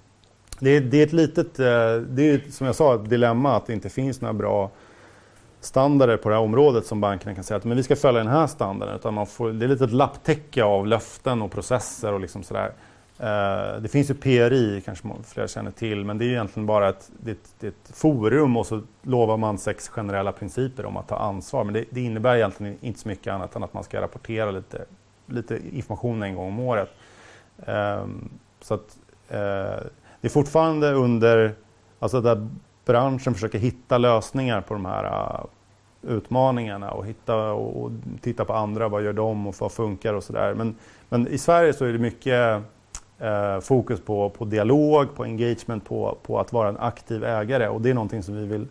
det, 0.58 0.70
är, 0.70 0.80
det, 0.80 0.98
är, 0.98 1.06
ett 1.06 1.12
litet, 1.12 1.60
uh, 1.60 1.66
det 2.08 2.30
är 2.30 2.50
som 2.50 2.66
jag 2.66 2.76
sa 2.76 2.94
ett 2.94 3.10
dilemma 3.10 3.56
att 3.56 3.66
det 3.66 3.72
inte 3.72 3.88
finns 3.88 4.20
några 4.20 4.34
bra 4.34 4.70
standarder 5.60 6.16
på 6.16 6.28
det 6.28 6.34
här 6.34 6.42
området 6.42 6.86
som 6.86 7.00
bankerna 7.00 7.34
kan 7.34 7.44
säga 7.44 7.58
att 7.58 7.64
men 7.64 7.76
vi 7.76 7.82
ska 7.82 7.96
följa 7.96 8.18
den 8.18 8.32
här 8.32 8.46
standarden. 8.46 8.94
Utan 8.96 9.14
man 9.14 9.26
får, 9.26 9.52
det 9.52 9.66
är 9.66 9.68
lite 9.68 9.84
ett 9.84 9.92
lapptäcke 9.92 10.64
av 10.64 10.86
löften 10.86 11.42
och 11.42 11.50
processer 11.50 12.12
och 12.12 12.20
liksom 12.20 12.42
sådär. 12.42 12.72
Uh, 13.20 13.82
det 13.82 13.88
finns 13.88 14.10
ju 14.10 14.14
PRI, 14.14 14.82
kanske 14.84 15.08
flera 15.24 15.48
känner 15.48 15.70
till, 15.70 16.04
men 16.04 16.18
det 16.18 16.24
är 16.24 16.28
egentligen 16.28 16.66
bara 16.66 16.88
ett, 16.88 17.10
det, 17.20 17.38
det 17.60 17.66
är 17.66 17.70
ett 17.70 17.96
forum 17.96 18.56
och 18.56 18.66
så 18.66 18.82
lovar 19.02 19.36
man 19.36 19.58
sex 19.58 19.88
generella 19.88 20.32
principer 20.32 20.86
om 20.86 20.96
att 20.96 21.08
ta 21.08 21.16
ansvar. 21.16 21.64
Men 21.64 21.74
det, 21.74 21.84
det, 21.90 22.00
innebär 22.00 22.36
egentligen 22.36 22.78
inte 22.80 23.00
så 23.00 23.08
mycket 23.08 23.32
annat 23.32 23.56
än 23.56 23.62
att 23.62 23.74
man 23.74 23.84
ska 23.84 24.00
rapportera 24.00 24.50
lite, 24.50 24.84
lite 25.28 25.60
information 25.72 26.22
en 26.22 26.34
gång 26.34 26.48
om 26.48 26.60
året. 26.60 26.88
Ehm, 27.66 28.28
så 28.60 28.74
att, 28.74 28.98
eh, 29.28 29.86
det 30.20 30.28
är 30.28 30.28
fortfarande 30.28 30.92
under, 30.92 31.54
alltså 31.98 32.20
där 32.20 32.48
branschen 32.84 33.34
försöker 33.34 33.58
hitta 33.58 33.98
lösningar 33.98 34.60
på 34.60 34.74
de 34.74 34.84
här 34.84 35.04
eh, 35.04 35.44
utmaningarna 36.02 36.90
och, 36.90 37.06
hitta, 37.06 37.52
och 37.52 37.90
titta 38.20 38.44
på 38.44 38.52
andra, 38.52 38.88
vad 38.88 39.02
gör 39.02 39.12
de 39.12 39.46
och 39.46 39.54
vad 39.58 39.72
funkar 39.72 40.14
och 40.14 40.24
sådär. 40.24 40.54
Men, 40.54 40.74
men 41.08 41.28
i 41.28 41.38
Sverige 41.38 41.72
så 41.72 41.84
är 41.84 41.92
det 41.92 41.98
mycket 41.98 42.62
eh, 43.18 43.60
fokus 43.60 44.00
på, 44.00 44.30
på 44.30 44.44
dialog, 44.44 45.14
på 45.14 45.24
engagement, 45.24 45.84
på, 45.84 46.18
på 46.22 46.40
att 46.40 46.52
vara 46.52 46.68
en 46.68 46.78
aktiv 46.78 47.24
ägare 47.24 47.68
och 47.68 47.80
det 47.80 47.90
är 47.90 47.94
någonting 47.94 48.22
som 48.22 48.36
vi 48.36 48.46
vill 48.46 48.66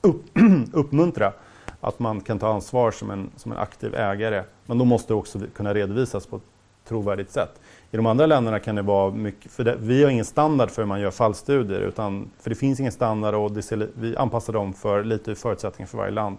upp, 0.00 0.22
uppmuntra. 0.72 1.32
Att 1.80 1.98
man 1.98 2.20
kan 2.20 2.38
ta 2.38 2.52
ansvar 2.52 2.90
som 2.90 3.10
en, 3.10 3.30
som 3.36 3.52
en 3.52 3.58
aktiv 3.58 3.94
ägare. 3.94 4.44
Men 4.66 4.78
då 4.78 4.84
måste 4.84 5.12
det 5.12 5.16
också 5.16 5.40
kunna 5.54 5.74
redovisas 5.74 6.26
på 6.26 6.36
ett 6.36 6.42
trovärdigt 6.88 7.30
sätt. 7.30 7.60
I 7.90 7.96
de 7.96 8.06
andra 8.06 8.26
länderna 8.26 8.58
kan 8.58 8.74
det 8.74 8.82
vara 8.82 9.10
mycket, 9.10 9.52
för 9.52 9.64
det, 9.64 9.76
vi 9.80 10.02
har 10.02 10.10
ingen 10.10 10.24
standard 10.24 10.70
för 10.70 10.82
hur 10.82 10.86
man 10.86 11.00
gör 11.00 11.10
fallstudier, 11.10 11.80
utan, 11.80 12.30
för 12.40 12.50
det 12.50 12.56
finns 12.56 12.80
ingen 12.80 12.92
standard 12.92 13.34
och 13.34 13.52
det, 13.52 13.72
vi 13.94 14.16
anpassar 14.16 14.52
dem 14.52 14.72
för 14.72 15.04
lite 15.04 15.34
förutsättningar 15.34 15.86
för 15.86 15.98
varje 15.98 16.10
land. 16.10 16.36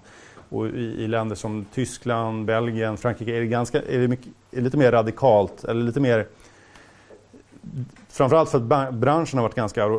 Och 0.50 0.68
i, 0.68 1.04
i, 1.04 1.08
länder 1.08 1.36
som 1.36 1.66
Tyskland, 1.74 2.46
Belgien, 2.46 2.98
Frankrike 2.98 3.36
är 3.36 3.40
det, 3.40 3.48
ganska, 3.48 3.82
är 3.82 4.00
det 4.00 4.08
mycket, 4.08 4.28
är 4.52 4.62
lite 4.62 4.78
mer 4.78 4.92
radikalt, 4.92 5.64
eller 5.64 5.84
lite 5.84 6.00
mer 6.00 6.28
Framförallt 8.10 8.50
för 8.50 8.58
att 8.58 8.94
branschen 8.94 9.38
har 9.40 9.44
varit 9.44 9.56
ganska, 9.56 9.90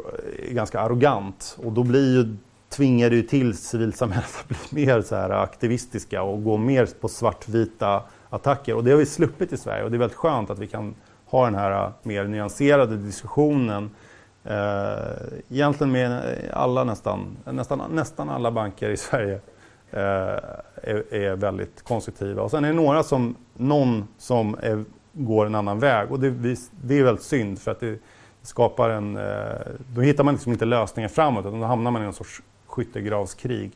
ganska 0.49 0.81
arrogant 0.81 1.59
och 1.65 1.73
då 1.73 1.83
blir 1.83 2.17
ju, 2.17 2.37
tvingar 2.73 3.11
det 3.11 3.17
ju 3.17 3.23
till 3.23 3.57
civilsamhället 3.57 4.31
att 4.41 4.49
bli 4.49 4.57
mer 4.87 5.03
så 5.03 5.17
här 5.17 5.31
aktivistiska 5.31 6.23
och 6.23 6.45
gå 6.45 6.57
mer 6.57 6.89
på 7.01 7.09
svartvita 7.09 8.03
attacker. 8.31 8.75
Och 8.75 8.85
det 8.85 8.91
har 8.91 8.99
vi 8.99 9.07
sluppit 9.07 9.53
i 9.53 9.57
Sverige 9.57 9.85
och 9.85 9.91
det 9.91 9.97
är 9.97 9.99
väldigt 9.99 10.19
skönt 10.19 10.51
att 10.51 10.59
vi 10.59 10.67
kan 10.67 10.95
ha 11.27 11.45
den 11.45 11.55
här 11.55 11.85
äh, 11.85 11.91
mer 12.03 12.25
nyanserade 12.25 12.97
diskussionen. 12.97 13.91
Eh, 14.45 14.97
egentligen 15.51 15.93
med 15.93 16.23
alla 16.53 16.85
nästan, 16.85 17.37
nästan, 17.45 17.83
nästan 17.91 18.29
alla 18.29 18.51
banker 18.51 18.91
i 18.91 18.97
Sverige 18.97 19.41
eh, 19.91 20.01
är, 20.83 21.15
är, 21.15 21.37
väldigt 21.37 21.83
konstruktiva. 21.83 22.43
Och 22.43 22.51
sen 22.51 22.65
är 22.65 22.69
det 22.69 22.75
några 22.75 23.03
som, 23.03 23.37
någon 23.55 24.09
som 24.19 24.57
är 24.63 24.85
går 25.13 25.47
en 25.47 25.55
annan 25.55 25.79
väg. 25.79 26.13
Och 26.13 26.21
det, 26.21 26.57
det 26.83 26.99
är 26.99 27.05
väldigt 27.05 27.25
synd 27.25 27.59
för 27.59 27.71
att 27.71 27.81
det 27.81 27.99
skapar 28.43 28.91
en... 28.91 29.17
Eh, 29.17 29.57
då 29.95 30.01
hittar 30.01 30.25
man 30.25 30.35
liksom 30.35 30.53
inte 30.53 30.65
lösningar 30.65 31.09
framåt 31.09 31.47
utan 31.47 31.61
då 31.61 31.67
hamnar 31.67 31.91
man 31.91 32.03
i 32.03 32.05
någon 32.05 32.15
sorts 32.15 32.43
skyttegravskrig. 32.73 33.71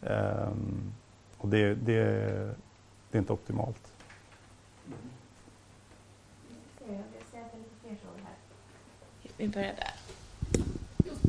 Um, 0.00 0.92
och 1.38 1.48
det, 1.48 1.74
det, 1.74 2.04
det 3.10 3.18
är 3.18 3.18
inte 3.18 3.32
optimalt. 3.32 3.94
Vi 9.36 9.48
börjar 9.48 9.74
där. 9.76 9.92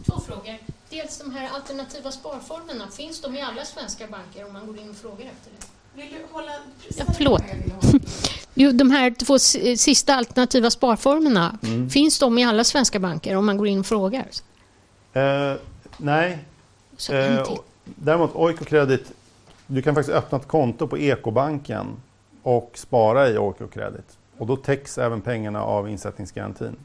Två 0.06 0.20
frågor. 0.20 0.58
Dels 0.90 1.20
de 1.20 1.32
här 1.32 1.50
alternativa 1.50 2.12
sparformerna, 2.12 2.88
finns 2.92 3.22
de 3.22 3.36
i 3.36 3.42
alla 3.42 3.66
svenska 3.66 4.08
banker 4.08 4.46
om 4.46 4.54
man 4.54 4.68
går 4.68 4.80
in 4.80 4.90
och 4.90 4.96
frågar 4.96 5.26
efter 5.26 5.52
det? 5.52 6.02
Vill 6.02 6.14
du 6.14 6.26
hålla... 6.32 6.52
Ja, 6.98 7.06
förlåt. 7.18 7.44
Jo, 8.58 8.72
de 8.72 8.92
här 8.92 9.12
två 9.12 9.40
sista 9.78 10.16
alternativa 10.16 10.72
sparformerna, 10.72 11.58
mm. 11.64 11.90
finns 11.90 12.20
de 12.20 12.38
i 12.38 12.44
alla 12.44 12.64
svenska 12.64 13.00
banker 13.00 13.36
om 13.36 13.46
man 13.46 13.58
går 13.58 13.68
in 13.68 13.80
och 13.80 13.86
frågar? 13.86 14.28
Uh, 15.16 15.60
nej. 15.98 16.40
Uh, 17.12 17.58
däremot 17.86 18.36
Oikocredit, 18.36 19.12
du 19.68 19.82
kan 19.82 19.96
faktiskt 19.96 20.18
öppna 20.18 20.38
ett 20.38 20.48
konto 20.48 20.88
på 20.88 20.98
Ekobanken 20.98 21.86
och 22.44 22.72
spara 22.74 23.30
i 23.30 23.38
Oikocredit. 23.38 24.18
Och 24.38 24.48
då 24.48 24.56
täcks 24.56 24.98
även 24.98 25.22
pengarna 25.22 25.64
av 25.64 25.90
insättningsgarantin. 25.90 26.76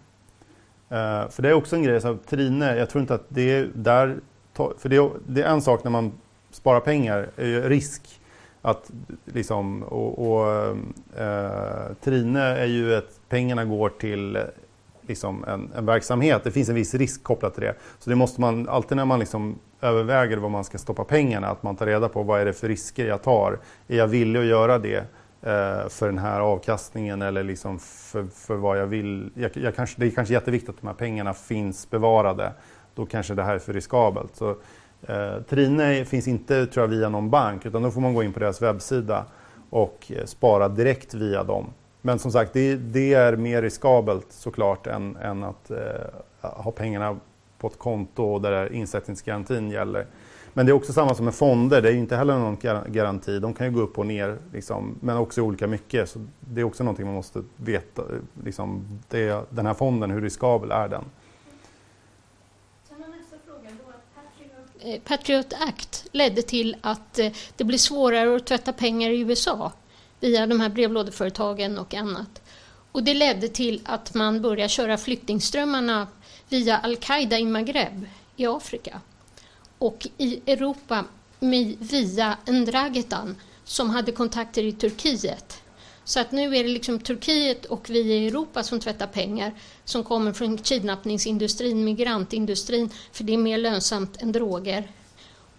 Uh, 0.93 1.29
för 1.29 1.43
det 1.43 1.49
är 1.49 1.53
också 1.53 1.77
en 1.77 1.83
grej, 1.83 2.01
så 2.01 2.17
Trine, 2.29 2.77
jag 2.77 2.91
tror 2.91 3.01
inte 3.01 3.15
att 3.15 3.25
det 3.29 3.51
är 3.51 3.71
där... 3.75 4.17
För 4.55 4.89
det 4.89 4.97
är, 4.97 5.11
det 5.27 5.43
är 5.43 5.49
en 5.49 5.63
sak 5.63 5.85
när 5.85 5.91
man 5.91 6.13
sparar 6.51 6.81
pengar, 6.81 7.31
risk 7.69 8.21
att 8.63 8.91
liksom, 9.25 9.83
och, 9.83 10.19
och 10.19 10.77
uh, 11.21 11.95
Trine 12.01 12.37
är 12.37 12.67
ju 12.67 12.95
att 12.95 13.21
pengarna 13.29 13.65
går 13.65 13.89
till 13.89 14.39
liksom 15.07 15.45
en, 15.45 15.73
en, 15.77 15.87
verksamhet. 15.87 16.45
Det 16.45 16.51
finns 16.51 16.69
en 16.69 16.75
viss 16.75 16.95
risk 16.95 17.23
kopplat 17.23 17.55
till 17.55 17.63
det. 17.63 17.75
Så 17.99 18.11
det 18.11 18.17
måste 18.17 18.41
man 18.41 18.69
alltid 18.69 18.97
när 18.97 19.05
man 19.05 19.19
liksom 19.19 19.59
överväger 19.81 20.37
var 20.37 20.49
man 20.49 20.65
ska 20.65 20.79
stoppa 20.79 21.05
pengarna, 21.05 21.49
att 21.49 21.63
man 21.63 21.77
tar 21.77 21.87
reda 21.87 22.09
på 22.09 22.23
vad 22.23 22.41
är 22.41 22.45
det 22.45 22.53
för 22.53 22.69
risker 22.69 23.07
jag 23.07 23.23
tar. 23.23 23.59
Är 23.89 23.97
jag 23.97 24.07
villig 24.07 24.41
att 24.41 24.47
göra 24.47 24.79
det 24.79 24.97
eh, 25.43 25.89
för 25.89 26.07
den 26.07 26.19
här 26.19 26.41
avkastningen 26.41 27.23
eller 27.23 27.43
liksom 27.43 27.79
för, 27.79 28.27
för 28.35 28.55
vad 28.55 28.79
jag 28.79 28.87
vill? 28.87 29.31
Jag, 29.35 29.57
jag 29.57 29.77
kanske, 29.77 30.01
det 30.01 30.07
är 30.07 30.11
kanske 30.11 30.35
jätteviktigt 30.35 30.71
att 30.71 30.81
de 30.81 30.87
här 30.87 30.95
pengarna 30.95 31.35
finns 31.35 31.91
bevarade. 31.91 32.53
Då 32.95 33.07
kanske 33.07 33.35
det 33.35 33.43
här 33.43 33.55
är 33.55 33.59
för 33.59 33.73
riskabelt. 33.73 34.37
Så, 34.37 34.51
eh, 35.03 35.43
Trine 35.49 36.05
finns 36.05 36.29
inte 36.29 36.67
tror 36.67 36.83
jag, 36.83 36.89
via 36.89 37.09
någon 37.09 37.31
bank 37.31 37.67
utan 37.67 37.83
då 37.83 37.91
får 37.91 38.01
man 38.01 38.15
gå 38.15 38.23
in 38.23 38.33
på 38.33 38.41
deras 38.41 38.63
webbsida 38.63 39.25
och 39.71 40.13
eh, 40.17 40.25
spara 40.25 40.69
direkt 40.69 41.15
via 41.15 41.45
dem. 41.45 41.67
Men 42.03 42.19
som 42.19 42.33
sagt, 42.33 42.53
det, 42.53 42.77
det 42.77 43.15
är 43.15 43.37
mer 43.37 43.63
riskabelt 43.63 44.27
såklart 44.29 44.87
än, 44.87 45.17
än 45.17 45.45
att 45.45 45.71
eh, 45.71 45.77
ha 46.41 46.71
pengarna 46.71 47.17
på 47.61 47.67
ett 47.67 47.79
konto 47.79 48.39
där 48.39 48.73
insättningsgarantin 48.73 49.71
gäller. 49.71 50.07
Men 50.53 50.67
det 50.67 50.73
är 50.73 50.75
också 50.75 50.93
samma 50.93 51.15
som 51.15 51.25
med 51.25 51.35
fonder, 51.35 51.83
det 51.83 51.89
är 51.89 51.95
inte 51.95 52.17
heller 52.17 52.39
någon 52.39 52.57
garanti. 52.93 53.39
De 53.39 53.55
kan 53.55 53.67
ju 53.67 53.73
gå 53.73 53.81
upp 53.81 53.99
och 53.99 54.07
ner, 54.07 54.39
liksom, 54.53 54.99
men 55.01 55.17
också 55.17 55.43
olika 55.43 55.67
mycket. 55.67 56.11
Så 56.11 56.27
det 56.41 56.61
är 56.61 56.65
också 56.65 56.85
någonting 56.85 57.07
man 57.07 57.15
måste 57.15 57.43
veta. 57.57 58.03
Liksom, 58.45 59.01
det, 59.09 59.45
den 59.51 59.67
här 59.67 59.75
fonden, 59.75 60.11
hur 60.11 60.21
riskabel 60.21 60.71
är 60.71 60.89
den? 60.89 61.05
Eh, 64.83 65.01
Patriot 65.05 65.53
Act 65.53 66.07
ledde 66.13 66.43
till 66.43 66.77
att 66.81 67.19
eh, 67.19 67.33
det 67.57 67.65
blir 67.65 67.79
svårare 67.79 68.37
att 68.37 68.47
tvätta 68.47 68.73
pengar 68.73 69.11
i 69.11 69.21
USA 69.21 69.73
via 70.21 70.47
de 70.47 70.61
här 70.61 70.69
brevlådeföretagen 70.69 71.79
och 71.79 71.95
annat. 71.95 72.43
Och 72.93 73.03
det 73.03 73.15
ledde 73.15 73.49
till 73.49 73.81
att 73.85 74.15
man 74.15 74.43
började 74.43 74.69
köra 74.69 74.97
flyktingströmmarna 74.97 76.07
via 76.51 76.79
al-Qaida 76.79 77.39
i 77.39 77.45
Maghreb 77.45 78.07
i 78.37 78.47
Afrika 78.47 79.01
och 79.79 80.07
i 80.19 80.41
Europa 80.47 81.05
via 81.81 82.37
Ndragetan 82.47 83.37
som 83.65 83.91
hade 83.91 84.13
kontakter 84.13 84.63
i 84.65 84.73
Turkiet. 84.73 85.63
Så 86.05 86.21
att 86.21 86.33
nu 86.33 86.57
är 86.57 86.65
det 86.65 86.71
liksom 86.71 86.99
Turkiet 86.99 87.65
och 87.65 87.91
vi 87.91 87.99
i 87.99 88.27
Europa 88.27 88.63
som 88.63 88.81
tvättar 88.81 89.07
pengar 89.07 89.53
som 89.85 90.05
kommer 90.05 90.33
från 90.33 90.59
kidnappningsindustrin, 90.59 91.85
migrantindustrin, 91.85 92.91
för 93.13 93.25
det 93.25 93.35
är 93.35 93.39
mer 93.39 93.59
lönsamt 93.59 94.23
än 94.23 94.33
droger. 94.33 94.91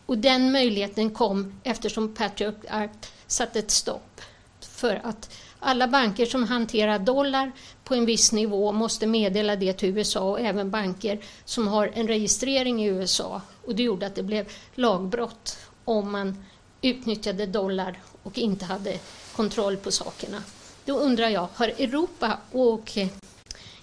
Och 0.06 0.18
den 0.18 0.52
möjligheten 0.52 1.10
kom 1.10 1.54
eftersom 1.64 2.14
Patriot 2.14 2.66
Act 2.70 3.14
satte 3.28 3.60
ett 3.60 3.72
stopp 3.72 4.22
för 4.60 5.02
att 5.04 5.30
alla 5.64 5.88
banker 5.88 6.26
som 6.26 6.43
hanterar 6.43 6.99
dollar 6.99 7.51
på 7.84 7.95
en 7.95 8.05
viss 8.05 8.32
nivå 8.32 8.72
måste 8.72 9.07
meddela 9.07 9.55
det 9.55 9.74
till 9.74 9.97
USA 9.97 10.20
och 10.20 10.39
även 10.39 10.70
banker 10.70 11.20
som 11.45 11.68
har 11.68 11.91
en 11.93 12.07
registrering 12.07 12.84
i 12.84 12.88
USA. 12.88 13.41
Och 13.66 13.76
det 13.76 13.84
gjorde 13.84 14.05
att 14.05 14.16
det 14.16 14.24
blev 14.24 14.51
lagbrott 14.76 15.57
om 15.86 16.12
man 16.12 16.45
utnyttjade 16.82 17.45
dollar 17.45 17.99
och 18.24 18.38
inte 18.38 18.66
hade 18.66 18.99
kontroll 19.36 19.78
på 19.78 19.91
sakerna. 19.91 20.43
Då 20.86 20.97
undrar 20.97 21.30
jag, 21.30 21.47
har 21.55 21.68
Europa 21.68 22.38
och 22.51 22.97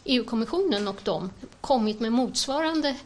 EU-kommissionen 0.04 0.88
och 0.88 1.00
de 1.04 1.30
kommit 1.60 2.00
med 2.00 2.12
motsvarande 2.12 2.96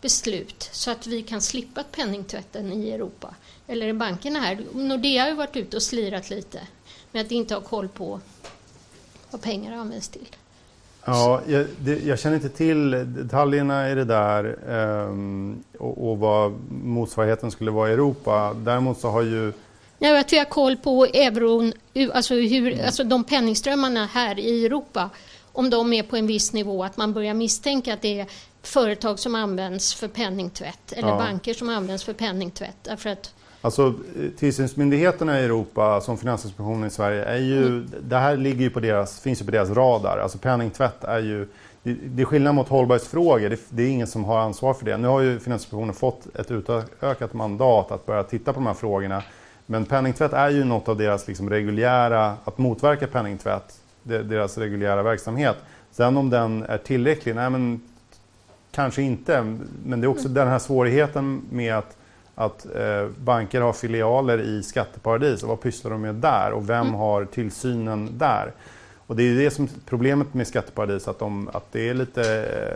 beslut 0.00 0.68
så 0.72 0.90
att 0.90 1.06
vi 1.06 1.22
kan 1.22 1.40
slippa 1.40 1.82
penningtvätten 1.82 2.72
i 2.72 2.90
Europa? 2.90 3.34
Eller 3.66 3.86
är 3.88 3.92
bankerna 3.92 4.40
här? 4.40 4.64
Nordea 4.74 5.22
har 5.22 5.28
ju 5.28 5.34
varit 5.34 5.56
ute 5.56 5.76
och 5.76 5.82
slirat 5.82 6.30
lite 6.30 6.60
med 7.12 7.26
att 7.26 7.30
inte 7.30 7.54
ha 7.54 7.60
koll 7.60 7.88
på 7.88 8.20
vad 9.30 9.42
pengar 9.42 9.72
används 9.72 10.08
till. 10.08 10.28
Ja, 11.04 11.40
jag, 11.46 11.66
det, 11.78 12.04
jag, 12.04 12.18
känner 12.18 12.36
inte 12.36 12.48
till 12.48 12.90
detaljerna 12.90 13.90
i 13.90 13.94
det 13.94 14.04
där 14.04 14.58
um, 15.08 15.64
och, 15.78 16.10
och, 16.10 16.18
vad 16.18 16.52
motsvarigheten 16.70 17.50
skulle 17.50 17.70
vara 17.70 17.90
i 17.90 17.92
Europa. 17.92 18.54
Däremot 18.54 19.00
så 19.00 19.08
har 19.08 19.22
ju... 19.22 19.52
Ja, 19.98 20.20
att 20.20 20.32
vi 20.32 20.38
har 20.38 20.44
koll 20.44 20.76
på 20.76 21.06
euron, 21.06 21.72
alltså, 22.12 22.34
hur, 22.34 22.72
mm. 22.72 22.86
alltså 22.86 23.04
de 23.04 23.24
penningströmmarna 23.24 24.06
här 24.06 24.38
i 24.38 24.66
Europa, 24.66 25.10
om 25.52 25.70
de 25.70 25.92
är 25.92 26.02
på 26.02 26.16
en 26.16 26.26
viss 26.26 26.52
nivå, 26.52 26.84
att 26.84 26.96
man 26.96 27.12
börjar 27.12 27.34
misstänka 27.34 27.94
att 27.94 28.02
det 28.02 28.20
är 28.20 28.26
företag 28.62 29.18
som 29.18 29.34
används 29.34 29.94
för 29.94 30.08
penningtvätt 30.08 30.92
eller 30.92 31.08
ja. 31.08 31.16
banker 31.16 31.54
som 31.54 31.68
används 31.68 32.04
för 32.04 32.12
penningtvätt. 32.12 32.76
Därför 32.82 33.10
att 33.10 33.34
Alltså 33.64 33.94
tillsynsmyndigheterna 34.38 35.40
i 35.40 35.44
Europa, 35.44 36.00
som 36.00 36.18
Finansinspektionen 36.18 36.86
i 36.86 36.90
Sverige, 36.90 37.24
är 37.24 37.38
ju, 37.38 37.66
mm. 37.66 37.90
det 38.00 38.16
här 38.16 38.36
ligger 38.36 38.60
ju 38.60 38.70
på 38.70 38.80
deras, 38.80 39.20
finns 39.20 39.40
ju 39.40 39.44
på 39.44 39.50
deras 39.50 39.70
radar. 39.70 40.18
Alltså 40.18 40.38
penningtvätt 40.38 41.04
är 41.04 41.18
ju, 41.18 41.46
det, 41.82 41.96
det 42.04 42.22
är 42.22 42.26
skillnad 42.26 42.54
mot 42.54 42.68
hållbarhetsfrågor, 42.68 43.48
det, 43.48 43.60
det, 43.68 43.82
är 43.82 43.88
ingen 43.88 44.06
som 44.06 44.24
har 44.24 44.38
ansvar 44.38 44.74
för 44.74 44.84
det. 44.84 44.96
Nu 44.96 45.08
har 45.08 45.20
ju 45.20 45.40
Finansinspektionen 45.40 45.94
fått 45.94 46.36
ett 46.36 46.50
utökat 46.50 47.34
mandat 47.34 47.90
att 47.92 48.06
börja 48.06 48.22
titta 48.22 48.52
på 48.52 48.60
de 48.60 48.66
här 48.66 48.74
frågorna. 48.74 49.22
Men 49.66 49.84
penningtvätt 49.84 50.32
är 50.32 50.50
ju 50.50 50.64
något 50.64 50.88
av 50.88 50.96
deras 50.96 51.28
liksom 51.28 51.50
reguljära, 51.50 52.36
att 52.44 52.58
motverka 52.58 53.06
penningtvätt, 53.06 53.80
deras 54.02 54.58
reguljära 54.58 55.02
verksamhet. 55.02 55.56
Sen 55.92 56.16
om 56.16 56.30
den 56.30 56.62
är 56.62 56.78
tillräcklig, 56.78 57.34
nej 57.34 57.50
men 57.50 57.80
kanske 58.70 59.02
inte. 59.02 59.56
Men 59.84 60.00
det 60.00 60.04
är 60.04 60.08
också 60.08 60.24
mm. 60.24 60.34
den 60.34 60.48
här 60.48 60.58
svårigheten 60.58 61.42
med 61.50 61.78
att 61.78 61.96
att 62.34 62.66
eh, 62.74 63.08
banker 63.18 63.60
har 63.60 63.72
filialer 63.72 64.38
i 64.38 64.62
skatteparadis 64.62 65.42
och 65.42 65.48
vad 65.48 65.60
pysslar 65.60 65.90
de 65.90 66.00
med 66.00 66.14
där 66.14 66.52
och 66.52 66.70
vem 66.70 66.86
mm. 66.86 66.94
har 66.94 67.24
tillsynen 67.24 68.18
där? 68.18 68.52
Och 69.06 69.16
det 69.16 69.22
är 69.22 69.34
det 69.34 69.50
som 69.50 69.68
problemet 69.86 70.34
med 70.34 70.46
skatteparadis, 70.46 71.08
att, 71.08 71.18
de, 71.18 71.48
att 71.52 71.72
det 71.72 71.88
är 71.88 71.94
lite 71.94 72.22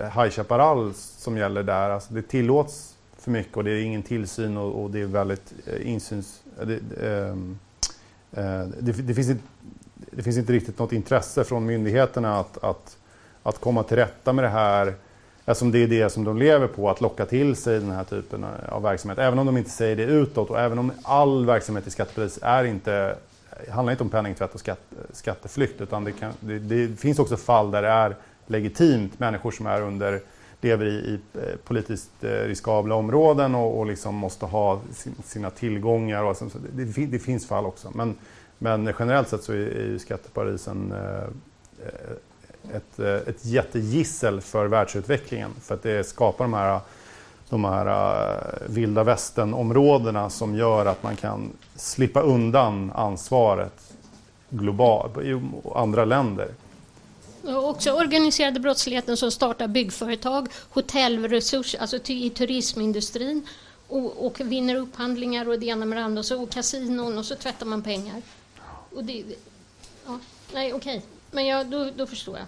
eh, 0.01 0.23
High 0.23 0.31
Chaparral 0.31 0.95
som 0.95 1.37
gäller 1.37 1.63
där. 1.63 1.91
Alltså 1.91 2.15
det 2.15 2.23
tillåts 2.23 2.97
för 3.19 3.31
mycket 3.31 3.57
och 3.57 3.65
det 3.65 3.71
är 3.71 3.83
ingen 3.83 4.03
tillsyn 4.03 4.57
och, 4.57 4.83
och 4.83 4.91
det 4.91 5.01
är 5.01 5.07
väldigt 5.07 5.53
eh, 5.67 5.91
insyns... 5.91 6.43
Det, 6.63 6.81
ehm, 7.07 7.59
eh, 8.33 8.67
det, 8.81 8.93
det, 8.93 9.15
finns 9.15 9.29
inte, 9.29 9.45
det 10.11 10.23
finns 10.23 10.37
inte 10.37 10.53
riktigt 10.53 10.79
något 10.79 10.93
intresse 10.93 11.45
från 11.45 11.67
myndigheterna 11.67 12.41
att, 12.41 12.65
att, 12.65 12.97
att 13.43 13.61
komma 13.61 13.83
till 13.83 13.97
rätta 13.97 14.33
med 14.33 14.45
det 14.45 14.49
här 14.49 14.95
Eftersom 15.49 15.73
det 15.73 15.83
är 15.83 15.87
det 15.87 16.11
som 16.11 16.25
de 16.25 16.39
lever 16.39 16.67
på, 16.67 16.91
att 16.91 17.01
locka 17.01 17.27
till 17.27 17.57
sig 17.57 17.81
den 17.81 17.91
här 17.91 18.05
typen 18.05 18.47
av 18.69 18.83
verksamhet. 18.83 19.19
Även 19.19 19.39
om 19.39 19.47
de 19.47 19.57
inte 19.57 19.71
säger 19.71 19.97
det 19.97 20.03
utåt 20.03 20.51
och 20.51 20.61
även 20.61 20.79
om 20.79 20.93
all 21.03 21.47
verksamhet 21.47 21.87
i 21.87 21.91
skattepolis 21.91 22.39
är 22.43 22.65
inte, 22.65 23.17
handlar 23.71 23.93
inte 23.93 24.05
om 24.05 24.11
penningtvätt 24.11 24.55
och 24.55 24.61
skatt, 24.61 24.81
skatteflykt. 25.13 25.81
Utan 25.81 26.05
det, 26.05 26.13
kan, 26.13 26.33
det, 26.41 26.59
det, 26.59 27.01
finns 27.01 27.19
också 27.19 27.37
fall 27.37 27.71
där 27.71 27.83
det 27.83 27.89
är 27.89 28.17
legitimt 28.47 29.19
människor 29.19 29.51
som 29.51 29.67
är 29.67 29.83
under, 29.83 30.21
lever 30.61 30.87
i, 30.87 30.95
i 30.95 31.21
eh, 31.35 31.57
politiskt 31.65 32.25
eh, 32.25 32.29
riskabla 32.31 32.95
områden 32.95 33.55
och, 33.55 33.79
och 33.79 33.87
liksom 33.87 34.15
måste 34.15 34.47
ha 34.47 34.81
sin, 34.93 35.15
sina 35.25 35.51
tillgångar. 35.51 36.23
Och, 36.23 36.37
så, 36.37 36.45
det, 36.73 37.07
det, 37.07 37.19
finns 37.19 37.49
fall 37.49 37.67
också. 37.67 37.91
Men, 37.95 38.15
men 38.59 38.95
generellt 38.99 39.29
sett 39.29 39.43
så 39.43 39.53
är, 39.53 39.57
är 39.57 39.99
skatteparisen 39.99 40.93
eh, 40.93 41.23
eh 41.87 42.17
ett, 42.75 42.99
eh, 42.99 43.15
ett 43.15 43.45
jättegissel 43.45 44.41
för 44.41 44.67
världsutvecklingen. 44.67 45.51
För 45.63 45.75
att 45.75 45.83
det 45.83 46.07
skapar 46.07 46.45
de 46.45 46.55
här, 46.55 46.81
de 47.49 47.65
här 47.65 47.87
eh, 47.87 48.73
vilda 48.75 49.05
västern-områdena 49.05 50.31
som 50.31 50.55
gör 50.55 50.87
att 50.87 51.03
man 51.03 51.17
kan 51.17 51.51
slippa 51.75 52.21
undan 52.21 52.93
ansvaret 52.95 53.93
globalt 54.51 55.19
i 55.19 55.41
andra 55.75 56.05
länder. 56.05 56.49
Och 57.43 57.69
också 57.69 57.93
organiserade 57.93 58.61
brottsligheten 58.61 59.17
som 59.17 59.31
startar 59.31 59.69
byggföretag, 59.69 60.49
hotellresurser, 60.71 61.81
alltså 61.81 61.99
i 62.07 62.31
turismindustrin 62.31 63.47
och, 63.89 64.27
och 64.27 64.41
vinner 64.41 64.75
upphandlingar 64.75 65.49
och 65.49 65.59
det 65.59 65.67
ena 65.67 65.87
med 65.87 65.99
det 65.99 66.05
andra 66.05 66.19
och, 66.19 66.27
så, 66.27 66.43
och 66.43 66.51
kasinon 66.51 67.19
och 67.19 67.25
så 67.25 67.37
tvättar 67.37 67.67
man 67.67 67.83
pengar. 67.83 68.23
Och 68.95 69.05
det, 69.05 69.25
ja, 70.07 70.19
nej, 70.53 70.73
okej. 70.73 70.97
Okay. 70.97 71.16
Men 71.31 71.47
jag, 71.47 71.67
då, 71.67 71.91
då 71.97 72.07
förstår 72.07 72.39
jag. 72.39 72.47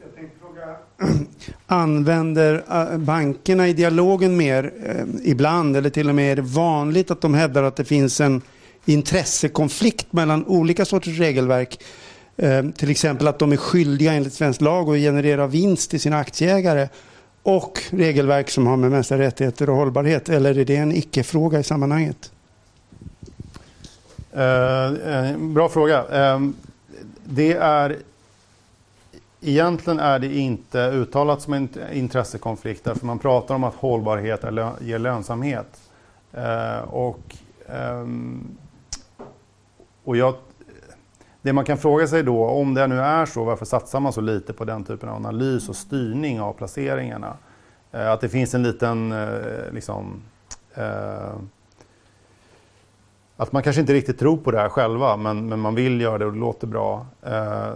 Jag 0.00 0.14
tänkte 0.14 0.38
fråga, 0.40 0.76
använder 1.66 2.64
eh, 2.70 2.98
bankerna 2.98 3.68
i 3.68 3.72
dialogen 3.72 4.36
mer 4.36 4.72
eh, 4.84 5.30
ibland 5.30 5.76
eller 5.76 5.90
till 5.90 6.08
och 6.08 6.14
med 6.14 6.32
är 6.32 6.36
det 6.36 6.42
vanligt 6.42 7.10
att 7.10 7.20
de 7.20 7.34
hävdar 7.34 7.62
att 7.62 7.76
det 7.76 7.84
finns 7.84 8.20
en 8.20 8.42
intressekonflikt 8.84 10.12
mellan 10.12 10.46
olika 10.46 10.84
sorters 10.84 11.18
regelverk? 11.18 11.82
Eh, 12.36 12.64
till 12.70 12.90
exempel 12.90 13.28
att 13.28 13.38
de 13.38 13.52
är 13.52 13.56
skyldiga 13.56 14.12
enligt 14.12 14.32
svensk 14.32 14.60
lag 14.60 14.88
att 14.88 14.96
generera 14.96 15.46
vinst 15.46 15.90
till 15.90 16.00
sina 16.00 16.18
aktieägare 16.18 16.88
och 17.42 17.82
regelverk 17.90 18.50
som 18.50 18.66
har 18.66 18.76
med 18.76 18.90
mänskliga 18.90 19.20
rättigheter 19.20 19.70
och 19.70 19.76
hållbarhet? 19.76 20.28
Eller 20.28 20.58
är 20.58 20.64
det 20.64 20.76
en 20.76 20.92
icke-fråga 20.92 21.58
i 21.60 21.64
sammanhanget? 21.64 22.32
Eh, 24.32 24.92
eh, 24.92 25.36
bra 25.36 25.68
fråga. 25.68 26.04
Eh, 26.08 26.40
det 27.24 27.52
är 27.52 27.96
Egentligen 29.40 29.98
är 29.98 30.18
det 30.18 30.34
inte 30.34 30.78
uttalat 30.78 31.42
som 31.42 31.52
en 31.52 31.68
intressekonflikt 31.92 32.84
därför 32.84 33.06
man 33.06 33.18
pratar 33.18 33.54
om 33.54 33.64
att 33.64 33.74
hållbarhet 33.74 34.44
ger 34.80 34.98
lönsamhet. 34.98 35.80
Eh, 36.32 36.78
och, 36.78 37.36
ehm, 37.68 38.48
och 40.04 40.16
jag, 40.16 40.34
det 41.42 41.52
man 41.52 41.64
kan 41.64 41.78
fråga 41.78 42.06
sig 42.06 42.22
då, 42.22 42.44
om 42.44 42.74
det 42.74 42.86
nu 42.86 43.00
är 43.00 43.26
så, 43.26 43.44
varför 43.44 43.64
satsar 43.64 44.00
man 44.00 44.12
så 44.12 44.20
lite 44.20 44.52
på 44.52 44.64
den 44.64 44.84
typen 44.84 45.08
av 45.08 45.16
analys 45.16 45.68
och 45.68 45.76
styrning 45.76 46.40
av 46.40 46.52
placeringarna? 46.52 47.36
Eh, 47.92 48.10
att 48.10 48.20
det 48.20 48.28
finns 48.28 48.54
en 48.54 48.62
liten 48.62 49.12
eh, 49.12 49.72
liksom, 49.72 50.22
att 53.40 53.52
man 53.52 53.62
kanske 53.62 53.80
inte 53.80 53.94
riktigt 53.94 54.18
tror 54.18 54.36
på 54.36 54.50
det 54.50 54.58
här 54.58 54.68
själva 54.68 55.16
men, 55.16 55.48
men 55.48 55.60
man 55.60 55.74
vill 55.74 56.00
göra 56.00 56.18
det 56.18 56.26
och 56.26 56.32
det 56.32 56.38
låter 56.38 56.66
bra. 56.66 57.06
Eh, 57.22 57.70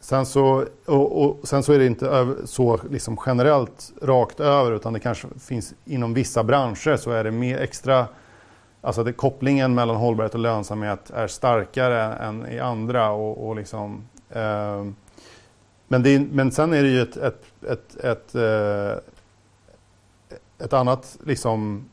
sen, 0.00 0.26
så, 0.26 0.64
och, 0.86 1.24
och, 1.24 1.48
sen 1.48 1.62
så 1.62 1.72
är 1.72 1.78
det 1.78 1.86
inte 1.86 2.06
över, 2.06 2.36
så 2.44 2.80
liksom 2.90 3.18
generellt 3.26 3.92
rakt 4.02 4.40
över 4.40 4.72
utan 4.72 4.92
det 4.92 5.00
kanske 5.00 5.28
finns 5.40 5.74
inom 5.84 6.14
vissa 6.14 6.44
branscher 6.44 6.96
så 6.96 7.10
är 7.10 7.24
det 7.24 7.30
mer 7.30 7.58
extra 7.58 8.06
Alltså 8.84 9.04
det, 9.04 9.12
kopplingen 9.12 9.74
mellan 9.74 9.96
hållbarhet 9.96 10.34
och 10.34 10.40
lönsamhet 10.40 11.10
är 11.10 11.26
starkare 11.26 12.02
än 12.02 12.46
i 12.46 12.58
andra. 12.58 13.10
Och, 13.10 13.48
och 13.48 13.56
liksom, 13.56 14.08
eh, 14.30 14.86
men, 15.88 16.02
det, 16.02 16.20
men 16.20 16.52
sen 16.52 16.72
är 16.72 16.82
det 16.82 16.88
ju 16.88 17.02
ett, 17.02 17.16
ett, 17.16 17.44
ett, 17.68 17.96
ett, 18.04 18.34
eh, 18.34 18.92
ett 20.58 20.72
annat 20.72 21.18
liksom, 21.24 21.88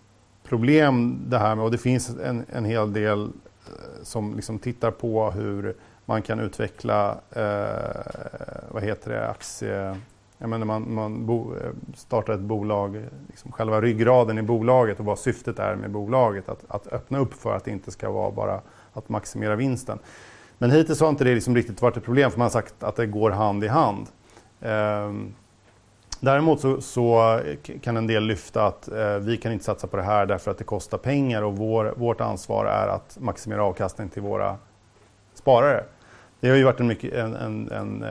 problem 0.49 1.21
det 1.27 1.37
här 1.37 1.55
med, 1.55 1.65
och 1.65 1.71
det 1.71 1.77
finns 1.77 2.09
en, 2.09 2.45
en 2.49 2.65
hel 2.65 2.93
del 2.93 3.21
eh, 3.21 4.03
som 4.03 4.35
liksom 4.35 4.59
tittar 4.59 4.91
på 4.91 5.31
hur 5.31 5.75
man 6.05 6.21
kan 6.21 6.39
utveckla, 6.39 7.17
eh, 7.31 8.71
vad 8.71 8.83
heter 8.83 9.11
det, 9.11 9.29
aktie... 9.29 9.97
Jag 10.41 10.49
menar 10.49 10.65
man, 10.65 10.93
man 10.93 11.25
bo, 11.25 11.55
eh, 11.55 11.71
startar 11.95 12.33
ett 12.33 12.39
bolag, 12.39 13.05
liksom 13.27 13.51
själva 13.51 13.81
ryggraden 13.81 14.37
i 14.37 14.41
bolaget 14.41 14.99
och 14.99 15.05
vad 15.05 15.19
syftet 15.19 15.59
är 15.59 15.75
med 15.75 15.91
bolaget. 15.91 16.49
Att, 16.49 16.63
att 16.67 16.87
öppna 16.87 17.19
upp 17.19 17.33
för 17.33 17.55
att 17.55 17.65
det 17.65 17.71
inte 17.71 17.91
ska 17.91 18.11
vara 18.11 18.31
bara 18.31 18.61
att 18.93 19.09
maximera 19.09 19.55
vinsten. 19.55 19.99
Men 20.57 20.71
hittills 20.71 20.99
har 20.99 21.09
inte 21.09 21.23
det 21.23 21.35
liksom 21.35 21.55
riktigt 21.55 21.81
varit 21.81 21.97
ett 21.97 22.03
problem 22.03 22.31
för 22.31 22.37
man 22.37 22.45
har 22.45 22.49
sagt 22.49 22.83
att 22.83 22.95
det 22.95 23.05
går 23.05 23.31
hand 23.31 23.63
i 23.63 23.67
hand. 23.67 24.07
Um, 24.59 25.35
Däremot 26.19 26.59
så, 26.59 26.81
så, 26.81 27.37
eh, 27.37 27.79
kan 27.81 27.97
en 27.97 28.07
del 28.07 28.23
lyfta 28.23 28.65
att 28.65 28.87
eh, 28.87 29.17
vi 29.17 29.37
kan 29.37 29.51
inte 29.51 29.65
satsa 29.65 29.87
på 29.87 29.97
det 29.97 30.03
här 30.03 30.25
därför 30.25 30.51
att 30.51 30.57
det 30.57 30.63
kostar 30.63 30.97
pengar 30.97 31.41
och 31.41 31.57
vår, 31.57 31.93
vårt 31.97 32.21
ansvar 32.21 32.65
är 32.65 32.87
att 32.87 33.17
maximera 33.19 33.63
avkastning 33.63 34.09
till 34.09 34.21
våra 34.21 34.57
sparare. 35.33 35.83
Det 36.39 36.49
har 36.49 36.55
ju 36.55 36.63
varit 36.63 36.79
en, 36.79 36.87
mycket, 36.87 37.13
en, 37.13 37.35
en, 37.35 37.71
en, 37.71 38.03
eh, 38.03 38.09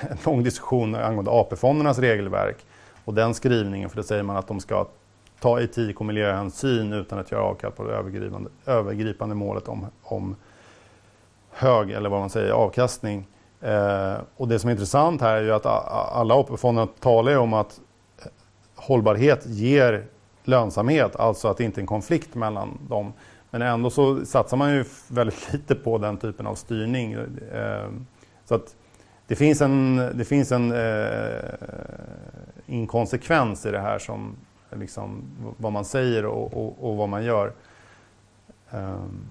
en 0.10 0.16
lång 0.24 0.42
diskussion 0.42 0.94
angående 0.94 1.30
AP-fondernas 1.30 1.98
regelverk 1.98 2.56
och 3.04 3.14
den 3.14 3.34
skrivningen, 3.34 3.90
för 3.90 3.96
det 3.96 4.02
säger 4.02 4.22
man 4.22 4.36
att 4.36 4.48
de 4.48 4.60
ska 4.60 4.86
ta 5.40 5.60
etik 5.60 6.00
och 6.00 6.06
miljöhänsyn 6.06 6.92
utan 6.92 7.18
att 7.18 7.30
göra 7.30 7.42
avkall 7.42 7.72
på 7.72 7.84
det 7.84 7.94
övergripande, 7.94 8.50
övergripande 8.66 9.34
målet 9.34 9.68
om, 9.68 9.86
om 10.02 10.36
hög, 11.50 11.90
eller 11.90 12.08
vad 12.08 12.20
man 12.20 12.30
säger, 12.30 12.52
avkastning. 12.52 13.26
Eh, 13.60 14.16
och 14.36 14.48
det 14.48 14.58
som 14.58 14.68
är 14.68 14.72
intressant 14.72 15.20
här 15.20 15.36
är 15.36 15.42
ju 15.42 15.52
att 15.52 15.66
alla 15.66 16.34
AP-fonderna 16.34 16.88
talar 17.00 17.36
om 17.36 17.52
att 17.52 17.80
eh, 18.18 18.30
hållbarhet 18.74 19.46
ger 19.46 20.06
lönsamhet, 20.44 21.16
alltså 21.16 21.48
att 21.48 21.56
det 21.56 21.64
inte 21.64 21.80
är 21.80 21.82
en 21.82 21.86
konflikt 21.86 22.34
mellan 22.34 22.78
dem. 22.88 23.12
Men 23.50 23.62
ändå 23.62 23.90
så 23.90 24.26
satsar 24.26 24.56
man 24.56 24.74
ju 24.74 24.84
väldigt 25.08 25.52
lite 25.52 25.74
på 25.74 25.98
den 25.98 26.16
typen 26.16 26.46
av 26.46 26.54
styrning. 26.54 27.12
Eh, 27.52 27.88
så 28.44 28.54
att 28.54 28.74
det 29.26 29.36
finns 29.36 29.60
en, 29.60 29.96
det 29.96 30.24
finns 30.24 30.52
en 30.52 30.72
eh, 30.72 31.54
inkonsekvens 32.66 33.66
i 33.66 33.70
det 33.70 33.80
här 33.80 33.98
som 33.98 34.36
liksom, 34.76 35.22
vad 35.56 35.72
man 35.72 35.84
säger 35.84 36.26
och, 36.26 36.54
och, 36.54 36.90
och 36.90 36.96
vad 36.96 37.08
man 37.08 37.24
gör. 37.24 37.52
Um, 38.70 39.28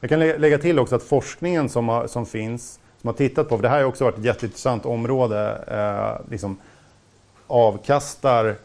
Jag 0.00 0.10
kan 0.10 0.18
lägga 0.20 0.58
till 0.58 0.78
också 0.78 0.96
att 0.96 1.02
forskningen 1.02 1.68
som, 1.68 1.88
har, 1.88 2.06
som 2.06 2.26
finns, 2.26 2.80
som 3.00 3.08
har 3.08 3.14
tittat 3.14 3.48
på, 3.48 3.56
för 3.56 3.62
det 3.62 3.68
här 3.68 3.78
har 3.78 3.84
också 3.84 4.04
varit 4.04 4.18
ett 4.18 4.24
jätteintressant 4.24 4.86
område, 4.86 5.58
eh, 5.68 6.30
liksom 6.30 6.56
avkastar 7.46 8.56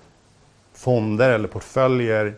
fonder 0.73 1.29
eller 1.29 1.47
portföljer 1.47 2.33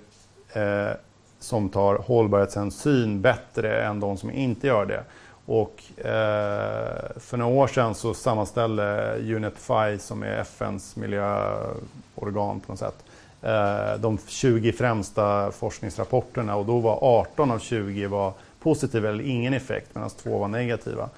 eh, 0.54 0.92
som 1.40 1.70
tar 1.70 1.96
hållbarhetshänsyn 1.96 3.22
bättre 3.22 3.84
än 3.84 4.00
de 4.00 4.18
som 4.18 4.32
inte 4.32 4.68
gör 4.68 4.86
det. 4.86 5.04
Och 5.46 5.84
eh, 5.98 7.20
för 7.20 7.38
några 7.38 7.54
år 7.54 7.68
sedan 7.68 7.96
så 7.96 8.14
sammanställde 8.14 9.18
UNEPFI, 9.18 9.98
som 10.00 10.24
är 10.24 10.38
FNs 10.38 10.96
miljöorgan 10.96 12.60
på 12.60 12.72
något 12.72 12.80
sätt, 12.80 13.06
eh, 13.42 14.00
de 14.00 14.18
20 14.28 14.74
främsta 14.74 15.52
forskningsrapporterna 15.52 16.56
och 16.56 16.66
då 16.66 16.80
var 16.80 17.00
18 17.02 17.52
av 17.52 17.60
20 17.60 18.08
var 18.08 18.34
positiv 18.64 19.06
eller 19.06 19.24
ingen 19.24 19.54
effekt 19.54 19.96
medan 19.96 20.10
två 20.10 20.38
var 20.38 20.48
negativa. 20.48 21.10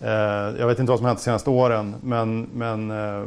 Eh, 0.00 0.10
jag 0.58 0.66
vet 0.66 0.78
inte 0.78 0.90
vad 0.90 0.98
som 0.98 1.06
hänt 1.06 1.18
de 1.18 1.24
senaste 1.24 1.50
åren 1.50 1.94
men, 2.02 2.42
men, 2.42 2.90
eh, 2.90 3.24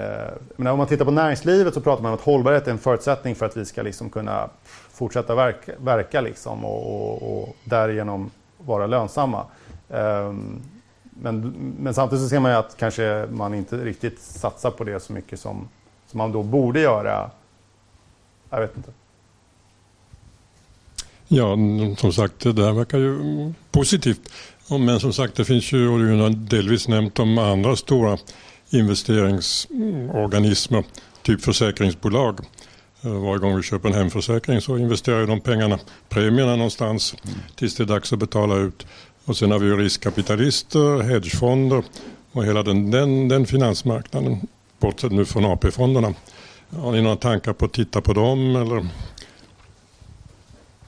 eh, 0.00 0.32
men 0.56 0.66
om 0.66 0.78
man 0.78 0.86
tittar 0.86 1.04
på 1.04 1.10
näringslivet 1.10 1.74
så 1.74 1.80
pratar 1.80 2.02
man 2.02 2.12
om 2.12 2.18
att 2.18 2.24
hållbarhet 2.24 2.66
är 2.66 2.70
en 2.70 2.78
förutsättning 2.78 3.34
för 3.34 3.46
att 3.46 3.56
vi 3.56 3.64
ska 3.64 3.82
liksom 3.82 4.10
kunna 4.10 4.48
fortsätta 4.90 5.34
verka, 5.34 5.72
verka 5.78 6.20
liksom 6.20 6.64
och, 6.64 6.94
och, 6.94 7.42
och 7.42 7.56
därigenom 7.64 8.30
vara 8.58 8.86
lönsamma. 8.86 9.44
Ehm, 9.90 10.62
men, 11.02 11.54
men, 11.78 11.94
samtidigt 11.94 12.22
så 12.22 12.28
ser 12.28 12.40
man 12.40 12.50
ju 12.50 12.56
att 12.56 12.76
kanske 12.76 13.26
man 13.30 13.54
inte 13.54 13.76
riktigt 13.76 14.20
satsar 14.20 14.70
på 14.70 14.84
det 14.84 15.00
så 15.00 15.12
mycket 15.12 15.40
som, 15.40 15.68
som 16.06 16.18
man 16.18 16.32
då 16.32 16.42
borde 16.42 16.80
göra. 16.80 17.30
Jag 18.50 18.60
vet 18.60 18.76
inte. 18.76 18.90
Ja, 21.28 21.56
som 21.98 22.12
sagt, 22.12 22.40
det 22.40 22.52
där 22.52 22.72
verkar 22.72 22.98
ju 22.98 23.18
positivt. 23.70 24.20
Men 24.68 25.00
som 25.00 25.12
sagt, 25.12 25.34
det 25.34 25.44
finns 25.44 25.72
ju, 25.72 25.88
och 25.88 25.98
du 25.98 26.14
har 26.14 26.30
delvis 26.30 26.88
nämnt 26.88 27.14
de 27.14 27.38
andra 27.38 27.76
stora 27.76 28.18
investeringsorganismer, 28.70 30.84
typ 31.22 31.42
försäkringsbolag. 31.42 32.40
Eh, 33.02 33.10
varje 33.10 33.38
gång 33.38 33.56
vi 33.56 33.62
köper 33.62 33.88
en 33.88 33.94
hemförsäkring 33.94 34.60
så 34.60 34.78
investerar 34.78 35.26
de 35.26 35.40
pengarna, 35.40 35.78
premierna 36.08 36.56
någonstans 36.56 37.14
tills 37.56 37.76
det 37.76 37.82
är 37.82 37.86
dags 37.86 38.12
att 38.12 38.18
betala 38.18 38.56
ut. 38.56 38.86
Och 39.24 39.36
sen 39.36 39.50
har 39.50 39.58
vi 39.58 39.66
ju 39.66 39.76
riskkapitalister, 39.76 41.02
hedgefonder 41.02 41.82
och 42.32 42.44
hela 42.44 42.62
den, 42.62 42.90
den, 42.90 43.28
den 43.28 43.46
finansmarknaden, 43.46 44.40
bortsett 44.78 45.12
nu 45.12 45.24
från 45.24 45.44
AP-fonderna. 45.44 46.14
Har 46.70 46.92
ni 46.92 47.02
några 47.02 47.16
tankar 47.16 47.52
på 47.52 47.64
att 47.64 47.72
titta 47.72 48.00
på 48.00 48.12
dem 48.12 48.56
eller 48.56 48.88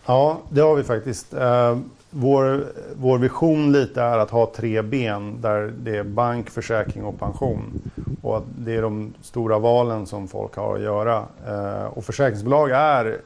Ja, 0.06 0.38
det 0.48 0.60
har 0.60 0.74
vi 0.74 0.82
faktiskt. 0.82 1.34
Eh, 1.34 1.78
vår, 2.10 2.66
vår 2.96 3.18
vision 3.18 3.72
lite 3.72 4.02
är 4.02 4.18
att 4.18 4.30
ha 4.30 4.52
tre 4.56 4.82
ben 4.82 5.40
där 5.40 5.72
det 5.78 5.96
är 5.96 6.04
bank, 6.04 6.50
försäkring 6.50 7.04
och 7.04 7.18
pension. 7.18 7.80
Och 8.22 8.42
det 8.58 8.76
är 8.76 8.82
de 8.82 9.14
stora 9.22 9.58
valen 9.58 10.06
som 10.06 10.28
folk 10.28 10.56
har 10.56 10.74
att 10.74 10.82
göra. 10.82 11.24
Eh, 11.46 11.84
och 11.84 12.04
försäkringsbolag 12.04 12.70
är 12.70 13.18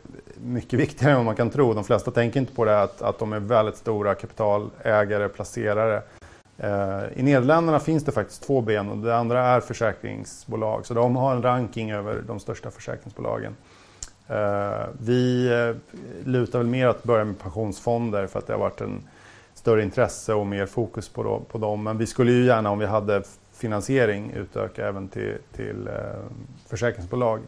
mycket 0.45 0.81
viktigare 0.81 1.11
än 1.11 1.17
vad 1.17 1.27
man 1.27 1.37
kan 1.37 1.51
tro. 1.51 1.75
De 1.75 1.85
flesta 1.85 2.11
tänker 2.11 2.41
inte 2.41 2.55
på 2.55 2.65
det 2.65 2.83
att, 2.83 3.03
att 3.03 3.19
de 3.19 3.33
är 3.33 3.41
väldigt 3.41 3.77
stora 3.77 4.15
kapitalägare, 4.15 5.29
placerare. 5.29 6.03
Eh, 6.59 7.19
I 7.19 7.23
Nederländerna 7.23 7.81
finns 7.81 8.05
det 8.05 8.13
faktiskt 8.13 8.43
två 8.43 8.61
ben 8.61 8.89
och 8.89 8.97
det 8.97 9.17
andra 9.17 9.47
är 9.47 9.61
försäkringsbolag. 9.61 10.87
Så 10.87 10.95
de 10.95 11.17
har 11.17 11.35
en 11.35 11.43
ranking 11.43 11.91
över 11.91 12.23
de 12.27 12.41
största 12.41 12.71
försäkringsbolagen. 12.71 13.57
Eh, 14.31 14.87
vi 15.01 15.49
eh, 15.53 15.77
lutar 16.29 16.59
väl 16.59 16.69
mer 16.69 16.87
att 16.87 17.03
börja 17.03 17.25
med 17.25 17.39
pensionsfonder 17.39 18.27
för 18.27 18.39
att 18.39 18.47
det 18.47 18.53
har 18.53 18.61
varit 18.61 18.81
en 18.81 19.03
större 19.55 19.83
intresse 19.83 20.35
och 20.35 20.47
mer 20.47 20.67
fokus 20.67 21.09
på, 21.09 21.41
på 21.49 21.59
dem. 21.59 21.83
Men 21.83 21.99
vi 21.99 22.07
skulle 22.07 22.33
ju 22.33 22.45
gärna 22.45 22.71
om 22.71 22.79
vi 22.79 22.87
hade 22.87 23.23
finansiering 23.53 24.33
utöka 24.37 24.89
även 24.89 25.09
till, 25.09 25.35
till 25.57 25.89
eh, 25.89 25.95
försäkringsbolag. 26.69 27.41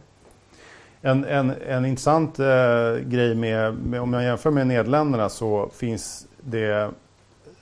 En, 1.01 1.25
en, 1.25 1.53
en 1.67 1.85
intressant 1.85 2.39
eh, 2.39 2.95
grej 3.05 3.35
med, 3.35 3.73
med, 3.73 4.01
om 4.01 4.13
jag 4.13 4.23
jämför 4.23 4.51
med 4.51 4.67
Nederländerna 4.67 5.29
så 5.29 5.69
finns 5.73 6.27
det 6.41 6.89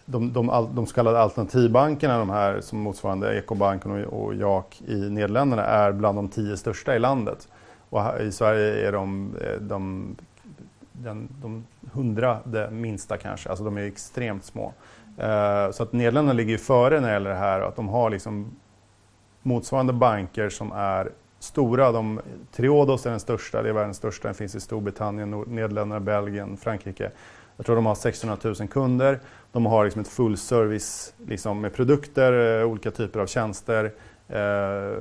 de, 0.05 0.33
de, 0.33 0.67
de 0.73 0.87
så 0.87 0.95
kallade 0.95 1.19
alternativbankerna, 1.19 2.17
de 2.17 2.29
här 2.29 2.61
som 2.61 2.79
motsvarande 2.79 3.37
Ekobanken 3.37 4.05
och, 4.05 4.23
och 4.23 4.35
JAK 4.35 4.81
i 4.87 4.95
Nederländerna 4.95 5.65
är 5.65 5.91
bland 5.91 6.17
de 6.17 6.29
tio 6.29 6.57
största 6.57 6.95
i 6.95 6.99
landet. 6.99 7.47
Och 7.91 8.21
i 8.21 8.31
Sverige 8.31 8.87
är 8.87 8.91
de, 8.91 9.35
eh, 9.41 9.61
de, 9.61 10.15
den, 10.91 11.27
de 11.41 11.65
hundrade 11.91 12.71
minsta 12.71 13.17
kanske, 13.17 13.49
alltså 13.49 13.65
de 13.65 13.77
är 13.77 13.81
extremt 13.81 14.45
små. 14.45 14.73
Eh, 15.17 15.71
så 15.71 15.83
att 15.83 15.93
Nederländerna 15.93 16.33
ligger 16.33 16.57
före 16.57 16.99
när 16.99 17.07
det 17.07 17.13
gäller 17.13 17.29
det 17.29 17.35
här. 17.35 17.61
Att 17.61 17.75
de 17.75 17.89
har 17.89 18.09
liksom 18.09 18.51
motsvarande 19.41 19.93
banker 19.93 20.49
som 20.49 20.71
är 20.71 21.09
stora. 21.39 21.91
De, 21.91 22.21
Triodos 22.51 23.05
är 23.05 23.09
den 23.09 23.19
största, 23.19 23.61
det 23.61 23.69
är 23.69 23.73
världens 23.73 23.97
största. 23.97 24.27
Den 24.27 24.35
finns 24.35 24.55
i 24.55 24.59
Storbritannien, 24.59 25.31
Nederländerna, 25.47 25.99
Belgien, 25.99 26.57
Frankrike. 26.57 27.11
Jag 27.57 27.65
tror 27.65 27.75
de 27.75 27.85
har 27.85 27.95
600 27.95 28.37
000 28.43 28.55
kunder. 28.55 29.19
De 29.51 29.65
har 29.65 29.85
liksom 29.85 30.01
ett 30.01 30.07
full 30.07 30.37
service 30.37 31.13
liksom 31.27 31.61
med 31.61 31.73
produkter, 31.73 32.59
eh, 32.59 32.67
olika 32.67 32.91
typer 32.91 33.19
av 33.19 33.27
tjänster 33.27 33.91
Eh, 34.31 34.97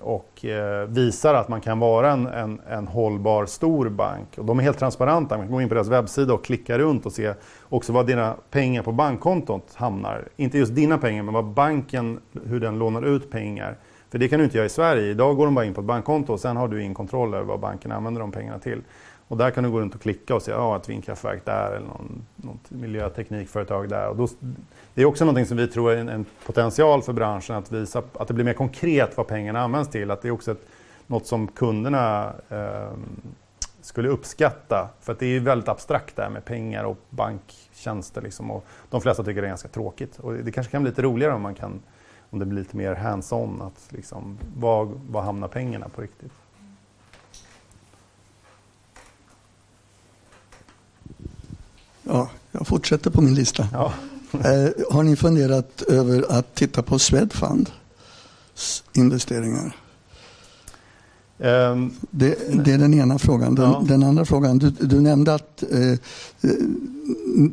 och 0.00 0.44
eh, 0.44 0.88
visar 0.88 1.34
att 1.34 1.48
man 1.48 1.60
kan 1.60 1.78
vara 1.78 2.12
en, 2.12 2.26
en, 2.26 2.60
en, 2.68 2.88
hållbar 2.88 3.46
stor 3.46 3.88
bank. 3.88 4.38
Och 4.38 4.44
de 4.44 4.58
är 4.58 4.62
helt 4.62 4.78
transparenta. 4.78 5.36
Man 5.36 5.46
kan 5.46 5.54
gå 5.54 5.62
in 5.62 5.68
på 5.68 5.74
deras 5.74 5.88
webbsida 5.88 6.34
och 6.34 6.44
klicka 6.44 6.78
runt 6.78 7.06
och 7.06 7.12
se 7.12 7.34
också 7.68 7.92
var 7.92 8.04
dina 8.04 8.34
pengar 8.50 8.82
på 8.82 8.92
bankkontot 8.92 9.74
hamnar. 9.74 10.28
Inte 10.36 10.58
just 10.58 10.74
dina 10.74 10.98
pengar, 10.98 11.22
men 11.22 11.34
vad 11.34 11.44
banken, 11.44 12.20
hur 12.46 12.60
den 12.60 12.78
lånar 12.78 13.02
ut 13.02 13.30
pengar. 13.30 13.76
För 14.10 14.18
det 14.18 14.28
kan 14.28 14.38
du 14.38 14.44
inte 14.44 14.56
göra 14.56 14.66
i 14.66 14.70
Sverige. 14.70 15.10
Idag 15.10 15.36
går 15.36 15.44
de 15.44 15.54
bara 15.54 15.64
in 15.64 15.74
på 15.74 15.80
ett 15.80 15.86
bankkonto 15.86 16.32
och 16.32 16.40
sen 16.40 16.56
har 16.56 16.68
du 16.68 16.82
in 16.82 16.94
kontroll 16.94 17.34
över 17.34 17.44
vad 17.44 17.60
banken 17.60 17.92
använder 17.92 18.20
de 18.20 18.32
pengarna 18.32 18.58
till. 18.58 18.82
Och 19.30 19.36
där 19.36 19.50
kan 19.50 19.64
du 19.64 19.70
gå 19.70 19.80
runt 19.80 19.94
och 19.94 20.00
klicka 20.00 20.34
och 20.34 20.42
se 20.42 20.50
ja, 20.50 20.76
ett 20.76 20.88
vindkraftverk 20.88 21.44
där 21.44 21.72
eller 21.72 21.86
någon, 21.86 22.26
något 22.36 22.70
miljöteknikföretag 22.70 23.88
där. 23.88 24.08
Och 24.08 24.16
då, 24.16 24.28
det 24.94 25.02
är 25.02 25.06
också 25.06 25.24
något 25.24 25.48
som 25.48 25.56
vi 25.56 25.68
tror 25.68 25.92
är 25.92 25.96
en, 25.96 26.08
en, 26.08 26.26
potential 26.46 27.02
för 27.02 27.12
branschen 27.12 27.56
att 27.56 27.72
visa 27.72 28.02
att 28.12 28.28
det 28.28 28.34
blir 28.34 28.44
mer 28.44 28.52
konkret 28.52 29.16
vad 29.16 29.26
pengarna 29.26 29.60
används 29.60 29.90
till. 29.90 30.10
Att 30.10 30.22
det 30.22 30.28
är 30.28 30.32
också 30.32 30.52
ett, 30.52 30.66
något 31.06 31.26
som 31.26 31.48
kunderna 31.48 32.32
eh, 32.48 32.92
skulle 33.80 34.08
uppskatta. 34.08 34.88
För 35.00 35.12
att 35.12 35.18
det 35.18 35.26
är 35.26 35.40
väldigt 35.40 35.68
abstrakt 35.68 36.16
där 36.16 36.28
med 36.28 36.44
pengar 36.44 36.84
och 36.84 36.98
banktjänster. 37.10 38.22
Liksom, 38.22 38.50
och 38.50 38.64
de 38.90 39.00
flesta 39.00 39.24
tycker 39.24 39.42
det 39.42 39.46
är 39.46 39.50
ganska 39.50 39.68
tråkigt. 39.68 40.18
Och 40.18 40.34
det 40.34 40.52
kanske 40.52 40.70
kan 40.70 40.82
bli 40.82 40.90
lite 40.90 41.02
roligare 41.02 41.34
om, 41.34 41.42
man 41.42 41.54
kan, 41.54 41.82
om 42.30 42.38
det 42.38 42.44
blir 42.44 42.58
lite 42.58 42.76
mer 42.76 42.94
hands-on. 42.94 43.70
Liksom, 43.88 44.38
var, 44.56 44.88
var 45.10 45.22
hamnar 45.22 45.48
pengarna 45.48 45.88
på 45.88 46.02
riktigt? 46.02 46.32
Ja, 52.02 52.30
jag 52.52 52.66
fortsätter 52.66 53.10
på 53.10 53.20
min 53.20 53.34
lista. 53.34 53.68
Ja. 53.72 53.92
eh, 54.32 54.92
har 54.94 55.02
ni 55.02 55.16
funderat 55.16 55.82
över 55.82 56.24
att 56.28 56.54
titta 56.54 56.82
på 56.82 56.98
Swedfunds 56.98 57.70
investeringar? 58.92 59.76
Um, 61.38 61.92
det, 62.10 62.38
det, 62.64 62.72
är 62.72 62.78
den 62.78 62.94
ena 62.94 63.18
frågan. 63.18 63.54
Den, 63.54 63.70
ja. 63.70 63.82
den 63.88 64.02
andra 64.02 64.24
frågan, 64.24 64.58
du, 64.58 64.70
du 64.70 65.00
nämnde 65.00 65.34
att 65.34 65.62
eh, 65.62 65.98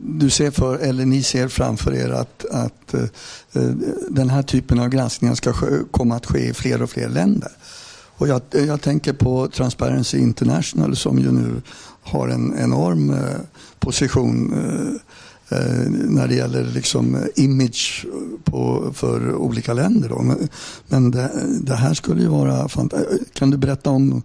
du 0.04 0.30
ser 0.30 0.52
för, 0.52 0.78
eller 0.78 1.06
ni 1.06 1.24
ser 1.24 1.48
framför 1.48 1.94
er 1.94 2.10
att, 2.10 2.46
att 2.52 2.94
eh, 2.94 3.62
den 4.10 4.30
här 4.30 4.42
typen 4.42 4.80
av 4.80 4.90
granskningar 4.90 5.36
ska 5.36 5.54
komma 5.92 6.16
att 6.16 6.26
ske 6.26 6.50
i 6.50 6.54
fler 6.54 6.82
och 6.82 6.90
fler 6.90 7.10
länder. 7.10 7.52
Och 8.18 8.28
jag, 8.28 8.42
jag 8.52 8.82
tänker 8.82 9.14
på 9.14 9.48
Transparency 9.48 10.18
International 10.18 10.96
som 10.96 11.20
ju 11.20 11.32
nu 11.32 11.62
har 12.08 12.28
en 12.28 12.60
enorm 12.60 13.10
eh, 13.10 13.40
position 13.80 14.54
eh, 14.54 15.58
eh, 15.58 15.90
när 15.90 16.28
det 16.28 16.36
gäller 16.36 16.64
liksom 16.64 17.18
image 17.36 18.06
på, 18.44 18.92
för 18.94 19.36
olika 19.36 19.74
länder. 19.74 20.10
Då. 20.10 20.36
Men 20.88 21.12
det, 21.12 21.32
det 21.62 21.76
här 21.76 21.94
skulle 21.94 22.22
ju 22.22 22.28
vara 22.28 22.68
fantastiskt. 22.68 23.34
Kan 23.34 23.50
du 23.50 23.58
berätta 23.58 23.90
om 23.90 24.24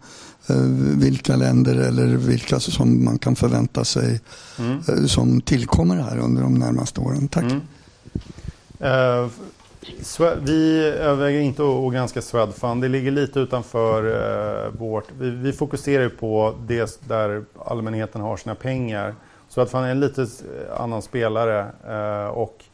vilka 0.97 1.37
länder 1.37 1.75
eller 1.75 2.07
vilka 2.07 2.61
som 2.61 3.05
man 3.05 3.19
kan 3.19 3.37
förvänta 3.37 3.85
sig 3.85 4.21
mm. 4.59 5.09
som 5.09 5.41
tillkommer 5.41 5.97
här 5.97 6.19
under 6.19 6.43
de 6.43 6.55
närmaste 6.55 7.01
åren? 7.01 7.29
Tack. 7.29 7.45
Mm. 7.45 7.61
Uh, 8.83 9.31
vi 10.41 10.85
överväger 10.85 11.41
inte 11.41 11.63
att 11.63 11.93
granska 11.93 12.23
Swedfund. 12.23 12.83
Det 12.83 12.89
ligger 12.89 13.11
lite 13.11 13.41
utanför 13.41 14.05
eh, 14.67 14.71
vårt... 14.71 15.05
Vi, 15.19 15.53
fokuserar 15.53 16.09
på 16.09 16.55
det 16.67 17.09
där 17.09 17.45
allmänheten 17.65 18.21
har 18.21 18.37
sina 18.37 18.55
pengar. 18.55 19.15
Swedfund 19.49 19.87
är 19.87 19.91
en 19.91 20.01
lite 20.01 20.23
eh, 20.23 20.81
annan 20.81 21.03
spelare. 21.03 21.67
Eh, 21.89 22.29
och 22.29 22.65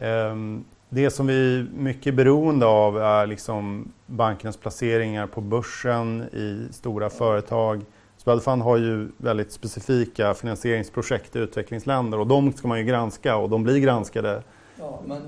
ehm, 0.00 0.64
det 0.88 1.10
som 1.10 1.26
vi 1.26 1.58
är 1.58 1.66
mycket 1.76 2.14
beroende 2.14 2.66
av 2.66 2.98
är 2.98 3.26
liksom 3.26 3.92
bankernas 4.06 4.56
placeringar 4.56 5.26
på 5.26 5.40
börsen 5.40 6.22
i 6.22 6.66
stora 6.72 7.10
företag. 7.10 7.84
Swedfund 8.16 8.62
har 8.62 8.76
ju 8.76 9.08
väldigt 9.16 9.52
specifika 9.52 10.34
finansieringsprojekt 10.34 11.36
i 11.36 11.38
utvecklingsländer 11.38 12.18
och 12.18 12.26
de 12.26 12.52
ska 12.52 12.68
man 12.68 12.78
ju 12.78 12.84
granska 12.84 13.36
och 13.36 13.50
de 13.50 13.64
blir 13.64 13.78
granskade. 13.78 14.42
Ja, 14.82 15.00
men 15.06 15.22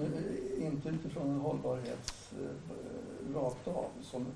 inte 0.58 0.88
utifrån 0.88 1.30
en 1.30 1.40
hållbarhets 1.40 2.32
eh, 2.32 3.36
rakt 3.36 3.68
av 3.68 3.86
som 4.02 4.26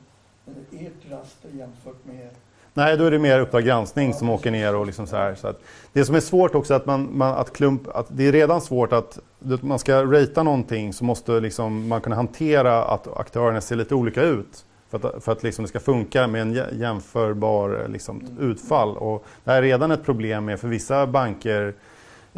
ert 0.72 1.10
raster 1.10 1.48
jämfört 1.58 2.04
med 2.04 2.28
Nej, 2.74 2.96
då 2.96 3.04
är 3.04 3.10
det 3.10 3.18
mer 3.18 3.40
Uppdrag 3.40 3.64
granskning 3.64 4.14
som 4.14 4.30
åker 4.30 4.50
ner 4.50 4.74
och 4.74 4.86
liksom 4.86 5.06
så 5.06 5.16
här. 5.16 5.34
Så 5.34 5.48
att 5.48 5.60
det 5.92 6.04
som 6.04 6.14
är 6.14 6.20
svårt 6.20 6.54
också 6.54 6.74
är 6.74 6.76
att, 6.76 6.86
man, 6.86 7.08
man, 7.12 7.34
att, 7.34 7.52
klump, 7.52 7.88
att 7.88 8.06
det 8.08 8.24
är 8.24 8.32
redan 8.32 8.60
svårt 8.60 8.92
att 8.92 9.18
man 9.60 9.78
ska 9.78 10.04
ratea 10.04 10.42
någonting 10.42 10.92
så 10.92 11.04
måste 11.04 11.40
liksom 11.40 11.88
man 11.88 12.00
kunna 12.00 12.16
hantera 12.16 12.84
att 12.84 13.16
aktörerna 13.16 13.60
ser 13.60 13.76
lite 13.76 13.94
olika 13.94 14.22
ut. 14.22 14.64
För 14.90 15.08
att, 15.08 15.24
för 15.24 15.32
att 15.32 15.42
liksom 15.42 15.62
det 15.62 15.68
ska 15.68 15.80
funka 15.80 16.26
med 16.26 16.42
en 16.42 16.78
jämförbar 16.78 17.86
liksom, 17.88 18.22
utfall. 18.40 18.96
Och 18.96 19.24
det 19.44 19.50
här 19.50 19.58
är 19.58 19.62
redan 19.62 19.90
ett 19.90 20.04
problem 20.04 20.44
med 20.44 20.60
för 20.60 20.68
vissa 20.68 21.06
banker 21.06 21.74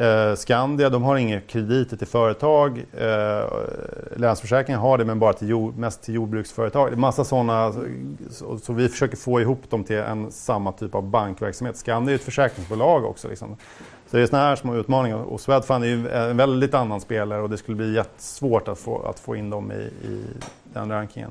Eh, 0.01 0.35
Skandia 0.35 0.90
de 0.90 1.02
har 1.02 1.16
inga 1.16 1.40
krediter 1.40 1.97
till 1.97 2.06
företag. 2.06 2.85
Eh, 2.98 3.44
Länsförsäkringen 4.16 4.81
har 4.81 4.98
det 4.98 5.05
men 5.05 5.18
bara 5.18 5.32
till 5.32 5.48
jord, 5.48 5.77
mest 5.77 6.02
till 6.02 6.14
jordbruksföretag. 6.14 6.90
Det 6.90 6.94
är 6.94 6.97
massa 6.97 7.24
sådana. 7.24 7.72
Så, 8.31 8.59
så, 8.59 8.72
vi 8.72 8.89
försöker 8.89 9.16
få 9.16 9.40
ihop 9.40 9.70
dem 9.70 9.85
till 9.85 9.97
en 9.97 10.31
samma 10.31 10.72
typ 10.72 10.94
av 10.94 11.02
bankverksamhet. 11.02 11.77
Skandia 11.77 12.12
är 12.12 12.16
ett 12.16 12.24
försäkringsbolag 12.24 13.05
också. 13.05 13.28
Liksom. 13.28 13.56
Så 14.10 14.16
det 14.16 14.22
är 14.22 14.27
sådana 14.27 14.44
här 14.44 14.56
små 14.56 14.77
utmaningar. 14.77 15.16
Och 15.16 15.40
Swedfund 15.40 15.85
är 15.85 15.89
ju 15.89 16.09
en 16.09 16.36
väldigt 16.36 16.74
annan 16.74 17.01
spelare 17.01 17.43
och 17.43 17.51
det 17.51 17.56
skulle 17.56 17.77
bli 17.77 17.94
jättesvårt 17.94 18.68
att 18.68 18.78
få, 18.78 19.02
att 19.02 19.18
få 19.18 19.36
in 19.36 19.51
dem 19.51 19.72
i, 19.72 20.06
i 20.09 20.24
den 20.72 20.90
rankingen. 20.90 21.31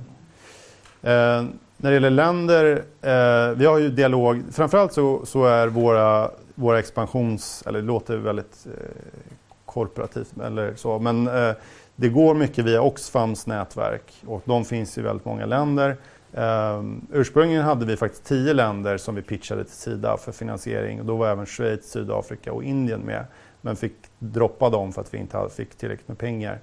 Eh, 1.02 1.44
när 1.78 1.90
det 1.90 1.94
gäller 1.94 2.10
länder, 2.10 2.84
eh, 3.02 3.58
vi 3.58 3.66
har 3.66 3.78
ju 3.78 3.90
dialog. 3.90 4.44
Framförallt 4.52 4.94
så, 4.94 5.26
så 5.26 5.46
är 5.46 5.68
våra 5.68 6.30
våra 6.60 6.80
expansions... 6.80 7.64
Eller 7.68 7.80
det 7.80 7.88
låter 7.88 8.18
väldigt 8.18 8.68
eh, 8.68 9.02
korporativt 9.66 10.38
eller 10.44 10.76
så. 10.76 11.00
Men 11.00 11.28
eh, 11.28 11.54
det 11.96 12.10
går 12.10 12.36
mycket 12.36 12.66
via 12.66 12.82
Oxfams 12.82 13.48
nätverk 13.48 14.24
och 14.26 14.42
de 14.46 14.66
finns 14.66 14.98
i 14.98 15.02
väldigt 15.02 15.26
många 15.26 15.46
länder. 15.46 15.98
Uh, 16.38 16.94
ursprungligen 17.12 17.64
hade 17.64 17.86
vi 17.86 17.98
faktiskt 17.98 18.26
tio 18.26 18.54
länder 18.54 18.98
som 18.98 19.16
vi 19.16 19.22
pitchade 19.22 19.64
till 19.64 19.74
Sida 19.74 20.18
för 20.18 20.32
finansiering. 20.32 21.00
Och 21.00 21.06
då 21.06 21.16
var 21.16 21.28
även 21.28 21.46
Schweiz, 21.46 21.92
Sydafrika 21.92 22.54
och 22.54 22.64
Indien 22.64 23.02
med. 23.02 23.26
Men 23.62 23.76
fick 23.76 23.94
droppa 24.20 24.70
dem 24.70 24.94
för 24.94 25.02
att 25.02 25.14
vi 25.14 25.18
inte 25.18 25.48
fick 25.56 25.76
tillräckligt 25.76 26.08
med 26.08 26.18
pengar. 26.18 26.60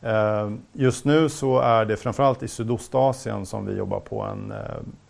Mm. 0.00 0.54
Uh, 0.54 0.58
just 0.72 1.04
nu 1.04 1.28
så 1.28 1.58
är 1.58 1.84
det 1.84 1.96
framförallt 1.96 2.42
i 2.42 2.48
Sydostasien 2.48 3.46
som 3.46 3.66
vi 3.66 3.76
jobbar 3.76 4.00
på 4.00 4.22
en, 4.22 4.52
uh, 4.52 4.58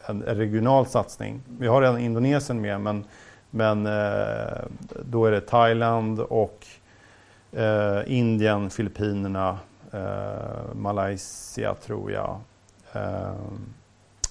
en 0.07 0.23
regional 0.23 0.87
satsning. 0.87 1.41
Vi 1.59 1.67
har 1.67 1.81
redan 1.81 1.99
Indonesien 1.99 2.61
med 2.61 2.81
men 2.81 3.05
men 3.55 3.87
eh, 3.87 4.65
då 5.03 5.27
är 5.27 5.31
det 5.31 5.41
Thailand 5.41 6.21
och 6.21 6.67
eh, 7.53 8.01
Indien, 8.07 8.71
Filippinerna, 8.71 9.59
eh, 9.93 10.75
Malaysia 10.75 11.75
tror 11.75 12.13
jag. 12.13 12.41
Eh, 12.93 13.35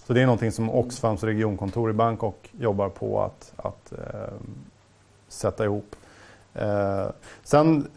så 0.05 0.13
det 0.13 0.21
är 0.21 0.25
någonting 0.25 0.51
som 0.51 0.69
Oxfams 0.69 1.23
regionkontor 1.23 1.89
i 1.89 1.93
Bangkok 1.93 2.51
jobbar 2.59 2.89
på 2.89 3.21
att, 3.21 3.53
att 3.55 3.91
eh, 3.91 4.33
sätta 5.27 5.63
ihop. 5.63 5.95
Eh, 6.53 7.07
sen, 7.43 7.87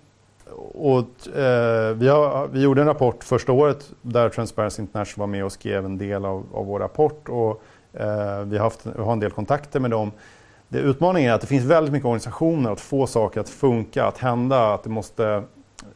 och, 0.75 1.37
eh, 1.37 1.95
vi, 1.95 2.09
har, 2.09 2.49
vi 2.53 2.63
gjorde 2.63 2.81
en 2.81 2.87
rapport 2.87 3.25
första 3.25 3.53
året 3.53 3.93
där 4.03 4.29
Transparency 4.29 4.83
International 4.83 5.29
var 5.29 5.33
med 5.33 5.45
och 5.45 5.53
skrev 5.53 5.85
en 5.85 5.99
del 5.99 6.25
av, 6.25 6.47
av 6.53 6.67
vår 6.67 6.79
rapport. 6.79 7.29
Och, 7.29 7.63
eh, 8.01 8.41
vi, 8.41 8.57
har 8.57 8.65
haft, 8.65 8.87
vi 8.87 9.03
har 9.03 9.13
en 9.13 9.21
del 9.21 9.31
kontakter 9.31 9.81
med 9.81 9.91
dem. 9.91 10.13
Det 10.69 10.79
utmaningen 10.79 11.31
är 11.31 11.35
att 11.35 11.41
det 11.41 11.47
finns 11.47 11.65
väldigt 11.65 11.93
mycket 11.93 12.07
organisationer 12.07 12.71
att 12.71 12.81
få 12.81 13.07
saker 13.07 13.41
att 13.41 13.49
funka, 13.49 14.05
att 14.05 14.19
hända, 14.19 14.75
att 14.75 14.83
det 14.83 14.91
måste... 14.91 15.25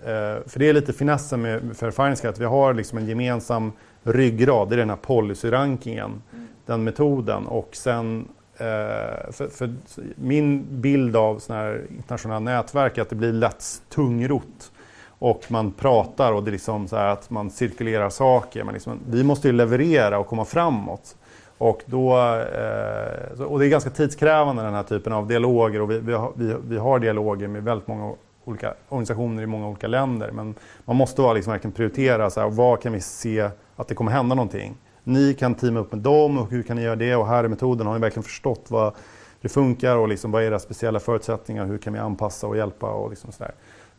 Eh, 0.00 0.46
för 0.46 0.58
det 0.58 0.68
är 0.68 0.72
lite 0.72 0.92
finessen 0.92 1.42
med 1.42 1.76
för 1.76 1.90
Finance 1.90 2.28
att 2.28 2.38
vi 2.38 2.44
har 2.44 2.74
liksom 2.74 2.98
en 2.98 3.06
gemensam 3.06 3.72
ryggrad, 4.02 4.68
det 4.68 4.74
är 4.74 4.78
den 4.78 4.90
här 4.90 4.96
policyrankingen, 4.96 6.22
mm. 6.32 6.48
den 6.66 6.84
metoden. 6.84 7.46
Och 7.46 7.68
sen, 7.72 8.28
eh, 8.56 9.32
för, 9.32 9.48
för, 9.48 9.74
min 10.14 10.80
bild 10.80 11.16
av 11.16 11.38
sådana 11.38 11.62
här 11.62 11.82
internationella 11.96 12.40
nätverk 12.40 12.98
är 12.98 13.02
att 13.02 13.10
det 13.10 13.16
blir 13.16 13.32
lätt 13.32 13.82
tungrot. 13.88 14.72
Och 15.18 15.44
man 15.48 15.72
pratar 15.72 16.32
och 16.32 16.44
det 16.44 16.50
är 16.50 16.52
liksom 16.52 16.88
så 16.88 16.96
att 16.96 17.30
man 17.30 17.50
cirkulerar 17.50 18.10
saker. 18.10 18.64
Men 18.64 18.74
liksom, 18.74 18.98
vi 19.10 19.24
måste 19.24 19.48
ju 19.48 19.52
leverera 19.52 20.18
och 20.18 20.26
komma 20.26 20.44
framåt. 20.44 21.16
Och, 21.60 21.82
då, 21.86 22.16
eh, 22.18 23.42
och 23.42 23.58
det 23.58 23.66
är 23.66 23.68
ganska 23.68 23.90
tidskrävande 23.90 24.62
den 24.62 24.74
här 24.74 24.82
typen 24.82 25.12
av 25.12 25.26
dialoger 25.26 25.80
och 25.80 25.90
vi, 25.90 25.98
vi, 25.98 26.12
har, 26.12 26.32
vi, 26.34 26.56
vi 26.62 26.78
har 26.78 26.98
dialoger 26.98 27.48
med 27.48 27.64
väldigt 27.64 27.88
många 27.88 28.14
olika 28.44 28.74
organisationer 28.88 29.42
i 29.42 29.46
många 29.46 29.68
olika 29.68 29.86
länder. 29.86 30.30
Men 30.32 30.54
man 30.84 30.96
måste 30.96 31.22
vara 31.22 31.32
liksom 31.32 31.50
verkligen 31.50 31.72
prioritera, 31.72 32.30
så 32.30 32.40
här, 32.40 32.50
var 32.50 32.76
kan 32.76 32.92
vi 32.92 33.00
se 33.00 33.50
att 33.76 33.88
det 33.88 33.94
kommer 33.94 34.12
hända 34.12 34.34
någonting? 34.34 34.76
Ni 35.04 35.34
kan 35.34 35.54
teama 35.54 35.80
upp 35.80 35.92
med 35.92 36.00
dem 36.00 36.38
och 36.38 36.50
hur 36.50 36.62
kan 36.62 36.76
ni 36.76 36.82
göra 36.82 36.96
det? 36.96 37.16
Och 37.16 37.26
här 37.26 37.44
är 37.44 37.48
metoden, 37.48 37.86
har 37.86 37.94
ni 37.94 38.00
verkligen 38.00 38.24
förstått 38.24 38.66
vad 38.68 38.94
det 39.40 39.48
funkar 39.48 39.96
och 39.96 40.08
liksom, 40.08 40.30
vad 40.30 40.42
är 40.42 40.46
era 40.46 40.58
speciella 40.58 41.00
förutsättningar? 41.00 41.66
Hur 41.66 41.78
kan 41.78 41.92
vi 41.92 41.98
anpassa 41.98 42.46
och 42.46 42.56
hjälpa? 42.56 42.90
Och 42.90 43.10
liksom 43.10 43.32
så, 43.32 43.44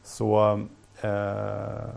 så 0.03 0.59
eh, 1.01 1.89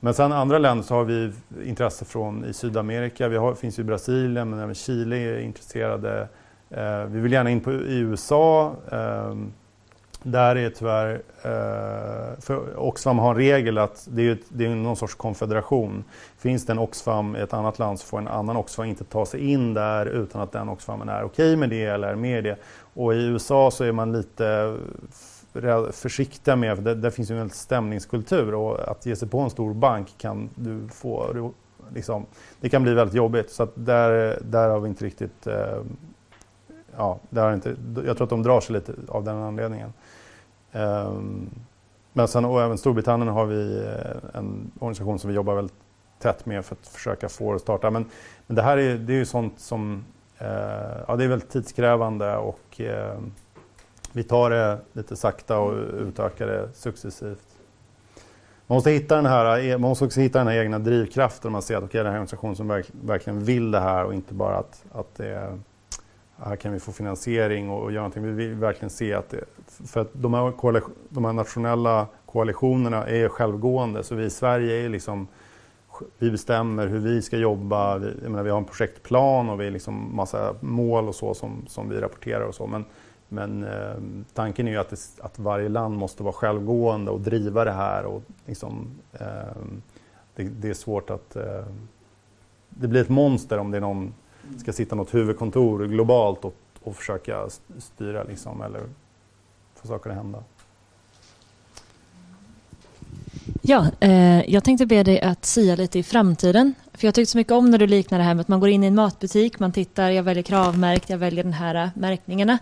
men 0.00 0.14
sen 0.14 0.32
andra 0.32 0.58
länder 0.58 0.84
så 0.84 0.94
har 0.94 1.04
vi 1.04 1.32
intresse 1.64 2.04
från 2.04 2.44
i 2.44 2.52
Sydamerika. 2.52 3.28
Vi 3.28 3.36
har, 3.36 3.54
finns 3.54 3.78
i 3.78 3.84
Brasilien, 3.84 4.50
men 4.50 4.58
även 4.58 4.74
Chile 4.74 5.16
är 5.16 5.38
intresserade. 5.38 6.28
Eh, 6.70 7.04
vi 7.04 7.20
vill 7.20 7.32
gärna 7.32 7.50
in 7.50 7.60
på, 7.60 7.72
i 7.72 7.98
USA. 7.98 8.74
Eh, 8.92 9.34
där 10.22 10.56
är 10.56 10.70
tyvärr, 10.70 11.14
eh, 11.42 12.40
för 12.40 12.78
Oxfam 12.78 13.18
har 13.18 13.30
en 13.30 13.36
regel 13.36 13.78
att 13.78 14.08
det 14.10 14.22
är, 14.22 14.38
det 14.48 14.66
är 14.66 14.68
någon 14.68 14.96
sorts 14.96 15.14
konfederation. 15.14 16.04
Finns 16.38 16.66
det 16.66 16.72
en 16.72 16.78
Oxfam 16.78 17.36
i 17.36 17.40
ett 17.40 17.52
annat 17.52 17.78
land 17.78 18.00
så 18.00 18.06
får 18.06 18.18
en 18.18 18.28
annan 18.28 18.56
Oxfam 18.56 18.84
inte 18.84 19.04
ta 19.04 19.26
sig 19.26 19.50
in 19.50 19.74
där 19.74 20.06
utan 20.06 20.40
att 20.40 20.52
den 20.52 20.68
Oxfamen 20.68 21.08
är 21.08 21.22
okej 21.22 21.52
okay 21.52 21.56
med 21.56 21.70
det 21.70 21.84
eller 21.84 22.08
är 22.08 22.14
med 22.14 22.44
det. 22.44 22.56
Och 22.94 23.14
i 23.14 23.16
USA 23.16 23.70
så 23.70 23.84
är 23.84 23.92
man 23.92 24.12
lite 24.12 24.76
försiktiga 25.92 26.56
med, 26.56 26.76
för 26.76 26.84
det, 26.84 26.94
där 26.94 27.10
finns 27.10 27.30
ju 27.30 27.40
en 27.40 27.50
stämningskultur 27.50 28.54
och 28.54 28.88
att 28.90 29.06
ge 29.06 29.16
sig 29.16 29.28
på 29.28 29.40
en 29.40 29.50
stor 29.50 29.74
bank 29.74 30.14
kan 30.18 30.50
du 30.54 30.88
få, 30.88 31.52
liksom, 31.94 32.26
det 32.60 32.68
kan 32.68 32.82
bli 32.82 32.94
väldigt 32.94 33.16
jobbigt. 33.16 33.50
Så 33.50 33.62
att 33.62 33.72
där, 33.74 34.38
där 34.44 34.68
har 34.68 34.80
vi 34.80 34.88
inte 34.88 35.04
riktigt, 35.04 35.46
eh, 35.46 35.82
ja, 36.96 37.18
där 37.30 37.42
har 37.42 37.52
inte, 37.52 37.76
jag 38.06 38.16
tror 38.16 38.24
att 38.24 38.30
de 38.30 38.42
drar 38.42 38.60
sig 38.60 38.72
lite 38.72 38.92
av 39.08 39.24
den 39.24 39.36
anledningen. 39.36 39.92
Um, 40.72 41.50
men 42.12 42.28
sen 42.28 42.44
och 42.44 42.62
även 42.62 42.78
Storbritannien 42.78 43.28
har 43.28 43.46
vi 43.46 43.84
eh, 43.84 44.38
en 44.38 44.70
organisation 44.78 45.18
som 45.18 45.28
vi 45.28 45.36
jobbar 45.36 45.54
väldigt 45.54 45.76
tätt 46.18 46.46
med 46.46 46.64
för 46.64 46.74
att 46.74 46.86
försöka 46.86 47.28
få 47.28 47.50
det 47.50 47.56
att 47.56 47.62
starta. 47.62 47.90
Men, 47.90 48.04
men 48.46 48.56
det 48.56 48.62
här 48.62 48.76
är, 48.76 48.98
det 48.98 49.12
är 49.12 49.16
ju 49.16 49.26
sånt 49.26 49.60
som 49.60 50.04
eh, 50.38 50.48
ja, 51.08 51.16
det 51.16 51.24
är 51.24 51.28
väldigt 51.28 51.50
tidskrävande 51.50 52.36
och 52.36 52.80
eh, 52.80 53.18
vi 54.12 54.22
tar 54.22 54.50
det 54.50 54.78
lite 54.92 55.16
sakta 55.16 55.58
och 55.58 55.72
utökar 55.98 56.46
det 56.46 56.68
successivt. 56.74 57.46
Man 58.66 58.76
måste 58.76 58.90
hitta 58.90 59.16
den 59.16 59.26
här, 59.26 59.78
man 59.78 59.88
måste 59.88 60.04
också 60.04 60.20
hitta 60.20 60.38
den 60.38 60.48
här 60.48 60.60
egna 60.60 60.78
drivkraften. 60.78 61.52
Man 61.52 61.62
ser 61.62 61.76
att 61.76 61.84
okay, 61.84 62.02
det 62.02 62.08
här 62.08 62.14
är 62.14 62.16
en 62.16 62.22
organisation 62.22 62.56
som 62.56 62.68
verk, 62.68 62.86
verkligen 63.04 63.44
vill 63.44 63.70
det 63.70 63.80
här 63.80 64.04
och 64.04 64.14
inte 64.14 64.34
bara 64.34 64.56
att, 64.56 64.84
att 64.92 65.14
det, 65.14 65.58
här 66.42 66.56
kan 66.56 66.72
vi 66.72 66.80
få 66.80 66.92
finansiering 66.92 67.70
och, 67.70 67.82
och 67.82 67.92
göra 67.92 68.02
någonting. 68.02 68.22
Vi 68.22 68.32
vill 68.32 68.54
verkligen 68.54 68.90
se 68.90 69.14
att 69.14 69.30
det, 69.30 69.44
för 69.86 70.00
att 70.00 70.08
de 70.12 70.34
här, 70.34 70.82
de 71.08 71.24
här 71.24 71.32
nationella 71.32 72.06
koalitionerna 72.26 73.06
är 73.06 73.28
självgående 73.28 74.02
så 74.04 74.14
vi 74.14 74.24
i 74.24 74.30
Sverige 74.30 74.84
är 74.84 74.88
liksom 74.88 75.28
vi 76.18 76.30
bestämmer 76.30 76.86
hur 76.86 76.98
vi 76.98 77.22
ska 77.22 77.36
jobba. 77.36 77.98
Vi, 77.98 78.28
menar, 78.28 78.42
vi 78.42 78.50
har 78.50 78.58
en 78.58 78.64
projektplan 78.64 79.48
och 79.48 79.60
vi 79.60 79.64
har 79.64 79.72
liksom 79.72 80.16
massa 80.16 80.54
mål 80.60 81.08
och 81.08 81.14
så 81.14 81.34
som, 81.34 81.64
som 81.66 81.88
vi 81.88 82.00
rapporterar 82.00 82.40
och 82.40 82.54
så. 82.54 82.66
Men, 82.66 82.84
men 83.32 83.64
eh, 83.64 84.24
tanken 84.34 84.68
är 84.68 84.72
ju 84.72 84.78
att, 84.78 84.90
det, 84.90 85.00
att 85.20 85.38
varje 85.38 85.68
land 85.68 85.96
måste 85.96 86.22
vara 86.22 86.32
självgående 86.32 87.10
och 87.10 87.20
driva 87.20 87.64
det 87.64 87.72
här. 87.72 88.04
Och 88.04 88.22
liksom, 88.46 88.90
eh, 89.12 89.26
det, 90.34 90.42
det, 90.42 90.68
är 90.68 90.74
svårt 90.74 91.10
att... 91.10 91.36
Eh, 91.36 91.64
det 92.68 92.88
blir 92.88 93.00
ett 93.00 93.08
monster 93.08 93.58
om 93.58 93.70
det 93.70 93.76
är 93.76 93.80
någon 93.80 94.14
ska 94.58 94.72
sitta 94.72 94.94
något 94.94 95.14
huvudkontor 95.14 95.86
globalt 95.86 96.44
och, 96.44 96.54
och 96.82 96.96
försöka 96.96 97.48
styra 97.78 98.22
liksom, 98.22 98.62
eller 98.62 98.80
få 99.74 99.88
saker 99.88 100.10
att 100.10 100.16
hända. 100.16 100.44
Ja, 103.62 103.86
eh, 104.00 104.50
jag 104.50 104.64
tänkte 104.64 104.86
be 104.86 105.02
dig 105.02 105.20
att 105.20 105.44
sia 105.44 105.76
lite 105.76 105.98
i 105.98 106.02
framtiden. 106.02 106.74
För 106.94 107.06
jag 107.06 107.14
tyckte 107.14 107.32
så 107.32 107.38
mycket 107.38 107.52
om 107.52 107.70
när 107.70 107.78
du 107.78 107.86
liknar 107.86 108.18
det 108.18 108.24
här 108.24 108.34
med 108.34 108.40
att 108.40 108.48
man 108.48 108.60
går 108.60 108.68
in 108.68 108.84
i 108.84 108.86
en 108.86 108.94
matbutik, 108.94 109.58
man 109.58 109.72
tittar, 109.72 110.10
jag 110.10 110.22
väljer 110.22 110.42
kravmärkt, 110.42 111.10
jag 111.10 111.18
väljer 111.18 111.44
den 111.44 111.52
här 111.52 111.74
eh, 111.74 111.88
märkningarna. 111.94 112.58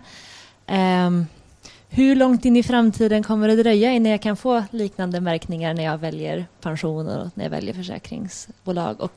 Um, 0.71 1.27
hur 1.89 2.15
långt 2.15 2.45
in 2.45 2.55
i 2.55 2.63
framtiden 2.63 3.23
kommer 3.23 3.47
det 3.47 3.55
dröja 3.55 3.91
innan 3.91 4.11
jag 4.11 4.21
kan 4.21 4.37
få 4.37 4.63
liknande 4.71 5.21
märkningar 5.21 5.73
när 5.73 5.83
jag 5.83 5.97
väljer 5.97 6.45
pensioner 6.61 7.21
och 7.21 7.27
när 7.33 7.45
jag 7.45 7.49
väljer 7.49 7.73
försäkringsbolag? 7.73 9.01
Och 9.01 9.11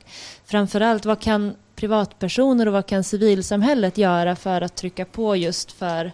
framförallt, 0.44 1.04
vad 1.04 1.20
kan 1.20 1.54
privatpersoner 1.76 2.66
och 2.66 2.72
vad 2.72 2.86
kan 2.86 3.04
civilsamhället 3.04 3.98
göra 3.98 4.36
för 4.36 4.60
att 4.60 4.74
trycka 4.76 5.04
på 5.04 5.36
just 5.36 5.72
för 5.72 6.12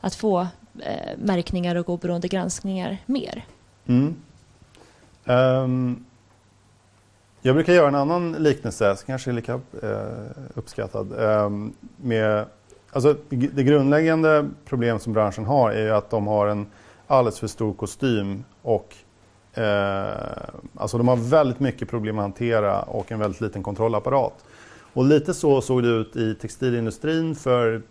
att 0.00 0.14
få 0.14 0.40
eh, 0.80 1.18
märkningar 1.18 1.76
och 1.76 1.88
oberoende 1.88 2.28
granskningar 2.28 2.98
mer? 3.06 3.44
Mm. 3.86 4.16
Um, 5.24 6.04
jag 7.42 7.54
brukar 7.54 7.72
göra 7.72 7.88
en 7.88 7.94
annan 7.94 8.32
liknelse, 8.32 8.96
som 8.96 9.06
kanske 9.06 9.30
är 9.30 9.34
lika 9.34 9.54
uh, 9.54 9.60
uppskattad. 10.54 11.12
Um, 11.12 11.74
med, 11.96 12.46
alltså, 12.92 13.16
det 13.28 13.62
grundläggande 13.62 14.50
problem 14.64 14.98
som 14.98 15.12
branschen 15.12 15.44
har 15.44 15.70
är 15.70 15.92
att 15.92 16.10
de 16.10 16.26
har 16.26 16.46
en 16.46 16.66
alldeles 17.06 17.38
för 17.38 17.46
stor 17.46 17.74
kostym 17.74 18.44
och 18.62 18.96
eh, 19.54 20.10
alltså 20.74 20.98
de 20.98 21.08
har 21.08 21.16
väldigt 21.16 21.60
mycket 21.60 21.88
problem 21.88 22.18
att 22.18 22.22
hantera 22.22 22.82
och 22.82 23.12
en 23.12 23.18
väldigt 23.18 23.40
liten 23.40 23.62
kontrollapparat. 23.62 24.44
Och 24.92 25.04
lite 25.04 25.34
så 25.34 25.60
såg 25.60 25.82
det 25.82 25.88
ut 25.88 26.16
i 26.16 26.34
textilindustrin 26.34 27.34
för 27.34 27.82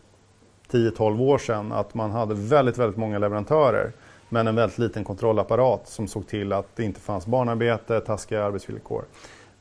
10-12 0.72 1.22
år 1.22 1.38
sedan 1.38 1.72
att 1.72 1.94
man 1.94 2.12
hade 2.12 2.36
väldigt, 2.36 2.78
väldigt 2.78 2.98
många 2.98 3.20
leverantörer 3.20 3.92
men 4.30 4.48
en 4.48 4.56
väldigt 4.56 4.78
liten 4.78 5.04
kontrollapparat 5.04 5.88
som 5.88 6.08
såg 6.08 6.28
till 6.28 6.54
att 6.54 6.76
det 6.76 6.84
inte 6.84 7.00
fanns 7.00 7.26
barnarbete, 7.26 8.00
taskiga 8.00 8.44
arbetsvillkor. 8.44 9.04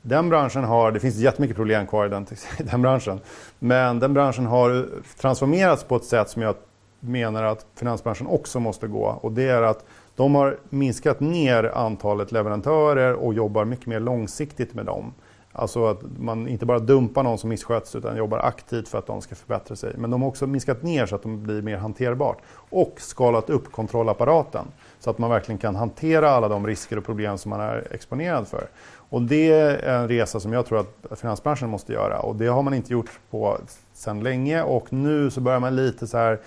Den 0.03 0.29
branschen 0.29 0.65
har, 0.65 0.93
det 0.93 1.01
finns 1.01 1.17
jättemycket 1.17 1.57
problem 1.57 1.87
kvar 1.87 2.07
i 2.07 2.09
den, 2.09 2.27
den 2.59 2.83
branschen, 2.83 3.21
men 3.59 3.99
den 3.99 4.15
branschen 4.15 4.47
har 4.47 4.87
transformerats 5.21 5.85
på 5.85 5.97
ett 5.97 6.05
sätt 6.05 6.31
som 6.31 6.43
jag 6.43 6.55
menar 7.01 7.45
att 7.45 7.67
finansbranschen 7.75 8.27
också 8.27 8.61
måste 8.61 8.87
gå 8.87 9.19
och 9.21 9.33
det 9.33 9.49
är 9.49 9.63
att 9.63 9.85
de 10.17 10.35
har 10.35 10.59
minskat 10.69 11.21
ner 11.21 11.65
antalet 11.65 12.33
leverantörer 12.33 13.15
och 13.15 13.35
jobbar 13.35 13.65
mycket 13.65 13.87
mer 13.87 14.01
långsiktigt 14.01 14.75
med 14.75 14.87
dem. 14.87 15.15
Alltså 15.59 15.87
att 15.87 16.03
man 16.19 16.49
inte 16.49 16.67
bara 16.67 16.79
dumpar 16.79 17.23
någon 17.23 17.39
som 17.39 17.51
missköts 17.51 17.95
utan 17.95 18.17
jobbar 18.17 18.39
aktivt 18.39 18.89
för 18.89 18.99
att 18.99 19.07
de 19.07 19.21
ska 19.21 19.35
förbättra 19.35 19.77
sig. 19.77 19.95
Men 19.97 20.11
de 20.11 20.23
har 20.23 20.29
också 20.29 20.47
minskat 20.47 20.83
ner 20.83 21.07
så 21.07 21.15
att 21.15 21.23
de 21.23 21.43
blir 21.43 21.63
mer 21.63 21.77
hanterbart. 21.77 22.39
Och 22.55 22.95
skalat 22.97 23.51
upp 23.51 23.73
kontrollapparaten 23.73 24.65
så 25.01 25.11
att 25.11 25.19
man 25.19 25.31
verkligen 25.31 25.59
kan 25.59 25.77
hantera 25.77 26.31
alla 26.31 26.49
de 26.49 26.67
risker 26.67 26.99
och 26.99 27.05
problem 27.05 27.39
som 27.39 27.51
man 27.51 27.61
är 27.61 27.87
exponerad 27.91 28.49
för. 28.49 28.69
Och 29.11 29.23
det 29.23 29.51
är 29.51 30.01
en 30.01 30.09
resa 30.09 30.41
som 30.41 30.53
jag 30.53 30.67
tror 30.67 30.79
att 30.79 31.21
finansbranschen 31.21 31.69
måste 31.69 31.93
göra 31.93 32.21
och 32.21 32.37
det 32.37 32.47
har 32.47 32.63
man 32.63 32.75
inte 32.75 32.93
gjort 32.93 33.11
på 33.31 33.59
sedan 33.95 34.23
länge 34.23 34.63
och 34.63 34.93
nu 34.93 35.31
så 35.31 35.41
börjar 35.41 35.61
man 35.61 35.77
lite 35.77 36.07
så 36.07 36.19
här 36.19 36.39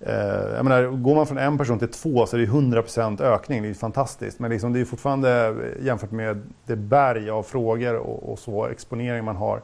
Eh, 0.00 0.54
jag 0.56 0.64
menar, 0.64 0.82
går 0.84 1.14
man 1.14 1.26
från 1.26 1.38
en 1.38 1.58
person 1.58 1.78
till 1.78 1.88
två 1.88 2.26
så 2.26 2.36
är 2.36 2.40
det 2.40 2.46
100% 2.46 3.22
ökning. 3.22 3.62
Det 3.62 3.68
är 3.68 3.74
fantastiskt. 3.74 4.38
Men 4.38 4.50
liksom, 4.50 4.72
det 4.72 4.80
är 4.80 4.84
fortfarande 4.84 5.46
eh, 5.46 5.86
jämfört 5.86 6.10
med 6.10 6.42
det 6.66 6.76
berg 6.76 7.30
av 7.30 7.42
frågor 7.42 7.94
och, 7.94 8.32
och 8.32 8.38
så 8.38 8.66
exponering 8.66 9.24
man 9.24 9.36
har 9.36 9.62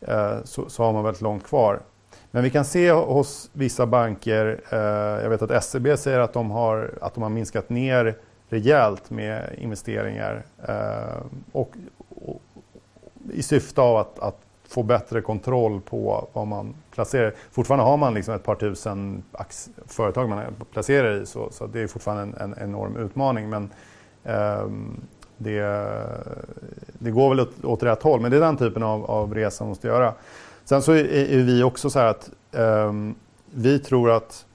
eh, 0.00 0.36
så, 0.44 0.68
så, 0.68 0.84
har 0.84 0.92
man 0.92 1.04
väldigt 1.04 1.22
långt 1.22 1.44
kvar. 1.44 1.80
Men 2.30 2.42
vi 2.42 2.50
kan 2.50 2.64
se 2.64 2.92
hos 2.92 3.50
vissa 3.52 3.86
banker, 3.86 4.60
eh, 4.70 5.22
jag 5.22 5.30
vet 5.30 5.42
att 5.42 5.64
SEB 5.64 5.98
säger 5.98 6.18
att 6.18 6.32
de 6.32 6.50
har, 6.50 6.90
att 7.00 7.14
de 7.14 7.22
har 7.22 7.30
minskat 7.30 7.68
ner 7.68 8.16
rejält 8.48 9.10
med 9.10 9.54
investeringar 9.58 10.42
eh, 10.68 11.22
och, 11.52 11.70
och, 12.08 12.42
i 13.32 13.42
syfte 13.42 13.80
av 13.80 13.96
att, 13.96 14.18
att 14.18 14.43
få 14.74 14.82
bättre 14.82 15.20
kontroll 15.20 15.80
på 15.80 16.28
vad 16.32 16.46
man 16.46 16.74
placerar. 16.90 17.34
Fortfarande 17.50 17.84
har 17.84 17.96
man 17.96 18.14
liksom 18.14 18.34
ett 18.34 18.42
par 18.42 18.54
tusen 18.54 19.22
företag 19.86 20.28
man 20.28 20.42
placerar 20.72 21.22
i 21.22 21.26
så, 21.26 21.48
så 21.50 21.66
det 21.66 21.80
är 21.80 21.86
fortfarande 21.86 22.22
en, 22.22 22.52
en 22.52 22.62
enorm 22.62 22.96
utmaning. 22.96 23.50
Men 23.50 23.70
eh, 24.24 24.68
det, 25.36 25.60
det, 26.98 27.10
går 27.10 27.28
väl 27.28 27.40
åt, 27.40 27.64
åt 27.64 27.82
rätt 27.82 28.02
håll, 28.02 28.20
men 28.20 28.30
det 28.30 28.36
är 28.36 28.40
den 28.40 28.56
typen 28.56 28.82
av, 28.82 29.04
av 29.04 29.34
resa 29.34 29.64
man 29.64 29.68
måste 29.68 29.86
göra. 29.86 30.14
Sen 30.64 30.82
så 30.82 30.92
är, 30.92 31.04
är 31.12 31.42
vi 31.42 31.62
också 31.62 31.90
så 31.90 31.98
här 31.98 32.06
att 32.06 32.30
eh, 32.52 32.92
vi 33.50 33.78
tror 33.78 34.10
att 34.10 34.46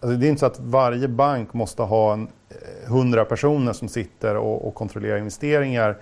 alltså 0.00 0.16
det 0.18 0.26
är 0.26 0.28
inte 0.28 0.40
så 0.40 0.46
att 0.46 0.60
varje 0.60 1.08
bank 1.08 1.54
måste 1.54 1.82
ha 1.82 2.12
en, 2.12 2.28
eh, 2.48 2.92
100 2.92 3.24
personer 3.24 3.72
som 3.72 3.88
sitter 3.88 4.36
och, 4.36 4.68
och 4.68 4.74
kontrollerar 4.74 5.18
investeringar 5.18 5.96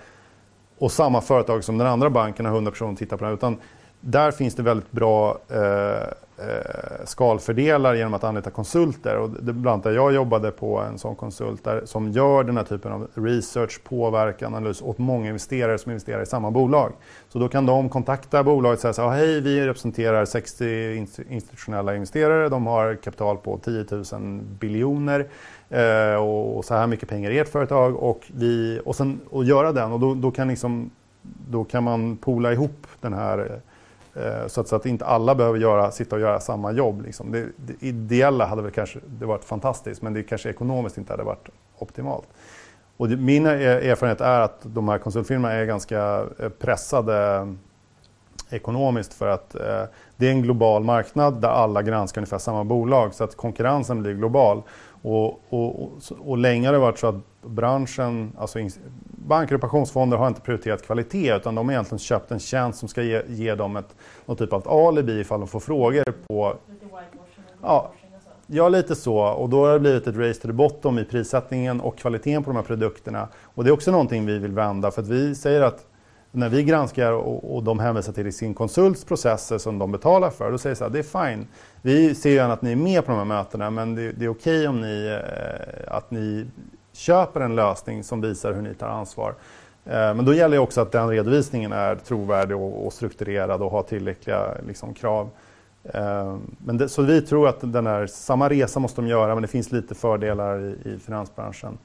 och 0.77 0.91
samma 0.91 1.21
företag 1.21 1.63
som 1.63 1.77
den 1.77 1.87
andra 1.87 2.09
banken 2.09 2.45
har 2.45 2.53
100 2.53 2.71
personer 2.71 2.95
tittar 2.95 3.17
på 3.17 3.23
den. 3.23 3.33
Utan 3.33 3.57
där 4.01 4.31
finns 4.31 4.55
det 4.55 4.63
väldigt 4.63 4.91
bra 4.91 5.37
eh, 5.49 6.07
Eh, 6.37 7.05
skalfördelar 7.05 7.95
genom 7.95 8.13
att 8.13 8.23
anlita 8.23 8.49
konsulter. 8.49 9.17
Och 9.17 9.29
det, 9.29 9.53
bland 9.53 9.73
annat 9.73 9.83
där 9.83 9.91
jag 9.91 10.13
jobbade 10.13 10.51
på 10.51 10.79
en 10.79 10.97
sån 10.97 11.15
konsult 11.15 11.63
där, 11.63 11.81
som 11.85 12.11
gör 12.11 12.43
den 12.43 12.57
här 12.57 12.63
typen 12.63 12.91
av 12.91 13.07
research, 13.13 13.83
påverkan, 13.83 14.55
analys 14.55 14.81
åt 14.81 14.97
många 14.97 15.27
investerare 15.27 15.77
som 15.77 15.91
investerar 15.91 16.21
i 16.21 16.25
samma 16.25 16.51
bolag. 16.51 16.93
Så 17.29 17.39
då 17.39 17.47
kan 17.47 17.65
de 17.65 17.89
kontakta 17.89 18.43
bolaget 18.43 18.77
och 18.77 18.81
säga 18.81 18.93
så 18.93 19.09
här, 19.09 19.17
hej 19.17 19.41
vi 19.41 19.67
representerar 19.67 20.25
60 20.25 21.07
institutionella 21.29 21.95
investerare, 21.95 22.49
de 22.49 22.67
har 22.67 22.95
kapital 22.95 23.37
på 23.37 23.57
10 23.57 23.85
000 23.91 24.41
biljoner 24.59 25.27
eh, 25.69 26.15
och 26.15 26.65
så 26.65 26.73
här 26.73 26.87
mycket 26.87 27.09
pengar 27.09 27.31
i 27.31 27.39
ert 27.39 27.49
företag 27.49 27.95
och, 27.95 28.21
vi, 28.27 28.79
och, 28.85 28.95
sen, 28.95 29.19
och 29.29 29.43
göra 29.43 29.71
den 29.71 29.91
och 29.91 29.99
då, 29.99 30.13
då 30.13 30.31
kan 30.31 30.47
liksom 30.47 30.91
då 31.49 31.63
kan 31.63 31.83
man 31.83 32.17
pola 32.17 32.53
ihop 32.53 32.87
den 33.01 33.13
här 33.13 33.39
Eh, 33.39 33.57
Eh, 34.15 34.47
så 34.47 34.61
att, 34.61 34.67
så 34.67 34.75
att, 34.75 34.85
inte 34.85 35.05
alla 35.05 35.35
behöver 35.35 35.59
göra, 35.59 35.91
sitta 35.91 36.15
och 36.15 36.21
göra 36.21 36.39
samma 36.39 36.71
jobb. 36.71 37.01
Liksom. 37.01 37.31
Det, 37.31 37.45
det 37.57 37.87
ideella 37.87 38.45
hade 38.45 38.61
väl 38.61 38.71
kanske 38.71 38.99
det 39.19 39.25
varit 39.25 39.43
fantastiskt 39.43 40.01
men 40.01 40.13
det 40.13 40.23
kanske 40.23 40.49
ekonomiskt 40.49 40.97
inte 40.97 41.13
hade 41.13 41.23
varit 41.23 41.49
optimalt. 41.77 42.27
Och 42.97 43.09
det, 43.09 43.17
min 43.17 43.45
erfarenhet 43.45 44.21
är 44.21 44.39
att 44.39 44.59
de 44.61 44.89
här 44.89 44.97
konsultfirmorna 44.97 45.53
är 45.53 45.65
ganska 45.65 46.25
eh, 46.39 46.49
pressade 46.49 47.35
eh, 47.35 47.47
ekonomiskt 48.49 49.13
för 49.13 49.27
att 49.27 49.55
eh, 49.55 49.83
det 50.17 50.27
är 50.27 50.31
en 50.31 50.41
global 50.41 50.83
marknad 50.83 51.41
där 51.41 51.49
alla 51.49 51.81
granskar 51.81 52.21
ungefär 52.21 52.37
samma 52.37 52.63
bolag 52.63 53.13
så 53.13 53.23
att 53.23 53.35
konkurrensen 53.35 54.01
blir 54.01 54.13
global. 54.13 54.61
Och, 55.01 55.25
och, 55.49 55.83
och, 55.83 55.91
och 56.19 56.37
länge 56.37 56.67
har 56.67 56.73
det 56.73 56.79
varit 56.79 56.99
så 56.99 57.07
att 57.07 57.15
branschen, 57.41 58.31
alltså 58.37 58.59
banker 59.27 59.55
och 59.55 59.61
pensionsfonder 59.61 60.17
har 60.17 60.27
inte 60.27 60.41
prioriterat 60.41 60.85
kvalitet 60.85 61.35
utan 61.35 61.55
de 61.55 61.65
har 61.65 61.73
egentligen 61.73 61.99
köpt 61.99 62.31
en 62.31 62.39
tjänst 62.39 62.79
som 62.79 62.89
ska 62.89 63.03
ge, 63.03 63.21
ge 63.27 63.55
dem 63.55 63.75
ett, 63.77 63.95
någon 64.25 64.37
typ 64.37 64.53
av 64.53 64.69
alibi 64.69 65.19
ifall 65.19 65.39
de 65.39 65.47
får 65.47 65.59
frågor 65.59 66.03
på... 66.27 66.55
Ja, 67.61 67.91
ja, 68.47 68.69
lite 68.69 68.95
så. 68.95 69.17
Och 69.17 69.49
då 69.49 69.65
har 69.65 69.73
det 69.73 69.79
blivit 69.79 70.07
ett 70.07 70.15
race 70.15 70.41
to 70.41 70.47
the 70.47 70.53
bottom 70.53 70.99
i 70.99 71.05
prissättningen 71.05 71.81
och 71.81 71.97
kvaliteten 71.97 72.43
på 72.43 72.49
de 72.49 72.55
här 72.55 72.63
produkterna. 72.63 73.27
Och 73.43 73.63
det 73.63 73.69
är 73.69 73.71
också 73.71 73.91
någonting 73.91 74.25
vi 74.25 74.39
vill 74.39 74.51
vända 74.51 74.91
för 74.91 75.01
att 75.01 75.07
vi 75.07 75.35
säger 75.35 75.61
att 75.61 75.85
när 76.31 76.49
vi 76.49 76.63
granskar 76.63 77.11
och, 77.11 77.55
och 77.55 77.63
de 77.63 77.79
hänvisar 77.79 78.13
till 78.13 78.33
sin 78.33 78.53
konsults 78.53 79.05
processer 79.05 79.57
som 79.57 79.79
de 79.79 79.91
betalar 79.91 80.29
för, 80.29 80.51
då 80.51 80.57
säger 80.57 80.75
vi 80.75 80.77
så 80.77 80.83
här, 80.83 80.91
det 80.91 80.99
är 80.99 81.29
fine. 81.33 81.47
Vi 81.81 82.15
ser 82.15 82.29
gärna 82.29 82.53
att 82.53 82.61
ni 82.61 82.71
är 82.71 82.75
med 82.75 83.05
på 83.05 83.11
de 83.11 83.17
här 83.17 83.25
mötena 83.25 83.69
men 83.69 83.95
det, 83.95 84.11
det 84.11 84.25
är 84.25 84.29
okej 84.29 84.57
okay 84.57 84.67
om 84.67 84.81
ni, 84.81 85.19
eh, 85.21 85.95
att 85.95 86.11
ni 86.11 86.45
köper 86.95 87.41
en 87.41 87.55
lösning 87.55 88.03
som 88.03 88.21
visar 88.21 88.53
hur 88.53 88.61
ni 88.61 88.73
tar 88.73 88.87
ansvar. 88.87 89.35
Eh, 89.85 90.13
men 90.13 90.25
då 90.25 90.33
gäller 90.33 90.57
det 90.57 90.63
också 90.63 90.81
att 90.81 90.91
den 90.91 91.09
redovisningen 91.09 91.71
är 91.71 91.95
trovärdig 91.95 92.57
och, 92.57 92.93
strukturerad 92.93 93.61
och 93.61 93.71
har 93.71 93.83
tillräckliga 93.83 94.41
liksom, 94.67 94.93
krav. 94.93 95.29
Eh, 95.83 96.37
men 96.57 96.77
det, 96.77 96.89
så 96.89 97.01
vi 97.01 97.21
tror 97.21 97.47
att 97.47 97.57
den 97.61 97.87
här, 97.87 98.07
samma 98.07 98.49
resa 98.49 98.79
måste 98.79 99.01
de 99.01 99.07
göra 99.07 99.35
men 99.35 99.41
det 99.41 99.47
finns 99.47 99.71
lite 99.71 99.95
fördelar 99.95 100.59
i, 100.59 100.89
i 100.89 100.99
finansbranschen. 100.99 101.77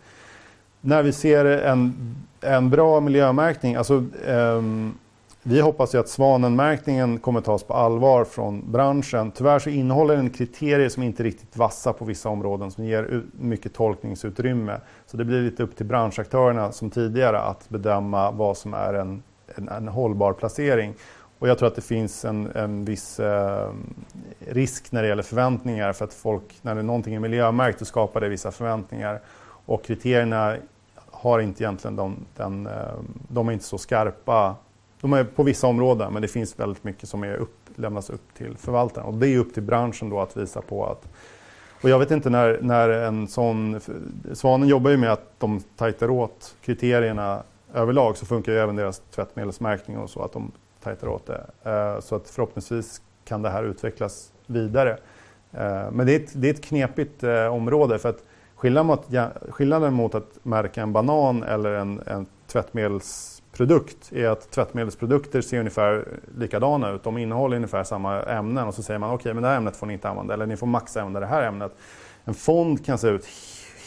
När 0.81 1.03
vi 1.03 1.13
ser 1.13 1.45
en, 1.45 2.15
en 2.41 2.71
bra 2.71 3.01
miljömärkning, 3.01 3.75
alltså 3.75 4.05
um, 4.27 4.99
vi 5.43 5.61
hoppas 5.61 5.95
ju 5.95 5.99
att 5.99 6.09
Svanenmärkningen 6.09 7.19
kommer 7.19 7.41
tas 7.41 7.63
på 7.63 7.75
allvar 7.75 8.25
från 8.25 8.73
branschen. 8.73 9.31
Tyvärr 9.31 9.59
så 9.59 9.71
innehåller 9.71 10.17
den 10.17 10.31
kriterier 10.31 10.89
som 10.89 11.03
inte 11.03 11.23
är 11.23 11.25
riktigt 11.25 11.57
vassa 11.57 11.93
på 11.93 12.05
vissa 12.05 12.29
områden 12.29 12.71
som 12.71 12.85
ger 12.85 13.23
mycket 13.33 13.75
tolkningsutrymme. 13.75 14.81
Så 15.07 15.17
det 15.17 15.25
blir 15.25 15.43
lite 15.43 15.63
upp 15.63 15.77
till 15.77 15.87
branschaktörerna 15.87 16.73
som 16.73 16.91
tidigare 16.91 17.41
att 17.41 17.69
bedöma 17.69 18.31
vad 18.31 18.57
som 18.57 18.75
är 18.75 18.95
en, 18.95 19.23
en, 19.57 19.69
en 19.69 19.89
hållbar 19.89 20.33
placering. 20.33 20.95
Och 21.39 21.49
jag 21.49 21.59
tror 21.59 21.69
att 21.69 21.75
det 21.75 21.83
finns 21.83 22.25
en, 22.25 22.51
en 22.55 22.85
viss 22.85 23.21
eh, 23.21 23.69
risk 24.39 24.93
när 24.93 25.03
det 25.03 25.09
gäller 25.09 25.23
förväntningar 25.23 25.93
för 25.93 26.05
att 26.05 26.15
folk, 26.15 26.59
när 26.63 26.75
det 26.75 26.81
är 26.81 26.83
någonting 26.83 27.15
är 27.15 27.21
miljömärkt, 27.21 27.79
så 27.79 27.85
skapar 27.85 28.21
det 28.21 28.29
vissa 28.29 28.51
förväntningar. 28.51 29.21
Och 29.67 29.85
kriterierna 29.85 30.57
har 31.11 31.39
inte 31.39 31.63
egentligen 31.63 31.97
de, 31.97 32.17
den, 32.37 32.67
eh, 32.67 32.73
de 33.29 33.49
är 33.49 33.53
inte 33.53 33.65
så 33.65 33.79
skarpa 33.79 34.55
de 35.01 35.13
är 35.13 35.25
på 35.25 35.43
vissa 35.43 35.67
områden 35.67 36.13
men 36.13 36.23
det 36.23 36.29
finns 36.29 36.59
väldigt 36.59 36.85
mycket 36.85 37.09
som 37.09 37.23
är 37.23 37.35
upp, 37.35 37.57
lämnas 37.77 38.11
upp 38.11 38.35
till 38.35 38.57
förvaltaren. 38.57 39.07
Och 39.07 39.15
det 39.15 39.29
är 39.29 39.39
upp 39.39 39.55
till 39.55 39.63
branschen 39.63 40.11
då 40.11 40.21
att 40.21 40.37
visa 40.37 40.63
på 40.63 40.87
att 40.87 41.09
och 41.83 41.91
jag 41.91 41.99
vet 41.99 42.11
inte 42.11 42.31
när, 42.31 42.59
när 42.63 42.89
en 42.89 43.29
sån... 43.29 43.81
Svanen 44.33 44.69
jobbar 44.69 44.91
ju 44.91 44.97
med 44.97 45.13
att 45.13 45.33
de 45.39 45.61
tajtar 45.77 46.11
åt 46.11 46.57
kriterierna 46.61 47.43
överlag 47.75 48.17
så 48.17 48.27
funkar 48.27 48.53
ju 48.53 48.59
även 48.59 48.77
deras 48.77 49.03
tvättmedelsmärkning 49.11 49.99
och 49.99 50.11
så 50.11 50.23
att 50.23 50.33
de 50.33 50.53
tajtar 50.83 51.09
åt 51.09 51.27
det. 51.27 51.47
Eh, 51.71 52.01
så 52.01 52.15
att 52.15 52.31
förhoppningsvis 52.31 53.03
kan 53.25 53.43
det 53.43 53.51
här 53.51 53.65
utvecklas 53.65 54.33
vidare. 54.47 54.99
Eh, 55.53 55.91
men 55.93 56.07
det 56.07 56.13
är 56.13 56.21
ett, 56.21 56.31
det 56.35 56.49
är 56.49 56.55
ett 56.55 56.65
knepigt 56.65 57.23
eh, 57.23 57.47
område 57.47 57.99
för 57.99 58.09
att 58.09 58.25
skillnaden 58.55 58.87
mot, 58.87 59.07
skillnaden 59.49 59.95
mot 59.95 60.15
att 60.15 60.39
märka 60.43 60.83
en 60.83 60.93
banan 60.93 61.43
eller 61.43 61.71
en, 61.71 62.01
en 62.07 62.27
tvättmedels 62.47 63.40
produkt 63.61 64.13
är 64.13 64.29
att 64.29 64.51
tvättmedelsprodukter 64.51 65.41
ser 65.41 65.59
ungefär 65.59 66.05
likadana 66.39 66.91
ut. 66.91 67.03
De 67.03 67.19
innehåller 67.19 67.57
ungefär 67.57 67.85
samma 67.85 68.23
ämnen 68.23 68.69
och 68.69 68.75
så 68.75 68.83
säger 68.83 68.99
man 68.99 69.11
okej, 69.11 69.17
okay, 69.17 69.35
men 69.35 69.43
det 69.43 69.49
här 69.49 69.57
ämnet 69.57 69.77
får 69.77 69.87
ni 69.87 69.93
inte 69.93 70.09
använda 70.09 70.35
eller 70.35 70.47
ni 70.47 70.57
får 70.57 70.67
max 70.67 70.97
använda 70.97 71.21
det 71.21 71.27
här 71.27 71.43
ämnet. 71.43 71.73
En 72.25 72.35
fond 72.35 72.85
kan 72.85 72.99
se 72.99 73.09
ut 73.09 73.27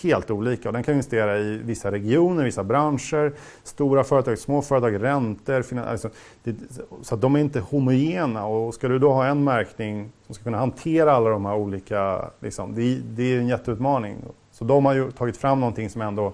helt 0.03 0.31
olika 0.31 0.69
och 0.69 0.73
den 0.73 0.83
kan 0.83 0.91
investera 0.93 1.37
i 1.37 1.57
vissa 1.57 1.91
regioner, 1.91 2.43
vissa 2.43 2.63
branscher, 2.63 3.33
stora 3.63 4.03
företag, 4.03 4.39
små 4.39 4.61
företag, 4.61 5.03
räntor. 5.03 5.79
Alltså, 5.79 6.09
det, 6.43 6.55
så 7.01 7.15
att 7.15 7.21
de 7.21 7.35
är 7.35 7.39
inte 7.39 7.59
homogena 7.59 8.45
och 8.45 8.73
ska 8.73 8.87
du 8.87 8.99
då 8.99 9.13
ha 9.13 9.25
en 9.25 9.43
märkning 9.43 10.11
som 10.25 10.35
ska 10.35 10.43
kunna 10.43 10.57
hantera 10.57 11.11
alla 11.11 11.29
de 11.29 11.45
här 11.45 11.55
olika, 11.55 12.29
liksom, 12.39 12.75
det, 12.75 12.95
det 12.95 13.23
är 13.23 13.39
en 13.39 13.47
jätteutmaning. 13.47 14.17
Så 14.51 14.65
de 14.65 14.85
har 14.85 14.93
ju 14.93 15.11
tagit 15.11 15.37
fram 15.37 15.59
någonting 15.59 15.89
som 15.89 16.01
ändå 16.01 16.33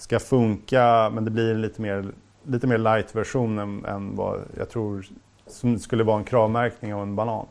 ska 0.00 0.18
funka 0.18 1.10
men 1.14 1.24
det 1.24 1.30
blir 1.30 1.54
lite 1.54 1.82
mer 1.82 2.12
lite 2.42 2.66
mer 2.66 2.78
light-version 2.78 3.58
än, 3.58 3.84
än 3.84 4.16
vad 4.16 4.44
jag 4.56 4.70
tror 4.70 5.06
som 5.46 5.78
skulle 5.78 6.04
vara 6.04 6.18
en 6.18 6.24
kravmärkning 6.24 6.94
av 6.94 7.02
en 7.02 7.16
banan. 7.16 7.46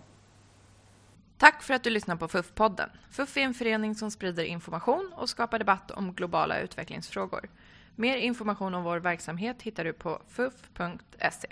Tack 1.38 1.64
för 1.64 1.74
att 1.74 1.84
du 1.84 1.90
lyssnar 1.90 2.16
på 2.16 2.28
FUF-podden. 2.28 2.90
FUF 3.12 3.38
är 3.38 3.42
en 3.42 3.54
förening 3.54 3.96
som 3.96 4.12
sprider 4.12 4.44
information 4.44 5.12
och 5.16 5.30
skapar 5.30 5.60
debatt 5.60 5.92
om 5.92 6.14
globala 6.14 6.60
utvecklingsfrågor. 6.60 7.50
Mer 7.96 8.18
information 8.18 8.76
om 8.76 8.84
vår 8.84 8.98
verksamhet 8.98 9.62
hittar 9.62 9.84
du 9.84 9.94
på 9.94 10.22
fuf.se. 10.28 11.48